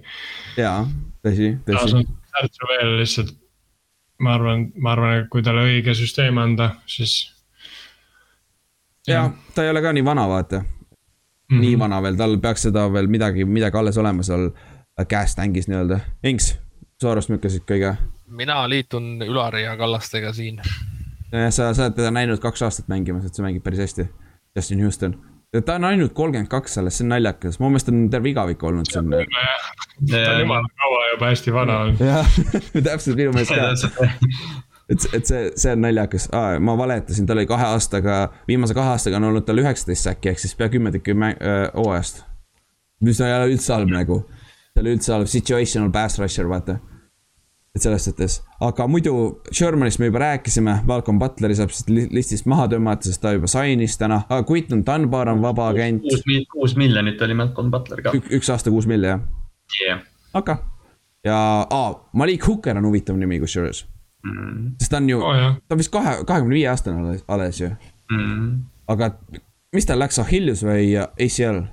jaa, 0.58 0.80
tõsi, 1.26 1.54
tõsi. 1.68 2.06
särtsu 2.34 2.72
veel 2.74 2.96
lihtsalt, 3.04 3.36
ma 4.26 4.34
arvan, 4.40 4.70
ma 4.82 4.96
arvan, 4.96 5.20
et 5.22 5.30
kui 5.30 5.46
talle 5.46 5.68
õige 5.68 5.94
süsteem 5.98 6.42
anda, 6.42 6.74
siis. 6.90 7.20
jaa, 9.08 9.30
ta 9.56 9.66
ei 9.66 9.74
ole 9.76 9.86
ka 9.86 9.94
nii 9.94 10.06
vana, 10.06 10.28
vaata 10.30 10.64
mm. 10.64 11.58
-hmm. 11.58 11.62
nii 11.62 11.80
vana 11.80 12.02
veel, 12.02 12.18
tal 12.18 12.38
peaks 12.38 12.62
seda 12.70 12.88
veel 12.94 13.08
midagi, 13.08 13.46
midagi 13.46 13.78
alles 13.78 13.98
olema 13.98 14.24
seal 14.24 14.50
käest 15.08 15.40
ängis 15.40 15.68
nii-öelda. 15.68 16.00
Inks, 16.24 16.56
su 17.02 17.08
arust 17.08 17.30
milline 17.30 17.50
siit 17.50 17.64
kõige 17.70 17.94
mina 18.30 18.70
liitun 18.70 19.22
Ülari 19.26 19.64
ja 19.64 19.78
Kallastega 19.78 20.34
siin. 20.34 20.62
sa, 21.50 21.74
sa 21.74 21.84
oled 21.86 21.98
teda 21.98 22.12
näinud 22.12 22.40
kaks 22.42 22.62
aastat 22.66 22.88
mängimas, 22.88 23.26
et 23.26 23.36
sa 23.36 23.44
mängid 23.46 23.64
päris 23.66 23.80
hästi. 23.80 24.10
Justin 24.56 24.82
Houston. 24.82 25.18
ta 25.66 25.76
on 25.76 25.84
ainult 25.84 26.14
kolmkümmend 26.14 26.50
kaks 26.50 26.78
alles, 26.78 26.98
see 26.98 27.06
on 27.06 27.14
naljakas, 27.14 27.60
mu 27.60 27.70
meelest 27.70 27.90
on 27.90 28.10
terve 28.10 28.30
igavik 28.30 28.64
olnud 28.64 28.90
siin. 28.90 29.14
ta 30.12 30.34
on 30.34 30.40
jumala 30.40 30.74
kaua 30.82 31.06
juba 31.14 31.30
hästi 31.30 31.54
vana 31.54 31.78
olnud. 31.84 32.02
jah, 32.06 32.36
täpselt 32.90 33.18
minu 33.18 33.34
meelest 33.34 33.90
ka 33.96 34.10
et, 34.90 35.06
et 35.14 35.26
see, 35.26 35.42
see 35.56 35.74
on 35.74 35.82
naljakas 35.86 36.30
ah,, 36.34 36.58
ma 36.62 36.76
valetasin, 36.78 37.30
tal 37.30 37.38
oli 37.38 37.50
kahe 37.50 37.66
aastaga, 37.70 38.20
viimase 38.50 38.78
kahe 38.78 38.94
aastaga 38.96 39.22
on 39.22 39.30
olnud 39.30 39.46
tal 39.46 39.62
üheksateist 39.62 40.10
säki 40.10 40.34
ehk 40.34 40.42
siis 40.42 40.56
pea 40.58 40.70
kümme 40.74 40.94
tükki 40.94 41.18
hooajast. 41.18 42.24
mis 43.06 43.22
ei 43.22 43.34
ole 43.34 43.50
üldse 43.54 43.74
halb 43.74 43.94
nagu, 43.94 44.22
see 44.74 44.84
oli 44.84 44.96
üldse 44.98 45.14
halb, 45.14 45.30
situational 45.30 45.94
pass 45.94 46.22
rusher, 46.22 46.50
vaata 46.50 46.80
et 47.76 47.84
selles 47.84 48.06
suhtes, 48.08 48.40
aga 48.66 48.88
muidu 48.90 49.14
Shermanist 49.52 50.00
me 50.02 50.10
juba 50.10 50.24
rääkisime, 50.24 50.80
Malcolm 50.90 51.20
Butleri 51.22 51.56
saab 51.58 51.74
siit 51.76 51.92
listist 52.14 52.48
maha 52.50 52.66
tõmmata, 52.72 53.06
sest 53.10 53.22
ta 53.22 53.36
juba 53.36 53.50
sainis 53.52 53.98
täna, 54.02 54.24
aga 54.30 54.42
Quinton 54.50 54.82
Dunbar 54.86 55.30
on 55.30 55.44
vaba 55.44 55.70
agent. 55.74 56.02
kuus, 56.02 56.26
kuus 56.54 56.76
miljonit 56.80 57.22
oli 57.22 57.38
Malcolm 57.38 57.70
Butler 57.72 58.02
ka. 58.06 58.16
üks 58.18 58.50
aasta 58.50 58.74
kuus 58.74 58.90
milli, 58.90 59.12
jah? 59.12 59.22
yeah.. 59.84 60.02
okay., 60.34 60.58
ja 61.26 61.38
aa, 61.70 61.94
Malik 62.14 62.48
Hooker 62.48 62.78
on 62.78 62.90
huvitav 62.90 63.18
nimi 63.20 63.40
kusjuures 63.40 63.84
mm.. 64.24 64.76
sest 64.80 64.92
ta 64.92 64.98
on 64.98 65.10
ju 65.10 65.22
oh,, 65.22 65.46
ta 65.68 65.76
on 65.76 65.82
vist 65.84 65.94
kahe, 65.94 66.16
kahekümne 66.26 66.56
viie 66.56 66.70
aastane 66.72 67.04
alles, 67.04 67.24
alles 67.28 67.62
ju 67.62 67.70
mm.. 68.12 68.52
aga 68.96 69.12
mis 69.76 69.86
tal 69.86 70.02
läks, 70.02 70.20
Achilles 70.24 70.64
või 70.66 70.96
ACL? 70.98 71.64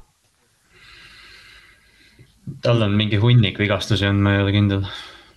tal 2.62 2.82
on 2.84 2.96
mingi 2.98 3.20
hunnik 3.22 3.58
vigastusi 3.58 4.06
on, 4.10 4.20
ma 4.22 4.36
ei 4.36 4.44
ole 4.44 4.54
kindel 4.54 4.84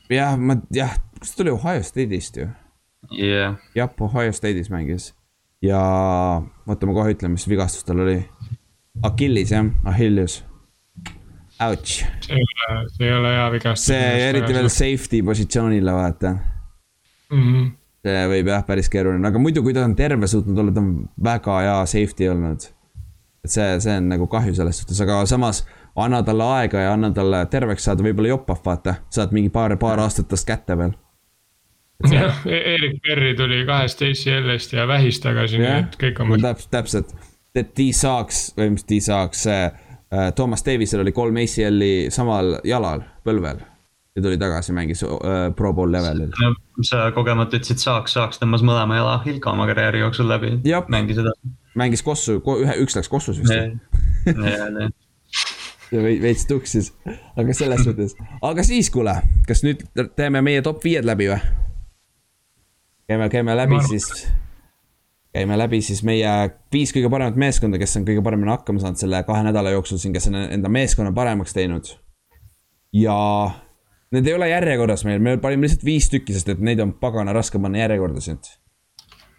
jah, 0.10 0.38
ma 0.38 0.58
jah, 0.74 0.98
kas 1.20 1.36
ta 1.36 1.44
oli 1.46 1.54
Ohio 1.54 1.84
State'ist 1.86 2.38
ju 2.42 2.50
yeah.? 3.12 3.58
jah, 3.76 3.90
Ohio 4.02 4.34
State'is 4.36 4.70
mängis 4.74 5.12
ja 5.62 5.80
oota, 6.68 6.88
ma 6.88 6.96
kohe 6.96 7.16
ütlen, 7.16 7.36
mis 7.36 7.48
vigastus 7.50 7.84
tal 7.88 8.00
oli. 8.06 8.22
Achilles 9.04 9.52
jah, 9.52 9.68
Achilles. 9.88 10.44
Ouch. 11.60 12.06
see 12.24 12.38
ei 12.38 12.46
ole, 12.46 12.86
see 12.96 13.08
ei 13.08 13.14
ole 13.18 13.32
hea 13.36 13.48
vigastus. 13.52 13.90
see 13.92 14.28
eriti 14.30 14.54
veel 14.56 14.70
safety 14.72 15.20
positsioonile 15.28 15.92
vaata 15.92 16.30
mm. 16.32 17.42
-hmm. 17.42 17.66
see 18.08 18.22
võib 18.32 18.52
jah, 18.54 18.64
päris 18.64 18.88
keeruline, 18.90 19.28
aga 19.28 19.42
muidu, 19.44 19.64
kui 19.66 19.76
ta 19.76 19.84
on 19.84 19.96
terve 19.96 20.28
suutnud 20.28 20.62
olla, 20.64 20.72
ta 20.72 20.80
on 20.80 20.94
väga 21.24 21.58
hea 21.66 21.76
safety 21.86 22.30
olnud. 22.32 22.70
et 23.44 23.52
see, 23.52 23.68
see 23.84 23.98
on 23.98 24.08
nagu 24.14 24.28
kahju 24.32 24.56
selles 24.56 24.80
suhtes, 24.80 25.02
aga 25.04 25.20
samas 25.28 25.66
anna 25.96 26.24
talle 26.24 26.44
aega 26.44 26.82
ja 26.86 26.94
anna 26.94 27.12
talle 27.16 27.44
terveks 27.52 27.88
saada, 27.90 28.04
võib-olla 28.06 28.34
joppab, 28.34 28.62
vaata, 28.66 28.96
saad 29.14 29.34
mingi 29.36 29.52
paar, 29.54 29.76
paar 29.82 30.02
aastat 30.04 30.30
tast 30.32 30.48
kätte 30.48 30.78
veel. 30.78 30.94
jah, 32.12 32.46
e-, 32.48 32.64
Erik 32.76 33.02
Perry 33.04 33.34
tuli 33.36 33.64
kahest 33.68 34.02
ACL-ist 34.06 34.74
ja 34.74 34.88
vähist 34.88 35.24
tagasi, 35.24 35.60
nii 35.60 35.74
et 35.82 35.98
kõik 36.00 36.22
on. 36.24 36.36
täpselt, 36.42 36.72
täpselt, 36.72 37.16
et 37.56 37.74
T 37.76 37.90
saaks, 37.96 38.54
või 38.58 38.76
mis 38.78 38.88
T 38.88 39.02
saaks, 39.04 39.48
äh, 39.52 40.30
Toomas 40.36 40.64
Davisel 40.66 41.04
oli 41.04 41.14
kolm 41.16 41.42
ACL-i 41.42 42.08
samal 42.14 42.60
jalal, 42.68 43.04
põlvel. 43.26 43.60
ja 44.16 44.24
tuli 44.24 44.40
tagasi, 44.42 44.74
mängis 44.76 45.04
äh, 45.04 45.50
pro 45.56 45.74
bowl 45.74 45.92
levelil. 45.92 46.32
sa 46.88 47.10
kogemata 47.16 47.60
ütlesid 47.60 47.84
saaks, 47.84 48.16
saaks 48.16 48.40
tõmbas 48.42 48.64
mõlema 48.66 49.02
jala 49.02 49.20
Hilka 49.26 49.52
oma 49.52 49.68
karjääri 49.68 50.06
jooksul 50.06 50.30
läbi. 50.30 50.56
mängis 50.88 51.20
edasi. 51.20 51.54
mängis 51.76 52.04
Kossu, 52.04 52.40
ühe, 52.40 52.80
üks 52.86 52.96
läks 52.96 53.12
Kossus 53.12 53.44
vist 53.44 53.54
ja 53.54 54.90
veits 55.92 56.46
tuksis, 56.50 56.92
aga 57.38 57.54
selles 57.54 57.84
suhtes, 57.84 58.16
aga 58.46 58.64
siis 58.66 58.92
kuule, 58.94 59.16
kas 59.48 59.64
nüüd 59.66 59.84
teeme 60.16 60.42
meie 60.46 60.62
top 60.66 60.84
viied 60.86 61.08
läbi 61.08 61.30
või? 61.32 61.40
käime, 63.10 63.30
käime 63.30 63.56
läbi 63.58 63.80
siis, 63.88 64.28
käime 65.34 65.58
läbi 65.58 65.82
siis 65.82 66.04
meie 66.06 66.30
viis 66.74 66.94
kõige 66.94 67.10
paremat 67.10 67.40
meeskonda, 67.42 67.80
kes 67.82 67.98
on 67.98 68.06
kõige 68.06 68.24
paremini 68.26 68.54
hakkama 68.54 68.84
saanud 68.84 69.02
selle 69.02 69.24
kahe 69.26 69.46
nädala 69.48 69.74
jooksul 69.74 69.98
siin, 70.02 70.14
kes 70.14 70.30
on 70.30 70.38
enda 70.44 70.70
meeskonna 70.70 71.12
paremaks 71.16 71.56
teinud. 71.58 71.90
ja 72.94 73.18
need 74.12 74.28
ei 74.28 74.34
ole 74.34 74.50
järjekorras 74.50 75.06
meil, 75.06 75.20
me 75.22 75.38
panime 75.38 75.66
lihtsalt 75.66 75.86
viis 75.86 76.10
tükki, 76.10 76.34
sest 76.34 76.50
et 76.54 76.62
neid 76.62 76.80
on 76.86 76.94
pagana 76.94 77.34
raske 77.34 77.60
panna 77.60 77.82
järjekorda 77.82 78.22
siit. 78.22 78.60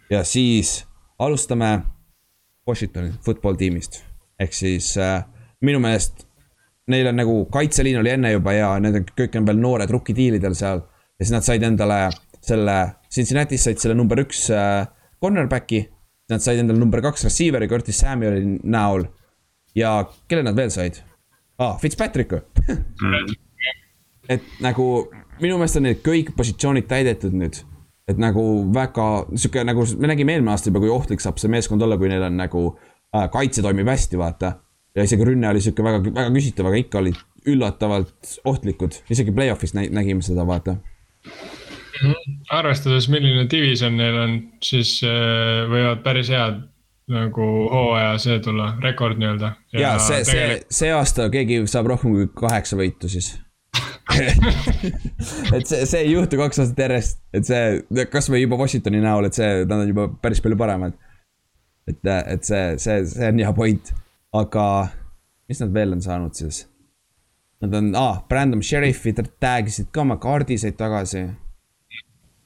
ja 0.09 0.23
siis 0.23 0.85
alustame 1.19 1.79
Washingtoni 2.67 3.13
football 3.25 3.55
tiimist, 3.55 4.03
ehk 4.39 4.53
siis 4.53 4.97
äh, 4.97 5.23
minu 5.61 5.79
meelest 5.79 6.27
neil 6.91 7.09
on 7.11 7.17
nagu 7.19 7.37
kaitseliin 7.53 7.99
oli 8.01 8.11
enne 8.13 8.33
juba 8.35 8.55
hea, 8.55 8.71
need 8.83 8.99
on, 9.01 9.07
kõik 9.17 9.37
on 9.39 9.47
veel 9.47 9.61
noored 9.61 9.93
rookie-diilidel 9.95 10.57
seal. 10.57 10.83
ja 11.19 11.25
siis 11.25 11.33
nad 11.35 11.45
said 11.47 11.63
endale 11.67 12.01
selle, 12.41 12.77
Cincinnati's 13.13 13.65
said 13.67 13.81
selle 13.81 13.95
number 13.97 14.21
üks 14.23 14.47
äh, 14.55 14.85
cornerback'i. 15.21 15.85
Nad 16.31 16.43
said 16.43 16.61
endale 16.61 16.79
number 16.79 17.01
kaks 17.03 17.25
receiver'i 17.27 17.67
Curtis 17.69 17.99
Samuel'i 18.03 18.59
näol. 18.63 19.07
ja 19.75 20.01
kelle 20.27 20.43
nad 20.43 20.55
veel 20.55 20.71
said 20.73 20.97
ah,? 21.59 21.77
Fitzpatrick'u 21.79 22.41
et 24.33 24.47
nagu 24.63 24.87
minu 25.41 25.59
meelest 25.59 25.79
on 25.79 25.85
need 25.87 26.01
kõik 26.03 26.33
positsioonid 26.35 26.89
täidetud 26.89 27.35
nüüd. 27.37 27.61
et 28.11 28.19
nagu 28.19 28.43
väga 28.75 29.07
sihuke 29.31 29.63
nagu 29.63 29.85
me 29.97 30.09
nägime 30.11 30.35
eelmine 30.35 30.51
aasta 30.51 30.67
juba, 30.67 30.81
kui 30.83 30.91
ohtlik 30.91 31.23
saab 31.23 31.39
see 31.39 31.51
meeskond 31.51 31.81
olla, 31.85 31.95
kui 31.97 32.09
neil 32.11 32.25
on 32.27 32.35
nagu 32.35 32.65
äh, 33.15 33.29
kaitse 33.31 33.63
toimib 33.63 33.87
hästi, 33.87 34.19
vaata 34.19 34.57
ja 34.95 35.05
isegi 35.07 35.27
rünne 35.27 35.49
oli 35.49 35.61
sihuke 35.63 35.83
väga, 35.85 36.01
väga 36.07 36.29
küsitav, 36.35 36.69
aga 36.69 36.81
ikka 36.81 37.01
olid 37.01 37.19
üllatavalt 37.51 38.35
ohtlikud, 38.45 38.97
isegi 39.13 39.33
play-off'is 39.35 39.73
nägime 39.75 40.21
seda, 40.25 40.45
vaata 40.47 40.75
mm. 40.77 42.01
-hmm. 42.01 42.41
arvestades, 42.49 43.09
milline 43.09 43.47
division 43.51 43.97
neil 43.97 44.19
on, 44.25 44.35
siis 44.63 44.99
äh, 45.07 45.63
võivad 45.71 46.03
päris 46.03 46.29
head 46.29 46.67
nagu 47.11 47.47
hooaja 47.71 48.17
see 48.21 48.39
tulla, 48.39 48.75
rekord 48.83 49.19
nii-öelda. 49.19 49.53
ja, 49.73 49.79
ja 49.79 49.93
see 49.99 50.23
tegelikult..., 50.23 50.67
see, 50.69 50.77
see 50.83 50.91
aasta 50.95 51.29
keegi 51.33 51.63
saab 51.67 51.89
rohkem 51.91 52.13
kui 52.15 52.27
kaheksa 52.43 52.77
võitu 52.79 53.09
siis 53.11 53.33
et 55.55 55.67
see, 55.67 55.85
see 55.85 55.99
ei 56.03 56.11
juhtu 56.11 56.37
kaks 56.39 56.61
aastat 56.61 56.79
järjest, 56.85 57.21
et 57.33 57.47
see, 57.47 58.05
kasvõi 58.11 58.43
juba 58.43 58.59
Washingtoni 58.59 59.01
näol, 59.03 59.27
et 59.27 59.37
see, 59.37 59.63
nad 59.63 59.77
on 59.79 59.87
juba 59.87 60.07
päris 60.23 60.41
palju 60.43 60.57
paremad. 60.59 60.97
et, 61.89 61.99
et 62.05 62.43
see, 62.47 62.65
see, 62.81 62.97
see 63.07 63.29
on 63.31 63.39
hea 63.41 63.53
point, 63.55 63.93
aga 64.33 64.65
mis 65.49 65.59
nad 65.59 65.73
veel 65.73 65.95
on 65.95 66.01
saanud 66.01 66.35
siis? 66.37 66.65
Nad 67.61 67.73
on, 67.77 67.91
aa 67.95 68.09
ah,, 68.09 68.21
Brandon 68.29 68.63
Sheriffi 68.63 69.13
tag 69.13 69.67
isid 69.69 69.91
ka 69.93 70.01
oma 70.01 70.17
kaardi 70.17 70.57
said 70.57 70.77
tagasi. 70.79 71.27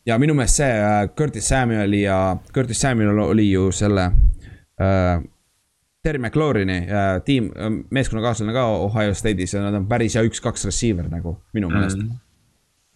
ja 0.06 0.18
minu 0.22 0.34
meelest 0.38 0.60
see 0.62 0.74
uh, 0.82 1.07
Curtis 1.18 1.48
Samueli 1.49 2.02
ja, 2.02 2.38
Curtis 2.53 2.82
Samuel 2.82 3.20
oli 3.20 3.52
ju 3.52 3.72
selle 3.72 4.06
uh, 4.12 5.24
Terry 6.06 6.20
McLaurini 6.20 6.78
äh, 6.78 7.22
tiim, 7.26 7.49
äh, 7.57 7.72
meeskonnakaaslane 7.90 8.53
ka 8.53 8.66
Ohio 8.66 9.14
State'is 9.18 9.56
ja 9.56 9.64
nad 9.64 9.74
on 9.74 9.88
päris 9.90 10.14
hea 10.16 10.22
üks-kaks 10.28 10.68
receiver 10.68 11.07
nagu 11.10 11.40
minu 11.53 11.70
meelest 11.70 11.98
mm. 11.98 12.12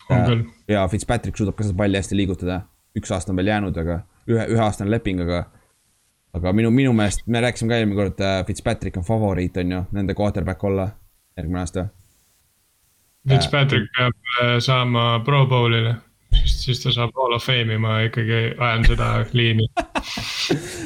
-hmm. 0.10 0.44
ja 0.68 0.88
Fitzpatrick 0.88 1.38
suudab 1.38 1.56
ka 1.56 1.64
seda 1.64 1.78
palli 1.78 1.98
hästi 1.98 2.18
liigutada, 2.18 2.62
üks 2.98 3.12
aasta 3.14 3.32
on 3.32 3.42
veel 3.42 3.50
jäänud, 3.50 3.78
aga 3.78 4.00
ühe, 4.30 4.46
üheaastane 4.54 4.92
leping, 4.92 5.22
aga. 5.26 5.44
Aga 6.34 6.54
minu, 6.54 6.72
minu 6.72 6.94
meelest, 6.94 7.26
me 7.28 7.42
rääkisime 7.42 7.72
ka 7.72 7.80
eelmine 7.80 7.98
kord, 8.02 8.20
äh, 8.22 8.42
Fitzpatrick 8.48 8.98
on 8.98 9.08
favoriit, 9.08 9.58
on 9.58 9.72
ju, 9.72 9.86
nende 9.96 10.16
quarterback 10.18 10.64
olla 10.64 10.90
järgmine 11.38 11.64
aasta. 11.64 11.88
Fitzpatrick 13.30 13.90
peab 13.98 14.62
saama 14.64 15.22
Pro 15.26 15.46
Bowl'ile 15.46 15.96
siis, 16.32 16.64
siis 16.64 16.84
ta 16.84 16.92
saab 16.92 17.16
Hall 17.18 17.36
of 17.36 17.46
Fame'i, 17.46 17.78
ma 17.82 18.00
ikkagi 18.06 18.42
ajan 18.58 18.86
seda 18.88 19.10
liini 19.38 19.68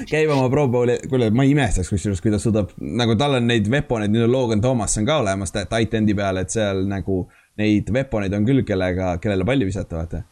käib 0.09 0.31
oma 0.33 0.49
Pro 0.49 0.67
Bowli, 0.67 0.97
kuule, 1.09 1.29
ma 1.35 1.45
ei 1.45 1.53
imestaks 1.53 1.91
kusjuures, 1.93 2.21
kui 2.23 2.33
ta 2.33 2.39
suudab, 2.41 2.73
nagu 3.01 3.15
tal 3.19 3.39
on 3.39 3.47
neid 3.47 3.69
veponeid, 3.71 4.13
nüüd 4.13 4.27
on 4.27 4.33
Logan 4.33 4.63
Thomas 4.63 4.97
on 4.99 5.07
ka 5.07 5.19
olemas 5.23 5.53
tight 5.55 5.95
end'i 5.99 6.15
peal, 6.17 6.41
et 6.41 6.53
seal 6.53 6.85
nagu. 6.89 7.23
Neid 7.53 7.91
veponeid 7.93 8.33
on 8.33 8.47
küll, 8.47 8.63
kellega, 8.65 9.11
kellele 9.21 9.45
palli 9.45 9.67
visata, 9.67 9.99
vaata. 9.99 10.23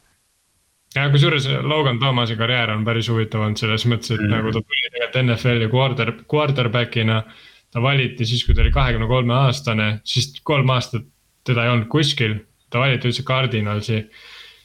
Ja 0.96 1.08
kusjuures 1.12 1.48
Logan 1.62 2.00
Thomasi 2.00 2.36
karjäär 2.36 2.74
on 2.74 2.84
päris 2.86 3.10
huvitav 3.10 3.46
olnud 3.46 3.62
selles 3.62 3.86
mõttes, 3.88 4.12
et 4.16 4.22
mm. 4.22 4.34
nagu 4.34 4.52
ta 4.52 4.62
tuli 4.62 4.90
tegelikult 4.90 5.22
NFL-i 5.24 5.72
quarter, 5.72 6.14
quarterback'ina. 6.34 7.24
ta 7.72 7.82
valiti 7.82 8.26
siis, 8.28 8.44
kui 8.44 8.56
ta 8.56 8.62
oli 8.66 8.72
kahekümne 8.76 9.08
kolme 9.08 9.34
aastane, 9.34 10.02
siis 10.04 10.34
kolm 10.44 10.70
aastat 10.70 11.06
teda 11.48 11.64
ei 11.64 11.72
olnud 11.72 11.88
kuskil, 11.88 12.36
ta 12.70 12.82
valiti 12.84 13.08
üldse 13.08 13.24
Cardinalsi 13.24 14.02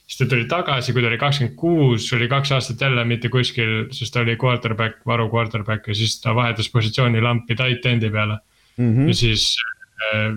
siis 0.06 0.18
ta 0.18 0.26
tuli 0.30 0.46
tagasi, 0.50 0.94
kui 0.94 1.02
ta 1.02 1.10
oli 1.10 1.18
kakskümmend 1.18 1.56
kuus, 1.58 2.08
oli 2.14 2.28
kaks 2.30 2.52
aastat 2.54 2.80
jälle 2.80 3.04
mitte 3.04 3.30
kuskil, 3.32 3.88
sest 3.94 4.14
ta 4.14 4.22
oli 4.22 4.36
quarterback, 4.38 5.00
varu 5.06 5.28
quarterback 5.32 5.88
ja 5.88 5.94
siis 5.98 6.20
ta 6.22 6.34
vahetas 6.34 6.70
positsiooni 6.70 7.22
lampi 7.22 7.56
tight 7.58 7.86
end'i 7.90 8.10
peale 8.10 8.38
mm. 8.76 8.92
-hmm. 8.92 9.08
ja 9.08 9.14
siis 9.14 9.56
äh, 9.62 9.75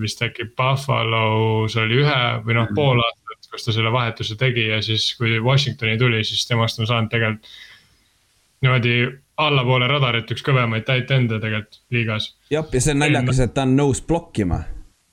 vist 0.00 0.22
äkki 0.24 0.48
Buffalo's 0.56 1.76
oli 1.80 2.00
ühe 2.02 2.20
või 2.46 2.56
noh, 2.56 2.70
pool 2.74 3.00
aastat, 3.04 3.50
kus 3.52 3.66
ta 3.66 3.74
selle 3.74 3.92
vahetuse 3.92 4.36
tegi 4.40 4.68
ja 4.70 4.80
siis, 4.84 5.10
kui 5.18 5.38
Washingtoni 5.42 5.98
tuli, 6.00 6.22
siis 6.24 6.46
temast 6.48 6.80
on 6.80 6.88
saanud 6.88 7.10
tegelikult. 7.12 7.50
niimoodi 8.60 8.94
allapoole 9.40 9.88
radarit 9.88 10.30
üks 10.34 10.44
kõvemaid 10.44 10.84
tight 10.88 11.10
end'e 11.14 11.40
tegelikult 11.40 11.80
liigas. 11.94 12.30
jah, 12.52 12.66
ja 12.72 12.82
see 12.82 12.94
on 12.94 13.02
naljakas, 13.04 13.42
et 13.44 13.54
ta 13.56 13.64
on 13.66 13.74
nõus 13.78 14.02
blokkima. 14.06 14.62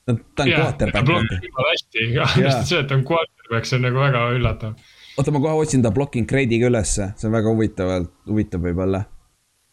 ta 0.04 0.14
on, 0.14 0.22
ta 0.34 0.46
on 0.46 0.54
quarterback. 0.54 0.96
ta 0.96 1.04
blokkib 1.10 1.48
jumala 1.48 1.74
hästi, 1.74 2.06
just 2.44 2.72
see, 2.72 2.80
et 2.80 2.88
ta 2.90 2.98
on 2.98 3.04
quarterback 3.08 3.68
see 3.68 3.78
on 3.80 3.86
nagu 3.88 4.02
väga 4.02 4.24
üllatav. 4.36 4.90
oota, 5.16 5.34
ma 5.34 5.44
kohe 5.44 5.62
otsin 5.64 5.84
ta 5.84 5.92
blocking 5.94 6.28
grade'iga 6.28 6.70
ülesse, 6.72 7.12
see 7.16 7.30
on 7.30 7.36
väga 7.38 7.54
huvitavalt, 7.54 8.12
huvitav 8.28 8.64
võib-olla 8.68 9.04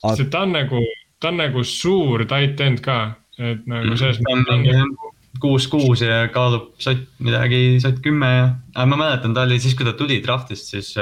At.... 0.04 0.16
sest 0.20 0.32
ta 0.34 0.46
on 0.46 0.56
nagu, 0.56 0.82
ta 1.20 1.32
on 1.34 1.42
nagu 1.44 1.64
suur 1.68 2.26
tight 2.30 2.62
end 2.64 2.84
ka, 2.86 3.00
et 3.40 3.66
nagu 3.68 3.92
mm, 3.92 4.00
selles 4.00 4.22
mõttes 4.24 4.54
on 4.54 4.66
nagu 4.66 5.12
kuus, 5.42 5.68
kuus 5.68 6.02
ja 6.02 6.26
kaalub 6.34 6.70
sott 6.82 7.04
midagi, 7.24 7.78
sott 7.84 8.00
kümme 8.04 8.30
ja. 8.32 8.46
aga 8.74 8.86
ma 8.92 9.00
mäletan, 9.02 9.34
ta 9.36 9.44
oli 9.44 9.58
siis, 9.60 9.76
kui 9.78 9.88
ta 9.88 9.94
tuli 9.98 10.22
draft'ist, 10.24 10.72
siis 10.72 10.94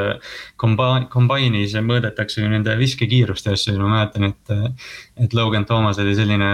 komba-, 0.59 1.05
kombine'is 1.13 1.75
mõõdetakse 1.85 2.41
ju 2.41 2.49
nende 2.49 2.75
viskekiirust 2.79 3.49
ja 3.49 3.55
asju 3.57 3.75
ja 3.75 3.83
ma 3.83 3.91
mäletan, 3.97 4.31
et. 4.31 4.79
et 5.23 5.37
Logan 5.37 5.67
Thomas 5.69 6.01
oli 6.01 6.15
selline 6.17 6.49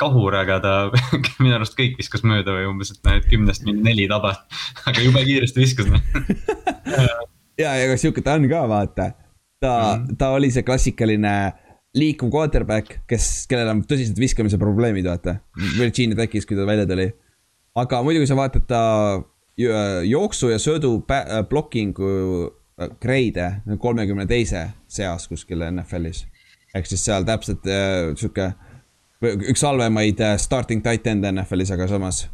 kahur, 0.00 0.34
aga 0.34 0.58
ta 0.62 0.74
minu 1.42 1.54
arust 1.56 1.76
kõik 1.78 1.98
viskas 2.00 2.24
mööda 2.26 2.56
või 2.56 2.66
umbes, 2.70 2.94
et 2.94 3.02
noh, 3.06 3.18
et 3.20 3.28
kümnest 3.30 3.66
mingi 3.66 3.84
neli 3.86 4.08
tabas. 4.10 4.40
aga 4.88 5.04
jube 5.04 5.22
kiiresti 5.26 5.62
viskas 5.62 5.90
noh 5.90 6.02
ja, 7.62 7.70
ja 7.70 7.84
aga 7.86 7.98
sihuke 8.00 8.24
ta 8.24 8.38
on 8.38 8.48
ka 8.50 8.64
vaata. 8.68 9.12
ta 9.60 9.74
mm, 9.74 10.06
-hmm. 10.06 10.16
ta 10.18 10.30
oli 10.34 10.50
see 10.50 10.62
klassikaline 10.66 11.52
liikuv 11.94 12.30
quarterback, 12.32 12.98
kes, 13.10 13.44
kellel 13.50 13.70
on 13.70 13.84
tõsised 13.86 14.18
viskamise 14.18 14.58
probleemid, 14.58 15.06
vaata. 15.06 15.38
Virginia 15.78 16.18
Techis, 16.18 16.46
kui 16.46 16.58
ta 16.58 16.66
välja 16.66 16.86
tuli. 16.90 17.12
aga 17.74 18.02
muidu, 18.06 18.20
kui 18.22 18.30
sa 18.30 18.38
vaatad 18.38 18.66
ta 18.70 18.82
jooksu 19.56 20.50
ja 20.50 20.58
söödu 20.58 21.04
blocking'u 21.48 22.10
äh, 22.80 22.90
grade'e 23.00 23.78
kolmekümne 23.78 24.26
teise 24.26 24.70
seas 24.88 25.28
kuskil 25.28 25.62
NFL-is. 25.70 26.26
ehk 26.74 26.86
siis 26.86 27.04
seal 27.04 27.24
täpselt 27.24 27.66
äh, 27.70 28.14
sihuke 28.18 28.52
üks 29.22 29.62
halvemaid 29.62 30.20
äh, 30.20 30.36
starting 30.38 30.82
tight 30.82 31.06
end'e 31.06 31.30
NFL-is, 31.30 31.70
aga 31.70 31.86
samas 31.88 32.24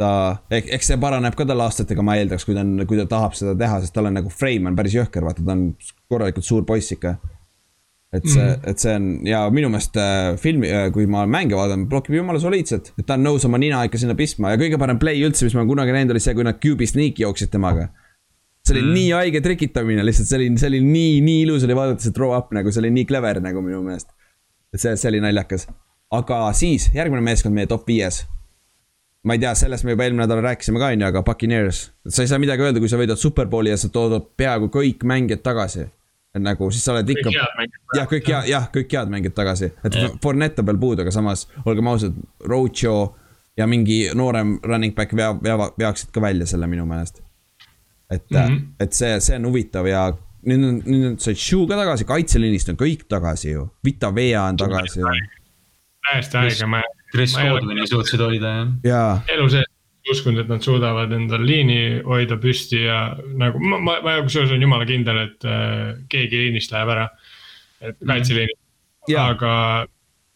ta, 0.00 0.10
eks 0.50 0.88
see 0.90 0.98
paraneb 1.00 1.36
ka 1.38 1.46
tal 1.46 1.62
aastatega, 1.66 2.02
ma 2.02 2.16
eeldaks, 2.18 2.46
kui 2.46 2.56
ta 2.56 2.64
on, 2.64 2.80
kui 2.88 2.98
ta 2.98 3.06
tahab 3.10 3.36
seda 3.38 3.54
teha, 3.58 3.80
sest 3.82 3.94
tal 3.94 4.08
on 4.10 4.16
nagu 4.18 4.32
frame 4.32 4.70
on 4.70 4.78
päris 4.78 4.96
jõhker, 4.96 5.26
vaata, 5.26 5.44
ta 5.44 5.54
on 5.54 5.68
korralikult 6.10 6.46
suur 6.46 6.64
poiss 6.66 6.96
ikka. 6.96 7.16
Et 8.14 8.28
see 8.28 8.40
mm, 8.40 8.50
-hmm. 8.50 8.70
et 8.70 8.78
see 8.78 8.94
on 8.94 9.06
ja 9.26 9.42
minu 9.50 9.68
meelest 9.72 9.96
äh, 9.98 10.36
filmi 10.40 10.70
äh,, 10.70 10.86
kui 10.94 11.06
ma 11.10 11.26
mänge 11.26 11.56
vaatan, 11.58 11.88
blokib 11.90 12.14
jumala 12.14 12.40
soliidselt, 12.40 12.92
et 12.98 13.06
ta 13.06 13.18
on 13.18 13.26
nõus 13.26 13.44
oma 13.48 13.58
nina 13.58 13.82
ikka 13.88 13.98
sinna 13.98 14.14
pistma 14.14 14.54
ja 14.54 14.60
kõige 14.60 14.78
parem 14.78 14.98
play 15.02 15.22
üldse, 15.26 15.44
mis 15.48 15.56
ma 15.58 15.66
kunagi 15.66 15.92
näinud, 15.96 16.14
oli 16.14 16.22
see, 16.22 16.34
kui 16.34 16.46
nad 16.46 16.60
QB 16.62 16.90
sneak 16.90 17.20
jooksid 17.24 17.50
temaga. 17.50 17.88
see 18.64 18.78
oli 18.78 18.82
mm 18.82 18.92
nii 18.94 19.08
haige 19.12 19.40
trikitamine 19.44 20.04
lihtsalt, 20.06 20.28
see 20.28 20.38
oli, 20.38 20.52
see 20.58 20.68
oli 20.72 20.80
nii, 20.80 21.20
nii 21.20 21.40
ilus 21.44 21.64
oli 21.66 21.76
vaadata 21.76 22.06
see 22.06 22.14
throw 22.16 22.36
up 22.36 22.52
nagu, 22.54 22.72
see 22.72 22.80
oli 22.80 22.94
nii 22.94 23.08
clever 23.10 23.40
nagu 23.44 23.62
minu 23.62 23.82
meelest. 23.82 24.14
et 24.72 24.80
see, 24.80 24.96
see 24.96 25.10
oli 25.12 25.20
naljakas 25.20 25.66
aga 26.18 26.46
siis 26.56 26.88
järgmine 26.94 27.22
meeskond 27.24 27.54
meie 27.54 27.68
top 27.70 27.86
viies. 27.88 28.24
ma 29.24 29.38
ei 29.38 29.40
tea, 29.40 29.54
sellest 29.56 29.86
me 29.86 29.94
juba 29.94 30.04
eelmine 30.04 30.26
nädal 30.26 30.42
rääkisime 30.44 30.80
ka, 30.80 30.90
on 30.92 31.00
ju, 31.00 31.06
aga 31.08 31.22
Puccaneers. 31.24 31.84
sa 32.08 32.22
ei 32.22 32.28
saa 32.28 32.38
midagi 32.38 32.62
öelda, 32.62 32.80
kui 32.80 32.90
sa 32.92 33.00
võidad 33.00 33.20
superbowli 33.20 33.72
ja 33.72 33.78
sa 33.80 33.88
toodad 33.88 34.26
peaaegu 34.36 34.68
kõik 34.72 35.06
mängijad 35.08 35.42
tagasi. 35.46 35.88
Et 36.34 36.42
nagu 36.42 36.70
siis 36.74 36.84
sa 36.84 36.94
oled 36.94 37.10
ikka. 37.14 37.32
jah, 37.94 38.08
kõik 38.10 38.30
head, 38.30 38.48
jah, 38.50 38.66
kõik 38.74 38.96
head 38.96 39.12
mängijad 39.12 39.36
tagasi, 39.36 39.70
et 39.86 39.98
Fournette 40.22 40.62
on 40.62 40.70
veel 40.70 40.80
puudu, 40.82 41.04
aga 41.04 41.12
samas 41.14 41.46
olgem 41.64 41.90
ausad, 41.92 42.16
Roadshow 42.50 43.06
ja 43.58 43.68
mingi 43.70 44.08
noorem 44.18 44.58
running 44.64 44.96
back 44.96 45.14
vea, 45.16 45.30
vea, 45.42 45.70
veaksid 45.78 46.10
ka 46.14 46.22
välja 46.24 46.46
selle 46.50 46.66
minu 46.70 46.86
meelest. 46.90 47.22
et 48.10 48.30
mm, 48.30 48.38
-hmm. 48.38 48.60
et 48.80 48.92
see, 48.92 49.20
see 49.20 49.36
on 49.36 49.46
huvitav 49.46 49.86
ja 49.86 50.12
nüüd 50.44 50.64
on, 50.68 50.82
nüüd 50.84 51.06
on, 51.08 51.18
said 51.18 51.38
Shoe 51.40 51.68
ka 51.68 51.76
tagasi, 51.76 52.04
kaitseliinist 52.04 52.68
on 52.68 52.76
kõik 52.76 53.06
tagasi 53.08 53.50
ju, 53.50 53.68
Vita 53.84 54.14
Vea 54.14 54.42
on 54.42 54.56
tagasi 54.56 55.00
täiesti 56.04 56.36
haige, 56.36 56.66
ma. 56.66 56.82
Chris 57.14 57.36
Godwin'i 57.38 57.86
suutsid 57.86 58.20
hoida 58.20 58.50
jah. 58.84 59.22
elu 59.30 59.48
sees 59.48 59.73
uskunud, 60.10 60.42
et 60.42 60.50
nad 60.52 60.64
suudavad 60.64 61.12
endal 61.16 61.44
liini 61.46 62.00
hoida 62.04 62.36
püsti 62.40 62.82
ja 62.84 62.98
nagu 63.40 63.60
ma, 63.62 63.78
ma, 63.78 63.96
ma 64.04 64.16
kusjuures 64.24 64.52
olen 64.52 64.66
jumala 64.66 64.86
kindel, 64.88 65.20
et 65.28 65.46
äh, 65.48 65.94
keegi 66.12 66.42
liinist 66.44 66.74
läheb 66.74 66.92
ära. 66.96 67.08
et 67.80 67.96
mhm. 68.00 68.08
kaitseliinist 68.10 68.60
mm., 69.08 69.16
aga 69.20 69.54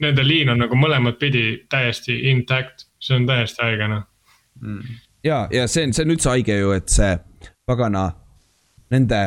nende 0.05 0.25
liin 0.27 0.53
on 0.53 0.63
nagu 0.63 0.79
mõlemat 0.79 1.19
pidi 1.19 1.45
täiesti 1.71 2.17
intact, 2.31 2.87
see 3.01 3.17
on 3.17 3.29
täiesti 3.29 3.63
haige 3.65 3.89
noh 3.89 4.05
mm.. 4.61 4.99
ja, 5.25 5.47
ja 5.53 5.69
see 5.69 5.87
on, 5.89 5.95
see 5.97 6.05
on 6.07 6.17
üldse 6.17 6.33
haige 6.33 6.59
ju, 6.59 6.73
et 6.77 6.89
see 6.93 7.15
pagana, 7.69 8.09
nende, 8.91 9.23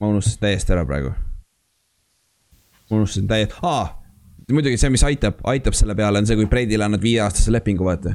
ma 0.00 0.12
unustasin 0.12 0.40
täiesti 0.40 0.76
ära 0.76 0.84
praegu. 0.88 1.12
ma 2.90 2.98
unustasin 3.00 3.28
täiesti, 3.28 3.60
aa 3.62 4.03
muidugi 4.52 4.78
see, 4.80 4.90
mis 4.92 5.04
aitab, 5.06 5.38
aitab 5.50 5.76
selle 5.76 5.96
peale, 5.96 6.20
on 6.20 6.28
see, 6.28 6.36
kui 6.38 6.48
Breidile 6.50 6.86
annad 6.86 7.02
viieaastase 7.04 7.52
lepingu, 7.54 7.86
vaata 7.86 8.14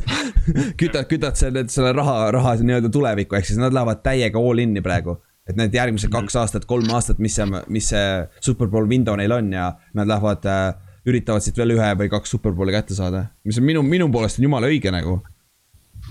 kütad, 0.80 1.04
kütad 1.10 1.38
selle, 1.38 1.66
selle 1.72 1.92
raha, 1.96 2.30
raha 2.34 2.54
nii-öelda 2.62 2.90
tulevikku, 2.92 3.36
ehk 3.38 3.48
siis 3.48 3.60
nad 3.60 3.74
lähevad 3.74 4.02
täiega 4.04 4.40
all 4.40 4.62
in'i 4.62 4.82
praegu. 4.84 5.18
et 5.46 5.58
need 5.58 5.74
järgmised 5.74 6.06
mhm. 6.06 6.22
kaks 6.22 6.38
aastat, 6.38 6.66
kolm 6.70 6.90
aastat, 6.94 7.18
mis 7.22 7.34
see, 7.38 7.46
mis 7.74 7.90
see 7.90 8.06
superbowl 8.40 8.86
window 8.90 9.18
neil 9.18 9.34
on 9.34 9.52
ja 9.52 9.72
nad 9.98 10.10
lähevad 10.10 10.46
äh,. 10.46 10.64
üritavad 11.06 11.42
siit 11.42 11.56
veel 11.58 11.74
ühe 11.74 11.88
või 11.98 12.10
kaks 12.10 12.30
superbowli 12.30 12.74
kätte 12.74 12.94
saada, 12.94 13.24
mis 13.44 13.58
on 13.58 13.66
minu, 13.66 13.82
minu 13.82 14.06
poolest 14.14 14.38
on 14.38 14.46
jumala 14.46 14.70
õige 14.70 14.92
nagu. 14.94 15.18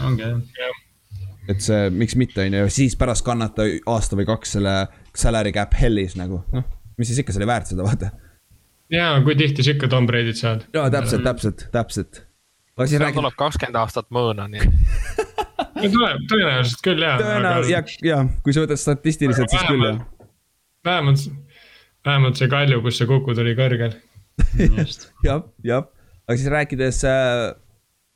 ongi 0.04 0.28
jah 0.28 0.80
et 1.50 1.64
see, 1.64 1.88
miks 1.96 2.16
mitte, 2.20 2.44
on 2.46 2.54
ju, 2.54 2.68
siis 2.72 2.96
pärast 3.00 3.26
kannata 3.26 3.66
aasta 3.90 4.16
või 4.20 4.28
kaks 4.30 4.54
selle 4.56 4.76
salary 5.18 5.52
cap 5.56 5.74
hell'is 5.80 6.14
nagu, 6.20 6.44
noh, 6.54 6.68
mis 7.00 7.10
siis 7.10 7.24
ikka, 7.24 7.34
see 7.34 7.42
oli 7.42 7.50
väärt 7.50 7.72
seda, 7.72 7.88
vaata 7.88 8.12
jaa, 8.92 9.22
kui 9.26 9.36
tihti 9.40 9.66
sa 9.66 9.76
ikka 9.76 9.90
Tom 9.92 10.08
Brady't 10.10 10.40
saad? 10.40 10.66
jaa, 10.76 10.90
täpselt, 10.94 11.24
täpselt, 11.28 11.66
täpselt. 11.72 12.24
siis 12.86 13.00
räägime. 13.00 13.22
tuleb 13.22 13.38
kakskümmend 13.40 13.80
aastat 13.82 14.10
mõõna, 14.14 14.48
nii 14.52 14.66
et 15.86 15.94
tuleb, 15.94 16.28
tõenäoliselt 16.32 16.84
küll 16.86 17.08
jaa. 17.08 17.16
tõenäoliselt 17.22 17.80
aga... 17.80 17.96
ja, 18.10 18.12
ja 18.12 18.44
kui 18.44 18.56
sa 18.56 18.66
võtad 18.66 18.82
statistiliselt, 18.82 19.54
siis 19.54 19.66
küll 19.70 19.88
jah. 19.88 20.04
vähemalt, 20.88 21.26
vähemalt 22.08 22.42
see 22.42 22.52
Kalju, 22.52 22.84
kus 22.86 23.02
see 23.02 23.10
kukud 23.10 23.42
oli 23.44 23.56
kõrgel 23.58 23.98
jah, 25.28 25.44
jah, 25.66 25.90
aga 26.28 26.38
siis 26.38 26.52
rääkides 26.52 27.04
äh, 27.10 27.50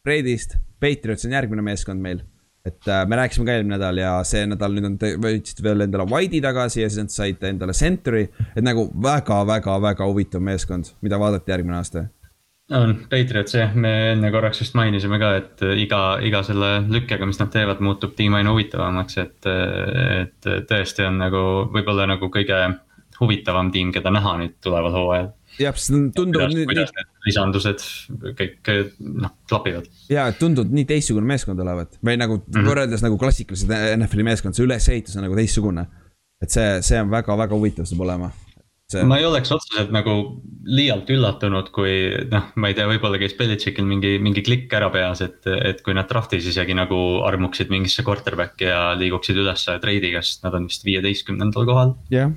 Brady'st, 0.05 0.59
Patriots 0.81 1.25
on 1.27 1.35
järgmine 1.37 1.65
meeskond 1.65 2.03
meil 2.03 2.23
et 2.65 2.87
äh, 2.87 3.05
me 3.07 3.19
rääkisime 3.19 3.45
ka 3.45 3.55
eelmine 3.55 3.77
nädal 3.77 3.99
ja 4.01 4.11
see 4.27 4.45
nädal 4.49 4.73
nüüd 4.73 4.87
on, 4.89 4.97
võtsid 5.21 5.61
veel 5.63 5.85
endale 5.85 6.07
White'i 6.09 6.41
tagasi 6.43 6.81
ja 6.81 6.89
siis 6.89 7.03
nad 7.03 7.13
said 7.13 7.43
endale 7.45 7.75
Century. 7.77 8.27
et 8.55 8.65
nagu 8.65 8.87
väga-väga-väga 9.03 10.07
huvitav 10.09 10.41
meeskond, 10.41 10.95
mida 11.05 11.19
vaadata 11.21 11.53
järgmine 11.53 11.77
aasta. 11.77 12.07
on 12.73 12.95
Patriots 13.09 13.53
jah, 13.53 13.75
me 13.75 13.93
enne 14.13 14.31
korraks 14.33 14.63
just 14.63 14.73
mainisime 14.73 15.19
ka, 15.21 15.35
et 15.41 15.61
iga, 15.85 16.17
iga 16.25 16.41
selle 16.43 16.71
lükkega, 16.89 17.25
mis 17.29 17.39
nad 17.39 17.53
teevad, 17.53 17.83
muutub 17.85 18.15
tiim 18.17 18.33
aina 18.33 18.55
huvitavamaks, 18.55 19.17
et, 19.21 19.51
et 20.25 20.51
tõesti 20.69 21.05
on 21.05 21.21
nagu 21.21 21.45
võib-olla 21.73 22.09
nagu 22.15 22.31
kõige 22.33 22.65
huvitavam 23.19 23.69
tiim, 23.71 23.93
keda 23.93 24.11
näha 24.11 24.37
nüüd 24.41 24.57
tuleval 24.65 24.97
hooajal 24.97 25.33
jah, 25.61 25.75
sest 25.77 25.93
tundub. 26.15 26.45
kuidas 26.69 26.93
need 26.95 27.11
lisandused 27.27 27.83
kõik 28.39 28.71
noh 28.99 29.35
klapivad. 29.49 29.89
ja, 30.11 30.27
tundub 30.39 30.71
nii 30.75 30.87
teistsugune 30.89 31.27
meeskond 31.33 31.61
olevat 31.63 31.99
või 32.01 32.17
nagu 32.21 32.39
mm 32.39 32.47
-hmm. 32.49 32.71
võrreldes 32.71 33.05
nagu 33.05 33.19
klassikalised 33.21 33.71
NFL-i 33.97 34.27
meeskond, 34.31 34.57
see 34.57 34.65
ülesehitus 34.67 35.17
on 35.19 35.27
nagu 35.27 35.37
teistsugune. 35.37 35.87
et 36.43 36.51
see, 36.51 36.81
see 36.85 36.99
on 37.01 37.09
väga-väga 37.09 37.55
huvitav 37.55 37.87
saab 37.87 38.03
olema. 38.05 38.31
See... 38.91 39.01
ma 39.01 39.17
ei 39.17 39.25
oleks 39.25 39.49
otseselt 39.49 39.89
nagu 39.89 40.11
liialt 40.69 41.09
üllatunud, 41.09 41.71
kui 41.73 41.93
noh, 42.29 42.51
ma 42.61 42.69
ei 42.69 42.75
tea, 42.77 42.85
võib-olla 42.85 43.17
käis 43.17 43.33
Belichickil 43.33 43.87
mingi, 43.87 44.19
mingi 44.21 44.43
klikk 44.45 44.73
ära 44.77 44.91
peas, 44.93 45.23
et, 45.25 45.41
et 45.47 45.81
kui 45.81 45.95
nad 45.97 46.05
draft'is 46.05 46.45
isegi 46.51 46.75
nagu 46.77 46.99
armuksid 47.25 47.73
mingisse 47.73 48.05
quarterback'i 48.05 48.69
ja 48.69 48.93
liiguksid 48.93 49.41
ülesse 49.41 49.79
treidiga, 49.81 50.21
sest 50.21 50.45
nad 50.45 50.53
on 50.59 50.69
vist 50.69 50.85
viieteistkümnendal 50.85 51.65
kohal 51.65 51.95
yeah.. 52.13 52.29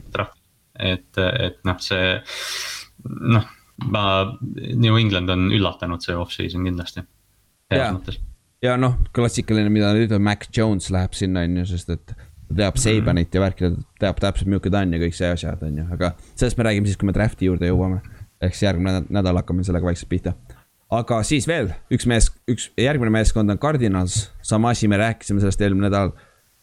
et, 0.81 1.21
et 1.21 1.61
noh, 1.69 1.77
see 1.85 2.17
noh, 3.05 3.47
ma, 3.93 4.05
New 4.75 4.99
England 4.99 5.31
on 5.31 5.49
üllatanud 5.55 6.03
see 6.05 6.17
off-season 6.19 6.67
kindlasti. 6.67 7.05
ja, 7.73 7.93
ja 8.65 8.77
noh, 8.81 8.99
klassikaline, 9.15 9.71
mida 9.73 9.93
nüüd 9.97 10.13
on, 10.15 10.25
Mac 10.25 10.49
Jones 10.55 10.91
läheb 10.95 11.17
sinna, 11.17 11.45
on 11.47 11.61
ju, 11.61 11.67
sest 11.75 11.93
et 11.95 12.15
ta 12.49 12.57
teab 12.63 12.79
Sabanit 12.81 13.35
ja 13.35 13.43
värki, 13.45 13.69
ta 13.69 14.07
teab 14.07 14.23
täpselt, 14.25 14.49
milline 14.49 14.73
ta 14.73 14.85
on 14.85 14.95
ja 14.97 15.03
kõik 15.03 15.19
see 15.19 15.33
asjad, 15.35 15.65
on 15.67 15.83
ju, 15.83 15.89
aga 15.99 16.15
sellest 16.33 16.59
me 16.59 16.69
räägime 16.69 16.89
siis, 16.89 17.01
kui 17.01 17.11
me 17.11 17.17
draft'i 17.17 17.51
juurde 17.51 17.69
jõuame. 17.69 18.01
ehk 18.41 18.55
siis 18.55 18.69
järgmine 18.69 19.03
nädal 19.11 19.37
hakkame 19.41 19.65
sellega 19.67 19.89
vaikselt 19.89 20.09
pihta. 20.09 20.35
aga 20.91 21.23
siis 21.23 21.47
veel 21.49 21.73
üks 21.93 22.07
mees, 22.07 22.31
üks 22.51 22.71
järgmine 22.79 23.13
meeskond 23.13 23.51
on 23.51 23.59
Cardinals, 23.59 24.31
sama 24.43 24.71
asi, 24.71 24.89
me 24.89 24.97
rääkisime 24.97 25.41
sellest 25.41 25.61
eelmine 25.61 25.91
nädal. 25.91 26.15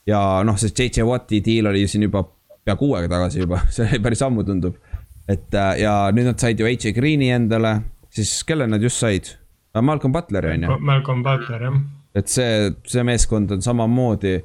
ja 0.08 0.42
noh, 0.44 0.58
see 0.58 0.74
JJ 0.74 1.06
Watti 1.06 1.44
deal 1.46 1.70
oli 1.70 1.88
siin 1.88 2.10
juba 2.10 2.26
pea 2.66 2.76
kuu 2.76 2.96
aega 2.98 3.12
tagasi 3.18 3.46
juba, 3.46 3.62
see 3.76 3.86
oli 3.86 4.02
päris 4.02 4.26
ammu 4.26 4.44
tundub 4.44 4.82
et 5.30 5.58
äh, 5.58 5.72
ja 5.82 5.96
nüüd 6.14 6.30
nad 6.30 6.42
said 6.42 6.60
ju 6.60 6.68
AJ 6.70 6.94
Green'i 6.98 7.32
endale, 7.34 7.78
siis 8.14 8.38
kelle 8.48 8.68
nad 8.70 8.84
just 8.84 9.02
said? 9.02 9.32
Äh, 9.76 9.82
Malcolm 9.82 10.14
Butleri 10.16 10.56
on 10.56 10.68
ju. 10.68 10.80
Malcolm 10.80 11.24
Butler 11.26 11.70
jah. 11.70 11.80
et 12.16 12.32
see, 12.32 12.74
see 12.88 13.04
meeskond 13.04 13.52
on 13.52 13.64
samamoodi, 13.66 14.36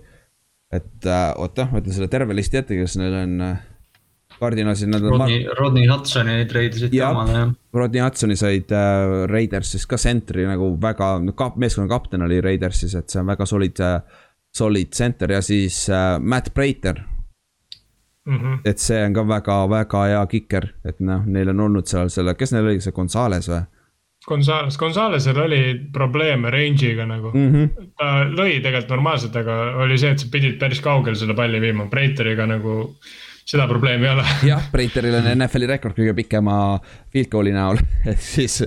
et 0.73 1.07
äh, 1.07 1.27
oota, 1.39 1.69
ma 1.70 1.82
ütlen 1.82 1.97
selle 1.97 2.11
terve 2.12 2.36
listi 2.36 2.62
ette, 2.62 2.78
kes 2.78 2.97
neil 3.01 3.19
on 3.24 3.36
Cardinalsid, 4.40 4.89
nad 4.89 5.05
on. 5.05 5.19
Rodney, 5.19 5.44
Rodney 5.59 5.86
Hudsoni 5.90 6.39
treidisid 6.48 6.94
ka 6.94 7.12
omale 7.12 7.36
jah. 7.36 7.52
Rodney 7.77 8.02
Hudsoni 8.02 8.39
said 8.40 8.73
äh, 8.73 9.27
Raidersist 9.31 9.89
ka 9.90 9.98
sentri 10.01 10.47
nagu 10.48 10.73
väga, 10.81 11.12
no 11.24 11.36
kap-, 11.36 11.61
meeskonna 11.61 11.90
kapten 11.90 12.24
oli 12.24 12.40
Raidersis, 12.44 12.97
et 12.97 13.12
see 13.12 13.20
on 13.20 13.28
väga 13.31 13.47
solid 13.48 13.82
äh,, 13.85 14.27
solid 14.51 14.94
center 14.97 15.36
ja 15.36 15.43
siis 15.44 15.85
äh, 15.93 16.16
Matt 16.19 16.55
Prater 16.55 17.05
Mm 18.31 18.39
-hmm. 18.39 18.59
et 18.65 18.78
see 18.78 19.02
on 19.05 19.15
ka 19.15 19.24
väga-väga 19.27 20.07
hea 20.07 20.27
kiker, 20.31 20.69
et 20.86 21.01
noh, 21.01 21.24
neil 21.27 21.48
on 21.51 21.61
olnud 21.66 21.86
seal 21.90 22.09
selle, 22.09 22.35
kes 22.39 22.52
neil 22.52 22.69
oli, 22.69 22.81
see 22.81 22.94
Gonzales 22.94 23.48
või? 23.51 23.65
Gonzales, 24.28 24.77
Gonzalesel 24.78 25.39
oli 25.40 25.89
probleeme 25.93 26.51
range'iga 26.51 27.07
nagu 27.09 27.32
mm. 27.35 27.48
-hmm. 27.52 27.89
ta 27.98 28.11
lõi 28.28 28.61
tegelikult 28.61 28.93
normaalselt, 28.94 29.36
aga 29.36 29.57
oli 29.82 29.98
see, 29.98 30.12
et 30.12 30.23
sa 30.23 30.28
pidid 30.32 30.59
päris 30.61 30.81
kaugele 30.85 31.16
selle 31.16 31.35
palli 31.35 31.61
viima, 31.61 31.89
Breiteriga 31.90 32.47
nagu 32.47 32.93
seda 33.51 33.66
probleemi 33.69 34.07
ei 34.07 34.12
ole. 34.12 34.24
jah, 34.52 34.70
Breiteril 34.73 35.16
on 35.19 35.28
NFL-i 35.35 35.66
rekord 35.73 35.97
kõige 35.98 36.15
pikema 36.23 36.57
field 37.12 37.31
goal'i 37.32 37.55
näol, 37.57 37.81
et 38.12 38.20
siis, 38.23 38.61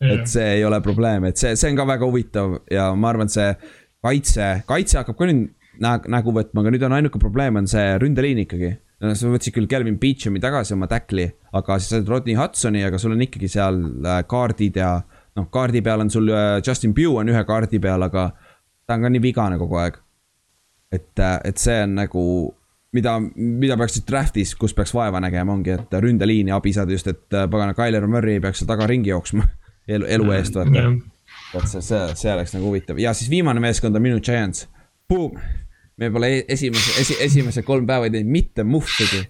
et 0.00 0.26
see 0.30 0.46
ei 0.56 0.64
ole 0.64 0.80
probleem, 0.80 1.28
et 1.28 1.36
see, 1.36 1.56
see 1.58 1.72
on 1.72 1.80
ka 1.82 1.86
väga 1.90 2.08
huvitav 2.08 2.60
ja 2.70 2.90
ma 2.94 3.12
arvan, 3.12 3.28
et 3.28 3.36
see 3.36 3.50
kaitse, 4.00 4.52
kaitse 4.68 5.02
hakkab 5.02 5.18
ka 5.18 5.28
nüüd 5.28 5.50
nägu 5.80 6.32
võtma, 6.36 6.62
aga 6.62 6.72
nüüd 6.72 6.86
on 6.86 6.96
ainuke 6.96 7.20
probleem 7.20 7.56
on 7.56 7.68
see 7.70 7.98
ründeliin 8.00 8.44
ikkagi 8.44 8.74
no 9.00 9.14
sa 9.16 9.32
võtsid 9.32 9.54
küll 9.56 9.68
Kelvin 9.70 9.96
Beachumi 10.00 10.42
tagasi 10.42 10.74
oma 10.76 10.88
tackli, 10.90 11.26
aga 11.56 11.78
sa 11.80 11.96
said 11.96 12.08
Rodney 12.10 12.36
Hudsoni, 12.38 12.84
aga 12.86 13.00
sul 13.00 13.14
on 13.16 13.24
ikkagi 13.24 13.48
seal 13.50 13.80
äh, 14.04 14.22
kaardid 14.28 14.76
ja 14.80 14.92
noh, 15.38 15.48
kaardi 15.52 15.82
peal 15.84 16.04
on 16.04 16.12
sul 16.12 16.28
äh, 16.34 16.60
Justin 16.66 16.94
Pugh 16.96 17.20
on 17.22 17.32
ühe 17.32 17.42
kaardi 17.48 17.80
peal, 17.82 18.04
aga 18.06 18.30
ta 18.86 18.96
on 18.96 19.06
ka 19.06 19.12
nii 19.12 19.22
vigane 19.24 19.60
kogu 19.60 19.78
aeg. 19.80 20.00
et, 20.92 21.12
äh, 21.18 21.38
et 21.46 21.62
see 21.62 21.78
on 21.84 21.94
nagu, 22.00 22.24
mida, 22.96 23.16
mida 23.36 23.78
peaks 23.80 24.02
draft'is, 24.08 24.56
kus 24.58 24.74
peaks 24.76 24.92
vaeva 24.96 25.22
nägema, 25.22 25.54
ongi, 25.54 25.78
et 25.78 25.96
ründeliini 26.02 26.52
abi 26.52 26.74
saada 26.76 26.92
just, 26.92 27.08
et 27.08 27.24
pagana, 27.30 27.76
Tyler 27.78 28.06
Murray 28.10 28.36
ei 28.36 28.44
peaks 28.44 28.60
seal 28.60 28.68
taga 28.68 28.90
ringi 28.90 29.14
jooksma 29.14 29.46
elu, 29.94 30.10
elu 30.18 30.36
eest, 30.36 30.60
vaata. 30.60 30.84
et 31.56 31.72
see, 31.72 31.80
see, 31.80 32.04
see 32.20 32.34
oleks 32.34 32.52
nagu 32.58 32.68
huvitav 32.68 33.00
ja 33.00 33.14
siis 33.16 33.32
viimane 33.32 33.62
meeskond 33.62 33.96
on 33.96 34.04
minu 34.04 34.20
Giants. 34.20 34.68
Boom 35.08 35.38
me 36.00 36.10
pole 36.10 36.30
e-, 36.38 36.44
esimese 36.56 36.96
esi,, 37.02 37.16
esimesed 37.26 37.66
kolm 37.66 37.86
päeva 37.88 38.08
ei 38.08 38.14
teinud 38.14 38.32
mitte 38.32 38.64
muhvigi. 38.64 39.24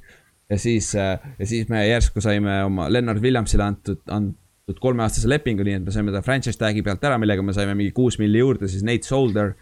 ja 0.50 0.58
siis, 0.58 0.92
äh, 0.98 1.18
ja 1.38 1.46
siis 1.46 1.68
me 1.70 1.82
järsku 1.86 2.22
saime 2.22 2.62
oma 2.66 2.88
Lennart 2.92 3.22
Williamsile 3.22 3.66
antud, 3.66 4.00
antud 4.10 4.78
kolmeaastase 4.82 5.28
lepingu, 5.30 5.66
nii 5.66 5.80
et 5.80 5.84
me 5.86 5.94
saime 5.94 6.14
ta 6.14 6.22
franchise 6.26 6.58
tag'i 6.58 6.82
pealt 6.86 7.04
ära, 7.06 7.18
millega 7.18 7.42
me 7.42 7.54
saime 7.54 7.74
mingi 7.78 7.94
kuus 7.94 8.18
milli 8.22 8.42
juurde, 8.42 8.70
siis 8.70 8.86
Nate 8.86 9.06
Solder. 9.06 9.52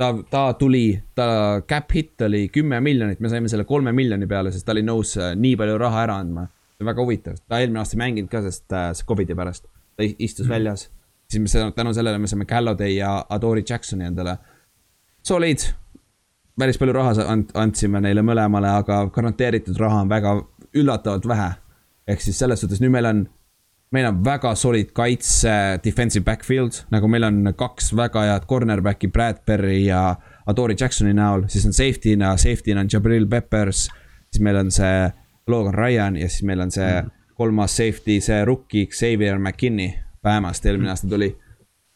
ta, 0.00 0.10
ta 0.30 0.42
tuli, 0.58 0.88
ta 1.14 1.62
cap 1.68 1.92
hit 1.94 2.20
oli 2.26 2.48
kümme 2.52 2.80
miljonit, 2.82 3.20
me 3.20 3.30
saime 3.30 3.48
selle 3.48 3.64
kolme 3.64 3.92
miljoni 3.92 4.26
peale, 4.26 4.52
sest 4.52 4.66
ta 4.66 4.74
oli 4.74 4.82
nõus 4.82 5.14
äh, 5.20 5.36
nii 5.38 5.56
palju 5.60 5.78
raha 5.78 6.02
ära 6.08 6.18
andma. 6.24 6.48
see 6.74 6.82
on 6.82 6.90
väga 6.90 7.04
huvitav, 7.04 7.38
ta 7.48 7.60
eelmine 7.62 7.84
aasta 7.84 7.96
ei 7.96 8.02
mänginud 8.02 8.32
ka, 8.32 8.42
sest 8.48 8.72
äh, 8.74 8.90
Covid'i 9.06 9.36
pärast, 9.38 9.68
ta 9.96 10.04
istus 10.04 10.48
mm 10.48 10.56
väljas. 10.56 10.90
siis 11.28 11.40
me 11.40 11.70
tänu 11.76 11.94
sellele 11.94 12.18
me 12.18 12.28
saime 12.28 12.44
Galladay 12.44 12.96
ja 12.96 13.24
Adori 13.30 13.64
Jacksoni 13.68 14.04
endale. 14.04 14.36
Solid 15.24 15.62
päris 16.58 16.78
palju 16.78 16.94
raha 16.94 17.12
andsime 17.58 18.00
neile 18.04 18.22
mõlemale, 18.22 18.70
aga 18.80 19.04
garanteeritud 19.14 19.78
raha 19.80 20.04
on 20.04 20.10
väga 20.10 20.34
üllatavalt 20.74 21.26
vähe. 21.28 21.52
ehk 22.06 22.20
siis 22.20 22.38
selles 22.38 22.60
suhtes 22.60 22.82
nüüd 22.82 22.92
meil 22.92 23.06
on, 23.08 23.22
meil 23.92 24.06
on 24.06 24.18
väga 24.24 24.54
solid 24.54 24.90
kaitse 24.92 25.80
defensive 25.84 26.24
backfield, 26.24 26.82
nagu 26.92 27.08
meil 27.08 27.24
on 27.24 27.54
kaks 27.56 27.94
väga 27.96 28.26
head 28.28 28.46
cornerback'i 28.46 29.08
Bradbury 29.08 29.84
ja 29.86 30.16
Adori 30.46 30.76
Jacksoni 30.80 31.14
näol, 31.14 31.46
siis 31.48 31.64
on 31.66 31.72
safety'na, 31.72 32.36
safety'na 32.36 32.84
on 32.84 32.92
Jabril 32.92 33.26
Peppers. 33.26 33.88
siis 34.30 34.42
meil 34.42 34.56
on 34.56 34.70
see 34.70 35.10
Logan 35.46 35.74
Ryan 35.74 36.16
ja 36.16 36.28
siis 36.28 36.42
meil 36.42 36.60
on 36.60 36.70
see 36.70 37.04
kolmas 37.34 37.76
safety, 37.76 38.20
see 38.20 38.44
rookie 38.44 38.86
Xavier 38.86 39.38
McKinney 39.38 39.94
Bamast 40.22 40.66
eelmine 40.66 40.90
aasta 40.90 41.08
tuli 41.08 41.34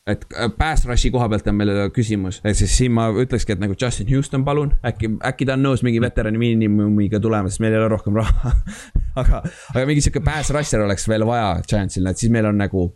et 0.09 0.25
äh, 0.33 0.49
pass 0.57 0.87
rush'i 0.89 1.11
koha 1.13 1.29
pealt 1.33 1.49
on 1.51 1.59
meil 1.59 1.73
küsimus, 1.95 2.41
ehk 2.47 2.57
siis 2.63 2.77
siin 2.81 2.95
ma 2.97 3.09
ütlekski, 3.13 3.57
et 3.57 3.63
nagu 3.63 3.77
Justin 3.79 4.09
Houston, 4.13 4.45
palun, 4.47 4.73
äkki, 4.87 5.13
äkki 5.29 5.49
ta 5.49 5.57
on 5.59 5.67
nõus 5.67 5.85
mingi 5.87 6.01
veterani 6.03 6.41
miinimumiga 6.41 7.21
tulema, 7.23 7.51
sest 7.53 7.63
meil 7.65 7.77
ei 7.77 7.83
ole 7.83 7.91
rohkem 7.93 8.17
raha 8.19 8.55
aga, 9.21 9.43
aga 9.75 9.87
mingi 9.89 10.05
sihuke 10.05 10.25
pass 10.25 10.53
rusher 10.55 10.85
oleks 10.87 11.09
veel 11.11 11.27
vaja 11.29 11.59
Giantsil, 11.69 12.09
et 12.09 12.21
siis 12.21 12.33
meil 12.33 12.49
on 12.49 12.61
nagu 12.61 12.89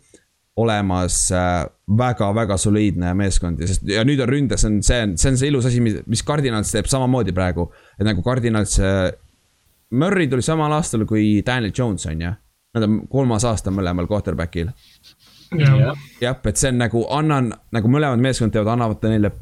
olemas 0.63 1.17
väga-väga 1.97 2.53
äh, 2.53 2.61
soliidne 2.61 3.13
meeskond 3.17 3.61
ja 3.61 3.69
sest 3.69 3.87
ja 3.89 4.03
nüüd 4.05 4.21
on 4.21 4.29
ründes 4.29 4.65
on 4.67 4.83
see 4.85 4.99
see 5.17 5.31
on 5.31 5.39
see 5.41 5.49
ilus 5.49 5.65
asi, 5.65 5.81
mis 5.81 6.21
Cardinals 6.25 6.73
teeb 6.73 6.89
samamoodi 6.89 7.33
praegu. 7.33 7.71
et 7.97 8.05
nagu 8.05 8.21
Cardinals 8.25 8.77
äh,, 8.79 9.09
Murry 9.93 10.27
tuli 10.29 10.41
samal 10.45 10.73
aastal 10.73 11.05
kui 11.05 11.43
Daniel 11.45 11.73
Jones 11.77 12.05
on 12.09 12.21
ju. 12.21 12.31
Nad 12.73 12.85
on 12.87 12.95
kolmas 13.05 13.43
aasta 13.45 13.69
mõlemal 13.69 14.07
quarterback'il 14.09 14.71
jah, 16.21 16.37
et 16.49 16.59
see 16.59 16.71
on 16.73 16.79
nagu 16.81 17.05
annan, 17.13 17.49
nagu 17.75 17.91
mõlemad 17.91 18.21
meeskond 18.23 18.53
teevad, 18.53 18.73
annavad 18.75 19.09
neile 19.09 19.33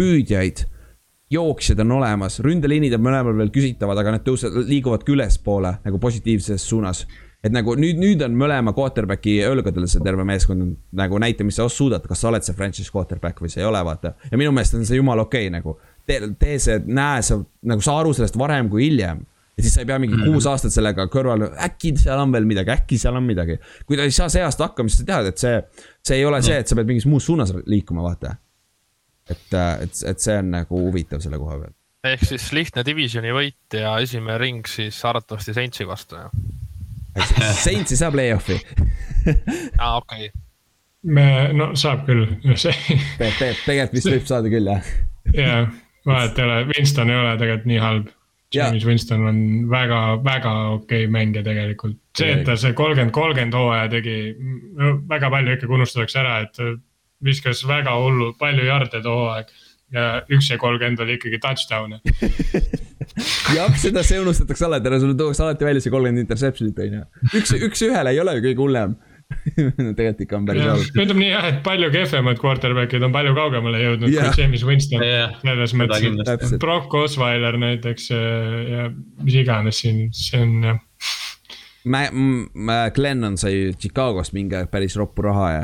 püüdjaid. 0.00 0.66
jooksjad 1.30 1.78
on 1.84 1.92
olemas, 2.00 2.40
ründeliinid 2.42 2.96
on 2.96 3.02
mõlemal 3.04 3.36
veel 3.38 3.52
küsitavad, 3.54 3.98
aga 4.00 4.16
need 4.16 4.24
tõusevad, 4.26 4.64
liiguvad 4.66 5.04
ka 5.06 5.12
ülespoole 5.14 5.76
nagu 5.84 6.00
positiivses 6.02 6.64
suunas. 6.66 7.06
et 7.44 7.52
nagu 7.52 7.72
nüüd, 7.72 7.96
nüüd 7.96 8.22
on 8.24 8.34
mõlema 8.36 8.74
quarterback'i 8.76 9.38
õlgadel 9.48 9.86
see 9.88 10.02
terve 10.04 10.24
meeskond 10.28 10.74
nagu 10.92 11.18
näita, 11.18 11.44
mis 11.44 11.56
sa 11.56 11.68
suudad, 11.68 12.04
kas 12.04 12.20
sa 12.20 12.28
oled 12.28 12.44
see 12.44 12.56
franchise 12.56 12.92
quarterback 12.92 13.40
või 13.40 13.48
sa 13.48 13.60
ei 13.60 13.66
ole, 13.66 13.80
vaata. 13.84 14.14
ja 14.30 14.38
minu 14.38 14.52
meelest 14.52 14.74
on 14.76 14.84
see 14.84 14.98
jumala 14.98 15.22
okei 15.22 15.48
okay, 15.48 15.54
nagu. 15.60 15.78
tee, 16.06 16.20
tee 16.38 16.58
see, 16.58 16.80
näe 16.86 17.22
sa, 17.22 17.38
nagu 17.62 17.80
saa 17.80 18.00
aru 18.00 18.12
sellest 18.12 18.38
varem 18.38 18.68
kui 18.68 18.88
hiljem. 18.88 19.24
Ja 19.60 19.64
siis 19.64 19.74
sa 19.76 19.82
ei 19.84 19.86
pea 19.86 19.98
mingi 19.98 20.16
mm 20.16 20.22
-hmm. 20.22 20.32
kuus 20.32 20.46
aastat 20.48 20.72
sellega 20.72 21.04
kõrval, 21.12 21.44
äkki 21.66 21.92
seal 22.00 22.20
on 22.22 22.32
veel 22.32 22.46
midagi, 22.48 22.72
äkki 22.72 22.98
seal 22.98 23.16
on 23.16 23.26
midagi. 23.26 23.58
kui 23.86 23.96
ta 23.96 24.06
ei 24.08 24.14
saa 24.16 24.28
see 24.32 24.42
aasta 24.44 24.70
hakkama, 24.70 24.88
siis 24.88 25.02
sa 25.02 25.08
tead, 25.12 25.26
et 25.26 25.38
see, 25.38 25.62
see 26.04 26.16
ei 26.16 26.24
ole 26.24 26.42
see, 26.42 26.56
et 26.58 26.68
sa 26.68 26.78
pead 26.78 26.88
mingis 26.88 27.06
muus 27.06 27.26
suunas 27.26 27.52
liikuma, 27.66 28.02
vaata. 28.02 28.36
et, 29.30 29.52
et, 29.82 30.02
et 30.06 30.18
see 30.18 30.38
on 30.38 30.50
nagu 30.50 30.80
huvitav 30.86 31.20
selle 31.20 31.38
koha 31.38 31.58
peal. 31.58 31.74
ehk 32.12 32.24
siis 32.24 32.52
lihtne 32.56 32.84
divisioni 32.84 33.34
võit 33.36 33.76
ja 33.80 33.98
esimene 33.98 34.38
ring 34.38 34.66
siis 34.66 35.04
arvatavasti 35.04 35.54
Saintsi 35.54 35.86
vastu, 35.86 36.16
jah? 36.16 36.30
Saintsi 37.64 37.96
saab 37.96 38.16
play-off'i 38.16 38.56
aa, 39.78 39.96
okei 40.00 40.30
okay. 40.30 40.30
me, 41.04 41.52
no 41.52 41.74
saab 41.74 42.06
küll, 42.08 42.24
see. 42.64 42.72
tegelikult 43.18 43.92
vist 43.92 44.14
võib 44.14 44.32
saada 44.32 44.48
küll, 44.48 44.72
jah. 44.72 44.94
jaa, 45.34 45.68
vahet 46.06 46.38
ei 46.38 46.44
ole, 46.44 46.64
Winston 46.72 47.10
ei 47.10 47.20
ole 47.20 47.36
tegelikult 47.36 47.70
nii 47.74 47.84
halb 47.84 48.16
James 48.54 48.84
Winston 48.86 49.26
on 49.26 49.40
väga, 49.70 50.00
väga 50.24 50.52
okei 50.74 51.04
okay 51.04 51.12
mängija 51.12 51.42
tegelikult. 51.46 51.98
see, 52.18 52.32
et 52.34 52.44
ta 52.46 52.56
see 52.58 52.74
kolmkümmend, 52.74 53.14
kolmkümmend 53.14 53.54
hooaja 53.54 53.88
tegi, 53.92 54.16
väga 55.08 55.30
palju 55.30 55.56
ikkagi 55.56 55.76
unustatakse 55.78 56.18
ära, 56.22 56.40
et 56.46 56.62
viskas 57.24 57.62
väga 57.68 57.94
hullu, 58.00 58.32
palju 58.38 58.66
jarde 58.66 59.02
too 59.02 59.16
hooaeg. 59.22 59.52
ja 59.94 60.06
üks 60.30 60.50
ja 60.50 60.58
kolmkümmend 60.58 61.00
oli 61.02 61.16
ikkagi 61.18 61.40
touchdown'e 61.42 61.98
jah, 63.58 63.72
seda, 63.78 64.04
see 64.06 64.20
unustatakse 64.22 64.66
alati 64.66 64.86
ära, 64.90 65.00
sulle 65.02 65.16
tuuakse 65.18 65.42
alati 65.46 65.66
välja 65.66 65.82
see 65.82 65.94
kolmkümmend 65.94 66.22
interception'it 66.24 66.82
on 66.84 66.98
ju. 66.98 67.06
üks, 67.40 67.54
üks 67.58 67.86
ühele 67.88 68.14
ei 68.14 68.20
ole 68.22 68.36
ju 68.38 68.44
kõige 68.48 68.62
hullem 68.62 68.94
tegelikult 69.96 70.24
ikka 70.26 70.38
on 70.38 70.46
päris 70.48 70.66
halb. 70.66 70.92
ütleme 70.94 71.22
nii 71.22 71.30
jah, 71.30 71.48
et 71.52 71.58
palju 71.66 71.90
kehvemad 71.94 72.40
quarterback'id 72.42 73.06
on 73.06 73.14
palju 73.14 73.34
kaugemale 73.38 73.82
jõudnud 73.82 74.12
yeah. 74.12 74.30
kui 74.30 74.44
James 74.44 74.64
Winston 74.66 75.04
yeah.. 75.06 75.34
selles 75.42 75.74
mõttes, 75.78 76.22
et 76.34 76.62
Brock 76.62 76.94
Osweiler 77.00 77.58
näiteks 77.60 78.10
ja 78.12 78.88
mis 79.24 79.40
iganes 79.42 79.82
siin, 79.84 80.08
see 80.16 80.40
on 80.44 80.56
jah. 80.70 80.80
Glennon 82.94 83.38
sai 83.40 83.70
Chicagost 83.80 84.34
mingi 84.36 84.58
aeg 84.58 84.68
päris 84.72 84.98
roppu 85.00 85.24
raha 85.24 85.52
ja 85.54 85.62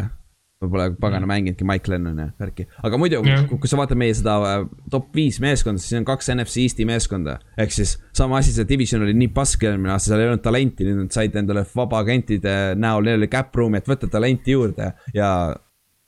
ma 0.63 0.69
pole 0.73 0.87
pagana 1.01 1.29
mänginudki 1.29 1.67
Mike 1.69 1.91
Lennoni 1.93 2.23
ja 2.23 2.31
värki. 2.41 2.65
aga 2.89 2.99
muidu 3.01 3.21
yeah., 3.27 3.45
kui 3.49 3.69
sa 3.69 3.77
vaatad 3.77 3.99
meie 4.01 4.15
seda 4.17 4.37
äh, 4.49 4.63
top 4.93 5.11
viis 5.17 5.37
meeskonda, 5.45 5.83
siis 5.83 5.99
on 5.99 6.07
kaks 6.09 6.31
NFC 6.33 6.65
Eesti 6.65 6.87
meeskonda. 6.89 7.37
ehk 7.61 7.75
siis 7.77 7.97
sama 8.17 8.41
asi, 8.41 8.55
see 8.57 8.69
division 8.69 9.05
oli 9.05 9.13
nii 9.19 9.29
pask 9.37 9.67
eelmine 9.69 9.93
aasta, 9.93 10.15
seal 10.15 10.25
ei 10.25 10.31
olnud 10.31 10.45
talenti, 10.45 10.89
nüüd 10.89 11.03
nad 11.03 11.13
said 11.13 11.37
endale 11.37 11.67
vabagentide 11.77 12.57
näol, 12.81 13.05
neil 13.05 13.21
oli 13.21 13.29
cap 13.33 13.53
room, 13.57 13.77
et 13.77 13.89
võtta 13.91 14.09
talenti 14.13 14.57
juurde 14.57 14.95
ja 15.15 15.31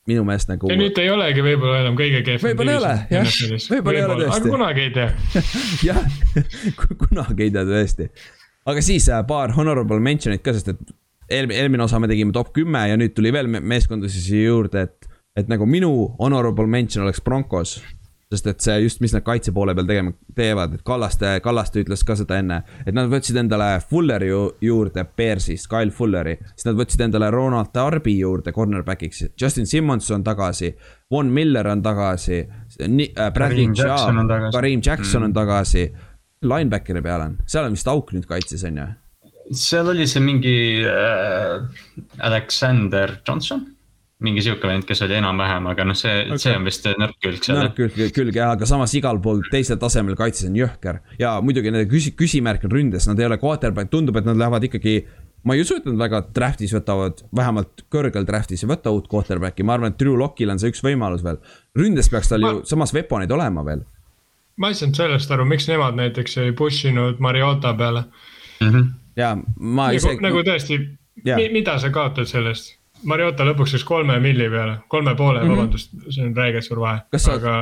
minu 0.09 0.25
meelest 0.25 0.49
nagu. 0.49 0.71
ja 0.73 0.79
nüüd 0.81 1.01
ei 1.03 1.11
olegi 1.13 1.45
võib-olla 1.45 1.83
enam 1.83 1.99
kõige 1.99 2.23
kehvem. 2.25 2.47
võib-olla 2.49 2.73
ei 2.73 2.81
ole, 2.81 2.95
jah, 3.13 3.35
võib-olla 3.75 3.99
ei 3.99 4.07
ole 4.07 4.17
tõesti. 4.23 4.39
aga 4.39 4.55
kunagi 4.55 4.87
ei 4.87 4.95
tea 4.97 5.11
jah, 5.91 6.01
kunagi 7.05 7.49
ei 7.49 7.53
tea 7.59 7.67
tõesti. 7.69 8.09
aga 8.73 8.87
siis 8.89 9.11
äh, 9.13 9.21
paar 9.29 9.53
honorable 9.59 10.01
mention'it 10.09 10.41
ka, 10.41 10.57
sest 10.57 10.73
et 10.73 10.97
eelmine, 11.31 11.61
eelmine 11.61 11.85
osa 11.85 12.01
me 12.01 12.09
tegime 12.09 12.33
top 12.33 12.53
kümme 12.57 12.89
ja 12.89 12.97
nüüd 12.99 13.15
tuli 13.17 13.33
veel 13.35 13.49
meeskondasid 13.49 14.25
siia 14.25 14.49
juurde, 14.53 14.89
et, 14.89 15.09
et 15.37 15.49
nagu 15.51 15.67
minu 15.69 15.93
honorable 16.19 16.67
mention 16.67 17.07
oleks 17.07 17.23
Broncos. 17.25 17.79
sest 18.29 18.45
et 18.45 18.61
see 18.61 18.75
just, 18.83 18.99
mis 19.01 19.15
nad 19.17 19.25
kaitse 19.25 19.55
poole 19.57 19.73
peal 19.73 19.87
tegema, 19.89 20.11
teevad, 20.37 20.75
et 20.77 20.83
Kallaste, 20.85 21.31
Kallaste 21.41 21.81
ütles 21.81 22.03
ka 22.05 22.13
seda 22.19 22.37
enne, 22.43 22.59
et 22.85 22.93
nad 22.93 23.09
võtsid 23.09 23.39
endale 23.41 23.71
Fulleri 23.81 24.29
ju, 24.29 24.43
juurde 24.61 25.07
Bearsist, 25.17 25.65
Kyle 25.73 25.89
Fulleri. 25.89 26.35
siis 26.51 26.69
nad 26.69 26.77
võtsid 26.77 27.07
endale 27.07 27.31
Ronald 27.33 27.73
Darby 27.73 28.19
juurde 28.19 28.53
cornerback'iks, 28.53 29.31
Justin 29.41 29.67
Simmons 29.67 30.11
on 30.13 30.29
tagasi. 30.29 30.75
Von 31.11 31.33
Miller 31.33 31.73
on 31.73 31.81
tagasi, 31.83 32.43
äh, 32.45 33.33
Kareem 34.53 34.85
Jackson 34.85 35.23
on 35.23 35.31
mm. 35.31 35.35
tagasi. 35.41 35.89
Linebackeri 36.45 37.01
peale 37.03 37.33
on, 37.33 37.39
seal 37.47 37.65
on 37.65 37.81
vist 37.81 37.89
auk 37.89 38.13
nüüd 38.13 38.29
kaitses, 38.29 38.69
on 38.69 38.77
ju 38.77 38.91
seal 39.55 39.89
oli 39.95 40.07
see 40.07 40.23
mingi 40.25 40.57
äh, 40.85 41.65
Alexander 42.29 43.19
Johnson 43.27 43.67
mingi 44.25 44.43
sihuke 44.43 44.67
vend, 44.67 44.83
kes 44.87 45.05
oli 45.07 45.15
enam-vähem, 45.21 45.69
aga 45.71 45.85
noh, 45.87 45.97
see 45.99 46.25
okay., 46.25 46.41
see 46.43 46.55
on 46.59 46.67
vist 46.67 46.89
nõrk 46.99 47.21
külg 47.23 47.45
seal. 47.45 47.61
nõrk 47.61 47.77
külg, 47.77 48.01
külg 48.17 48.39
jah, 48.41 48.57
aga 48.57 48.67
samas 48.67 48.95
igal 48.99 49.21
pool 49.23 49.45
teisel 49.53 49.79
tasemel 49.79 50.19
kaitses 50.19 50.49
on 50.49 50.59
jõhker. 50.59 50.99
ja 51.21 51.37
muidugi 51.45 51.71
nende 51.71 51.87
küsi-, 51.91 52.17
küsimärk 52.19 52.67
on 52.67 52.75
ründes, 52.75 53.07
nad 53.07 53.21
ei 53.23 53.29
ole 53.29 53.39
quarterback, 53.39 53.93
tundub, 53.93 54.19
et 54.19 54.27
nad 54.27 54.41
lähevad 54.41 54.67
ikkagi. 54.67 54.97
ma 55.47 55.55
ei 55.55 55.63
usu, 55.63 55.79
et 55.79 55.87
nad 55.87 56.01
väga 56.03 56.25
draft'is 56.35 56.75
võtavad, 56.75 57.23
vähemalt 57.39 57.87
kõrgel 57.95 58.27
draft'is 58.27 58.67
ei 58.67 58.73
võta 58.73 58.91
uut 58.91 59.07
quarterback'i, 59.13 59.63
ma 59.63 59.79
arvan, 59.79 59.95
et 59.95 60.03
Drew 60.03 60.19
Lockil 60.19 60.51
on 60.51 60.59
see 60.59 60.75
üks 60.75 60.83
võimalus 60.83 61.23
veel. 61.23 61.39
ründes 61.79 62.11
peaks 62.11 62.35
tal 62.35 62.43
ma... 62.43 62.57
ju 62.57 62.67
samas 62.67 62.95
weapon'id 62.97 63.31
olema 63.31 63.63
veel. 63.71 63.87
ma 64.59 64.73
ei 64.73 64.81
saanud 64.83 64.99
sellest 64.99 65.31
aru, 65.31 65.47
miks 65.47 65.71
nemad 65.71 65.95
näiteks 65.95 66.41
ei 66.43 66.57
push 66.59 66.91
inud 66.91 67.23
Mariota 67.23 67.77
peale 67.79 68.09
mm. 68.09 68.73
-hmm 68.73 68.97
ja 69.19 69.35
ma 69.37 69.89
nagu, 69.91 69.99
isegi. 69.99 70.23
nagu 70.25 70.45
tõesti, 70.47 70.79
mida 71.53 71.79
sa 71.83 71.91
kaotad 71.95 72.31
sellest? 72.31 72.77
Mariota 73.07 73.45
lõpuks 73.47 73.77
läks 73.77 73.85
kolme 73.87 74.17
milli 74.23 74.49
peale, 74.51 74.81
kolme 74.91 75.15
poole 75.15 75.43
mm, 75.43 75.45
-hmm. 75.45 75.57
vabandust, 75.57 75.93
see 76.11 76.25
on 76.25 76.33
räige 76.37 76.63
suur 76.67 76.81
vahe, 76.83 77.05
aga 77.35 77.53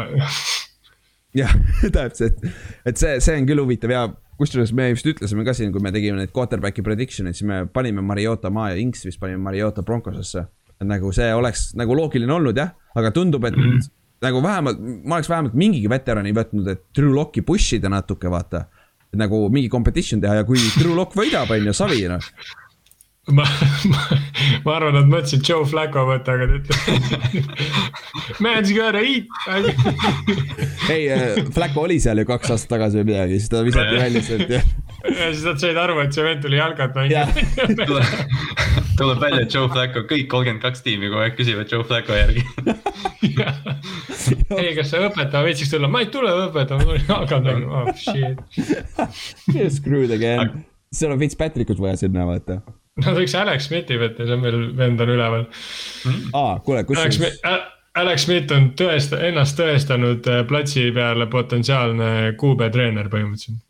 jah, 1.41 1.53
täpselt, 1.97 2.41
et 2.87 2.97
see, 2.97 3.19
see 3.20 3.37
on 3.41 3.49
küll 3.49 3.61
huvitav 3.61 3.93
ja 3.93 4.07
kusjuures 4.41 4.73
me 4.77 4.91
vist 4.93 5.09
ütlesime 5.09 5.45
ka 5.45 5.55
siin, 5.57 5.73
kui 5.73 5.83
me 5.85 5.93
tegime 5.93 6.20
neid 6.20 6.33
quarterback'i 6.37 6.85
prediction'eid, 6.85 7.37
siis 7.37 7.49
me 7.49 7.65
panime 7.73 8.05
Mariota 8.05 8.53
maa 8.53 8.70
ja 8.73 8.81
Inks 8.81 9.07
vist 9.09 9.20
panime 9.20 9.43
Mariota 9.45 9.83
Broncosesse. 9.83 10.47
et 10.81 10.85
nagu 10.85 11.09
see 11.12 11.28
oleks 11.33 11.70
nagu 11.77 11.95
loogiline 11.97 12.33
olnud 12.33 12.57
jah, 12.57 12.74
aga 12.95 13.11
tundub, 13.11 13.45
et 13.45 13.57
mm 13.57 13.62
-hmm. 13.62 13.91
nagu 14.23 14.43
vähemalt, 14.43 14.81
ma 15.05 15.15
oleks 15.15 15.28
vähemalt 15.28 15.55
mingigi 15.55 15.89
veterani 15.89 16.33
võtnud, 16.33 16.69
et 16.69 16.85
Drew 16.97 17.15
Locki 17.15 17.43
push 17.43 17.74
ida 17.74 17.89
natuke, 17.89 18.31
vaata 18.31 18.66
nagu 19.18 19.47
mingi 19.52 19.72
competition 19.72 20.22
teha 20.22 20.40
ja 20.40 20.47
kui 20.48 20.60
Drew 20.80 20.94
Lock 20.97 21.16
võidab, 21.18 21.51
on 21.52 21.68
ju, 21.70 21.76
savi 21.76 22.06
noh 22.10 22.30
ma, 23.26 23.44
ma, 23.90 23.98
ma 24.64 24.74
arvan, 24.76 24.94
nad 24.94 25.09
mõtlesid 25.10 25.43
Joe 25.47 25.66
Flacco 25.66 26.05
võtta, 26.06 26.36
aga 26.36 26.47
ta 26.47 26.55
ütles. 26.60 26.78
Man's 28.44 28.72
gotta 28.76 29.02
eat 29.02 29.26
ei 30.94 31.09
äh,, 31.10 31.40
Flacco 31.55 31.86
oli 31.86 31.98
seal 32.02 32.22
ju 32.22 32.26
kaks 32.28 32.52
aastat 32.55 32.76
tagasi 32.76 33.01
või 33.01 33.10
midagi, 33.10 33.40
siis 33.40 33.51
ta 33.52 33.64
visati 33.66 33.98
välja 33.98 34.22
sealt 34.26 34.52
ja. 34.52 34.62
ja 35.10 35.30
siis 35.32 35.47
nad 35.47 35.62
said 35.62 35.80
aru, 35.80 35.98
et 36.05 36.14
see 36.14 36.26
vend 36.26 36.44
tuli 36.44 36.60
jalgat 36.60 36.94
mängima 36.98 37.26
tuleb 38.98 39.18
välja, 39.23 39.40
et 39.44 39.55
Joe 39.55 39.68
Flacco, 39.73 40.01
kõik 40.10 40.27
kolmkümmend 40.32 40.62
kaks 40.64 40.81
tiimi 40.86 41.06
kogu 41.10 41.20
aeg 41.24 41.35
küsivad 41.39 41.66
Joe 41.73 41.85
Flacco 41.86 42.12
järgi. 42.16 42.43
Ei, 44.56 44.70
kas 44.77 44.89
sa 44.90 44.97
õpetaja 45.06 45.43
võitsiks 45.47 45.70
tulla, 45.73 45.89
ma 45.90 45.98
ei 46.02 46.09
tule 46.12 46.31
õpetama, 46.47 46.82
ma 46.89 46.93
tulin 47.28 47.47
mängima, 47.47 47.74
oh 47.85 47.89
shit. 48.01 48.36
Screw 49.77 50.05
the 50.10 50.18
game, 50.20 50.47
seal 50.94 51.14
on 51.14 51.20
Fitzpatrickut 51.23 51.78
vaja 51.82 51.97
sinna 52.02 52.23
vaata. 52.28 52.55
Nad 53.05 53.14
võiks 53.18 53.35
Alex 53.36 53.60
Smithi 53.68 53.97
võtta, 54.01 54.20
see 54.24 54.36
on 54.39 54.43
veel, 54.44 54.59
vend 54.77 54.98
on 55.05 55.10
üleval. 55.12 55.43
Mm.. 56.09 56.20
aa, 56.36 56.55
kuule, 56.64 56.81
kus 56.89 56.97
Alex, 57.02 57.12
siis? 57.20 57.36
Alex 57.97 58.18
Smith 58.27 58.52
on 58.52 58.70
tõesta-, 58.77 59.18
ennast 59.24 59.56
tõestanud 59.56 60.27
äh, 60.28 60.43
platsi 60.48 60.90
peale 60.97 61.24
potentsiaalne 61.32 62.09
QB 62.36 62.60
treener 62.74 63.06
põhimõtteliselt. 63.12 63.60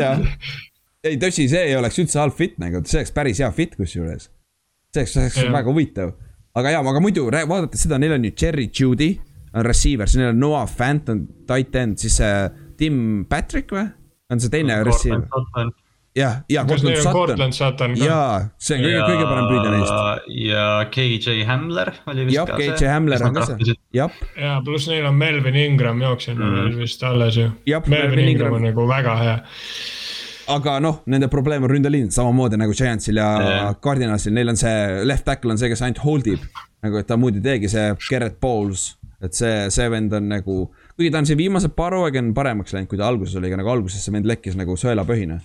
Jah, 0.00 0.20
ei 1.04 1.16
tõsi, 1.20 1.44
see 1.50 1.62
ei 1.68 1.74
oleks 1.76 1.98
üldse 2.00 2.16
halb 2.22 2.34
fit 2.36 2.54
nagu, 2.62 2.76
see 2.88 2.98
oleks 3.02 3.12
päris 3.16 3.38
hea 3.42 3.50
fit 3.56 3.76
kusjuures. 3.76 4.30
See 4.90 5.02
oleks, 5.02 5.14
see 5.14 5.24
oleks 5.24 5.40
ja. 5.42 5.50
väga 5.54 5.72
huvitav. 5.72 6.14
aga 6.54 6.76
jaa, 6.76 6.86
aga 6.92 7.02
muidu 7.02 7.28
vaadates 7.30 7.86
seda, 7.86 7.98
neil 8.02 8.16
on 8.16 8.24
ju 8.26 8.32
Cherry 8.36 8.68
Judy 8.68 9.12
on 9.54 9.66
receiver, 9.66 10.08
siis 10.08 10.22
neil 10.22 10.34
on 10.34 10.42
Noah 10.42 10.66
Fant 10.70 11.08
on 11.12 11.26
tight 11.48 11.76
end, 11.78 11.98
siis 12.02 12.18
see 12.20 12.34
Tim 12.80 13.24
Patrick 13.30 13.72
või? 13.74 13.86
on 14.30 14.42
see 14.42 14.52
teine 14.52 14.82
receiver? 14.86 15.26
jah, 16.16 16.40
ja 16.50 16.64
Cortland 16.66 17.54
Sutton. 17.54 17.94
jaa, 17.98 18.50
see 18.58 18.78
on 18.78 18.84
kõige, 18.84 19.00
kõige 19.06 19.28
parem 19.30 19.48
püüdja 19.50 19.74
neist. 19.76 20.28
ja 20.40 20.66
KJ 20.90 21.46
Hamler 21.46 21.92
oli 22.10 22.26
vist 22.26 22.38
jah, 22.38 22.50
ka 22.50 22.58
see. 22.58 22.74
KJ 22.74 22.92
Hamler 22.94 23.26
on 23.26 23.38
ka 23.38 23.46
see, 23.46 23.78
jah. 23.94 24.20
ja 24.38 24.58
pluss 24.66 24.90
neil 24.90 25.06
on 25.10 25.18
Melvin 25.20 25.58
Ingram 25.60 26.02
jooksjana 26.02 26.42
mm. 26.42 26.58
veel 26.58 26.76
vist 26.82 27.06
alles 27.06 27.38
ju. 27.38 27.50
Melvin 27.86 28.26
Ingram 28.26 28.58
on 28.58 28.66
nagu 28.70 28.86
väga 28.90 29.16
hea 29.22 29.38
aga 30.54 30.78
noh, 30.82 31.00
nende 31.10 31.28
probleem 31.32 31.64
on 31.66 31.72
ründeliin, 31.72 32.08
samamoodi 32.14 32.58
nagu 32.60 32.74
Giantsil 32.76 33.20
ja. 33.20 33.28
Cardinalsil, 33.82 34.34
neil 34.36 34.52
on 34.52 34.58
see 34.60 35.04
left 35.06 35.26
tackle 35.28 35.54
on 35.54 35.60
see, 35.60 35.70
kes 35.72 35.84
ainult 35.86 36.02
hold 36.04 36.30
ib. 36.30 36.44
nagu, 36.80 36.96
et 36.96 37.08
ta 37.08 37.18
muud 37.20 37.36
ei 37.36 37.44
teegi, 37.44 37.68
see 37.68 37.86
Garrett 38.08 38.38
Bowles, 38.40 38.94
et 39.20 39.36
see, 39.36 39.68
see 39.72 39.88
vend 39.92 40.14
on 40.16 40.30
nagu. 40.32 40.58
kuigi 40.96 41.12
ta 41.12 41.20
on 41.20 41.28
siin 41.28 41.38
viimased 41.40 41.74
paar 41.76 41.96
hooaega 41.96 42.22
on 42.22 42.34
paremaks 42.36 42.76
läinud, 42.76 42.88
kui 42.90 43.00
ta 43.00 43.08
alguses 43.08 43.36
oli, 43.40 43.50
aga 43.50 43.60
nagu 43.60 43.72
alguses 43.72 44.04
see 44.04 44.14
vend 44.14 44.28
lekkis 44.28 44.56
nagu 44.60 44.76
sõelapõhine 44.80 45.40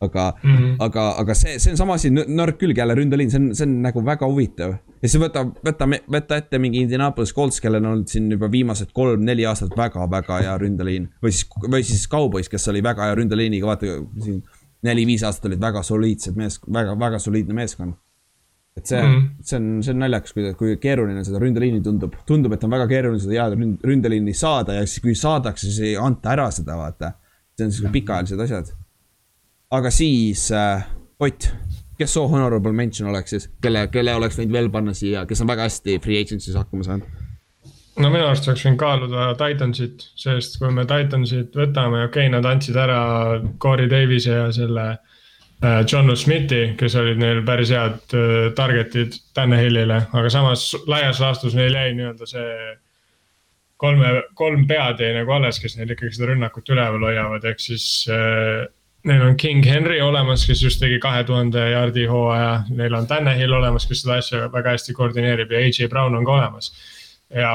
aga 0.00 0.34
mm, 0.42 0.56
-hmm. 0.56 0.76
aga, 0.78 1.04
aga 1.20 1.34
see, 1.34 1.58
see 1.58 1.72
on 1.72 1.78
sama 1.78 1.94
asi, 1.98 2.10
nõrk 2.10 2.58
külg 2.60 2.78
jälle 2.78 2.96
ründeliin, 2.98 3.30
see 3.30 3.40
on, 3.40 3.48
see 3.54 3.66
on 3.66 3.76
nagu 3.84 4.02
väga 4.04 4.26
huvitav. 4.26 4.76
ja 5.02 5.08
siis 5.08 5.20
võta, 5.22 5.44
võta, 5.66 5.88
võta 6.16 6.38
ette 6.40 6.58
mingi 6.58 6.82
Indianapolis 6.84 7.34
Colts, 7.34 7.60
kellel 7.60 7.84
on 7.84 7.90
olnud 7.92 8.10
siin 8.10 8.30
juba 8.32 8.50
viimased 8.50 8.92
kolm-neli 8.92 9.46
aastat 9.46 9.76
väga-väga 9.78 10.40
hea 10.42 10.58
ründeliin. 10.58 11.08
või 11.22 11.32
siis, 11.32 11.48
või 11.70 11.82
siis 11.82 12.06
Cowboys, 12.08 12.48
kes 12.48 12.68
oli 12.68 12.82
väga 12.82 13.10
hea 13.10 13.18
ründeliiniga, 13.20 13.66
vaata 13.66 13.98
siin 14.24 14.42
neli-viis 14.84 15.24
aastat 15.24 15.50
olid 15.50 15.62
väga 15.62 15.82
soliidsed 15.82 16.36
mees, 16.36 16.58
väga, 16.72 16.98
väga 17.00 17.18
soliidne 17.22 17.54
meeskond. 17.54 17.94
et 18.74 18.86
see 18.90 18.98
mm, 18.98 19.10
-hmm. 19.10 19.26
see 19.40 19.56
on, 19.56 19.82
see 19.86 19.92
on 19.94 20.00
naljakas, 20.02 20.32
kui, 20.34 20.54
kui 20.58 20.76
keeruline 20.82 21.24
seda 21.24 21.38
ründeliini 21.38 21.82
tundub. 21.82 22.14
tundub, 22.26 22.52
et 22.52 22.64
on 22.64 22.70
väga 22.70 22.88
keeruline 22.90 23.20
seda 23.22 23.44
head 23.44 23.84
ründeliini 23.86 24.34
saada 24.34 24.74
ja 24.74 24.86
siis, 24.86 25.00
kui 25.00 25.14
saadakse, 25.14 25.68
siis 25.68 25.80
ei 25.80 25.96
anta 25.96 26.32
ära 26.32 26.50
seda, 26.50 26.76
vaata. 26.76 27.12
see 27.54 27.66
on 27.66 27.72
siuksed 27.72 27.92
pikaajalised 27.94 28.40
asjad 28.40 28.72
aga 29.74 29.90
siis 29.94 30.50
äh,, 30.54 30.86
Ott, 31.22 31.46
kes 31.98 32.14
soo 32.16 32.26
honorable 32.28 32.72
mention 32.74 33.08
oleks 33.10 33.30
siis, 33.30 33.44
kelle, 33.62 33.86
kelle 33.92 34.16
oleks 34.18 34.38
võinud 34.38 34.56
veel 34.56 34.70
panna 34.74 34.94
siia, 34.96 35.22
kes 35.30 35.44
on 35.44 35.50
väga 35.50 35.68
hästi 35.68 36.00
free 36.02 36.18
agency's 36.24 36.56
hakkama 36.58 36.86
saanud? 36.86 37.22
no 38.02 38.10
minu 38.10 38.26
arust 38.26 38.48
oleks 38.48 38.64
võinud 38.66 38.80
kaaluda 38.80 39.26
Titansit, 39.38 40.08
sest 40.18 40.58
kui 40.58 40.72
me 40.74 40.86
Titansit 40.90 41.54
võtame, 41.54 42.04
okei 42.08 42.26
okay,, 42.26 42.32
nad 42.34 42.46
andsid 42.50 42.78
ära 42.80 43.00
Corey 43.62 43.90
Davis'e 43.90 44.38
ja 44.40 44.48
selle 44.54 44.86
äh, 44.90 45.82
John 45.90 46.10
Smithi, 46.18 46.74
kes 46.80 46.98
olid 46.98 47.22
neil 47.22 47.44
päris 47.46 47.70
head 47.74 48.16
äh, 48.18 48.48
target'id 48.58 49.20
Tannehillile, 49.38 50.00
aga 50.10 50.32
samas 50.32 50.72
laias 50.90 51.22
laastus 51.22 51.54
neil 51.58 51.78
jäi 51.78 51.94
nii-öelda 51.94 52.30
see 52.30 52.48
kolme, 53.84 54.16
kolm 54.38 54.66
pead 54.70 55.02
jäi 55.02 55.14
nagu 55.14 55.38
alles, 55.38 55.62
kes 55.62 55.78
neil 55.78 55.94
ikkagi 55.94 56.16
seda 56.16 56.32
rünnakut 56.32 56.74
üleval 56.74 57.06
hoiavad, 57.12 57.46
ehk 57.52 57.62
siis 57.62 57.86
äh, 58.10 58.64
Neil 59.04 59.22
on 59.22 59.36
King 59.36 59.64
Henry 59.66 59.98
olemas, 60.00 60.46
kes 60.48 60.62
just 60.64 60.80
tegi 60.80 60.96
kahe 61.00 61.24
tuhande 61.28 61.60
jaardi 61.74 62.06
hooaja, 62.08 62.62
neil 62.72 62.94
on 62.96 63.06
Tannehill 63.06 63.52
olemas, 63.52 63.84
kes 63.88 64.00
seda 64.00 64.16
asja 64.22 64.46
väga 64.52 64.72
hästi 64.76 64.94
koordineerib 64.96 65.52
ja 65.52 65.60
AJ 65.60 65.90
Brown 65.92 66.16
on 66.16 66.24
ka 66.24 66.38
olemas. 66.38 66.70
ja 67.34 67.52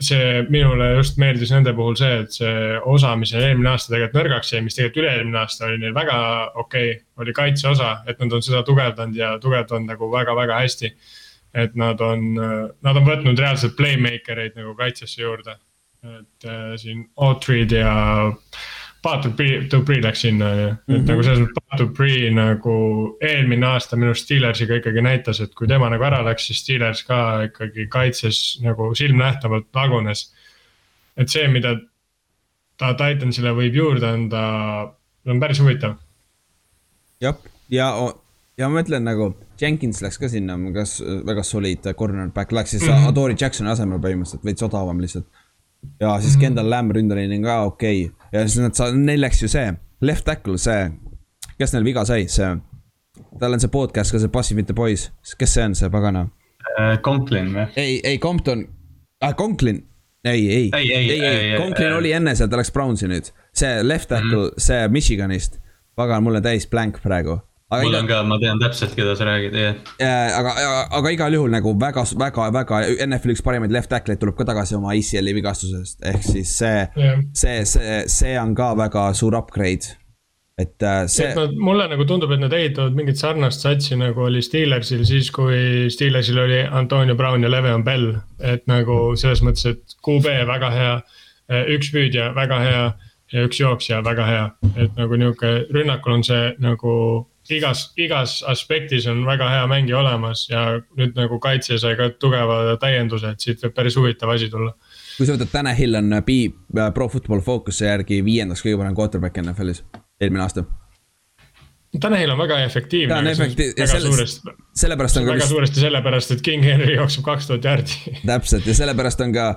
see 0.00 0.42
minule 0.48 0.86
just 0.96 1.18
meeldis 1.20 1.52
nende 1.52 1.74
puhul 1.76 1.96
see, 2.00 2.20
et 2.22 2.32
see 2.32 2.78
osa, 2.88 3.12
mis 3.20 3.34
neil 3.34 3.50
eelmine 3.50 3.72
aasta 3.74 3.92
tegelikult 3.92 4.16
nõrgaks 4.16 4.54
jäi, 4.54 4.62
mis 4.64 4.78
tegelikult 4.78 5.02
üle-eelmine 5.02 5.40
aasta 5.42 5.66
oli 5.68 5.80
neil 5.82 5.96
väga 5.96 6.16
okei 6.62 6.90
okay,, 6.94 7.02
oli 7.20 7.36
kaitseosa, 7.36 7.90
et 8.08 8.22
nad 8.22 8.32
on 8.32 8.44
seda 8.44 8.62
tugevdanud 8.64 9.20
ja 9.20 9.34
tugevdanud 9.42 9.92
nagu 9.92 10.08
väga-väga 10.12 10.62
hästi. 10.62 10.94
et 11.50 11.74
nad 11.74 12.00
on, 12.00 12.20
nad 12.38 12.96
on 12.96 13.04
võtnud 13.04 13.40
reaalselt 13.42 13.74
playmaker 13.76 14.38
eid 14.38 14.54
nagu 14.54 14.70
kaitsesse 14.78 15.20
juurde, 15.20 15.56
et 16.06 16.46
äh, 16.46 16.76
siin 16.78 17.08
Autrid 17.18 17.72
ja 17.74 17.94
Path 19.02 19.28
to 19.70 19.80
Pre 19.84 19.96
läks 20.02 20.24
sinna 20.26 20.50
on 20.50 20.58
ju, 20.58 20.68
et 20.68 20.88
mm 20.88 20.94
-hmm. 20.94 21.06
nagu 21.08 21.22
selles 21.22 21.40
mõttes 21.40 21.56
Path 21.56 21.78
to 21.80 21.86
Pre 21.96 22.30
nagu 22.36 22.74
eelmine 23.20 23.66
aasta 23.66 23.96
minu 23.96 24.14
Steelersiga 24.14 24.76
ikkagi 24.76 25.02
näitas, 25.02 25.40
et 25.40 25.54
kui 25.54 25.68
tema 25.68 25.88
nagu 25.90 26.04
ära 26.04 26.20
läks, 26.24 26.46
siis 26.46 26.60
Steelers 26.60 27.02
ka 27.02 27.42
ikkagi 27.48 27.86
kaitses 27.86 28.60
nagu 28.62 28.94
silmnähtavalt 28.94 29.66
lagunes. 29.74 30.34
et 31.16 31.28
see, 31.28 31.48
mida 31.48 31.76
ta 32.78 32.94
Titansile 32.94 33.52
võib 33.52 33.74
juurde 33.74 34.06
anda, 34.06 34.94
on 35.26 35.40
päris 35.40 35.60
huvitav. 35.60 35.96
jah, 37.20 37.36
ja, 37.68 38.12
ja 38.56 38.68
ma 38.68 38.80
mõtlen 38.80 39.04
nagu 39.04 39.34
Jenkins 39.60 40.02
läks 40.02 40.18
ka 40.18 40.28
sinna, 40.28 40.58
kas 40.74 41.00
väga 41.00 41.42
solid 41.42 41.94
cornerback, 41.96 42.52
läks 42.52 42.70
siis 42.70 42.82
mm 42.82 42.88
-hmm. 42.88 43.08
Adori 43.08 43.36
Jacksoni 43.40 43.70
asemel 43.70 43.98
põhimõtteliselt, 43.98 44.44
veits 44.44 44.62
odavam 44.62 45.00
lihtsalt 45.00 45.26
ja 46.00 46.20
siis 46.20 46.36
-hmm. 46.36 46.40
Kendall 46.40 46.70
Lamb 46.70 46.92
ründaline 46.92 47.36
on 47.36 47.42
ka 47.42 47.62
okei 47.62 48.04
okay. 48.04 48.16
ja 48.32 48.48
siis 48.48 48.62
nad 48.62 48.74
saavad, 48.74 48.94
neil 48.94 49.20
läks 49.20 49.42
ju 49.42 49.48
see, 49.48 49.74
left 50.00 50.24
tackle, 50.24 50.58
see, 50.58 50.90
kes 51.58 51.72
neil 51.72 51.84
viga 51.84 52.04
sai, 52.04 52.28
see. 52.28 52.56
tal 53.40 53.52
on 53.52 53.60
see 53.60 53.70
podcast 53.70 54.12
ka, 54.12 54.18
see 54.18 54.28
Passive 54.28 54.60
Mitte 54.60 54.72
Boys, 54.72 55.10
kes 55.38 55.54
see 55.54 55.64
on, 55.64 55.74
see 55.74 55.90
pagana 55.90 56.28
uh,? 56.78 56.98
Conklin 57.02 57.52
või? 57.54 57.66
ei, 57.76 58.00
ei 58.04 58.18
Compton 58.18 58.66
ah,, 59.20 59.34
Conklin. 59.34 59.86
ei, 60.24 60.50
ei, 60.50 60.70
ei, 60.76 60.92
ei, 60.92 61.10
ei, 61.10 61.20
ei, 61.20 61.58
Conklin 61.58 61.92
oli 61.92 62.12
enne 62.12 62.34
seal, 62.34 62.48
ta 62.48 62.56
läks 62.56 62.72
Brownsi 62.72 63.08
nüüd, 63.08 63.32
see 63.52 63.82
left 63.82 64.08
tackle 64.08 64.36
mm, 64.36 64.48
-hmm. 64.48 64.58
see 64.58 64.88
Michiganist. 64.88 65.60
pagan, 65.96 66.22
mul 66.22 66.34
on 66.34 66.42
täis 66.42 66.66
blank 66.66 67.02
praegu 67.02 67.40
aga 67.70 67.84
mul 67.84 67.94
iga... 67.94 68.02
on 68.02 68.10
ka, 68.10 68.20
ma 68.26 68.38
tean 68.42 68.60
täpselt, 68.62 68.96
keda 68.98 69.14
sa 69.18 69.28
räägid, 69.28 69.54
jah 69.54 69.78
yeah.. 70.02 70.38
aga, 70.40 70.54
aga, 70.98 71.14
igal 71.14 71.38
juhul 71.38 71.54
nagu 71.54 71.74
väga, 71.80 72.04
väga, 72.18 72.50
väga 72.56 72.82
NFL-i 73.06 73.36
üks 73.36 73.44
parimaid 73.46 73.74
left 73.74 73.92
tackle'id 73.92 74.20
tuleb 74.22 74.38
ka 74.38 74.48
tagasi 74.50 74.76
oma 74.78 74.94
ACL-i 74.96 75.36
vigastusest, 75.38 76.02
ehk 76.12 76.26
siis 76.26 76.56
see 76.58 76.84
yeah., 76.98 77.24
see, 77.32 77.64
see, 77.68 78.02
see 78.10 78.36
on 78.40 78.56
ka 78.58 78.72
väga 78.78 79.10
suur 79.18 79.38
upgrade 79.38 79.96
et 80.60 80.82
äh, 80.82 81.06
see. 81.08 81.30
mulle 81.56 81.86
nagu 81.88 82.04
tundub, 82.04 82.32
et 82.34 82.42
nad 82.42 82.52
ehitavad 82.52 82.96
mingit 82.96 83.20
sarnast 83.20 83.64
satsi 83.64 83.96
nagu 83.98 84.26
oli 84.26 84.42
Steelersil 84.44 85.04
siis, 85.08 85.30
kui 85.34 85.88
Steelersil 85.92 86.40
oli 86.42 86.60
Antonio 86.64 87.16
Brown 87.16 87.46
ja 87.46 87.52
Le'Veon 87.52 87.84
Bell. 87.86 88.16
et 88.40 88.66
nagu 88.70 89.14
selles 89.20 89.44
mõttes, 89.46 89.66
et 89.70 89.96
QB 90.04 90.34
väga 90.48 90.72
hea, 90.74 90.92
üks 91.76 91.90
püüdja 91.94 92.30
väga 92.36 92.60
hea 92.64 92.84
ja 93.32 93.46
üks 93.46 93.60
jooksja 93.60 94.02
väga 94.04 94.26
hea, 94.26 94.46
et 94.76 94.96
nagu 94.98 95.18
nihuke 95.18 95.52
rünnakul 95.70 96.18
on 96.18 96.26
see 96.26 96.54
nagu 96.62 96.94
igas, 97.54 97.84
igas 98.00 98.40
aspektis 98.48 99.06
on 99.10 99.22
väga 99.26 99.48
hea 99.50 99.66
mängija 99.70 99.98
olemas 100.00 100.46
ja 100.50 100.64
nüüd 100.98 101.16
nagu 101.18 101.38
kaitse 101.42 101.78
sai 101.80 101.96
ka 101.98 102.10
tugeva 102.20 102.76
täienduse, 102.80 103.34
et 103.34 103.40
siit 103.40 103.62
võib 103.64 103.74
päris 103.76 103.96
huvitav 103.98 104.34
asi 104.34 104.50
tulla. 104.52 104.74
kui 105.16 105.26
sa 105.26 105.36
võtad 105.36 105.52
täna 105.52 105.74
Hill 105.76 105.98
on 105.98 106.12
B, 106.26 106.38
Pro 106.94 107.08
Football 107.08 107.44
Focus'i 107.46 107.88
järgi 107.88 108.22
viiendaks 108.24 108.64
kõige 108.64 108.78
parem 108.80 108.96
quarterback 108.96 109.42
NFL-is, 109.42 109.84
eelmine 110.20 110.46
aasta. 110.46 110.64
Tanel 112.00 112.30
on 112.30 112.38
väga 112.38 112.60
efektiivne. 112.62 113.14
ta 113.14 113.18
on 113.18 113.26
efektiivne 113.26 113.74
ja 113.82 113.86
sellest, 113.90 114.46
sellepärast 114.78 115.16
on 115.18 115.24
ka. 115.24 115.32
väga 115.32 115.42
vist... 115.42 115.54
suuresti 115.54 115.80
sellepärast, 115.80 116.36
et 116.36 116.42
King 116.46 116.64
Henry 116.64 116.94
jookseb 116.94 117.24
kaks 117.26 117.50
tuhat 117.50 117.64
jaardi. 117.66 118.18
täpselt 118.26 118.66
ja 118.66 118.74
sellepärast 118.78 119.20
on 119.26 119.34
ka 119.34 119.48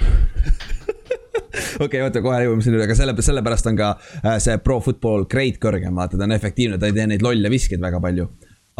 okei 1.84 1.86
okay,, 1.86 2.04
oota, 2.04 2.22
kohe 2.24 2.42
jõuame 2.44 2.64
sinna, 2.64 2.82
aga 2.84 2.96
selle, 2.98 3.14
sellepärast 3.24 3.70
on 3.70 3.78
ka 3.78 3.90
äh, 3.96 4.36
see 4.42 4.58
pro 4.64 4.78
football 4.84 5.26
grade 5.30 5.60
kõrgem, 5.62 5.96
vaata, 5.96 6.18
ta 6.18 6.28
on 6.28 6.36
efektiivne, 6.36 6.78
ta 6.80 6.90
ei 6.90 6.96
tee 6.96 7.08
neid 7.10 7.24
lolle 7.24 7.52
viskeid 7.52 7.82
väga 7.82 8.00
palju. 8.02 8.28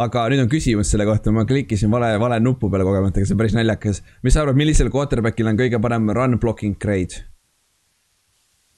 aga 0.01 0.23
nüüd 0.33 0.45
on 0.45 0.49
küsimus 0.49 0.89
selle 0.93 1.05
kohta, 1.05 1.33
ma 1.35 1.43
klikkisin 1.45 1.91
vale, 1.91 2.13
vale 2.21 2.39
nupu 2.41 2.69
peale 2.71 2.87
kogemata, 2.87 3.25
see 3.25 3.35
on 3.35 3.41
päris 3.41 3.57
naljakas. 3.57 4.01
mis 4.23 4.37
sa 4.37 4.45
arvad, 4.45 4.59
millisel 4.59 4.89
quarterback'il 4.93 5.51
on 5.51 5.59
kõige 5.59 5.81
parem 5.83 6.09
run 6.17 6.39
blocking 6.39 6.79
grade? 6.81 7.25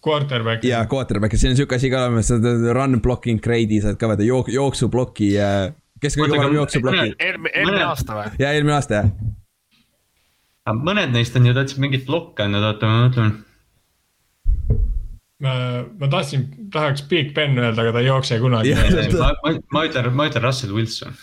Quarterback. 0.03 0.65
jaa, 0.67 0.83
quarterback, 0.91 1.37
siin 1.39 1.53
on 1.53 1.61
sihuke 1.61 1.77
asi 1.77 1.91
ka 1.93 2.01
olemas, 2.03 2.33
run 2.75 2.99
blocking 3.03 3.39
grade'i 3.43 3.79
saad 3.83 3.99
ka 4.01 4.11
vaata, 4.11 4.25
jook-, 4.27 4.51
jooksuploki 4.51 5.31
äh,. 5.39 5.71
kes 6.03 6.19
kõige 6.19 6.35
parem 6.35 6.59
jooksuploki? 6.59 7.15
eelmine 7.21 7.85
aasta 7.87 8.19
või? 8.19 8.35
jaa, 8.41 8.51
eelmine 8.51 8.75
aasta 8.75 8.99
jah. 8.99 10.75
mõned 10.75 11.15
neist 11.15 11.39
on 11.39 11.47
ju 11.47 11.55
täitsa 11.55 11.79
mingit 11.79 12.03
blokki 12.09 12.43
andnud, 12.43 12.67
oota 12.73 12.89
ma 12.89 13.07
mõtlen 13.07 13.33
ma, 15.43 15.55
ma 15.99 16.09
tahtsin, 16.11 16.47
tahaks 16.73 17.03
Big 17.09 17.33
Ben 17.35 17.57
öelda, 17.59 17.83
aga 17.83 17.95
ta 17.95 18.03
ei 18.03 18.09
jookse 18.09 18.39
kunagi. 18.41 18.73
ma, 19.19 19.31
ma, 19.43 19.53
ma 19.75 19.85
ütlen, 19.89 20.09
ma 20.15 20.29
ütlen 20.29 20.45
Russell 20.47 20.73
Wilson. 20.75 21.17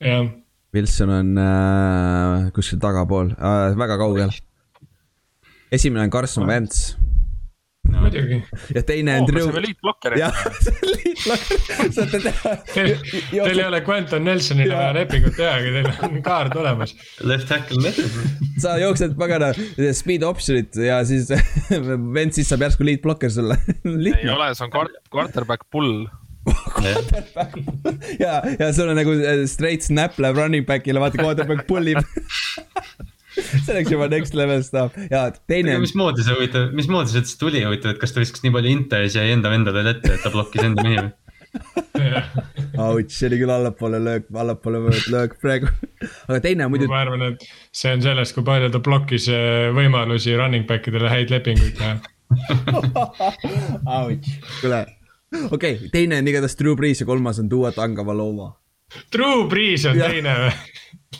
jah. 0.00 0.30
Wilson 0.74 1.10
on 1.10 1.34
äh, 1.42 2.50
kuskil 2.54 2.78
tagapool 2.82 3.32
äh,, 3.34 3.74
väga 3.78 3.98
kaugel. 3.98 4.30
esimene 5.74 6.06
on 6.06 6.12
Carson 6.14 6.46
Wentz 6.46 6.94
no.. 7.90 8.02
muidugi. 8.04 8.40
ja 8.74 8.82
teine 8.86 9.16
on 9.20 9.26
oh, 9.26 9.30
Drew. 9.30 9.46
jah, 10.18 10.38
see 10.64 10.74
on 10.74 10.92
liitblokker, 10.94 11.90
saate 11.96 12.20
teha. 12.26 12.54
Teil 12.74 13.62
ei 13.62 13.66
ole 13.66 13.82
Quentin 13.86 14.24
Nelsonile 14.26 14.76
vaja 14.76 14.94
lepingut 14.96 15.36
tehagi, 15.38 15.74
teil 15.76 15.90
on 16.08 16.22
kaart 16.26 16.56
olemas. 16.60 16.94
Left 17.26 17.48
tackle 17.50 17.82
left. 17.84 18.00
sa 18.62 18.76
jooksed 18.80 19.16
pagana 19.20 19.52
speed 19.96 20.24
option'it 20.26 20.80
ja 20.84 21.00
siis 21.08 21.30
vend 22.16 22.36
siis 22.36 22.50
saab 22.50 22.66
järsku 22.68 22.86
liitblokker 22.86 23.32
sulle 23.32 23.58
ei 23.84 24.32
ole, 24.32 24.50
see 24.54 24.66
on 24.66 24.74
quarterback 25.10 25.68
pull 25.72 26.04
ja, 28.18 28.42
ja 28.58 28.72
sul 28.72 28.88
on 28.88 28.96
nagu 28.98 29.12
äh, 29.20 29.44
straight 29.50 29.84
snap 29.84 30.18
läheb 30.22 30.38
running 30.40 30.66
back'ile, 30.68 31.02
vaata 31.02 31.20
quarterback 31.20 31.66
pull 31.68 31.92
ib 31.92 32.00
see 33.64 33.74
oleks 33.74 33.92
juba 33.92 34.08
next 34.10 34.36
level 34.38 34.62
stuff 34.66 34.96
ja 35.10 35.28
teine. 35.50 35.78
mismoodi 35.82 36.26
see 36.26 36.36
huvitav, 36.36 36.70
mismoodi 36.76 37.12
see 37.12 37.22
üldse 37.22 37.40
tuli 37.40 37.64
huvitav, 37.64 37.94
et 37.94 38.02
kas 38.02 38.14
ta 38.14 38.22
viskas 38.22 38.44
nii 38.44 38.54
palju 38.56 38.76
inte 38.76 39.02
ja 39.02 39.08
siis 39.08 39.18
jäi 39.20 39.34
enda 39.36 39.52
vendadele 39.52 39.96
ette, 39.96 40.16
et 40.16 40.24
ta 40.24 40.32
blokkis 40.34 40.66
enda 40.66 40.86
mehi 40.86 41.00
või? 41.00 41.10
Ouch, 42.80 43.10
see 43.10 43.26
oli 43.26 43.40
küll 43.40 43.50
allapoole 43.50 43.98
löök, 44.02 44.28
allapoole 44.38 44.94
löök 45.10 45.34
praegu. 45.42 45.70
aga 46.28 46.38
teine 46.44 46.68
muidu. 46.70 46.86
ma 46.90 47.02
arvan, 47.04 47.26
et 47.32 47.44
see 47.74 47.92
on 47.94 48.04
sellest, 48.04 48.36
kui 48.36 48.46
palju 48.46 48.70
ta 48.70 48.82
blokkis 48.86 49.26
eh, 49.34 49.68
võimalusi 49.76 50.36
running 50.38 50.68
back 50.68 50.88
idele 50.90 51.10
häid 51.10 51.34
lepinguid 51.34 51.76
teha 51.78 51.98
Ouch, 53.98 54.30
kuule, 54.60 54.84
okei 55.50 55.74
okay,, 55.76 55.90
teine 55.92 56.20
on 56.22 56.30
igatahes 56.30 56.58
Drew 56.58 56.78
Brees 56.78 57.02
ja 57.02 57.08
kolmas 57.08 57.42
on 57.42 57.50
Tua 57.50 57.72
Tagovailoa. 57.74 58.52
Drew 59.14 59.46
Brees 59.50 59.86
on 59.90 59.98
ja. 59.98 60.10
teine 60.10 60.36
või? 60.44 60.54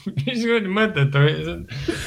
Mis 0.06 0.42
kuradi 0.44 0.70
mõtet 0.70 1.16
on? 1.18 1.64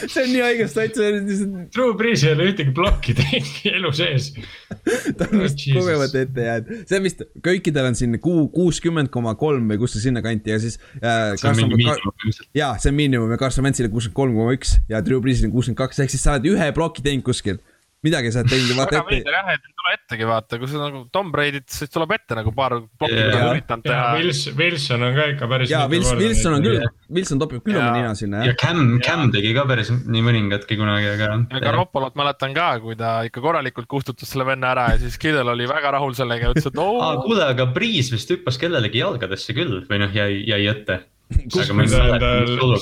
see 0.07 0.23
on 0.23 0.29
nii 0.31 0.43
haige 0.43 0.67
stats, 0.71 0.95
see 0.97 1.09
on 1.09 1.27
lihtsalt. 1.27 1.57
Drew 1.75 1.95
Brees 1.99 2.23
ei 2.23 2.31
ole 2.31 2.47
ühtegi 2.51 2.73
plokki 2.75 3.15
teinud 3.17 3.57
elu 3.77 3.91
sees. 3.97 4.29
ta 5.19 5.27
on 5.27 5.43
vist 5.43 5.65
oh, 5.67 5.79
kogemata 5.79 6.23
ette 6.23 6.47
jäänud, 6.47 6.71
see 6.89 6.99
on 6.99 7.07
vist, 7.09 7.25
kõikidel 7.45 7.89
on 7.91 7.99
siin 7.99 8.17
kuu 8.23 8.45
kuuskümmend 8.55 9.11
koma 9.13 9.35
kolm 9.39 9.67
või 9.73 9.81
kus 9.83 9.97
see 9.97 10.07
sinnakanti 10.07 10.55
ja 10.55 10.61
siis 10.63 10.79
äh,. 11.01 11.35
see 11.35 11.51
on 11.51 11.59
mingi 11.59 11.81
miinimum. 11.83 12.39
jaa, 12.55 12.73
see 12.79 12.93
on 12.93 12.99
miinimum 13.01 13.35
ja 13.35 13.41
Carson 13.41 13.67
Wentzil 13.67 13.91
kuuskümmend 13.91 14.19
kolm 14.21 14.39
koma 14.39 14.55
üks 14.55 14.77
ja 14.91 15.03
Drew 15.03 15.21
Breesil 15.23 15.49
on 15.49 15.55
kuuskümmend 15.57 15.83
kaks, 15.83 16.01
ehk 16.05 16.15
siis 16.15 16.23
sa 16.23 16.37
oled 16.37 16.49
ühe 16.55 16.71
ploki 16.75 17.03
teinud 17.05 17.27
kuskil 17.27 17.59
midagi 18.03 18.31
sa 18.33 18.41
oled 18.43 18.51
teinud, 18.51 18.73
vaata 18.77 18.99
ette. 18.99 18.99
väga 18.99 19.09
veider 19.09 19.35
jah, 19.37 19.51
et 19.53 19.67
ei 19.67 19.75
tule 19.79 19.93
ettegi 19.97 20.27
vaata, 20.27 20.59
kui 20.59 20.69
sa 20.71 20.81
nagu 20.81 21.01
Tom 21.15 21.29
Brady't, 21.33 21.67
siis 21.71 21.91
tuleb 21.93 22.13
ette 22.17 22.37
nagu 22.37 22.53
paar 22.55 22.75
plokki 22.99 23.15
yeah., 23.15 23.29
mida 23.31 23.51
üritanud 23.53 23.87
teha. 23.87 24.09
Wilson, 24.17 24.57
Wilson 24.59 25.05
on 25.07 25.15
ka 25.17 25.27
ikka 25.33 25.49
päris. 25.53 25.71
jaa, 25.71 25.85
Wilson, 25.91 26.19
Wilson 26.19 26.57
on 26.57 26.65
küll, 26.65 26.87
Wilson 27.17 27.43
topib 27.43 27.63
küll 27.63 27.79
oma 27.79 27.93
nina 27.95 28.11
sinna 28.19 28.43
jah. 28.43 28.51
ja 28.51 28.57
Cam, 28.59 28.83
Cam 29.05 29.31
tegi 29.35 29.53
ka 29.55 29.65
päris 29.69 29.93
nii 29.93 30.25
mõningatki 30.27 30.79
kunagi, 30.79 31.09
aga. 31.13 31.31
ja 31.55 31.63
Garoppolot 31.63 32.19
mäletan 32.19 32.57
ka, 32.57 32.67
kui 32.83 32.99
ta 32.99 33.15
ikka 33.29 33.43
korralikult 33.45 33.89
kustutas 33.91 34.33
selle 34.33 34.47
venna 34.51 34.73
ära 34.75 34.89
ja 34.93 35.01
siis 35.05 35.15
Kidel 35.21 35.53
oli 35.55 35.69
väga 35.69 35.95
rahul 35.95 36.17
sellega 36.17 36.49
ja 36.49 36.57
ütles, 36.57 36.69
et 36.69 36.83
oo 36.85 37.13
kuule, 37.23 37.47
aga 37.55 37.69
Priis 37.75 38.11
vist 38.13 38.35
hüppas 38.35 38.59
kellelegi 38.59 39.03
jalgadesse 39.03 39.55
küll 39.55 39.83
või 39.87 40.03
noh, 40.03 40.11
jäi, 40.15 40.43
jäi 40.49 40.63
ette 40.71 41.03
kus 41.31 41.69
kui 41.71 41.87
ta, 41.89 42.01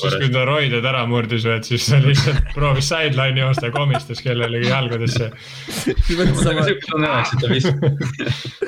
siis 0.01 0.15
kui 0.17 0.29
ta 0.33 0.45
roided 0.47 0.85
ära 0.87 1.03
murdis 1.09 1.45
või, 1.47 1.57
et 1.59 1.69
siis 1.69 1.85
ta 1.89 1.99
lihtsalt 2.03 2.49
proovis 2.55 2.89
sideline'i 2.91 3.43
joosta 3.43 3.69
ja 3.69 3.75
komistas 3.75 4.23
kellelegi 4.23 4.71
jalgadesse. 4.71 5.29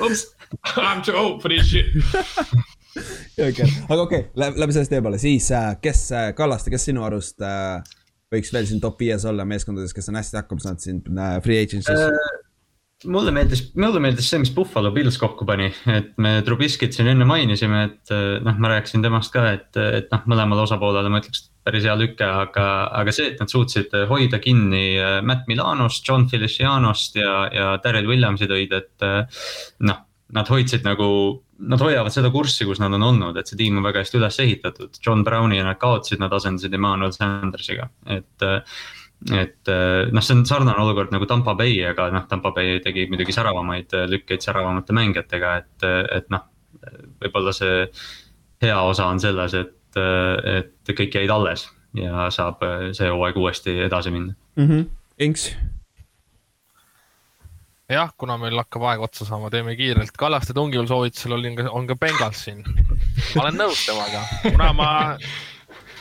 Oops, 0.00 0.24
I 0.76 0.94
m 0.94 1.02
too 1.04 1.16
old 1.18 1.42
for 1.42 1.52
this 1.52 1.68
shit. 1.68 1.86
aga 3.38 4.02
okei 4.02 4.22
okay,, 4.22 4.22
lähme 4.38 4.72
sellest 4.72 4.92
teemale, 4.94 5.18
siis 5.18 5.50
äh, 5.52 5.74
kes, 5.82 6.06
äh, 6.14 6.30
Kallaste, 6.38 6.70
kes 6.74 6.88
sinu 6.90 7.04
arust 7.06 7.42
äh, 7.42 7.82
võiks 8.32 8.54
veel 8.54 8.68
siin 8.70 8.82
top 8.82 9.00
viies 9.02 9.26
olla 9.28 9.46
meeskondades, 9.48 9.94
kes 9.96 10.10
on 10.12 10.20
hästi 10.20 10.40
hakkama 10.42 10.64
saanud 10.64 10.84
siin 10.84 11.02
free 11.44 11.60
agency's 11.64 12.06
äh,? 12.06 12.43
Mulle 13.10 13.32
meeldis, 13.34 13.62
mulle 13.78 14.00
meeldis 14.02 14.28
see, 14.30 14.40
mis 14.42 14.52
Buffalo 14.54 14.92
Bills 14.94 15.18
kokku 15.20 15.46
pani, 15.48 15.70
et 15.90 16.12
me 16.20 16.36
Trubiskit 16.46 16.96
siin 16.96 17.10
enne 17.12 17.26
mainisime, 17.28 17.82
et 17.88 18.14
noh, 18.44 18.60
ma 18.60 18.70
rääkisin 18.74 19.04
temast 19.04 19.32
ka, 19.34 19.46
et, 19.56 19.70
et 19.78 20.08
noh, 20.12 20.24
mõlemale 20.30 20.64
osapoolele 20.64 21.12
ma 21.12 21.20
ütleks 21.22 21.48
päris 21.64 21.86
hea 21.88 21.94
lüke, 21.96 22.26
aga, 22.26 22.66
aga 23.00 23.14
see, 23.14 23.30
et 23.32 23.40
nad 23.40 23.52
suutsid 23.52 23.94
hoida 24.10 24.40
kinni 24.42 24.98
äh, 25.00 25.20
Matt 25.24 25.48
Milanost, 25.48 26.04
John 26.08 26.26
Felicianost 26.28 27.16
ja, 27.20 27.36
ja 27.54 27.70
Daryl 27.84 28.10
Williamsit 28.10 28.52
hoid, 28.52 28.74
et 28.76 29.08
noh, 29.88 30.02
nad 30.34 30.50
hoidsid 30.50 30.84
nagu, 30.86 31.08
nad 31.70 31.82
hoiavad 31.84 32.12
seda 32.12 32.30
kurssi, 32.34 32.66
kus 32.68 32.80
nad 32.82 32.92
on 32.96 33.06
olnud, 33.06 33.38
et 33.38 33.48
see 33.48 33.58
tiim 33.60 33.78
on 33.78 33.86
väga 33.86 34.02
hästi 34.02 34.18
üles 34.18 34.40
ehitatud. 34.44 34.98
John 35.04 35.22
Browni 35.26 35.60
nad 35.62 35.78
kaotasid, 35.80 36.20
nad 36.22 36.34
asendasid 36.34 36.74
Emmanuel 36.74 37.14
Sandersiga, 37.14 37.88
et 38.10 38.48
et 39.32 39.70
eh, 39.72 40.10
noh, 40.12 40.24
see 40.24 40.36
on 40.36 40.44
sarnane 40.48 40.80
olukord 40.82 41.12
nagu 41.14 41.26
Tampa 41.28 41.54
Bay, 41.56 41.78
aga 41.88 42.10
noh, 42.12 42.26
Tampa 42.28 42.52
Bay 42.56 42.80
tegi 42.84 43.06
muidugi 43.08 43.32
säravamaid 43.32 43.94
eh, 43.96 44.08
lükkeid 44.10 44.44
säravamate 44.44 44.96
mängijatega, 44.96 45.54
et, 45.62 45.86
eh, 45.86 46.02
et 46.18 46.28
noh. 46.34 46.50
võib-olla 47.22 47.52
see 47.56 47.86
hea 48.60 48.80
osa 48.84 49.06
on 49.08 49.20
selles, 49.22 49.54
et, 49.56 49.96
et 49.96 50.90
kõik 50.98 51.14
jäid 51.16 51.30
alles 51.32 51.62
ja 51.96 52.26
saab 52.34 52.60
see 52.92 53.08
hooaeg 53.08 53.38
uuesti 53.40 53.78
edasi 53.86 54.10
minna 54.12 54.34
mm. 54.56 54.66
-hmm. 54.68 54.84
Inks 55.24 55.46
jah, 57.88 58.10
kuna 58.18 58.36
meil 58.36 58.58
hakkab 58.58 58.84
aeg 58.90 59.00
otsa 59.06 59.24
saama, 59.24 59.50
teeme 59.50 59.76
kiirelt. 59.76 60.12
Kallaste 60.18 60.52
tungival 60.52 60.86
soovitusel 60.90 61.36
olin 61.38 61.56
ka, 61.56 61.68
on 61.70 61.86
ka 61.86 61.96
Bengals 61.96 62.44
siin. 62.44 62.64
ma 63.36 63.46
olen 63.46 63.60
nõus 63.60 63.86
temaga, 63.86 64.24
kuna 64.42 64.72
ma 64.72 64.88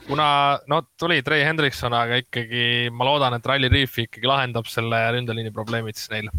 kuna 0.07 0.59
no 0.67 0.81
tuli 0.99 1.21
Trey 1.23 1.43
Hendrikson, 1.45 1.93
aga 1.95 2.19
ikkagi 2.23 2.89
ma 2.93 3.07
loodan, 3.07 3.38
et 3.38 3.45
Rally 3.45 3.69
Reef 3.71 3.97
ikkagi 4.03 4.27
lahendab 4.30 4.67
selle 4.71 4.99
ründeliini 5.15 5.53
probleemid 5.55 5.99
siis 5.99 6.11
neil. 6.13 6.30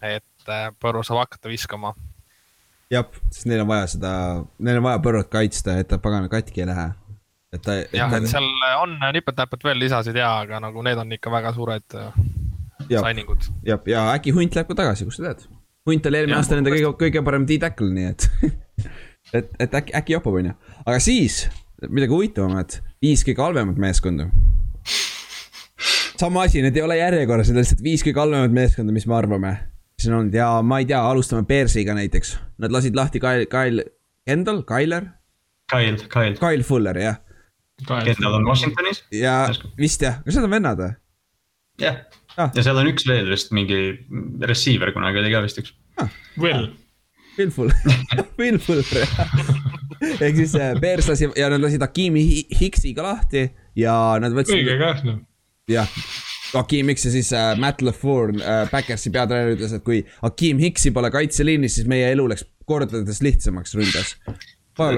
et 0.00 0.48
äh, 0.48 0.70
Põrru 0.80 1.02
saab 1.06 1.24
hakata 1.24 1.52
viskama. 1.52 1.92
jah, 2.90 3.06
sest 3.30 3.48
neil 3.50 3.64
on 3.64 3.70
vaja 3.70 3.92
seda, 3.96 4.12
neil 4.58 4.80
on 4.80 4.88
vaja 4.88 5.02
Põrrut 5.04 5.30
kaitsta, 5.32 5.78
et 5.80 5.90
ta 5.90 6.00
pagana 6.02 6.30
katki 6.32 6.64
ei 6.64 6.70
lähe. 6.70 6.88
et 7.52 7.64
ta. 7.66 7.80
jah, 7.96 8.16
et 8.18 8.28
seal 8.30 8.48
on 8.80 8.98
nipet-näpet 9.16 9.68
veel 9.68 9.82
lisasid 9.84 10.16
ja, 10.16 10.32
aga 10.44 10.62
nagu 10.64 10.84
need 10.86 11.00
on 11.00 11.16
ikka 11.18 11.32
väga 11.32 11.54
suured 11.56 11.98
äh, 12.00 12.12
signingud. 12.88 13.50
jah, 13.66 13.80
ja 13.86 14.10
äkki 14.14 14.36
Hunt 14.36 14.56
läheb 14.56 14.72
ka 14.72 14.82
tagasi, 14.84 15.08
kust 15.08 15.22
sa 15.22 15.30
tead? 15.30 15.48
Hunt 15.88 16.06
oli 16.06 16.18
eelmine 16.20 16.36
aasta 16.36 16.58
nende 16.58 16.72
kõige, 16.72 16.92
kõige 17.00 17.24
parem 17.24 17.46
D-tackle, 17.48 17.92
nii 17.96 18.10
et 18.12 18.28
et, 19.36 19.50
et 19.58 19.74
äkki, 19.82 19.94
äkki 19.96 20.16
jopab, 20.16 20.40
on 20.40 20.52
ju. 20.52 20.54
aga 20.86 21.00
siis 21.02 21.44
midagi 21.88 22.12
huvitavamat, 22.12 22.80
viis 23.02 23.24
kõige 23.26 23.44
halvemat 23.44 23.80
meeskonda. 23.80 24.28
sama 26.20 26.44
asi, 26.44 26.62
need 26.62 26.76
ei 26.76 26.84
ole 26.84 26.98
järjekorras, 27.00 27.48
need 27.48 27.60
on 27.60 27.64
lihtsalt 27.64 27.84
viis 27.84 28.04
kõige 28.04 28.20
halvemat 28.20 28.52
meeskonda, 28.56 28.92
mis 28.92 29.06
me 29.06 29.16
arvame. 29.16 29.54
siin 30.00 30.14
on 30.16 30.30
ja 30.32 30.50
ma 30.62 30.80
ei 30.80 30.88
tea, 30.88 31.00
alustame 31.00 31.46
Bearsiga 31.48 31.94
näiteks. 31.94 32.38
Nad 32.58 32.72
lasid 32.72 32.96
lahti 32.96 33.20
Kyle, 33.20 33.46
Kyle 33.46 33.84
Kendall, 34.26 34.62
Kyler. 34.62 35.10
Kyle, 35.72 35.98
Kyle. 36.08 36.36
Kyle 36.36 36.62
Fuller, 36.62 36.98
jah. 36.98 37.20
Kendall 37.86 38.34
on 38.34 38.44
Washingtonis. 38.44 39.04
ja 39.12 39.48
vist 39.78 40.02
jah, 40.02 40.20
kas 40.24 40.36
need 40.36 40.44
on 40.44 40.52
vennad 40.52 40.80
või? 40.80 40.92
jah 41.80 41.96
ah., 42.36 42.50
ja 42.54 42.64
seal 42.64 42.78
on 42.80 42.88
üks 42.90 43.06
veel 43.08 43.28
vist 43.30 43.52
mingi 43.56 43.80
receiver 44.48 44.92
kunagi 44.96 45.22
oli 45.22 45.32
ka 45.32 45.42
vist 45.44 45.60
üks 45.62 45.74
ah.. 46.02 46.10
Will 46.40 46.68
Will 47.38 47.52
Fuller 47.54 47.76
Will 48.40 48.60
Fuller 48.60 49.04
jah 49.04 49.78
ehk 50.24 50.40
siis 50.42 50.56
äh, 50.58 50.74
Bears 50.80 51.08
lasi 51.10 51.30
ja 51.36 51.50
nad 51.52 51.62
lasid 51.62 51.82
Hakimi 51.84 52.24
Hicksi 52.60 52.94
ka 52.96 53.06
lahti 53.06 53.46
ja 53.78 53.94
nad 54.22 54.34
võtsid. 54.36 54.60
õige 54.60 54.78
kah 54.80 55.02
noh. 55.06 55.20
jah, 55.70 55.98
Hakim 56.54 56.90
Hicks 56.90 57.06
ja 57.06 57.14
siis 57.14 57.32
äh, 57.36 57.52
Matt 57.60 57.84
LaFleur 57.84 58.34
äh,, 58.38 58.62
Backersi 58.70 59.12
peatreener 59.14 59.56
ütles, 59.56 59.74
et 59.76 59.84
kui 59.86 60.02
Hakim 60.22 60.62
Hicks'i 60.62 60.94
pole 60.94 61.12
kaitseliinis, 61.14 61.78
siis 61.78 61.90
meie 61.90 62.10
elu 62.14 62.26
läks 62.32 62.46
kordades 62.70 63.22
lihtsamaks 63.24 63.76
ründes 63.78 64.16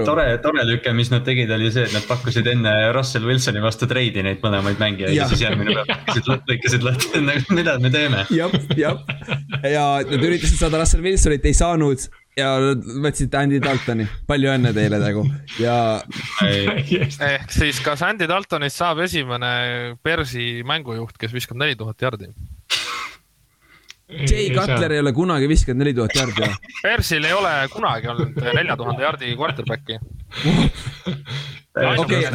tore, 0.05 0.37
tore 0.43 0.63
lüke, 0.67 0.93
mis 0.95 1.09
nad 1.11 1.23
tegid, 1.27 1.51
oli 1.51 1.69
see, 1.73 1.85
et 1.87 1.95
nad 1.95 2.05
pakkusid 2.07 2.47
enne 2.49 2.71
Russell 2.95 3.27
Wilsoni 3.27 3.61
vastu 3.63 3.87
treidi 3.89 4.23
neid 4.25 4.41
mõlemaid 4.43 4.79
mängijaid 4.81 5.15
ja, 5.15 5.23
ja 5.23 5.29
siis 5.31 5.43
järgmine 5.43 5.75
päev 5.75 5.89
lõikasid, 5.89 6.47
lõikasid 6.51 6.85
lahti, 6.87 7.23
mida 7.57 7.77
me 7.83 7.91
teeme. 7.93 8.25
jah, 8.33 8.53
jah, 8.79 9.01
ja 9.67 9.85
nad 10.07 10.27
üritasid 10.29 10.61
saada 10.61 10.81
Russell 10.81 11.03
Wilsonit, 11.05 11.45
ei 11.49 11.57
saanud 11.57 12.07
ja 12.37 12.49
võtsid 13.03 13.33
Andy 13.37 13.59
Daltoni, 13.61 14.05
palju 14.29 14.51
õnne 14.55 14.73
teile 14.75 14.99
nagu 15.01 15.23
ja. 15.61 15.75
ehk 16.47 17.53
siis, 17.53 17.81
kas 17.85 18.01
Andy 18.05 18.27
Daltonist 18.29 18.81
saab 18.81 19.03
esimene 19.05 19.53
Bersi 20.03 20.63
mängujuht, 20.67 21.17
kes 21.21 21.33
viskab 21.35 21.59
neli 21.61 21.77
tuhat 21.79 22.01
jardi? 22.01 22.31
Jay 24.13 24.49
Cutler 24.53 24.91
ei 24.93 25.01
ole 25.01 25.13
kunagi 25.15 25.47
viskanud 25.49 25.81
neli 25.81 25.93
tuhat 25.97 26.13
jardi? 26.17 26.49
Bersil 26.83 27.25
ei 27.25 27.33
ole 27.33 27.53
kunagi 27.73 28.11
olnud 28.11 28.37
nelja 28.59 28.75
tuhande 28.77 29.05
jardi 29.05 29.33
quarterback'i 29.39 29.97
okay.. 32.03 32.25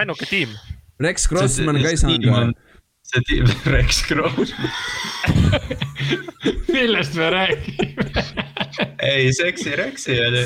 ainuke 0.00 0.28
tiim. 0.28 0.52
Rex 1.00 1.28
Grossman 1.30 1.80
ka 1.82 1.92
ei 1.92 2.00
saanud? 2.00 2.56
See 3.14 3.26
tiim, 3.30 3.50
Rex 3.74 4.04
Grossman 4.10 4.70
millest 6.74 7.14
me 7.14 7.30
räägime 7.30 8.04
ei, 9.04 9.32
seksi 9.32 9.76
Rexi 9.76 10.16
oli. 10.26 10.42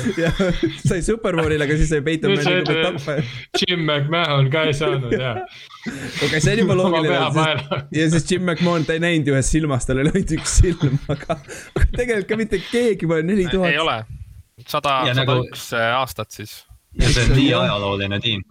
sai 0.87 1.01
Superbowlile, 1.01 1.63
aga 1.65 1.77
siis 1.79 1.89
sai 1.93 2.01
Peyton 2.05 2.35
Manningu 2.35 2.67
pealt 2.67 2.99
tappa. 2.99 3.15
Jim 3.57 3.83
McMahon 3.87 4.49
ka 4.53 4.65
ei 4.69 4.75
saanud 4.77 5.15
ja. 5.15 5.33
okei 5.39 6.27
okay,, 6.27 6.41
see 6.43 6.53
on 6.53 6.63
juba 6.63 6.77
loogiline. 6.77 7.81
ja 7.95 8.07
siis 8.13 8.31
Jim 8.31 8.45
McMahon, 8.45 8.85
ta 8.85 8.97
ei 8.97 9.03
näinud 9.03 9.33
ühest 9.33 9.55
silmast, 9.55 9.89
tal 9.89 10.03
oli 10.03 10.13
ainult 10.13 10.33
üks 10.37 10.57
silm, 10.61 10.97
aga, 11.09 11.39
aga 11.73 11.89
tegelikult 11.95 12.31
ka 12.31 12.39
mitte 12.43 12.63
keegi 12.69 13.09
pole 13.09 13.25
neli 13.25 13.47
tuhat. 13.51 13.71
ei 13.73 13.81
ole, 13.81 13.99
sada, 14.65 15.01
sada 15.09 15.21
nagu- 15.23 15.45
üks 15.47 15.71
aastat 15.79 16.35
siis 16.35 16.59
ja 16.97 17.09
see 17.13 17.25
on 17.25 17.35
nii 17.37 17.49
ajalooline 17.53 18.19
tiim. 18.23 18.43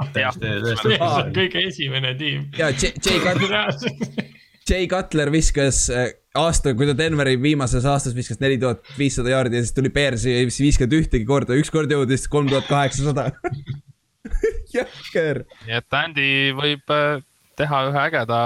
kõige 1.35 1.65
esimene 1.67 2.15
tiim. 2.19 2.49
ja 2.59 2.71
Jay 2.71 3.19
Cutler 3.25 4.37
Jay 4.69 4.87
Cutler 4.87 5.31
viskas 5.33 5.87
äh, 5.91 6.11
aasta, 6.37 6.75
kui 6.77 6.87
ta 6.89 6.95
Denveri 6.97 7.39
viimases 7.41 7.87
aastas 7.89 8.15
viskas 8.17 8.41
neli 8.43 8.59
tuhat 8.61 8.85
viissada 8.99 9.33
jaardi 9.33 9.59
ja 9.59 9.65
siis 9.65 9.75
tuli 9.77 9.91
Bearsi 9.91 10.33
ja 10.33 10.43
ei 10.43 10.49
viskanud 10.51 10.99
ühtegi 11.01 11.25
korda, 11.29 11.57
ükskord 11.59 11.93
jõudis 11.93 12.29
kolm 12.31 12.51
tuhat 12.51 12.69
kaheksasada. 12.69 13.31
jõhker. 14.77 15.43
nii 15.65 15.79
et 15.81 15.99
Andy 16.03 16.29
võib 16.59 16.95
äh, 16.95 17.25
teha 17.59 17.83
ühe 17.89 18.05
ägeda. 18.05 18.43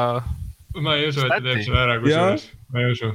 ma 0.79 0.97
ei 0.97 1.11
usu, 1.11 1.27
et 1.27 1.35
ta 1.35 1.43
teeb 1.43 1.65
selle 1.67 1.85
ära, 1.85 1.99
kusjuures, 2.05 2.49
ma 2.73 2.85
ei 2.85 2.95
usu. 2.95 3.13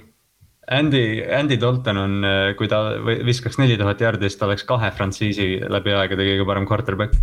Andy, 0.71 1.23
Andy 1.31 1.55
Dalton 1.59 1.97
on, 1.97 2.23
äh, 2.27 2.49
kui 2.59 2.67
ta 2.67 2.81
viskaks 3.25 3.55
neli 3.61 3.77
tuhat 3.79 4.01
jaardi, 4.03 4.27
siis 4.27 4.39
ta 4.39 4.49
oleks 4.49 4.65
kahe 4.67 4.89
frantsiisi 4.91 5.61
läbi 5.63 5.93
aegade 5.95 6.25
kõige 6.27 6.47
parem 6.49 6.67
quarterback. 6.67 7.15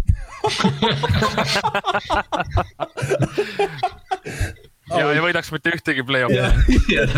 Ja 4.94 5.08
ei 5.10 5.20
võidaks 5.22 5.48
mitte 5.52 5.72
ühtegi 5.72 6.04
play-off'i. 6.06 6.36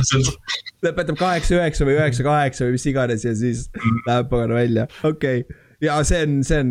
lõpetab 0.86 1.18
kaheksa-üheksa 1.18 1.86
või 1.88 1.96
üheksa-kaheksa 1.98 2.66
või 2.66 2.76
mis 2.76 2.86
iganes 2.88 3.24
ja 3.26 3.32
siis 3.36 3.64
läheb 4.06 4.30
pagana 4.30 4.60
välja, 4.60 4.86
okei. 5.02 5.42
Okay.. 5.42 5.58
ja 5.82 5.98
see 6.06 6.22
on, 6.24 6.38
see 6.46 6.60
on, 6.62 6.70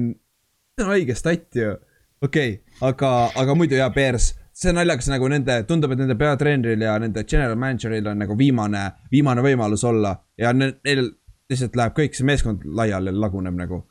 see 0.79 0.87
on 0.87 0.93
õige 0.95 1.17
stat 1.19 1.59
ju, 1.59 1.75
okei 2.23 2.55
okay., 2.55 2.87
aga, 2.89 3.11
aga 3.43 3.57
muidu 3.59 3.77
jaa, 3.77 3.91
Bears 3.93 4.31
see 4.55 4.71
on 4.71 4.79
naljakas 4.79 5.09
nagu 5.11 5.27
nende, 5.31 5.57
tundub, 5.67 5.91
et 5.91 5.99
nende 5.99 6.15
peatreeneril 6.19 6.85
ja 6.87 6.95
nende 7.01 7.25
general 7.27 7.57
manager'il 7.59 8.07
on 8.07 8.21
nagu 8.23 8.37
viimane, 8.39 8.85
viimane 9.11 9.43
võimalus 9.43 9.83
olla 9.87 10.15
ja 10.39 10.53
neil 10.55 11.09
lihtsalt 11.49 11.75
läheb 11.77 11.97
kõik 11.97 12.15
see 12.15 12.27
meeskond 12.27 12.63
laiali 12.65 13.13
laguneb 13.13 13.57
nagu. 13.57 13.83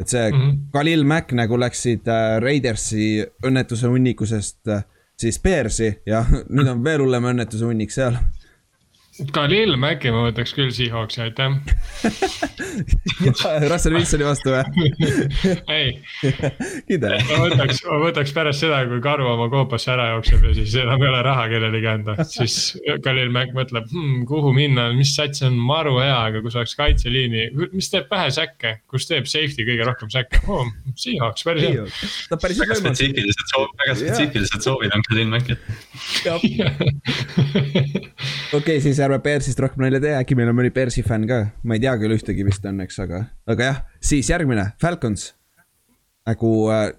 et 0.00 0.08
see 0.08 0.30
mm 0.32 0.38
-hmm. 0.38 0.58
Khalil 0.72 1.04
Mack 1.04 1.32
nagu 1.32 1.58
läksid 1.60 2.08
äh, 2.08 2.40
Raidersi 2.40 3.24
õnnetuse 3.46 3.86
hunnikusest 3.86 4.68
äh, 4.68 4.84
siis 5.20 5.38
Bearsi 5.38 6.02
ja 6.06 6.24
nüüd 6.54 6.68
on 6.68 6.84
veel 6.84 7.00
hullem 7.00 7.24
õnnetuse 7.24 7.64
hunnik 7.64 7.90
seal. 7.90 8.16
Khalil 9.34 9.76
Maci 9.80 10.10
ma 10.14 10.24
võtaks 10.28 10.54
küll 10.56 10.70
Seahawksi, 10.74 11.20
aitäh 11.26 11.50
Russell 13.70 13.94
Wilsoni 13.96 14.24
vastu 14.24 14.52
või? 14.54 14.90
ei. 15.78 15.90
kindel? 16.88 17.16
ma 17.28 17.40
võtaks, 17.44 17.82
ma 17.86 17.98
võtaks 18.04 18.32
pärast 18.36 18.64
seda, 18.64 18.80
kui 18.88 19.00
karu 19.04 19.28
oma 19.30 19.48
koopasse 19.52 19.92
ära 19.92 20.06
jookseb 20.14 20.46
ja 20.48 20.54
siis 20.56 20.76
enam 20.80 21.02
ei 21.02 21.10
ole 21.10 21.22
raha 21.26 21.46
kellelegi 21.52 21.90
anda, 21.90 22.16
siis 22.28 22.56
Khalil 23.04 23.32
Mac 23.34 23.52
mõtleb 23.56 23.88
hmm,, 23.90 24.24
kuhu 24.30 24.52
minna, 24.56 24.88
mis 24.96 25.12
sats 25.16 25.44
on 25.46 25.58
maru 25.58 25.98
hea, 26.00 26.16
aga 26.30 26.42
kus 26.44 26.56
oleks 26.58 26.76
kaitseliini, 26.78 27.48
mis 27.74 27.90
teeb 27.92 28.06
vähe 28.12 28.30
säkke, 28.34 28.76
kus 28.90 29.08
teeb 29.10 29.28
safety 29.30 29.66
kõige 29.68 29.88
rohkem 29.88 30.12
säkke 30.12 30.42
oh,, 30.48 30.66
Seahawks, 31.00 31.44
päris 31.46 31.68
hea. 31.68 31.84
ta 32.30 32.40
päris 32.40 32.58
väga 32.62 32.78
spetsiifilised 32.80 33.46
soovid, 33.52 33.76
väga 33.84 33.98
spetsiifilised 34.00 34.60
soovid 34.66 34.96
on 34.96 35.02
Khalil 35.08 35.28
Macil. 35.34 35.56
okei, 38.60 38.80
siis 38.82 39.00
ärme 39.10 39.18
Bearsist 39.24 39.60
rohkem 39.62 39.84
nalja 39.84 40.00
tee, 40.02 40.14
äkki 40.20 40.38
meil 40.38 40.52
on 40.52 40.58
mõni 40.60 40.70
Bearsi 40.74 41.02
fänn 41.06 41.26
ka, 41.26 41.42
ma 41.66 41.76
ei 41.76 41.82
tea 41.82 41.96
küll 41.98 42.14
ühtegi 42.14 42.46
vist 42.46 42.66
õnneks, 42.66 43.00
aga, 43.02 43.24
aga 43.50 43.70
jah, 43.70 43.84
siis 44.12 44.30
järgmine, 44.30 44.70
Falcons. 44.80 45.32
nagu 46.28 46.50
äh, 46.70 46.90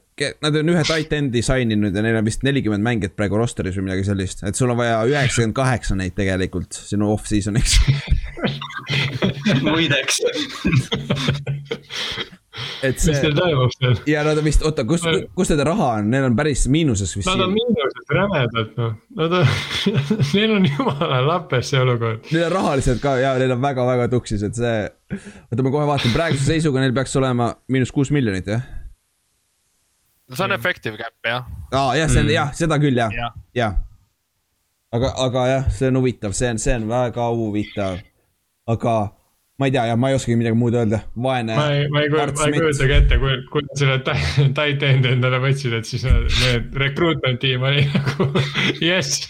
nad 0.44 0.58
on 0.60 0.74
ühe 0.74 0.82
tight 0.86 1.14
end'i 1.16 1.42
sign 1.46 1.72
inud 1.74 1.96
ja 1.96 2.04
neil 2.04 2.20
on 2.20 2.28
vist 2.28 2.44
nelikümmend 2.46 2.84
mängijat 2.86 3.16
praegu 3.16 3.40
roster'is 3.40 3.78
või 3.80 3.88
midagi 3.88 4.10
sellist, 4.10 4.44
et 4.44 4.60
sul 4.60 4.74
on 4.74 4.82
vaja 4.82 5.00
üheksakümmend 5.08 5.56
kaheksa 5.58 5.98
neid 5.98 6.18
tegelikult 6.18 6.76
sinu 6.76 7.14
off-season'iks. 7.16 7.80
Muideks 9.66 10.20
et 12.84 12.99
see. 12.99 13.14
mis 13.14 13.22
neil 13.26 13.38
toimub 13.38 13.76
seal? 13.76 13.95
ja 14.10 14.26
nad 14.28 14.41
on 14.41 14.48
vist, 14.48 14.66
oota, 14.68 14.86
kus, 14.88 15.06
kus 15.38 15.53
nende 15.53 15.68
raha 15.70 15.90
on, 15.99 16.12
neil 16.14 16.28
on 16.30 16.36
päris 16.38 16.66
miinuses 16.72 17.14
vist. 17.18 17.30
Nad 17.30 17.45
on 17.45 17.56
miinuses 17.56 18.12
rämedalt 18.18 18.76
noh, 18.82 18.98
nad 19.22 19.38
on 19.40 19.56
neil 20.36 20.58
on 20.58 20.68
jumala 20.70 21.22
lapes 21.28 21.72
see 21.74 21.82
olukord. 21.82 22.28
Neil 22.32 22.49
on 22.49 22.56
rahaliselt 22.58 23.02
ka 23.03 23.16
ja 23.22 23.34
neil 23.41 23.56
on 23.56 23.64
väga-väga 23.64 24.10
tuksis, 24.14 24.45
et 24.48 24.58
see. 24.58 24.84
oota, 25.14 25.64
ma 25.64 25.74
kohe 25.74 25.88
vaatan, 25.90 26.14
praeguse 26.16 26.48
seisuga 26.49 26.84
neil 26.84 26.95
peaks 26.95 27.18
olema 27.20 27.53
miinus 27.72 27.94
kuus 27.95 28.14
miljonit 28.16 28.48
jah 28.52 28.64
no 30.32 30.38
see 30.38 30.44
on 30.44 30.52
effective 30.52 30.98
cap 30.98 31.14
jah. 31.26 31.45
aa 31.72 31.95
jah, 31.95 32.10
see 32.10 32.20
on 32.20 32.26
mm. 32.26 32.36
jah, 32.36 32.52
seda 32.56 32.78
küll 32.80 32.98
jah 32.98 33.12
ja., 33.16 33.32
jah. 33.56 33.80
aga, 34.95 35.12
aga 35.26 35.48
jah, 35.49 35.66
see 35.78 35.90
on 35.91 35.99
huvitav, 35.99 36.36
see 36.38 36.52
on, 36.52 36.62
see 36.62 36.76
on 36.80 36.88
väga 36.90 37.28
huvitav. 37.36 37.99
aga 38.72 38.95
ma 39.62 39.70
ei 39.70 39.76
tea 39.76 39.86
jah, 39.92 40.00
ma 40.02 40.10
ei 40.10 40.18
oskagi 40.18 40.38
midagi 40.40 40.58
muud 40.58 40.76
öelda, 40.80 41.04
vaene. 41.28 41.56
ma 41.58 41.68
ei, 41.76 41.88
ma 41.94 42.02
ei 42.02 42.10
kujutagi 42.10 42.96
ette, 42.98 43.20
kui, 43.22 43.36
kui 43.54 43.66
nad 43.68 43.82
selle 43.84 44.00
tight 44.58 44.86
end'i 44.88 45.14
endale 45.14 45.42
võtsid, 45.44 45.76
et 45.78 45.90
siis 45.90 46.08
need 46.08 46.74
recruitment 46.82 47.42
tiim 47.44 47.68
oli 47.70 47.86
nagu 47.94 48.32
jess. 48.90 49.30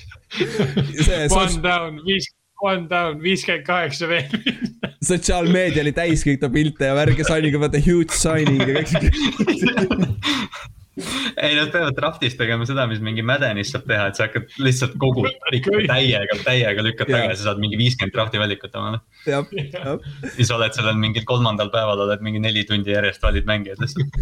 One 1.36 1.60
down, 1.60 2.00
viis, 2.08 2.30
one 2.64 2.88
down, 2.88 3.20
viiskümmend 3.20 3.68
kaheksa 3.68 4.08
veel 4.08 4.32
sotsiaalmeedia 5.12 5.82
oli 5.84 5.92
täis 5.98 6.24
kõik 6.26 6.40
ta 6.42 6.50
pilte 6.54 6.92
ja 6.92 6.96
värge 6.96 7.26
signing'u, 7.28 7.60
vaata 7.62 7.82
huge 7.84 8.16
signing 8.16 8.62
ja 8.64 8.80
kõik 8.80 9.02
ei, 11.44 11.56
nad 11.56 11.70
peavad 11.72 11.96
draft'is 11.96 12.36
tegema 12.36 12.66
seda, 12.68 12.84
mis 12.92 13.00
mingi 13.04 13.24
Maddenis 13.24 13.72
saab 13.72 13.86
teha, 13.88 14.10
et 14.12 14.18
sa 14.20 14.26
hakkad 14.28 14.50
lihtsalt 14.60 14.98
kogu 15.00 15.24
täiega, 15.94 16.38
täiega 16.44 16.84
lükkad 16.84 17.12
tagasi, 17.12 17.46
saad 17.46 17.62
mingi 17.64 17.80
viiskümmend 17.80 18.16
draft'i 18.16 18.42
valikut 18.42 18.76
omale. 18.76 19.00
siis 20.36 20.52
oled 20.52 20.76
sellel 20.76 21.00
mingil 21.00 21.24
kolmandal 21.30 21.72
päeval 21.74 22.04
oled 22.08 22.26
mingi 22.26 22.44
neli 22.44 22.66
tundi 22.68 22.92
järjest 22.92 23.24
valid 23.24 23.48
mängijad 23.48 23.80
lihtsalt 23.84 24.20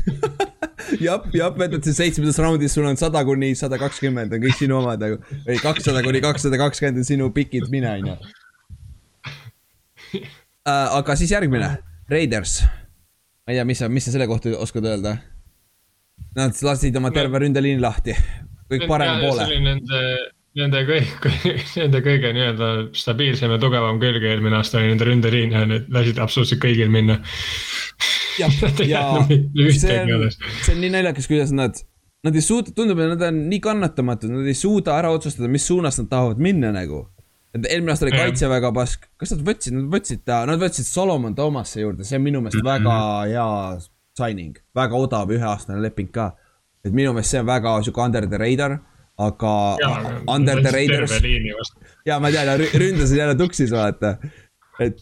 jah, 1.02 1.26
jah, 1.34 1.50
võtad 1.56 1.86
siis 1.86 1.98
seitsmendas 2.00 2.38
raundis, 2.42 2.76
sul 2.76 2.88
on 2.90 3.00
sada 3.00 3.24
kuni 3.28 3.52
sada 3.58 3.80
kakskümmend 3.82 4.34
on 4.36 4.44
kõik 4.44 4.60
sinu 4.60 4.78
omad 4.80 5.02
nagu. 5.02 5.20
või 5.48 5.58
kakssada 5.62 6.04
kuni 6.06 6.22
kakssada 6.24 6.60
kakskümmend 6.62 7.02
on 7.02 7.08
sinu 7.08 7.32
pikid, 7.36 7.70
mine 7.74 7.96
on 7.96 8.12
ju. 8.12 8.20
Äh, 10.20 10.88
aga 11.00 11.18
siis 11.18 11.34
järgmine, 11.34 11.74
Raiders. 12.10 12.62
ma 13.46 13.54
ei 13.54 13.60
tea, 13.60 13.66
mis 13.66 13.82
sa, 13.82 13.90
mis 13.90 14.06
sa 14.06 14.14
selle 14.14 14.30
kohta 14.30 14.54
oskad 14.62 14.86
öelda? 14.86 15.18
Nad 16.38 16.60
lasid 16.64 16.96
oma 17.00 17.12
terve 17.14 17.42
ründeliini 17.44 17.82
lahti, 17.82 18.14
kõik 18.70 18.86
parema 18.90 19.18
poole. 19.24 19.44
see 19.46 19.56
oli 19.56 19.64
nende, 19.66 20.02
nende 20.60 20.84
kõik, 20.88 21.28
nende 21.82 22.02
kõige 22.06 22.34
nii-öelda 22.38 22.70
stabiilsem 22.96 23.56
ja 23.56 23.60
tugevam 23.62 24.00
külg 24.02 24.26
eelmine 24.30 24.60
aasta 24.60 24.80
oli 24.80 24.94
nende 24.94 25.10
ründeliin 25.10 25.56
ja 25.58 25.66
need 25.70 25.90
lasid 25.94 26.22
absoluutselt 26.22 26.62
kõigil 26.64 26.92
minna. 26.94 27.20
ja, 28.40 28.50
ja 28.94 29.06
see 29.76 30.02
on, 30.06 30.28
see 30.32 30.76
on 30.76 30.84
nii 30.86 30.94
naljakas, 30.96 31.30
kuidas 31.32 31.54
nad, 31.56 31.82
nad 32.26 32.38
ei 32.38 32.46
suuda, 32.46 32.76
tundub, 32.78 33.02
et 33.04 33.16
nad 33.16 33.30
on 33.32 33.46
nii 33.50 33.64
kannatamatud, 33.66 34.32
nad 34.38 34.50
ei 34.50 34.58
suuda 34.58 35.00
ära 35.02 35.12
otsustada, 35.16 35.50
mis 35.52 35.66
suunas 35.68 35.98
nad 36.02 36.12
tahavad 36.14 36.42
minna 36.42 36.74
nagu 36.76 37.08
et 37.56 37.66
eelmine 37.66 37.94
aasta 37.94 38.06
oli 38.06 38.14
kaitse 38.14 38.50
väga 38.50 38.70
pask, 38.76 39.08
kas 39.18 39.34
nad 39.34 39.40
võtsid, 39.46 39.74
nad 39.74 39.88
võtsid 39.94 40.22
ta, 40.28 40.44
nad 40.46 40.60
võtsid 40.62 40.86
Solomon 40.86 41.34
Thomas'e 41.38 41.82
juurde, 41.82 42.06
see 42.06 42.20
on 42.20 42.26
minu 42.28 42.44
meelest 42.46 42.62
mm 42.62 42.68
-hmm. 42.68 42.86
väga 42.86 42.98
hea 43.32 43.80
signing, 44.20 44.60
väga 44.76 45.00
odav 45.00 45.32
üheaastane 45.36 45.82
leping 45.84 46.12
ka. 46.14 46.32
et 46.86 46.94
minu 46.96 47.12
meelest 47.14 47.36
see 47.36 47.42
on 47.42 47.48
väga 47.50 47.80
sihuke 47.84 48.04
under 48.06 48.28
the 48.28 48.40
radar, 48.40 48.78
aga 49.20 49.56
ja, 49.82 49.90
under 50.36 50.62
the 50.64 50.72
raiders. 50.76 51.16
ja 52.08 52.20
ma 52.20 52.32
tean, 52.32 52.54
ründasid 52.84 53.20
jälle 53.20 53.36
tuksis 53.40 53.74
vaata, 53.76 54.16
et. 54.80 55.02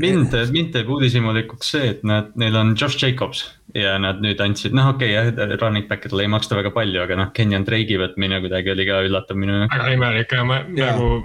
mind, 0.00 0.32
mind 0.54 0.70
teeb 0.72 0.88
uudishimulikuks 0.88 1.74
see, 1.74 1.90
et 1.94 2.04
nad, 2.06 2.30
neil 2.40 2.56
on 2.56 2.72
Josh 2.80 3.02
Jacobs 3.02 3.44
ja 3.76 3.98
nad 4.02 4.22
nüüd 4.24 4.40
andsid, 4.40 4.72
noh, 4.76 4.94
okei 4.94 5.12
okay,, 5.18 5.34
jah, 5.36 5.58
running 5.60 5.86
back 5.90 6.08
idele 6.08 6.24
ei 6.24 6.32
maksta 6.32 6.56
väga 6.58 6.72
palju, 6.74 7.02
aga 7.04 7.18
noh, 7.18 7.30
Kenyan 7.36 7.66
Drake'i 7.68 8.00
võtmine 8.00 8.40
kuidagi 8.44 8.72
oli 8.72 8.88
ka 8.88 9.02
üllatav 9.06 9.38
minu 9.38 9.58
jaoks. 9.58 9.76
väga 9.76 9.94
imelik 9.98 10.34
ja 10.38 10.46
ma 10.48 10.62
ja. 10.64 10.94
nagu 10.94 11.20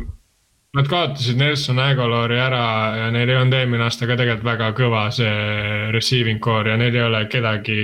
Nad 0.76 0.89
kaotasid 0.91 1.39
Nelson 1.39 1.80
Aguilar'i 1.80 2.39
ära 2.41 2.65
ja 2.99 3.06
neil 3.14 3.30
ei 3.31 3.38
olnud 3.39 3.56
eelmine 3.56 3.85
aasta 3.85 4.10
ka 4.10 4.18
tegelikult 4.19 4.49
väga 4.49 4.73
kõva 4.76 5.06
see 5.15 5.88
receiving 5.95 6.41
core 6.43 6.73
ja 6.73 6.81
neil 6.81 6.95
ei 6.95 7.06
ole 7.06 7.23
kedagi 7.31 7.80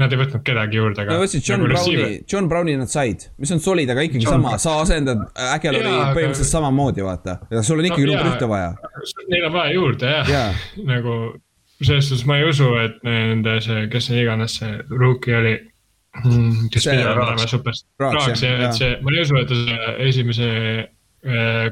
Nad 0.00 0.08
ei 0.14 0.16
võtnud 0.16 0.40
kedagi 0.40 0.78
juurde 0.78 1.04
ka. 1.04 1.12
Nad 1.12 1.20
võtsid 1.20 1.44
John 1.44 1.60
nagu 1.66 1.74
Browni, 1.74 2.20
John 2.24 2.46
Browni 2.48 2.76
nad 2.80 2.88
said, 2.88 3.26
mis 3.36 3.50
on 3.52 3.60
solid, 3.60 3.90
aga 3.92 4.06
ikkagi 4.06 4.24
John 4.24 4.38
sama, 4.38 4.54
sa 4.62 4.78
asendad 4.80 5.20
Aguilar'i 5.36 5.90
põhimõtteliselt 6.16 6.46
aga... 6.46 6.52
samamoodi, 6.54 7.04
vaata. 7.04 7.34
ja 7.52 7.60
sul 7.66 7.82
on 7.82 7.88
ikkagi 7.90 8.06
no, 8.08 8.14
number 8.14 8.30
ühte 8.30 8.48
vaja. 8.48 8.70
Neil 9.28 9.44
on 9.50 9.52
vaja 9.58 9.74
juurde 9.76 10.14
jah 10.14 10.32
ja., 10.32 10.46
nagu 10.94 11.18
selles 11.82 12.08
suhtes 12.08 12.24
ma 12.30 12.40
ei 12.40 12.48
usu, 12.48 12.70
et 12.80 12.96
nende 13.04 13.58
see, 13.66 13.84
kes 13.92 14.08
see 14.08 14.24
iganes 14.24 14.56
see 14.62 14.80
rookie 14.88 15.36
oli 15.36 15.54
mm,. 15.58 16.72
kes 16.72 16.88
pidevalt 16.88 17.22
olema 17.26 17.52
super, 17.52 17.78
Raaks, 18.00 18.46
et 18.48 18.78
see, 18.78 18.90
ma 19.04 19.12
ei 19.12 19.22
usu, 19.26 19.38
et 19.42 19.50
ta 19.50 19.60
selle 19.60 19.94
esimese 20.08 20.50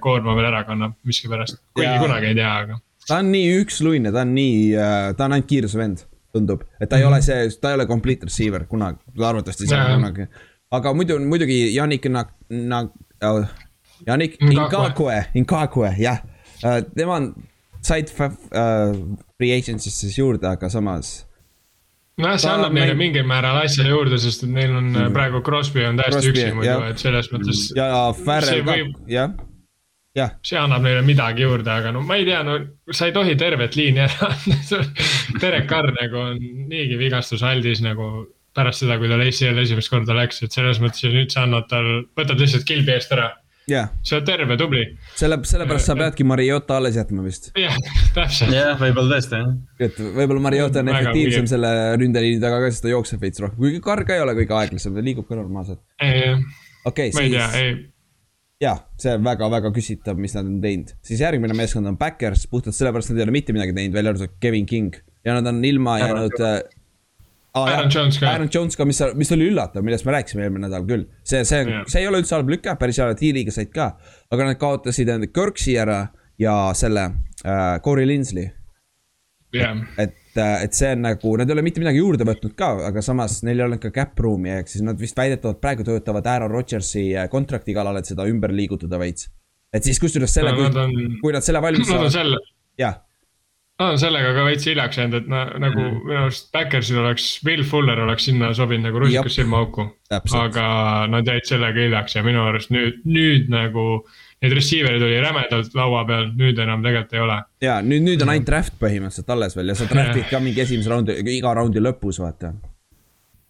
koorma 0.03 0.37
veel 0.39 0.49
ära 0.51 0.63
kannab 0.69 0.95
miskipärast, 1.07 1.59
kuigi 1.75 1.97
kunagi 2.03 2.31
ei 2.31 2.39
tea, 2.39 2.51
aga. 2.65 2.79
ta 3.09 3.19
on 3.19 3.33
nii 3.35 3.57
üksluine, 3.61 4.13
ta 4.15 4.23
on 4.23 4.35
nii, 4.37 4.55
äh, 4.79 5.09
ta 5.19 5.27
on 5.27 5.37
ainult 5.37 5.49
kiiruse 5.51 5.81
vend, 5.81 6.05
tundub, 6.35 6.63
et 6.79 6.89
ta 6.89 6.97
mm 6.97 7.01
-hmm. 7.01 7.03
ei 7.03 7.09
ole 7.09 7.19
mhm. 7.19 7.27
see, 7.27 7.61
ta 7.61 7.71
ei 7.71 7.79
ole 7.81 7.87
complete 7.87 8.27
receiver 8.27 8.65
kunagi, 8.65 8.99
arvatavasti 9.19 9.65
ei 9.65 9.69
saa 9.69 9.95
kunagi. 9.95 10.29
aga 10.71 10.95
muidu, 10.95 11.19
muidugi 11.19 11.75
Janik 11.75 12.07
Nak-, 12.07 12.37
Nak- 12.51 12.95
oh,, 13.23 13.47
Janik 14.07 14.37
Inkakue, 14.41 15.25
Inkakue, 15.35 15.95
jah 15.99 16.23
uh,. 16.65 16.83
tema 16.95 17.15
on, 17.15 17.35
said 17.83 18.09
uh, 18.21 19.17
free 19.37 19.63
siis 19.63 20.19
juurde, 20.19 20.47
aga 20.47 20.69
samas 20.69 21.30
nojah, 22.23 22.41
see 22.41 22.53
annab 22.53 22.75
neile 22.77 22.95
mäng... 22.95 23.05
mingil 23.05 23.29
määral 23.29 23.61
asja 23.65 23.87
juurde, 23.89 24.19
sest 24.23 24.47
et 24.47 24.53
neil 24.55 24.75
on 24.75 24.91
mm. 24.93 25.13
praegu 25.17 25.45
Crosby 25.47 25.85
on 25.89 26.01
täiesti 26.01 26.19
Crosby, 26.19 26.35
üksi 26.35 26.59
muidu, 26.59 26.81
et 26.91 27.05
selles 27.05 27.31
mõttes. 27.35 27.69
ja 27.77 27.93
Farrel 28.25 28.67
ka, 28.67 28.77
jah 29.11 29.39
jah. 30.17 30.35
see 30.47 30.59
annab 30.59 30.85
neile 30.85 31.03
midagi 31.07 31.45
juurde, 31.45 31.71
aga 31.71 31.93
no 31.95 32.03
ma 32.07 32.19
ei 32.19 32.27
tea, 32.29 32.43
no 32.47 32.59
sa 32.97 33.09
ei 33.09 33.15
tohi 33.17 33.37
tervet 33.39 33.79
liini 33.79 34.05
ära 34.07 34.31
anda 34.33 34.83
Derek 35.43 35.69
Carr 35.71 35.93
nagu 35.97 36.23
on 36.25 36.41
niigi 36.71 36.99
vigastusaldis 37.01 37.83
nagu 37.87 38.11
pärast 38.57 38.83
seda, 38.83 38.99
kui 38.99 39.11
tal 39.11 39.23
ACL 39.23 39.63
esimest 39.63 39.93
korda 39.93 40.17
läks, 40.17 40.43
et 40.43 40.55
selles 40.55 40.81
mõttes 40.83 41.05
ja 41.05 41.13
nüüd 41.15 41.31
sa 41.31 41.45
annad 41.47 41.69
tal, 41.71 41.91
võtad 42.19 42.41
lihtsalt 42.43 42.67
kilbi 42.67 42.97
eest 42.97 43.13
ära 43.15 43.31
yeah.. 43.71 43.91
sa 44.07 44.17
oled 44.19 44.27
terve, 44.29 44.57
tubli. 44.61 44.83
selle, 45.19 45.39
sellepärast 45.47 45.91
sa 45.91 45.97
peadki 45.99 46.27
Mariota 46.29 46.79
alles 46.81 46.99
jätma 46.99 47.25
vist. 47.25 47.51
jah, 47.59 47.77
täpselt. 48.17 48.55
jah, 48.55 48.75
võib-olla 48.81 49.17
tõesti 49.17 49.41
jah. 49.41 49.53
et 49.89 50.01
võib-olla 50.01 50.45
Mariota 50.49 50.83
on 50.85 50.93
efektiivsem 50.95 51.47
viib. 51.47 51.53
selle 51.53 51.71
ründeliini 52.01 52.43
taga 52.43 52.61
ka, 52.65 52.73
sest 52.75 52.87
ta 52.87 52.93
jookseb 52.93 53.23
veits 53.25 53.45
rohkem, 53.45 53.61
kuigi 53.63 53.83
Karg 53.85 54.09
ka 54.09 54.19
ei 54.19 54.25
ole 54.25 54.37
kõige 54.43 54.59
aeglasem, 54.59 54.97
ta 54.97 55.07
liigub 55.07 55.29
ka 55.29 55.39
normaalselt. 55.39 55.83
okei, 56.91 57.13
siis. 57.17 57.87
jah, 58.61 58.83
see 59.01 59.15
on 59.17 59.25
väga-väga 59.29 59.73
küsitav, 59.77 60.19
mis 60.21 60.37
nad 60.37 60.49
on 60.49 60.59
teinud, 60.65 60.93
siis 61.07 61.23
järgmine 61.25 61.57
meeskond 61.57 61.89
on 61.91 62.01
Backers, 62.01 62.49
puhtalt 62.51 62.77
sellepärast 62.77 63.15
nad 63.15 63.23
ei 63.23 63.29
ole 63.29 63.39
mitte 63.39 63.57
midagi 63.57 63.77
teinud, 63.77 63.97
välja 63.97 64.15
arvatud 64.17 64.37
Kevin 64.43 64.69
King 64.69 65.01
ja 65.25 65.37
nad 65.39 65.47
on 65.47 65.65
ilma 65.65 65.99
jäänud 66.01 66.39
ah,. 67.55 67.67
Aaron 67.67 67.91
Jones 67.95 68.19
ka. 68.21 68.29
Aaron 68.31 68.51
Jones 68.53 68.79
ka, 68.79 68.87
mis, 68.89 69.01
mis 69.19 69.33
oli 69.37 69.49
üllatav, 69.51 69.85
millest 69.87 70.07
me 70.07 70.15
rääkisime 70.17 70.47
eelmine 70.47 70.69
nädal 70.69 70.87
küll. 70.89 71.07
see, 71.25 71.43
see 71.49 71.65
yeah., 71.65 71.85
see 71.91 72.05
ei 72.05 72.09
ole 72.11 72.23
üldse 72.23 72.37
halb 72.37 72.53
lüke, 72.53 72.75
päris 72.81 73.01
hea, 73.01 73.11
T-liiga 73.19 73.55
said 73.55 73.73
ka. 73.75 73.93
aga 74.31 74.49
nad 74.51 74.61
kaotasid 74.61 75.11
enda 75.11 75.31
Kirksi 75.31 75.77
ära 75.81 76.01
ja 76.41 76.57
selle 76.79 77.11
äh, 77.45 77.77
Corey 77.85 78.09
Linsley 78.09 78.49
yeah.. 79.55 79.77
et, 79.99 80.17
äh, 80.37 80.63
et 80.67 80.79
see 80.79 80.93
on 80.95 81.05
nagu, 81.09 81.35
nad 81.41 81.51
ei 81.51 81.59
ole 81.59 81.67
mitte 81.67 81.83
midagi 81.83 82.01
juurde 82.03 82.27
võtnud 82.29 82.55
ka, 82.59 82.73
aga 82.89 83.05
samas 83.05 83.41
neil 83.47 83.61
ei 83.61 83.67
olnud 83.67 83.83
ka 83.83 83.93
cap 83.95 84.19
room'i, 84.23 84.55
ehk 84.61 84.73
siis 84.73 84.87
nad 84.87 85.01
vist 85.01 85.19
väidetavalt 85.19 85.61
praegu 85.63 85.87
töötavad 85.87 86.31
Aaron 86.31 86.55
Rodgersi 86.55 87.11
kontrakti 87.33 87.75
äh, 87.75 87.81
kallal, 87.81 88.01
et 88.01 88.11
seda 88.11 88.29
ümber 88.31 88.55
liigutada 88.55 89.01
veits. 89.03 89.29
et 89.75 89.87
siis 89.87 90.01
kusjuures 90.03 90.33
selle 90.33 90.55
no,, 90.55 90.71
kui, 90.71 90.83
on... 90.87 91.21
kui 91.23 91.37
nad 91.37 91.47
selle 91.47 91.63
valmis 91.63 91.91
saavad. 91.93 92.41
Jah 92.81 93.01
Nad 93.81 93.95
on 93.95 94.01
sellega 94.01 94.35
ka 94.37 94.43
veits 94.45 94.67
hiljaks 94.69 94.99
jäänud, 94.99 95.23
et 95.23 95.29
na, 95.33 95.45
nagu 95.57 95.81
mm. 95.81 96.01
minu 96.05 96.19
arust 96.27 96.51
Backersil 96.53 96.99
oleks, 97.01 97.29
Will 97.47 97.63
Fuller 97.65 98.03
oleks 98.05 98.27
sinna 98.29 98.51
sobinud 98.57 98.91
nagu 98.91 99.01
rusikas 99.01 99.39
silmaauku. 99.39 99.87
aga 100.37 100.65
nad 101.09 101.29
jäid 101.29 101.49
sellega 101.49 101.87
hiljaks 101.87 102.19
ja 102.19 102.25
minu 102.27 102.43
arust 102.45 102.75
nüüd, 102.75 103.01
nüüd 103.09 103.49
nagu 103.53 103.87
neid 104.41 104.57
receiver'id 104.57 105.05
oli 105.05 105.23
rämedalt 105.25 105.73
laua 105.77 106.03
peal, 106.09 106.29
nüüd 106.37 106.61
enam 106.61 106.85
tegelikult 106.85 107.17
ei 107.17 107.25
ole. 107.25 107.39
ja 107.65 107.79
nüüd, 107.85 108.05
nüüd 108.05 108.27
on 108.27 108.35
ainult 108.35 108.51
draft 108.53 108.77
põhimõtteliselt 108.83 109.33
alles 109.37 109.57
veel 109.57 109.73
ja 109.73 109.79
sa 109.81 109.89
draft'id 109.89 110.29
ka 110.29 110.43
mingi 110.45 110.65
esimese 110.67 110.93
raundi, 110.93 111.17
iga 111.39 111.57
raundi 111.57 111.81
lõpus 111.81 112.21
vaata 112.21 112.53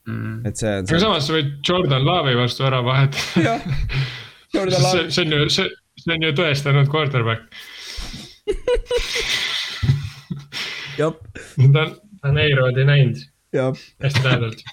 mm.. 0.07 0.40
et 0.47 0.57
see, 0.57 0.78
see.... 0.85 0.94
aga 0.94 1.05
samas 1.09 1.27
sa 1.27 1.36
võid 1.40 1.52
Jordan 1.66 2.07
Love'i 2.07 2.39
vastu 2.39 2.66
ära 2.70 2.82
vahetada. 2.86 3.59
Jordan 4.55 4.82
Love. 4.86 5.07
see 5.11 5.27
on 5.27 5.36
ju, 5.36 5.52
see, 5.59 5.70
see 6.05 6.16
on 6.16 6.27
ju 6.28 6.35
tõestanud 6.39 6.90
quarterback. 6.90 7.51
ta 11.01 11.86
on, 11.86 11.97
ta 12.20 12.32
on 12.32 12.40
A-Rodi 12.44 12.86
näinud. 12.89 13.24
hästi 14.05 14.24
lähedalt 14.27 14.64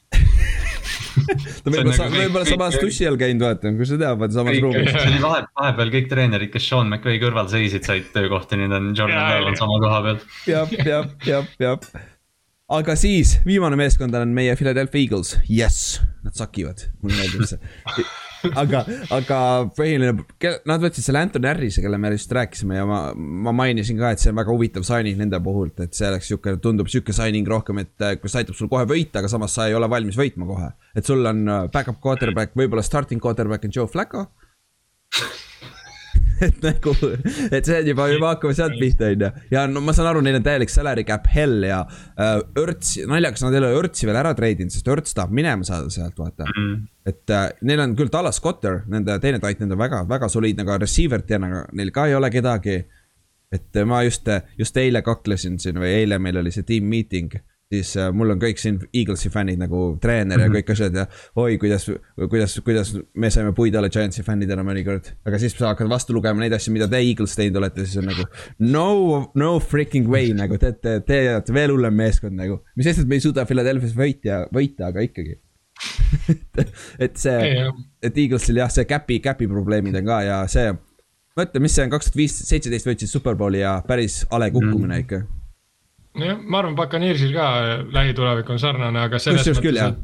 ta 1.64 1.72
võib-olla, 1.72 2.10
võib-olla 2.14 2.46
samas 2.48 2.78
dussi 2.82 3.08
all 3.10 3.18
käinud, 3.20 3.46
vaata, 3.46 3.72
kui 3.78 3.88
sa 3.90 3.98
tead, 3.98 4.20
vaata 4.22 4.38
samas 4.38 4.60
ruumis. 4.64 4.92
see 4.92 5.08
oli 5.12 5.24
vahe, 5.24 5.40
vahepeal 5.60 5.94
kõik 5.96 6.12
treenerid, 6.12 6.52
kes 6.54 6.68
Sean 6.70 6.92
McVay 6.92 7.22
kõrval 7.24 7.50
seisid, 7.52 7.88
said 7.88 8.12
töökohti, 8.14 8.60
nüüd 8.62 8.76
on 8.78 8.92
Jordan 8.94 9.24
Love 9.24 9.52
on 9.54 9.60
sama 9.60 9.80
koha 9.84 10.04
peal. 10.06 10.22
jah, 10.50 10.78
jah, 10.86 11.10
jah, 11.26 11.50
jah. 11.64 11.90
aga 12.78 12.98
siis 13.00 13.38
viimane 13.48 13.80
meeskond 13.80 14.16
on 14.20 14.38
meie 14.38 14.56
Philadelphia 14.60 15.08
Eagles, 15.08 15.36
jess, 15.50 16.00
nad 16.28 16.38
sakivad, 16.38 16.90
mulle 17.02 17.24
meeldib 17.24 17.50
see 17.50 18.06
aga, 18.64 18.84
aga 19.16 19.40
põhiline, 19.78 20.14
nad 20.70 20.84
võtsid 20.84 21.06
selle 21.06 21.22
Anton 21.26 21.48
Harrise, 21.48 21.82
kelle 21.84 22.00
me 22.02 22.12
just 22.16 22.32
rääkisime 22.38 22.80
ja 22.80 22.88
ma, 22.90 23.02
ma 23.16 23.54
mainisin 23.56 24.00
ka, 24.00 24.14
et 24.14 24.24
see 24.24 24.34
on 24.34 24.40
väga 24.42 24.54
huvitav 24.54 24.88
signing 24.88 25.20
nende 25.20 25.40
puhult, 25.44 25.80
et 25.86 25.98
see 25.98 26.10
oleks 26.10 26.32
sihuke, 26.32 26.58
tundub 26.64 26.92
sihuke 26.92 27.16
signing 27.16 27.48
rohkem, 27.50 27.84
et 27.84 28.06
äh, 28.06 28.18
kus 28.22 28.38
aitab 28.40 28.58
sul 28.58 28.72
kohe 28.72 28.88
võita, 28.90 29.22
aga 29.22 29.32
samas 29.32 29.56
sa 29.58 29.68
ei 29.70 29.78
ole 29.78 29.90
valmis 29.92 30.20
võitma 30.20 30.50
kohe. 30.50 30.72
et 30.98 31.06
sul 31.06 31.26
on 31.26 31.44
äh, 31.48 31.70
back-up 31.74 32.02
quarterback, 32.04 32.56
võib-olla 32.58 32.86
starting 32.86 33.24
quarterback 33.24 33.68
on 33.68 33.74
Joe 33.74 33.90
Flacco 33.92 34.28
et 36.46 36.60
nagu, 36.64 36.94
et 37.52 37.66
see 37.68 37.80
on 37.82 37.90
juba, 37.92 38.08
juba 38.12 38.32
hakkame 38.34 38.58
sealt 38.58 38.78
pihta, 38.80 39.10
on 39.14 39.26
ju. 39.26 39.32
ja 39.54 39.66
no 39.72 39.82
ma 39.86 39.96
saan 39.96 40.12
aru, 40.12 40.22
neil 40.26 40.40
on 40.40 40.46
täielik 40.46 40.72
salary 40.74 41.06
cap 41.08 41.28
hell 41.34 41.66
ja 41.68 41.82
äh, 41.88 42.38
Örts, 42.62 42.96
naljakas, 43.10 43.46
nad 43.46 43.58
ei 43.58 43.62
ole 43.64 43.74
Örtsi 43.80 44.10
veel 44.10 44.20
ära 44.20 44.34
treidinud, 44.38 44.74
sest 44.74 44.88
Örts 44.94 45.18
tahab 45.18 45.34
minema 45.36 45.68
saada 45.68 45.90
sealt, 45.94 46.18
vaata 46.20 46.48
mm. 46.48 46.62
-hmm. 46.62 46.86
et 47.14 47.36
äh, 47.36 47.50
neil 47.70 47.84
on 47.84 47.98
küll 48.00 48.14
Dallas 48.14 48.42
Cotter, 48.44 48.82
nende 48.92 49.20
teine 49.24 49.42
titan 49.44 49.72
on 49.72 49.82
väga, 49.82 50.04
väga 50.10 50.30
soliidne, 50.32 50.66
aga 50.68 50.80
receiver'it 50.86 51.36
ja 51.36 51.42
neil 51.42 51.92
ka 51.92 52.08
ei 52.08 52.16
ole 52.16 52.32
kedagi. 52.32 52.86
et 53.52 53.78
ma 53.86 54.02
just, 54.04 54.28
just 54.58 54.78
eile 54.78 55.02
kaklesin 55.02 55.60
siin 55.60 55.78
või 55.80 55.94
eile 56.02 56.18
meil 56.20 56.38
oli 56.42 56.52
see 56.52 56.64
team 56.68 56.84
meeting 56.84 57.32
siis 57.74 57.94
äh, 58.00 58.12
mul 58.16 58.32
on 58.32 58.40
kõik 58.42 58.60
siin 58.62 58.78
Eaglesi 58.96 59.30
fännid 59.32 59.60
nagu 59.60 59.82
treener 60.02 60.40
ja 60.40 60.48
mhm. 60.48 60.56
kõik 60.60 60.72
asjad 60.74 60.96
ja 60.96 61.06
oi, 61.42 61.58
kuidas, 61.60 61.88
kuidas, 62.32 62.56
kuidas 62.66 62.94
me 63.20 63.32
saime 63.34 63.52
puid 63.58 63.76
alla 63.76 63.92
Giantsi 63.92 64.24
fännidena 64.24 64.64
mõnikord. 64.68 65.12
aga 65.28 65.40
siis 65.42 65.56
sa 65.58 65.74
hakkad 65.74 65.92
vastu 65.92 66.16
lugema 66.16 66.44
neid 66.44 66.56
asju, 66.56 66.74
mida 66.76 66.88
te 66.92 67.02
Eagles 67.04 67.36
teinud 67.36 67.60
olete, 67.62 67.86
siis 67.86 68.00
on 68.02 68.08
nagu 68.12 68.28
no, 68.64 68.88
no 69.36 69.52
freaking 69.60 70.08
way 70.12 70.32
nagu 70.38 70.60
te, 70.62 70.72
te, 70.80 71.00
te 71.08 71.22
olete 71.34 71.56
veel 71.56 71.76
hullem 71.76 72.00
meeskond 72.00 72.40
nagu. 72.40 72.62
mis 72.80 72.88
sest, 72.88 73.04
et 73.04 73.12
me 73.12 73.20
ei 73.20 73.26
suuda 73.26 73.46
Philadelphia's 73.50 73.96
võita, 73.98 74.46
võita, 74.54 74.92
aga 74.94 75.04
ikkagi 75.04 75.42
et 77.06 77.20
see, 77.20 77.56
et 78.02 78.16
Eaglesil 78.24 78.64
jah, 78.64 78.72
see 78.72 78.88
cap'i, 78.90 79.20
cap'i 79.24 79.50
probleemid 79.52 80.00
on 80.00 80.08
ka 80.08 80.22
ja 80.24 80.44
see. 80.52 80.72
mõtle, 81.38 81.62
mis 81.62 81.76
see 81.76 81.84
on, 81.84 81.92
kaks 81.92 82.14
tuhat 82.14 82.22
viis, 82.24 82.44
seitseteist 82.48 82.88
võitsid 82.88 83.12
superbowli 83.12 83.60
ja 83.66 83.82
päris 83.88 84.24
hale 84.32 84.54
kukkumine 84.56 84.96
mm. 84.96 85.04
ikka 85.04 85.26
jah, 86.22 86.40
ma 86.42 86.62
arvan, 86.62 86.76
Buccaneersil 86.78 87.34
ka 87.36 87.48
lähitulevik 87.94 88.50
on 88.54 88.60
sarnane, 88.62 89.06
aga 89.08 89.20
selles 89.22 89.48
mõttes, 89.48 89.78
jah. 89.78 89.96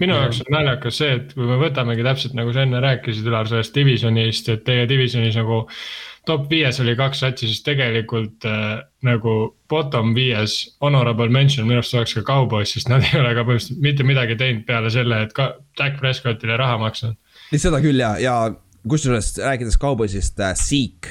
minu 0.00 0.16
jaoks 0.16 0.42
on 0.44 0.54
naljakas 0.54 1.00
see, 1.02 1.16
et 1.18 1.34
kui 1.36 1.48
me 1.48 1.58
võtamegi 1.60 2.06
täpselt 2.06 2.36
nagu 2.38 2.54
sa 2.54 2.64
enne 2.66 2.80
rääkisid, 2.82 3.26
Ülar, 3.28 3.50
sellest 3.50 3.74
divisjonist, 3.76 4.48
et 4.52 4.64
teie 4.66 4.86
divisjonis 4.90 5.38
nagu 5.38 5.64
top 6.28 6.50
viies 6.50 6.80
oli 6.82 6.94
kaks 6.98 7.22
satsi, 7.24 7.48
siis 7.48 7.62
tegelikult 7.66 8.44
äh, 8.48 8.82
nagu 9.06 9.36
bottom 9.70 10.12
viies 10.16 10.58
honorable 10.84 11.30
mention 11.32 11.68
minu 11.68 11.80
arust 11.80 11.96
oleks 11.96 12.16
ka 12.18 12.24
Cowboys, 12.28 12.74
sest 12.76 12.90
nad 12.92 13.04
ei 13.08 13.20
ole 13.20 13.32
ka 13.36 13.46
põhimõtteliselt 13.46 13.86
mitte 13.86 14.06
midagi 14.08 14.36
teinud 14.40 14.66
peale 14.68 14.92
selle, 14.92 15.24
et 15.26 15.34
ka 15.36 15.52
Dak 15.80 15.98
Prescottile 16.02 16.58
raha 16.60 16.76
maksnud. 16.82 17.16
seda 17.54 17.80
küll 17.84 18.02
ja, 18.02 18.14
ja 18.20 18.36
kusjuures 18.88 19.34
rääkides 19.40 19.80
Cowboysist 19.80 20.40
äh,, 20.40 20.54
Seek. 20.58 21.10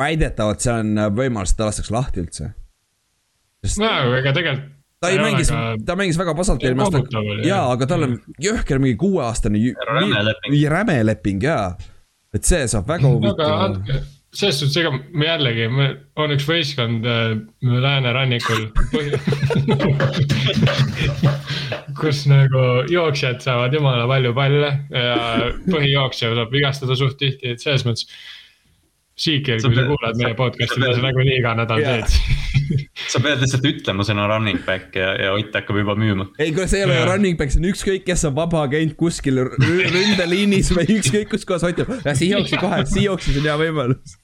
väidetavalt 0.00 0.64
see 0.64 0.74
on 0.74 1.06
võimalus, 1.16 1.52
et 1.52 1.60
ta 1.60 1.68
lastakse 1.68 1.94
lahti 1.94 2.24
üldse 2.24 2.52
sest.... 3.64 3.82
no 3.82 3.90
ega 4.18 4.34
tegelikult. 4.36 4.70
ta 5.02 5.12
ei 5.12 5.20
mängis 5.22 5.52
väga..., 5.52 5.76
ta 5.86 5.98
mängis 5.98 6.20
väga 6.20 6.36
pasalt 6.38 6.64
eelmine 6.64 6.88
aasta. 6.88 7.26
jaa, 7.46 7.66
aga 7.74 7.90
tal 7.90 8.08
on 8.08 8.18
jõhker 8.42 8.82
mingi 8.82 8.98
kuueaastane. 9.02 9.62
räme 9.90 10.24
leping. 10.30 10.58
räme 10.76 10.98
leping 11.06 11.46
jaa, 11.50 11.68
et 12.34 12.48
see 12.48 12.66
saab 12.70 12.90
väga 12.90 13.14
huvitav 13.14 13.78
selles 14.32 14.62
suhtes, 14.62 14.78
ega 14.80 14.90
me 15.12 15.26
jällegi, 15.26 15.66
me 15.68 15.86
on 16.22 16.32
üks 16.32 16.46
võistkond 16.48 17.04
äh, 17.04 17.34
läänerannikul 17.84 18.62
kus 22.00 22.22
nagu 22.30 22.62
jooksjad 22.90 23.42
saavad 23.44 23.74
jumala 23.76 24.06
palju 24.08 24.32
palle 24.36 24.70
ja 24.88 25.16
põhijooksja 25.68 26.32
saab 26.32 26.50
vigastada 26.54 26.96
suht 26.96 27.18
tihti, 27.20 27.52
et 27.52 27.60
selles 27.60 27.84
mõttes 27.88 28.08
Seeker, 29.18 29.60
kui 29.60 29.76
sa 29.76 29.84
kuulad 29.84 30.16
meie 30.16 30.34
podcast'i, 30.36 30.80
mida 30.80 30.94
sa 30.96 31.02
nagunii 31.04 31.34
iga 31.36 31.52
nädal 31.58 31.82
yeah. 31.82 32.00
teed. 32.00 32.40
Sa 33.12 33.20
pead 33.20 33.42
lihtsalt 33.42 33.66
ütlema 33.68 34.04
sõna 34.06 34.24
running 34.30 34.62
back 34.64 34.94
ja, 34.96 35.10
ja 35.20 35.32
Ott 35.36 35.52
hakkab 35.56 35.76
juba 35.82 35.94
müüma. 35.98 36.28
ei, 36.40 36.52
kuule, 36.54 36.66
see 36.70 36.80
ei 36.80 36.86
ole 36.86 36.96
ju 36.96 37.04
running 37.08 37.36
back, 37.40 37.52
see 37.52 37.60
on 37.60 37.68
ükskõik, 37.68 38.06
kes 38.06 38.24
on 38.28 38.34
vaba 38.36 38.62
agent 38.64 38.94
kuskil 39.00 39.42
ründeliinis 39.42 40.72
või 40.76 40.86
ükskõik 40.96 41.28
kus 41.34 41.44
kohas 41.48 41.66
Ott 41.68 41.82
ütleb, 41.82 42.00
ja 42.06 42.16
Seahawksi 42.16 42.60
kohe, 42.62 42.82
Seahawksis 42.88 43.40
on 43.42 43.48
hea 43.50 43.58
võimalus. 43.66 44.18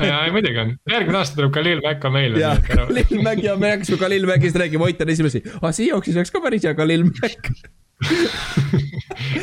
Ja, 0.00 0.24
ei 0.24 0.32
muidugi 0.34 0.58
on, 0.64 0.74
järgmine 0.90 1.20
aasta 1.20 1.38
tuleb 1.38 1.52
Khalil 1.54 1.84
Mack 1.84 2.00
ka 2.02 2.10
meile. 2.14 2.40
jaa, 2.40 2.56
Khalil 2.64 3.22
Mack 3.22 3.44
ja 3.44 3.58
me 3.60 3.74
hakkasime 3.76 4.00
Khalil 4.00 4.28
Mackist 4.30 4.60
rääkima, 4.64 4.88
Ott 4.88 5.04
on 5.04 5.16
esimesi, 5.16 5.44
ah, 5.60 5.72
Seahawksis 5.72 6.20
oleks 6.20 6.32
ka 6.34 6.44
päris 6.44 6.64
hea 6.64 6.76
Khalil 6.78 7.10
Mack 7.12 7.52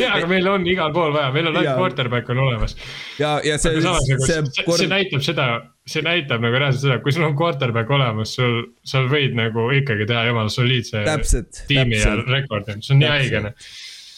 ja, 0.01 0.13
aga 0.15 0.27
meil 0.29 0.47
on 0.51 0.65
igal 0.69 0.93
pool 0.95 1.13
vaja, 1.15 1.31
meil 1.35 1.49
on 1.49 1.59
ainult 1.59 1.79
quarterback 1.79 2.29
on 2.33 2.41
olemas. 2.43 2.75
ja, 3.19 3.35
ja 3.45 3.57
see, 3.61 3.79
nagu, 3.83 4.01
see, 4.25 4.39
see, 4.55 4.65
see 4.81 4.89
näitab 4.91 5.25
seda, 5.25 5.47
see 5.89 6.03
näitab 6.05 6.43
nagu 6.43 6.59
reaalselt 6.59 6.85
seda, 6.87 6.99
kui 7.03 7.15
sul 7.15 7.27
on 7.27 7.37
quarterback 7.39 7.91
olemas, 7.93 8.35
sul, 8.37 8.59
sa 8.87 9.03
võid 9.11 9.37
nagu 9.37 9.69
ikkagi 9.77 10.07
teha 10.09 10.25
jumala 10.29 10.53
soliidse 10.53 11.05
täpselt, 11.07 11.63
tiimi 11.69 11.99
ja 11.99 12.15
rekordi, 12.19 12.79
see 12.81 12.95
on 12.95 13.03
nii 13.03 13.11
haige. 13.11 13.45
Noh. 13.47 13.71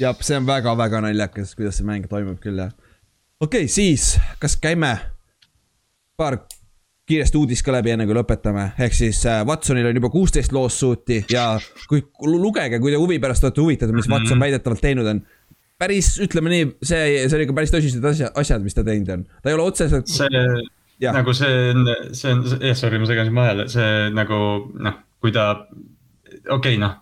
jah, 0.03 0.25
see 0.25 0.39
on 0.39 0.49
väga-väga 0.49 1.03
naljakas, 1.07 1.55
kuidas 1.59 1.79
see 1.79 1.87
mäng 1.89 2.09
toimub 2.11 2.41
küll 2.43 2.63
jah. 2.65 2.73
okei 3.39 3.67
okay,, 3.67 3.71
siis, 3.71 4.13
kas 4.41 4.57
käime 4.61 4.95
paar 6.19 6.43
kiiresti 7.09 7.37
uudis 7.37 7.63
ka 7.63 7.73
läbi, 7.75 7.91
enne 7.93 8.05
kui 8.07 8.15
lõpetame, 8.15 8.69
ehk 8.85 8.95
siis 8.95 9.19
äh, 9.27 9.41
Watsonil 9.47 9.89
on 9.89 9.99
juba 9.99 10.09
kuusteist 10.13 10.53
lawsuit'i 10.55 11.23
ja 11.31 11.47
kui 11.89 12.03
lugege, 12.23 12.79
kui 12.79 12.93
te 12.93 12.99
huvi 12.99 13.19
pärast 13.23 13.43
olete 13.43 13.63
huvitatud, 13.63 13.95
mis 13.97 14.07
Watson 14.07 14.37
mhm. 14.37 14.43
väidetavalt 14.45 14.83
teinud 14.83 15.09
on. 15.11 15.23
päris, 15.83 16.13
ütleme 16.23 16.53
nii, 16.53 16.69
see, 16.79 17.25
see 17.25 17.35
oli 17.35 17.47
ikka 17.47 17.57
päris 17.57 17.73
tõsised 17.73 18.05
asjad, 18.07 18.31
asjad, 18.39 18.63
mis 18.63 18.77
ta 18.77 18.85
teinud 18.87 19.11
on, 19.17 19.25
ta 19.43 19.51
ei 19.51 19.57
ole 19.57 19.65
otseselt. 19.67 20.07
see, 20.07 20.43
nagu 21.03 21.33
see 21.35 21.57
on, 21.73 21.89
see 22.15 22.35
on, 22.37 22.45
jah, 22.55 22.77
sorry, 22.79 23.01
ma 23.01 23.09
segasin 23.09 23.35
vahele, 23.35 23.67
see 23.73 23.89
nagu 24.15 24.37
noh, 24.87 24.99
kui 25.23 25.35
ta, 25.35 25.49
okei 25.67 26.55
okay,, 26.55 26.77
noh 26.79 26.99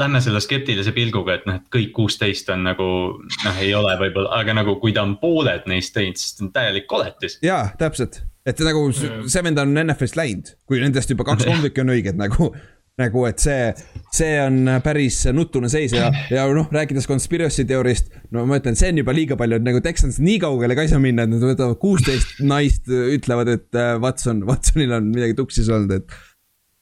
lähme 0.00 0.20
selle 0.24 0.40
skeptilise 0.40 0.94
pilguga, 0.96 1.34
et 1.36 1.42
noh, 1.48 1.58
et 1.60 1.72
kõik 1.72 1.90
kuusteist 1.96 2.48
on 2.54 2.62
nagu 2.64 2.86
noh, 3.20 3.58
ei 3.60 3.74
ole 3.76 3.92
võib-olla, 4.00 4.32
aga 4.40 4.56
nagu 4.56 4.78
kui 4.80 4.94
ta 4.96 5.04
on 5.04 5.18
pooled 5.20 5.68
neist 5.68 5.92
teinud, 5.96 6.20
siis 6.20 6.38
ta 6.38 6.46
on 6.46 6.52
täielik 6.54 6.88
koletis. 6.88 7.36
jaa, 7.44 7.66
täpselt 7.80 8.22
et 8.46 8.62
nagu 8.66 8.84
see 8.92 9.42
vend 9.46 9.60
on 9.62 9.74
NFL-ist 9.84 10.18
läinud, 10.18 10.54
kui 10.66 10.82
nendest 10.82 11.12
juba 11.12 11.26
kaks-kolm 11.28 11.62
tükki 11.66 11.84
on 11.84 11.92
õiged 11.94 12.18
nagu 12.20 12.52
nagu, 13.00 13.22
et 13.24 13.40
see, 13.40 13.70
see 14.12 14.32
on 14.42 14.68
päris 14.84 15.22
nutune 15.32 15.70
seis 15.72 15.94
ja, 15.96 16.10
ja 16.28 16.44
noh, 16.52 16.68
rääkides 16.74 17.08
conspiracy 17.08 17.64
teooriast. 17.68 18.12
no 18.34 18.44
ma 18.48 18.58
ütlen, 18.60 18.76
see 18.78 18.92
on 18.92 19.00
juba 19.00 19.14
liiga 19.16 19.38
palju, 19.40 19.58
et 19.58 19.64
nagu 19.64 19.80
Texans 19.84 20.20
nii 20.22 20.38
kaugele 20.42 20.76
ka 20.76 20.84
ei 20.84 20.92
saa 20.92 21.00
minna, 21.02 21.24
et 21.24 21.32
nad 21.32 21.46
võtavad 21.46 21.80
kuusteist 21.80 22.42
naist, 22.52 22.90
ütlevad, 22.92 23.52
et 23.54 23.80
äh, 23.80 23.94
Watson, 24.02 24.44
Watsonil 24.48 24.92
on 24.98 25.08
midagi 25.14 25.38
tuksis 25.38 25.72
olnud, 25.72 25.96
et. 25.96 26.18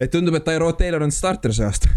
et 0.02 0.10
tundub, 0.12 0.34
et 0.40 0.46
Tyrod 0.48 0.80
Taylor 0.80 1.06
on 1.06 1.14
starter 1.14 1.54
see 1.54 1.68
aasta 1.68 1.92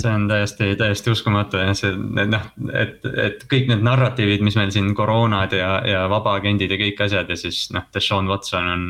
see 0.00 0.10
on 0.10 0.26
täiesti, 0.28 0.70
täiesti 0.80 1.12
uskumatu 1.12 1.60
ja 1.60 1.74
see 1.76 1.92
noh, 1.94 2.48
et, 2.72 3.04
et 3.20 3.44
kõik 3.50 3.68
need 3.70 3.84
narratiivid, 3.84 4.44
mis 4.46 4.56
meil 4.58 4.72
siin 4.74 4.90
koroonad 4.96 5.54
ja, 5.56 5.76
ja 5.88 6.04
vabaagendid 6.12 6.72
ja 6.72 6.78
kõik 6.80 7.02
asjad 7.06 7.30
ja 7.30 7.36
siis 7.38 7.66
noh, 7.74 7.86
Deshaun 7.94 8.30
Watson 8.30 8.70
on. 8.74 8.84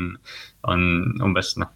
on 0.65 0.81
umbes 1.21 1.51
noh, 1.61 1.69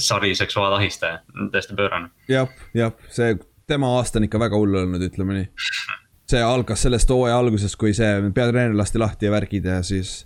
sari 0.00 0.32
seksuaalahistaja, 0.38 1.18
täiesti 1.52 1.76
pöörane. 1.76 2.08
jah, 2.28 2.48
jah, 2.74 2.94
see 3.12 3.34
tema 3.70 3.90
aasta 3.98 4.18
on 4.18 4.26
ikka 4.26 4.40
väga 4.40 4.58
hull 4.58 4.80
olnud, 4.82 5.02
ütleme 5.04 5.36
nii. 5.36 5.50
see 6.30 6.40
algas 6.42 6.86
sellest 6.86 7.10
hooaja 7.10 7.38
algusest, 7.42 7.76
kui 7.80 7.92
see 7.96 8.30
peatreener 8.34 8.76
lasti 8.78 9.02
lahti 9.02 9.28
ja 9.28 9.34
värgid 9.34 9.68
ja 9.68 9.82
siis. 9.86 10.24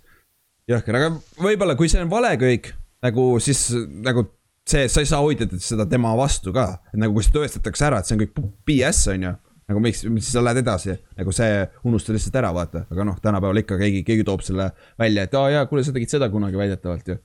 jõhker, 0.71 1.01
aga 1.01 1.11
võib-olla 1.43 1.77
kui 1.81 1.91
see 1.93 2.05
on 2.05 2.13
vale 2.13 2.35
kõik, 2.41 2.71
nagu 3.05 3.27
siis 3.43 3.67
nagu 4.05 4.29
see, 4.69 4.89
sa 4.89 5.03
ei 5.03 5.09
saa 5.09 5.23
hoida 5.25 5.49
seda 5.61 5.87
tema 5.91 6.15
vastu 6.19 6.53
ka, 6.55 6.69
et 6.93 7.01
nagu 7.01 7.17
kui 7.17 7.25
see 7.27 7.35
tõestatakse 7.35 7.89
ära, 7.89 8.01
et 8.01 8.09
see 8.09 8.17
on 8.17 8.23
kõik 8.25 8.39
BS 8.69 9.03
on 9.15 9.29
ju 9.29 9.35
nagu 9.71 9.81
miks, 9.81 10.03
miks 10.13 10.29
sa 10.33 10.43
lähed 10.45 10.61
edasi, 10.61 10.97
nagu 11.19 11.33
see 11.33 11.63
unustad 11.89 12.17
lihtsalt 12.17 12.37
ära, 12.41 12.51
vaata, 12.57 12.85
aga 12.93 13.07
noh, 13.09 13.17
tänapäeval 13.23 13.63
ikka 13.63 13.79
keegi, 13.81 14.03
keegi 14.05 14.27
toob 14.29 14.45
selle 14.45 14.71
välja, 15.01 15.25
et 15.25 15.37
aa 15.41 15.53
jaa, 15.55 15.69
kuule, 15.71 15.85
sa 15.87 15.95
tegid 15.95 16.13
seda 16.13 16.29
kunagi 16.33 16.61
väidetavalt 16.61 17.09
ju. 17.09 17.17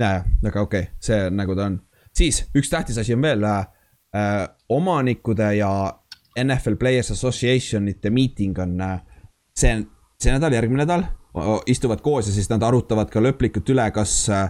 ja, 0.00 0.10
ja, 0.16 0.24
aga 0.50 0.64
okei 0.66 0.88
okay,, 0.88 0.96
see 1.02 1.28
nagu 1.34 1.54
ta 1.58 1.68
on. 1.70 1.78
siis 2.16 2.42
üks 2.56 2.72
tähtis 2.72 2.98
asi 2.98 3.14
on 3.14 3.22
veel 3.22 3.46
äh,, 3.46 3.62
omanikude 4.74 5.52
ja 5.58 5.70
NFL 6.38 6.78
Players 6.80 7.12
Association'ite 7.14 8.10
miiting 8.10 8.58
on 8.58 8.74
äh, 8.82 8.98
see, 9.54 9.76
see 10.18 10.34
nädal, 10.34 10.54
järgmine 10.58 10.82
nädal, 10.82 11.06
istuvad 11.70 12.02
koos 12.02 12.26
ja 12.26 12.34
siis 12.34 12.50
nad 12.50 12.62
arutavad 12.66 13.10
ka 13.12 13.22
lõplikult 13.22 13.70
üle, 13.70 13.86
kas 13.94 14.24
äh, 14.34 14.48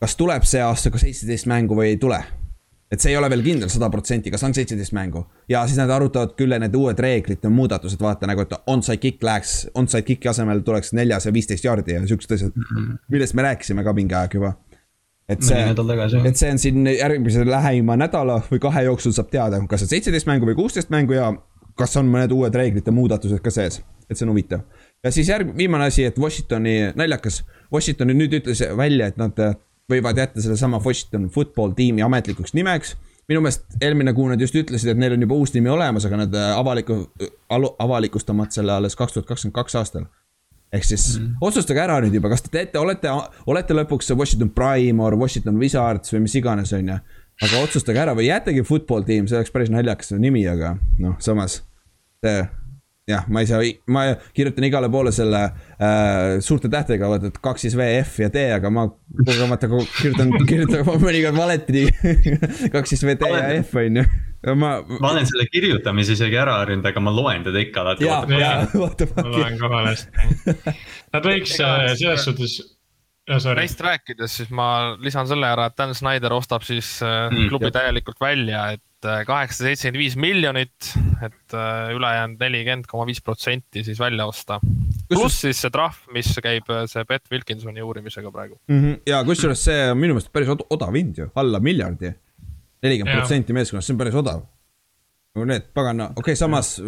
kas 0.00 0.16
tuleb 0.16 0.46
see 0.48 0.62
aasta 0.64 0.90
ka 0.90 0.98
seitseteist 0.98 1.48
mängu 1.50 1.76
või 1.76 1.92
ei 1.92 1.98
tule 2.00 2.20
et 2.90 3.02
see 3.02 3.12
ei 3.12 3.18
ole 3.18 3.28
veel 3.30 3.42
kindel 3.44 3.70
sada 3.70 3.86
protsenti, 3.90 4.32
kas 4.34 4.42
on 4.46 4.54
seitseteist 4.54 4.94
mängu. 4.96 5.22
ja 5.48 5.62
siis 5.66 5.78
nad 5.78 5.90
arutavad 5.94 6.34
küll 6.38 6.56
need 6.58 6.74
uued 6.74 6.98
reeglid 6.98 7.44
muudatused, 7.48 8.00
vaata 8.02 8.26
nagu, 8.26 8.42
et 8.42 8.56
onside 8.66 8.98
kick 9.02 9.22
läheks, 9.22 9.68
onside 9.78 10.02
kick'i 10.06 10.30
asemel 10.32 10.64
tuleks 10.66 10.92
neljas 10.98 11.26
ja 11.26 11.32
viisteist 11.32 11.64
jaardi 11.64 11.94
ja 11.94 12.02
siuksed 12.06 12.34
asjad 12.34 12.58
millest 13.08 13.38
me 13.38 13.46
rääkisime 13.46 13.86
ka 13.86 13.94
mingi 13.94 14.18
aeg 14.18 14.34
juba. 14.40 14.56
et 15.30 15.46
see, 15.46 15.62
et 16.24 16.42
see 16.42 16.50
on 16.50 16.58
siin 16.58 16.90
järgmise 16.96 17.46
lähima 17.46 17.96
nädala 18.00 18.40
või 18.50 18.58
kahe 18.66 18.82
jooksul 18.88 19.14
saab 19.14 19.30
teada, 19.30 19.62
kas 19.70 19.86
on 19.86 19.94
seitseteist 19.94 20.26
mängu 20.26 20.50
või 20.50 20.58
kuusteist 20.58 20.90
mängu 20.90 21.14
ja 21.14 21.30
kas 21.78 21.94
on 21.96 22.10
mõned 22.10 22.34
uued 22.34 22.54
reeglite 22.54 22.90
muudatused 22.90 23.38
ka 23.44 23.54
sees, 23.54 23.78
et 24.10 24.18
see 24.18 24.26
on 24.26 24.34
huvitav. 24.34 24.66
ja 25.04 25.14
siis 25.14 25.30
järg-, 25.30 25.54
viimane 25.56 25.86
asi, 25.86 26.10
et 26.10 26.18
Washingtoni, 26.18 26.96
naljakas, 26.98 27.44
Washington 27.72 28.10
nüüd 28.18 28.34
ütles 28.42 28.66
välja, 28.76 29.06
et 29.06 29.20
nad 29.20 29.38
võivad 29.90 30.18
jätta 30.18 30.42
sellesama 30.42 30.80
Washington 30.84 31.28
football 31.34 31.74
tiimi 31.76 32.02
ametlikuks 32.02 32.54
nimeks. 32.54 32.96
minu 33.30 33.40
meelest 33.44 33.76
eelmine 33.80 34.12
kuu 34.12 34.26
nad 34.28 34.40
just 34.42 34.54
ütlesid, 34.58 34.90
et 34.90 34.98
neil 34.98 35.12
on 35.14 35.22
juba 35.22 35.36
uus 35.38 35.52
nimi 35.54 35.70
olemas, 35.70 36.04
aga 36.06 36.16
nad 36.24 36.34
äh, 36.34 36.48
avaliku, 36.58 36.96
avalikustavad 37.78 38.50
selle 38.50 38.72
alles 38.74 38.96
kaks 38.98 39.14
tuhat 39.14 39.28
kakskümmend 39.28 39.54
kaks 39.54 39.76
aastal. 39.78 40.06
ehk 40.72 40.84
siis 40.84 41.18
mm 41.18 41.26
-hmm. 41.26 41.36
otsustage 41.40 41.80
ära 41.80 42.00
nüüd 42.00 42.14
juba, 42.14 42.28
kas 42.28 42.42
te 42.42 42.48
teete, 42.50 42.78
olete, 42.78 43.08
olete 43.46 43.74
lõpuks 43.74 44.14
Washington 44.16 44.50
Prime 44.50 45.02
or 45.02 45.14
Washington 45.18 45.58
Wizards 45.58 46.12
või 46.12 46.20
mis 46.20 46.34
iganes, 46.34 46.72
on 46.72 46.88
ju. 46.88 46.98
aga 47.42 47.62
otsustage 47.62 47.98
ära 47.98 48.14
või 48.14 48.26
jätegi 48.26 48.62
football 48.62 49.02
tiim, 49.02 49.26
see 49.26 49.36
oleks 49.36 49.50
päris 49.50 49.70
naljakas 49.70 50.10
nimi, 50.10 50.46
aga 50.48 50.76
noh, 50.98 51.16
samas. 51.18 51.62
see 52.24 52.48
jah, 53.10 53.26
ma 53.28 53.42
ei 53.42 53.48
saa, 53.50 53.60
ma 53.92 54.06
kirjutan 54.36 54.66
igale 54.68 54.90
poole 54.92 55.12
selle 55.14 55.42
äh, 55.46 56.38
suurte 56.44 56.70
tähtedega, 56.72 57.10
vaata, 57.10 57.30
et 57.30 57.38
kaks 57.42 57.66
siis 57.66 57.76
V, 57.78 57.86
F 58.04 58.22
ja 58.24 58.30
D, 58.32 58.46
aga 58.56 58.72
ma 58.74 58.86
kogemata 59.20 59.70
kirjutan, 59.70 60.32
kirjutan 60.50 60.88
mõnikord 60.88 61.38
valeti 61.38 61.86
kaks 62.74 62.94
siis 62.94 63.06
V, 63.06 63.16
D 63.20 63.30
ja 63.34 63.46
F 63.60 63.78
on 63.80 64.02
ju 64.02 64.08
ma. 64.56 64.74
ma 65.00 65.12
olen 65.12 65.28
selle 65.28 65.46
kirjutamise 65.52 66.16
isegi 66.16 66.38
ära 66.40 66.58
harjunud, 66.62 66.86
aga 66.88 67.04
ma 67.04 67.14
loen 67.14 67.46
teda 67.46 67.62
ikka 67.62 67.84
alati. 67.84 68.08
ma 68.08 69.24
loen 69.28 69.58
ka 69.60 69.72
valesti. 69.72 70.28
Nad 71.14 71.32
võiks 71.32 71.56
äh, 71.64 71.88
selles 72.00 72.28
suhtes 72.28 72.60
Neist 73.30 73.78
rääkides, 73.84 74.32
siis 74.40 74.48
ma 74.50 74.96
lisan 74.98 75.28
selle 75.30 75.46
ära, 75.46 75.68
et 75.68 75.76
Dan 75.78 75.92
Snyder 75.94 76.32
ostab 76.34 76.64
siis 76.66 76.96
äh, 77.04 77.28
mm, 77.28 77.50
klubi 77.52 77.68
jah. 77.68 77.76
täielikult 77.76 78.18
välja, 78.18 78.64
et 78.74 78.82
Äh, 78.82 78.89
kaheksasada 79.04 79.70
seitsekümmend 79.70 80.00
viis 80.00 80.16
miljonit, 80.20 80.90
et 81.24 81.54
äh, 81.56 81.90
ülejäänud 81.96 82.40
nelikümmend 82.42 82.88
koma 82.90 83.06
viis 83.08 83.22
protsenti 83.24 83.84
siis 83.86 84.00
välja 84.00 84.26
osta. 84.28 84.60
pluss 85.08 85.40
siis 85.44 85.60
see 85.64 85.72
trahv, 85.74 85.98
mis 86.14 86.32
käib 86.42 86.68
äh, 86.70 86.84
see 86.90 87.04
Bet 87.08 87.30
Wilkinsoni 87.32 87.82
uurimisega 87.82 88.32
praegu 88.32 88.58
mm. 88.68 88.80
-hmm. 88.80 88.98
ja 89.06 89.22
kusjuures 89.24 89.64
see 89.64 89.90
on 89.90 89.98
minu 89.98 90.16
meelest 90.16 90.32
päris 90.32 90.48
od 90.48 90.66
odav 90.70 90.94
hind 90.94 91.18
ju, 91.18 91.30
alla 91.34 91.60
miljardi. 91.60 92.12
nelikümmend 92.82 93.18
protsenti 93.18 93.52
meeskonnast, 93.52 93.86
see 93.86 93.94
on 93.94 93.98
päris 93.98 94.14
odav. 94.14 94.42
need 95.44 95.70
pagana, 95.74 96.10
okei 96.10 96.20
okay,, 96.20 96.36
samas 96.36 96.80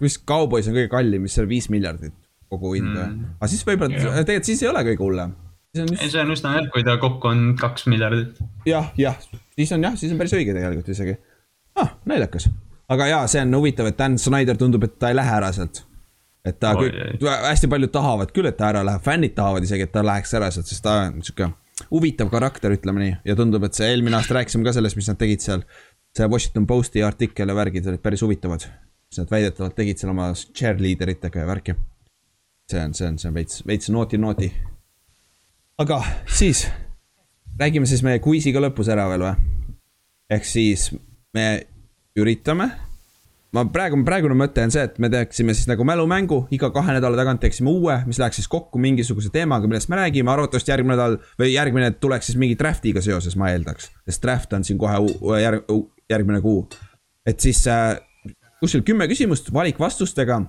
vist 0.00 0.24
Cowboys 0.26 0.68
on 0.68 0.74
kõige 0.74 0.88
kallim, 0.88 1.22
mis 1.22 1.34
seal 1.34 1.48
viis 1.48 1.68
miljardit 1.70 2.14
kogu 2.48 2.74
hind 2.74 2.96
mm. 2.96 3.04
-hmm. 3.04 3.38
aga 3.38 3.48
siis 3.48 3.66
võib-olla, 3.66 4.20
tegelikult 4.24 4.44
siis 4.44 4.62
ei 4.62 4.68
ole 4.68 4.84
kõige 4.90 5.04
hullem. 5.04 5.34
see 5.76 5.82
on, 5.82 5.92
just... 5.92 6.12
see 6.12 6.22
on 6.22 6.30
üsna 6.34 6.54
hea, 6.56 6.68
kui 6.74 6.84
ta 6.84 6.96
kokku 6.98 7.28
on 7.28 7.56
kaks 7.60 7.86
miljardit. 7.86 8.38
jah, 8.66 8.92
jah, 8.98 9.18
siis 9.54 9.72
on 9.72 9.84
jah, 9.84 9.96
siis 9.96 10.12
on 10.12 10.18
päris 10.18 10.34
õige 10.34 10.56
tegelikult 10.56 10.88
isegi 10.88 11.18
ah, 11.80 11.94
naljakas. 12.06 12.48
aga 12.88 13.06
jaa, 13.06 13.22
see 13.30 13.44
on 13.44 13.54
huvitav, 13.60 13.88
et 13.90 13.98
Dan 13.98 14.18
Snyder 14.18 14.58
tundub, 14.60 14.84
et 14.84 14.98
ta 14.98 15.10
ei 15.10 15.18
lähe 15.18 15.36
ära 15.36 15.52
sealt. 15.56 15.84
et 16.44 16.60
ta 16.60 16.74
oh, 16.74 16.82
kõik, 16.82 17.24
hästi 17.46 17.68
paljud 17.70 17.92
tahavad 17.94 18.34
küll, 18.36 18.48
et 18.50 18.56
ta 18.56 18.70
ära 18.72 18.84
läheb, 18.86 19.02
fännid 19.04 19.34
tahavad 19.36 19.66
isegi, 19.66 19.88
et 19.88 19.92
ta 19.92 20.04
läheks 20.06 20.34
ära 20.38 20.50
sealt, 20.54 20.70
sest 20.70 20.84
ta 20.84 21.02
on 21.08 21.20
sihuke 21.24 21.50
huvitav 21.90 22.30
karakter, 22.30 22.74
ütleme 22.76 23.04
nii. 23.04 23.16
ja 23.24 23.36
tundub, 23.38 23.64
et 23.64 23.76
see 23.76 23.88
eelmine 23.90 24.18
aasta 24.18 24.36
rääkisime 24.36 24.66
ka 24.66 24.74
sellest, 24.76 24.98
mis 24.98 25.08
nad 25.10 25.18
tegid 25.20 25.44
seal. 25.44 25.64
see 26.16 26.26
Washington 26.26 26.66
Posti 26.66 27.02
artikkel 27.06 27.48
ja 27.48 27.54
värgid 27.54 27.86
olid 27.86 28.02
päris 28.02 28.22
huvitavad. 28.22 28.66
mis 29.10 29.18
nad 29.18 29.30
väidetavalt 29.30 29.76
tegid 29.76 29.98
seal 29.98 30.10
oma 30.10 30.32
cheerleader 30.34 31.10
itega 31.10 31.40
ja 31.40 31.46
värki. 31.46 31.74
see 32.70 32.84
on, 32.84 32.94
see 32.94 33.08
on, 33.08 33.18
see 33.18 33.28
on 33.28 33.34
veits, 33.34 33.66
veits 33.66 33.90
nooti-nooti. 33.90 34.52
aga 35.78 36.02
siis, 36.26 36.66
räägime 37.60 37.86
siis 37.86 38.02
meie 38.02 38.18
quiz'iga 38.18 38.60
lõpus 38.60 38.90
ära 38.92 39.08
veel 39.08 39.26
või? 39.28 39.34
ehk 40.30 40.44
siis 40.44 40.90
me 41.34 41.66
üritame. 42.18 42.70
ma 43.50 43.64
praegu, 43.66 43.98
praegune 44.06 44.36
mõte 44.38 44.62
on 44.62 44.70
see, 44.70 44.84
et 44.86 44.98
me 45.02 45.08
teeksime 45.10 45.54
siis 45.58 45.66
nagu 45.66 45.82
mälumängu, 45.86 46.44
iga 46.54 46.68
kahe 46.70 46.92
nädala 46.94 47.18
tagant 47.18 47.40
teeksime 47.42 47.72
uue, 47.72 47.96
mis 48.06 48.20
läheks 48.22 48.38
siis 48.38 48.46
kokku 48.50 48.78
mingisuguse 48.78 49.32
teemaga, 49.34 49.66
millest 49.66 49.90
me 49.90 49.98
räägime, 49.98 50.30
arvatavasti 50.30 50.70
järgmine 50.70 50.94
nädal 50.94 51.16
või 51.40 51.48
järgmine 51.56 51.88
tuleks 51.98 52.30
siis 52.30 52.38
mingi 52.38 52.54
draft'iga 52.58 53.02
seoses, 53.02 53.34
ma 53.34 53.50
eeldaks. 53.50 53.90
sest 54.06 54.22
draft 54.22 54.54
on 54.54 54.66
siin 54.66 54.78
kohe 54.78 55.00
järg, 55.42 55.66
järgmine 56.10 56.38
kuu. 56.44 56.68
et 57.26 57.42
siis 57.42 57.64
äh, 57.66 57.98
kuskil 58.62 58.86
kümme 58.86 59.08
küsimust 59.10 59.50
valikvastustega. 59.52 60.42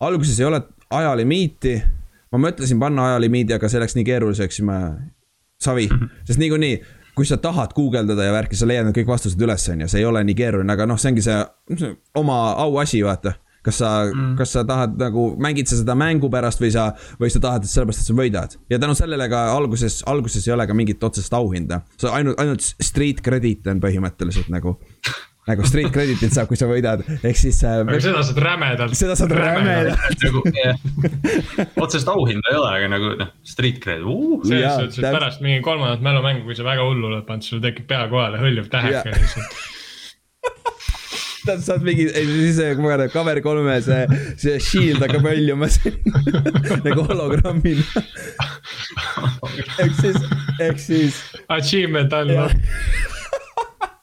alguses 0.00 0.40
ei 0.40 0.50
ole 0.50 0.62
ajalimiiti. 0.90 1.82
ma 2.32 2.42
mõtlesin 2.48 2.80
panna 2.80 3.12
ajalimiidi, 3.12 3.54
aga 3.54 3.70
see 3.70 3.80
läks 3.80 3.94
nii 3.94 4.04
keeruliseks, 4.04 4.58
siis 4.58 4.66
ma, 4.66 4.80
savi, 5.62 5.86
sest 6.26 6.42
niikuinii 6.42 6.74
kui 7.18 7.26
sa 7.28 7.40
tahad 7.42 7.74
guugeldada 7.76 8.28
ja 8.28 8.32
värki, 8.34 8.58
sa 8.58 8.68
leiad 8.68 8.86
need 8.86 8.96
kõik 9.00 9.10
vastused 9.10 9.42
üles, 9.42 9.66
on 9.72 9.84
ju, 9.84 9.90
see 9.90 10.02
ei 10.04 10.08
ole 10.08 10.22
nii 10.28 10.38
keeruline, 10.38 10.74
aga 10.74 10.86
noh, 10.86 11.00
see 11.00 11.12
ongi 11.12 11.26
see 11.26 11.92
oma 12.18 12.38
auasi, 12.64 13.02
vaata 13.06 13.34
kas 13.68 13.80
sa 13.82 13.88
mm., 14.06 14.34
kas 14.38 14.52
sa 14.54 14.64
tahad 14.66 14.96
nagu, 15.00 15.32
mängid 15.42 15.68
sa 15.68 15.78
seda 15.80 15.96
mängu 15.98 16.30
pärast 16.32 16.62
või 16.62 16.70
sa, 16.72 16.92
või 17.20 17.30
sa 17.32 17.42
tahad, 17.42 17.66
et 17.66 17.72
sellepärast, 17.72 18.04
et 18.04 18.10
sa 18.10 18.16
võidad. 18.16 18.54
ja 18.70 18.78
tänu 18.80 18.94
sellele 18.96 19.28
ka 19.30 19.42
alguses, 19.54 20.00
alguses 20.08 20.46
ei 20.46 20.54
ole 20.54 20.66
ka 20.68 20.76
mingit 20.78 21.04
otsest 21.04 21.34
auhinda. 21.36 21.82
sa 22.00 22.14
ainult, 22.16 22.38
ainult 22.40 22.64
street 22.64 23.20
credit 23.24 23.66
on 23.68 23.82
põhimõtteliselt 23.82 24.48
nagu 24.54 24.78
nagu 25.48 25.64
street 25.68 25.92
credit'it 25.94 26.34
saab, 26.34 26.50
kui 26.50 26.58
sa 26.60 26.68
võidad, 26.70 27.04
ehk 27.18 27.38
siis 27.40 27.60
äh,. 27.64 27.80
aga 27.84 28.00
seda 28.04 28.24
saad 28.26 28.42
rämedalt. 28.44 28.98
seda 28.98 29.16
saad 29.18 29.32
rämedalt 29.36 30.26
nagu, 30.26 30.44
otsest 31.84 32.12
auhinda 32.12 32.52
ei 32.52 32.60
ole, 32.60 32.68
aga 32.74 32.92
nagu 32.96 33.14
noh, 33.22 33.32
street 33.48 33.80
cred 33.84 34.04
uh,. 34.04 34.38
selles 34.44 34.76
suhtes, 34.76 35.00
et 35.00 35.08
pärast 35.08 35.42
mingi 35.44 35.64
kolmandat 35.64 36.04
mälumängu, 36.04 36.46
kui 36.48 36.58
sa 36.58 36.68
väga 36.68 36.86
hullu 36.86 37.10
oled 37.12 37.26
pannud, 37.28 37.48
sul 37.48 37.64
tekib 37.64 37.88
pea 37.90 38.04
kohale 38.12 38.40
hõljuv 38.42 38.70
täheke 38.72 39.16
lihtsalt 39.16 39.58
sa 41.48 41.56
saad 41.64 41.84
mingi, 41.86 42.08
siis 42.12 42.58
ma 42.76 42.92
arvan, 42.92 43.10
cover 43.12 43.40
kolme 43.44 43.76
see, 43.84 44.20
see 44.40 44.58
shield 44.62 45.04
hakkab 45.04 45.28
hõljuma 45.30 45.70
nagu 46.86 47.06
hologrammina. 47.08 48.04
ehk 49.82 49.94
siis, 50.02 50.18
ehk 50.60 50.82
siis. 50.82 51.22
Achievement 51.58 52.12
unlocked 52.12 53.17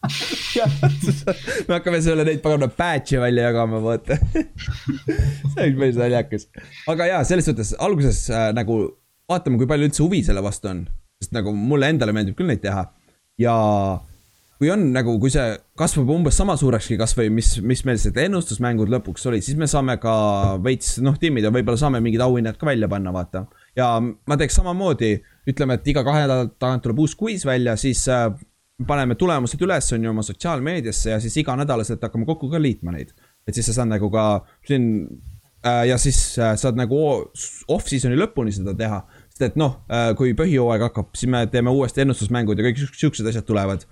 me 1.68 1.77
hakkame 1.77 2.02
sulle 2.03 2.26
neid 2.27 2.44
pagana 2.44 2.69
patch'e 2.82 3.22
välja 3.23 3.49
jagama, 3.49 3.82
vaata 3.84 4.18
see 5.52 5.64
oleks 5.64 5.80
päris 5.80 5.99
naljakas. 6.02 6.48
aga 6.91 7.10
jaa, 7.14 7.23
selles 7.27 7.49
suhtes 7.49 7.73
alguses 7.88 8.26
äh, 8.32 8.49
nagu 8.57 8.80
vaatame, 9.30 9.60
kui 9.61 9.69
palju 9.69 9.90
üldse 9.90 10.03
huvi 10.06 10.23
selle 10.26 10.44
vastu 10.45 10.72
on. 10.72 10.86
sest 11.22 11.36
nagu 11.36 11.53
mulle 11.56 11.90
endale 11.94 12.14
meeldib 12.15 12.38
küll 12.38 12.52
neid 12.52 12.61
teha. 12.64 12.88
ja 13.41 13.56
kui 14.56 14.69
on 14.72 14.86
nagu, 14.95 15.18
kui 15.19 15.32
see 15.34 15.45
kasvab 15.80 16.11
umbes 16.15 16.38
sama 16.40 16.56
suurekski 16.60 16.98
kasvõi 16.99 17.27
mis, 17.34 17.56
mis 17.60 17.84
meil 17.88 17.99
need 17.99 18.19
ennustusmängud 18.26 18.91
lõpuks 18.94 19.27
olid, 19.30 19.44
siis 19.44 19.57
me 19.60 19.68
saame 19.68 19.98
ka 20.02 20.15
veits 20.64 20.95
noh, 21.03 21.18
timmida, 21.19 21.52
võib-olla 21.53 21.80
saame 21.80 21.99
mingid 22.03 22.23
auhinnad 22.23 22.60
ka 22.60 22.69
välja 22.69 22.90
panna, 22.91 23.11
vaata. 23.15 23.45
ja 23.76 23.90
ma 23.99 24.40
teeks 24.40 24.56
samamoodi, 24.61 25.18
ütleme, 25.52 25.76
et 25.76 25.91
iga 25.91 26.06
kahe 26.07 26.23
nädala 26.23 26.48
tagant 26.61 26.86
tuleb 26.86 27.03
uus 27.03 27.18
quiz 27.19 27.44
välja, 27.48 27.76
siis 27.80 28.06
äh, 28.11 28.30
paneme 28.88 29.15
tulemused 29.15 29.61
üles, 29.64 29.88
on 29.95 30.03
ju, 30.03 30.11
oma 30.11 30.23
sotsiaalmeediasse 30.26 31.14
ja 31.14 31.19
siis 31.23 31.38
iganädalaselt 31.39 32.03
hakkame 32.03 32.27
kokku 32.27 32.49
ka 32.52 32.60
liitma 32.61 32.91
neid. 32.95 33.14
et 33.47 33.56
siis 33.56 33.69
sa 33.69 33.77
saad 33.77 33.91
nagu 33.91 34.10
ka 34.11 34.43
siin 34.68 34.88
äh, 35.65 35.85
ja 35.91 35.97
siis 36.02 36.39
äh, 36.39 36.56
saad 36.60 36.76
nagu 36.80 36.97
off-season'i 37.72 38.18
lõpuni 38.19 38.52
seda 38.56 38.76
teha. 38.76 39.03
sest 39.30 39.45
et 39.49 39.60
noh 39.60 39.77
äh,, 39.88 40.11
kui 40.18 40.34
põhijooaeg 40.35 40.89
hakkab, 40.89 41.14
siis 41.15 41.31
me 41.31 41.45
teeme 41.52 41.72
uuesti 41.72 42.03
ennustusmängud 42.03 42.60
ja 42.60 42.68
kõik 42.68 42.84
siuksed 42.91 43.31
asjad 43.31 43.47
tulevad. 43.47 43.88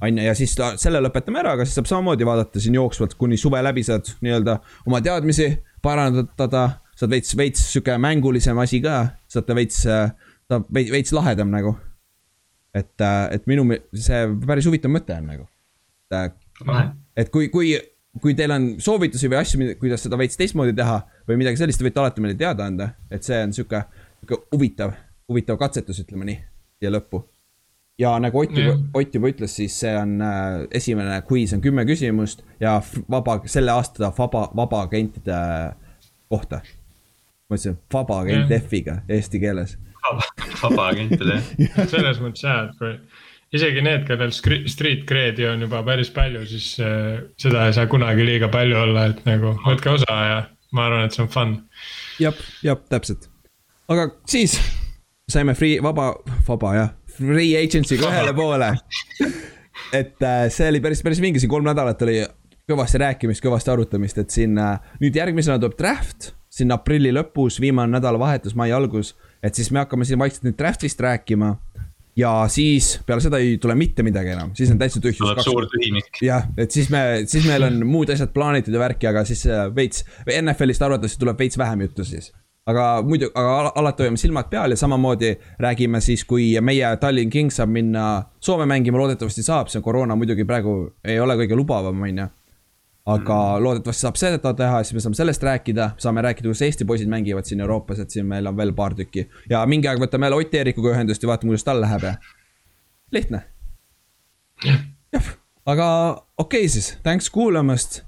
on 0.00 0.18
ju, 0.18 0.24
ja 0.24 0.34
siis 0.38 0.56
ta, 0.56 0.72
selle 0.80 1.02
lõpetame 1.04 1.42
ära, 1.44 1.56
aga 1.58 1.68
siis 1.68 1.76
saab 1.76 1.90
samamoodi 1.90 2.26
vaadata 2.26 2.60
siin 2.60 2.80
jooksvalt, 2.80 3.14
kuni 3.20 3.36
suve 3.36 3.60
läbi 3.62 3.84
saad 3.84 4.08
nii-öelda 4.24 4.58
oma 4.86 5.04
teadmisi 5.04 5.52
parandada. 5.82 6.68
saad 6.96 7.10
veits, 7.10 7.36
veits 7.36 7.68
sihuke 7.72 7.98
mängulisem 8.00 8.58
asi 8.64 8.80
ka, 8.80 9.10
saate 9.28 9.60
veits 9.60 9.84
äh, 9.84 10.08
saab 10.48 10.68
veits 10.72 11.12
lahedam 11.12 11.52
nagu. 11.52 11.76
Et, 12.74 13.04
et 13.04 13.48
minu, 13.50 13.66
see 13.94 14.20
päris 14.46 14.68
huvitav 14.68 14.92
mõte 14.92 15.16
on 15.18 15.32
nagu. 15.32 15.48
et, 16.12 16.38
et 17.16 17.32
kui, 17.32 17.48
kui, 17.52 17.74
kui 18.22 18.36
teil 18.38 18.52
on 18.52 18.68
soovitusi 18.82 19.30
või 19.32 19.40
asju, 19.40 19.72
kuidas 19.80 20.04
seda 20.04 20.18
veits 20.20 20.40
teistmoodi 20.40 20.76
teha 20.76 21.00
või 21.28 21.40
midagi 21.40 21.60
sellist, 21.60 21.80
te 21.80 21.88
võite 21.88 22.02
alati 22.02 22.24
meile 22.24 22.38
teada 22.38 22.68
anda, 22.68 22.92
et 23.10 23.24
see 23.24 23.40
on 23.44 23.54
sihuke, 23.56 23.84
sihuke 24.22 24.42
huvitav, 24.52 24.96
huvitav 25.30 25.60
katsetus, 25.60 26.02
ütleme 26.04 26.28
nii, 26.28 26.40
siia 26.80 26.92
lõppu 26.92 27.24
ja 27.98 28.18
nagu 28.18 28.38
Ott 28.38 28.56
juba, 28.56 28.78
Ott 28.94 29.14
juba 29.14 29.28
ütles, 29.28 29.56
siis 29.56 29.76
see 29.80 29.92
on 29.96 30.20
äh, 30.22 30.66
esimene 30.70 31.22
quiz 31.28 31.52
on 31.54 31.60
kümme 31.60 31.84
küsimust 31.88 32.42
ja 32.60 32.78
vaba, 33.10 33.40
selle 33.46 33.72
aasta 33.72 34.12
vaba, 34.18 34.48
vabaagentide 34.56 35.38
kohta. 36.28 36.62
ma 37.48 37.56
ütlesin 37.56 37.78
vabaagent 37.92 38.52
F-iga 38.62 39.02
eesti 39.08 39.40
keeles. 39.40 39.76
Vabaagentide 40.62 41.38
jah 41.66 41.90
selles 41.90 42.22
mõttes 42.22 42.46
jah, 42.46 42.68
et 42.68 42.78
kui 42.80 43.58
isegi 43.58 43.84
need, 43.84 44.06
kellel 44.08 44.32
street 44.32 45.04
cred'i 45.08 45.46
on 45.48 45.66
juba 45.66 45.82
päris 45.86 46.12
palju, 46.14 46.46
siis 46.48 46.72
äh, 46.82 47.20
seda 47.40 47.66
ei 47.68 47.76
saa 47.76 47.90
kunagi 47.90 48.24
liiga 48.26 48.48
palju 48.52 48.78
olla, 48.86 49.08
et 49.12 49.20
nagu 49.28 49.56
võtke 49.66 49.92
osa 49.96 50.18
ja 50.28 50.40
ma 50.72 50.88
arvan, 50.88 51.06
et 51.06 51.16
see 51.16 51.26
on 51.26 51.32
fun. 51.32 51.58
jah, 52.22 52.42
jah, 52.64 52.80
täpselt. 52.92 53.28
aga 53.92 54.08
siis 54.28 54.56
saime 55.30 55.54
free, 55.58 55.78
vaba, 55.84 56.12
vaba 56.48 56.74
jah 56.78 56.90
free 57.16 57.56
agency'ga 57.60 58.10
ühele 58.10 58.34
poole. 58.36 58.70
et 59.92 60.22
äh, 60.24 60.46
see 60.52 60.70
oli 60.72 60.80
päris, 60.84 61.02
päris 61.04 61.20
mingi, 61.24 61.42
siin 61.42 61.52
kolm 61.52 61.66
nädalat 61.68 62.02
oli 62.06 62.22
kõvasti 62.70 63.00
rääkimist, 63.02 63.42
kõvasti 63.44 63.72
arutamist, 63.72 64.20
et 64.22 64.32
siin 64.32 64.56
äh, 64.60 64.78
nüüd 65.02 65.16
järgmisena 65.18 65.58
tuleb 65.60 65.76
draft. 65.78 66.32
siin 66.52 66.72
aprilli 66.74 67.08
lõpus, 67.16 67.56
viimane 67.60 67.94
nädalavahetus, 67.94 68.52
mai 68.56 68.72
algus, 68.76 69.14
et 69.42 69.58
siis 69.58 69.70
me 69.74 69.82
hakkame 69.82 70.06
siin 70.08 70.20
vaikselt 70.20 70.46
nüüd 70.46 70.58
draft'ist 70.58 71.00
rääkima 71.02 71.54
ja 72.16 72.32
siis 72.52 72.94
peale 73.06 73.24
seda 73.24 73.40
ei 73.40 73.56
tule 73.62 73.74
mitte 73.78 74.04
midagi 74.04 74.34
enam, 74.34 74.52
siis 74.56 74.70
on 74.70 74.78
täitsa 74.80 75.00
tühjus. 75.00 75.22
tuleb 75.22 75.42
suur 75.44 75.66
tühimik. 75.72 76.22
jah, 76.22 76.46
et 76.56 76.70
siis 76.70 76.90
me, 76.92 77.02
siis 77.26 77.48
meil 77.48 77.68
on 77.68 77.82
muud 77.88 78.12
asjad 78.12 78.34
plaanitud 78.34 78.74
ja 78.74 78.82
värki, 78.82 79.08
aga 79.10 79.24
siis 79.28 79.46
äh, 79.48 79.66
veits, 79.74 80.04
NFL-ist 80.28 80.84
arvatavasti 80.84 81.22
tuleb 81.22 81.44
veits 81.44 81.58
vähem 81.58 81.86
juttu 81.88 82.04
siis 82.08 82.32
aga 82.66 82.84
muidu, 83.06 83.30
aga 83.34 83.72
alati 83.78 84.04
hoiame 84.04 84.20
silmad 84.20 84.50
peal 84.50 84.74
ja 84.74 84.78
samamoodi 84.78 85.32
räägime 85.62 86.00
siis, 86.00 86.24
kui 86.28 86.52
meie 86.60 86.92
Tallinn 87.00 87.30
Kings 87.30 87.58
saab 87.58 87.72
minna 87.74 88.04
Soome 88.42 88.66
mängima, 88.70 89.00
loodetavasti 89.00 89.42
saab, 89.46 89.70
see 89.72 89.82
koroona 89.82 90.16
muidugi 90.18 90.46
praegu 90.46 90.76
ei 91.04 91.18
ole 91.20 91.36
kõige 91.42 91.58
lubavam, 91.58 92.02
on 92.06 92.22
ju. 92.22 92.28
Aga 93.06 93.36
mm. 93.36 93.62
loodetavasti 93.64 94.04
saab 94.04 94.18
seda 94.20 94.52
teha, 94.54 94.82
siis 94.84 94.94
me 94.96 95.02
saame 95.02 95.18
sellest 95.18 95.42
rääkida, 95.46 95.88
saame 96.02 96.22
rääkida, 96.22 96.46
kuidas 96.46 96.62
Eesti 96.62 96.86
poisid 96.86 97.10
mängivad 97.10 97.48
siin 97.48 97.60
Euroopas, 97.64 98.02
et 98.02 98.14
siin 98.14 98.28
meil 98.30 98.46
on 98.46 98.56
veel 98.56 98.72
paar 98.78 98.94
tükki. 98.98 99.26
ja 99.50 99.64
mingi 99.66 99.90
aeg 99.90 100.02
võtame 100.02 100.28
jälle 100.28 100.38
Ott 100.38 100.54
Eerikuga 100.54 100.94
ühendust 100.94 101.22
ja 101.22 101.30
vaatame, 101.32 101.50
kuidas 101.50 101.66
tal 101.66 101.82
läheb 101.82 102.06
ja 102.06 102.14
lihtne. 103.12 103.42
jah, 104.66 105.32
aga 105.66 105.88
okei 106.38 106.62
okay, 106.62 106.68
siis, 106.68 106.94
thanks 107.02 107.30
kuulamast. 107.30 108.02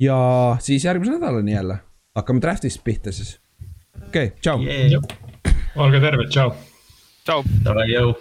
Ja 0.00 0.16
siis 0.62 0.84
järgmise 0.84 1.16
nädalani 1.16 1.52
jälle, 1.52 1.80
hakkame 2.14 2.40
draft'ist 2.40 2.84
pihta 2.84 3.12
siis. 3.12 3.40
Okei 4.06 4.30
okay,, 4.30 4.40
tšau. 4.40 4.62
Yeah.. 4.62 5.02
olge 5.76 6.00
terved, 6.00 6.30
tšau. 6.32 6.54
tšau. 7.26 7.42
Davai, 7.64 7.90
jõu 7.92 8.14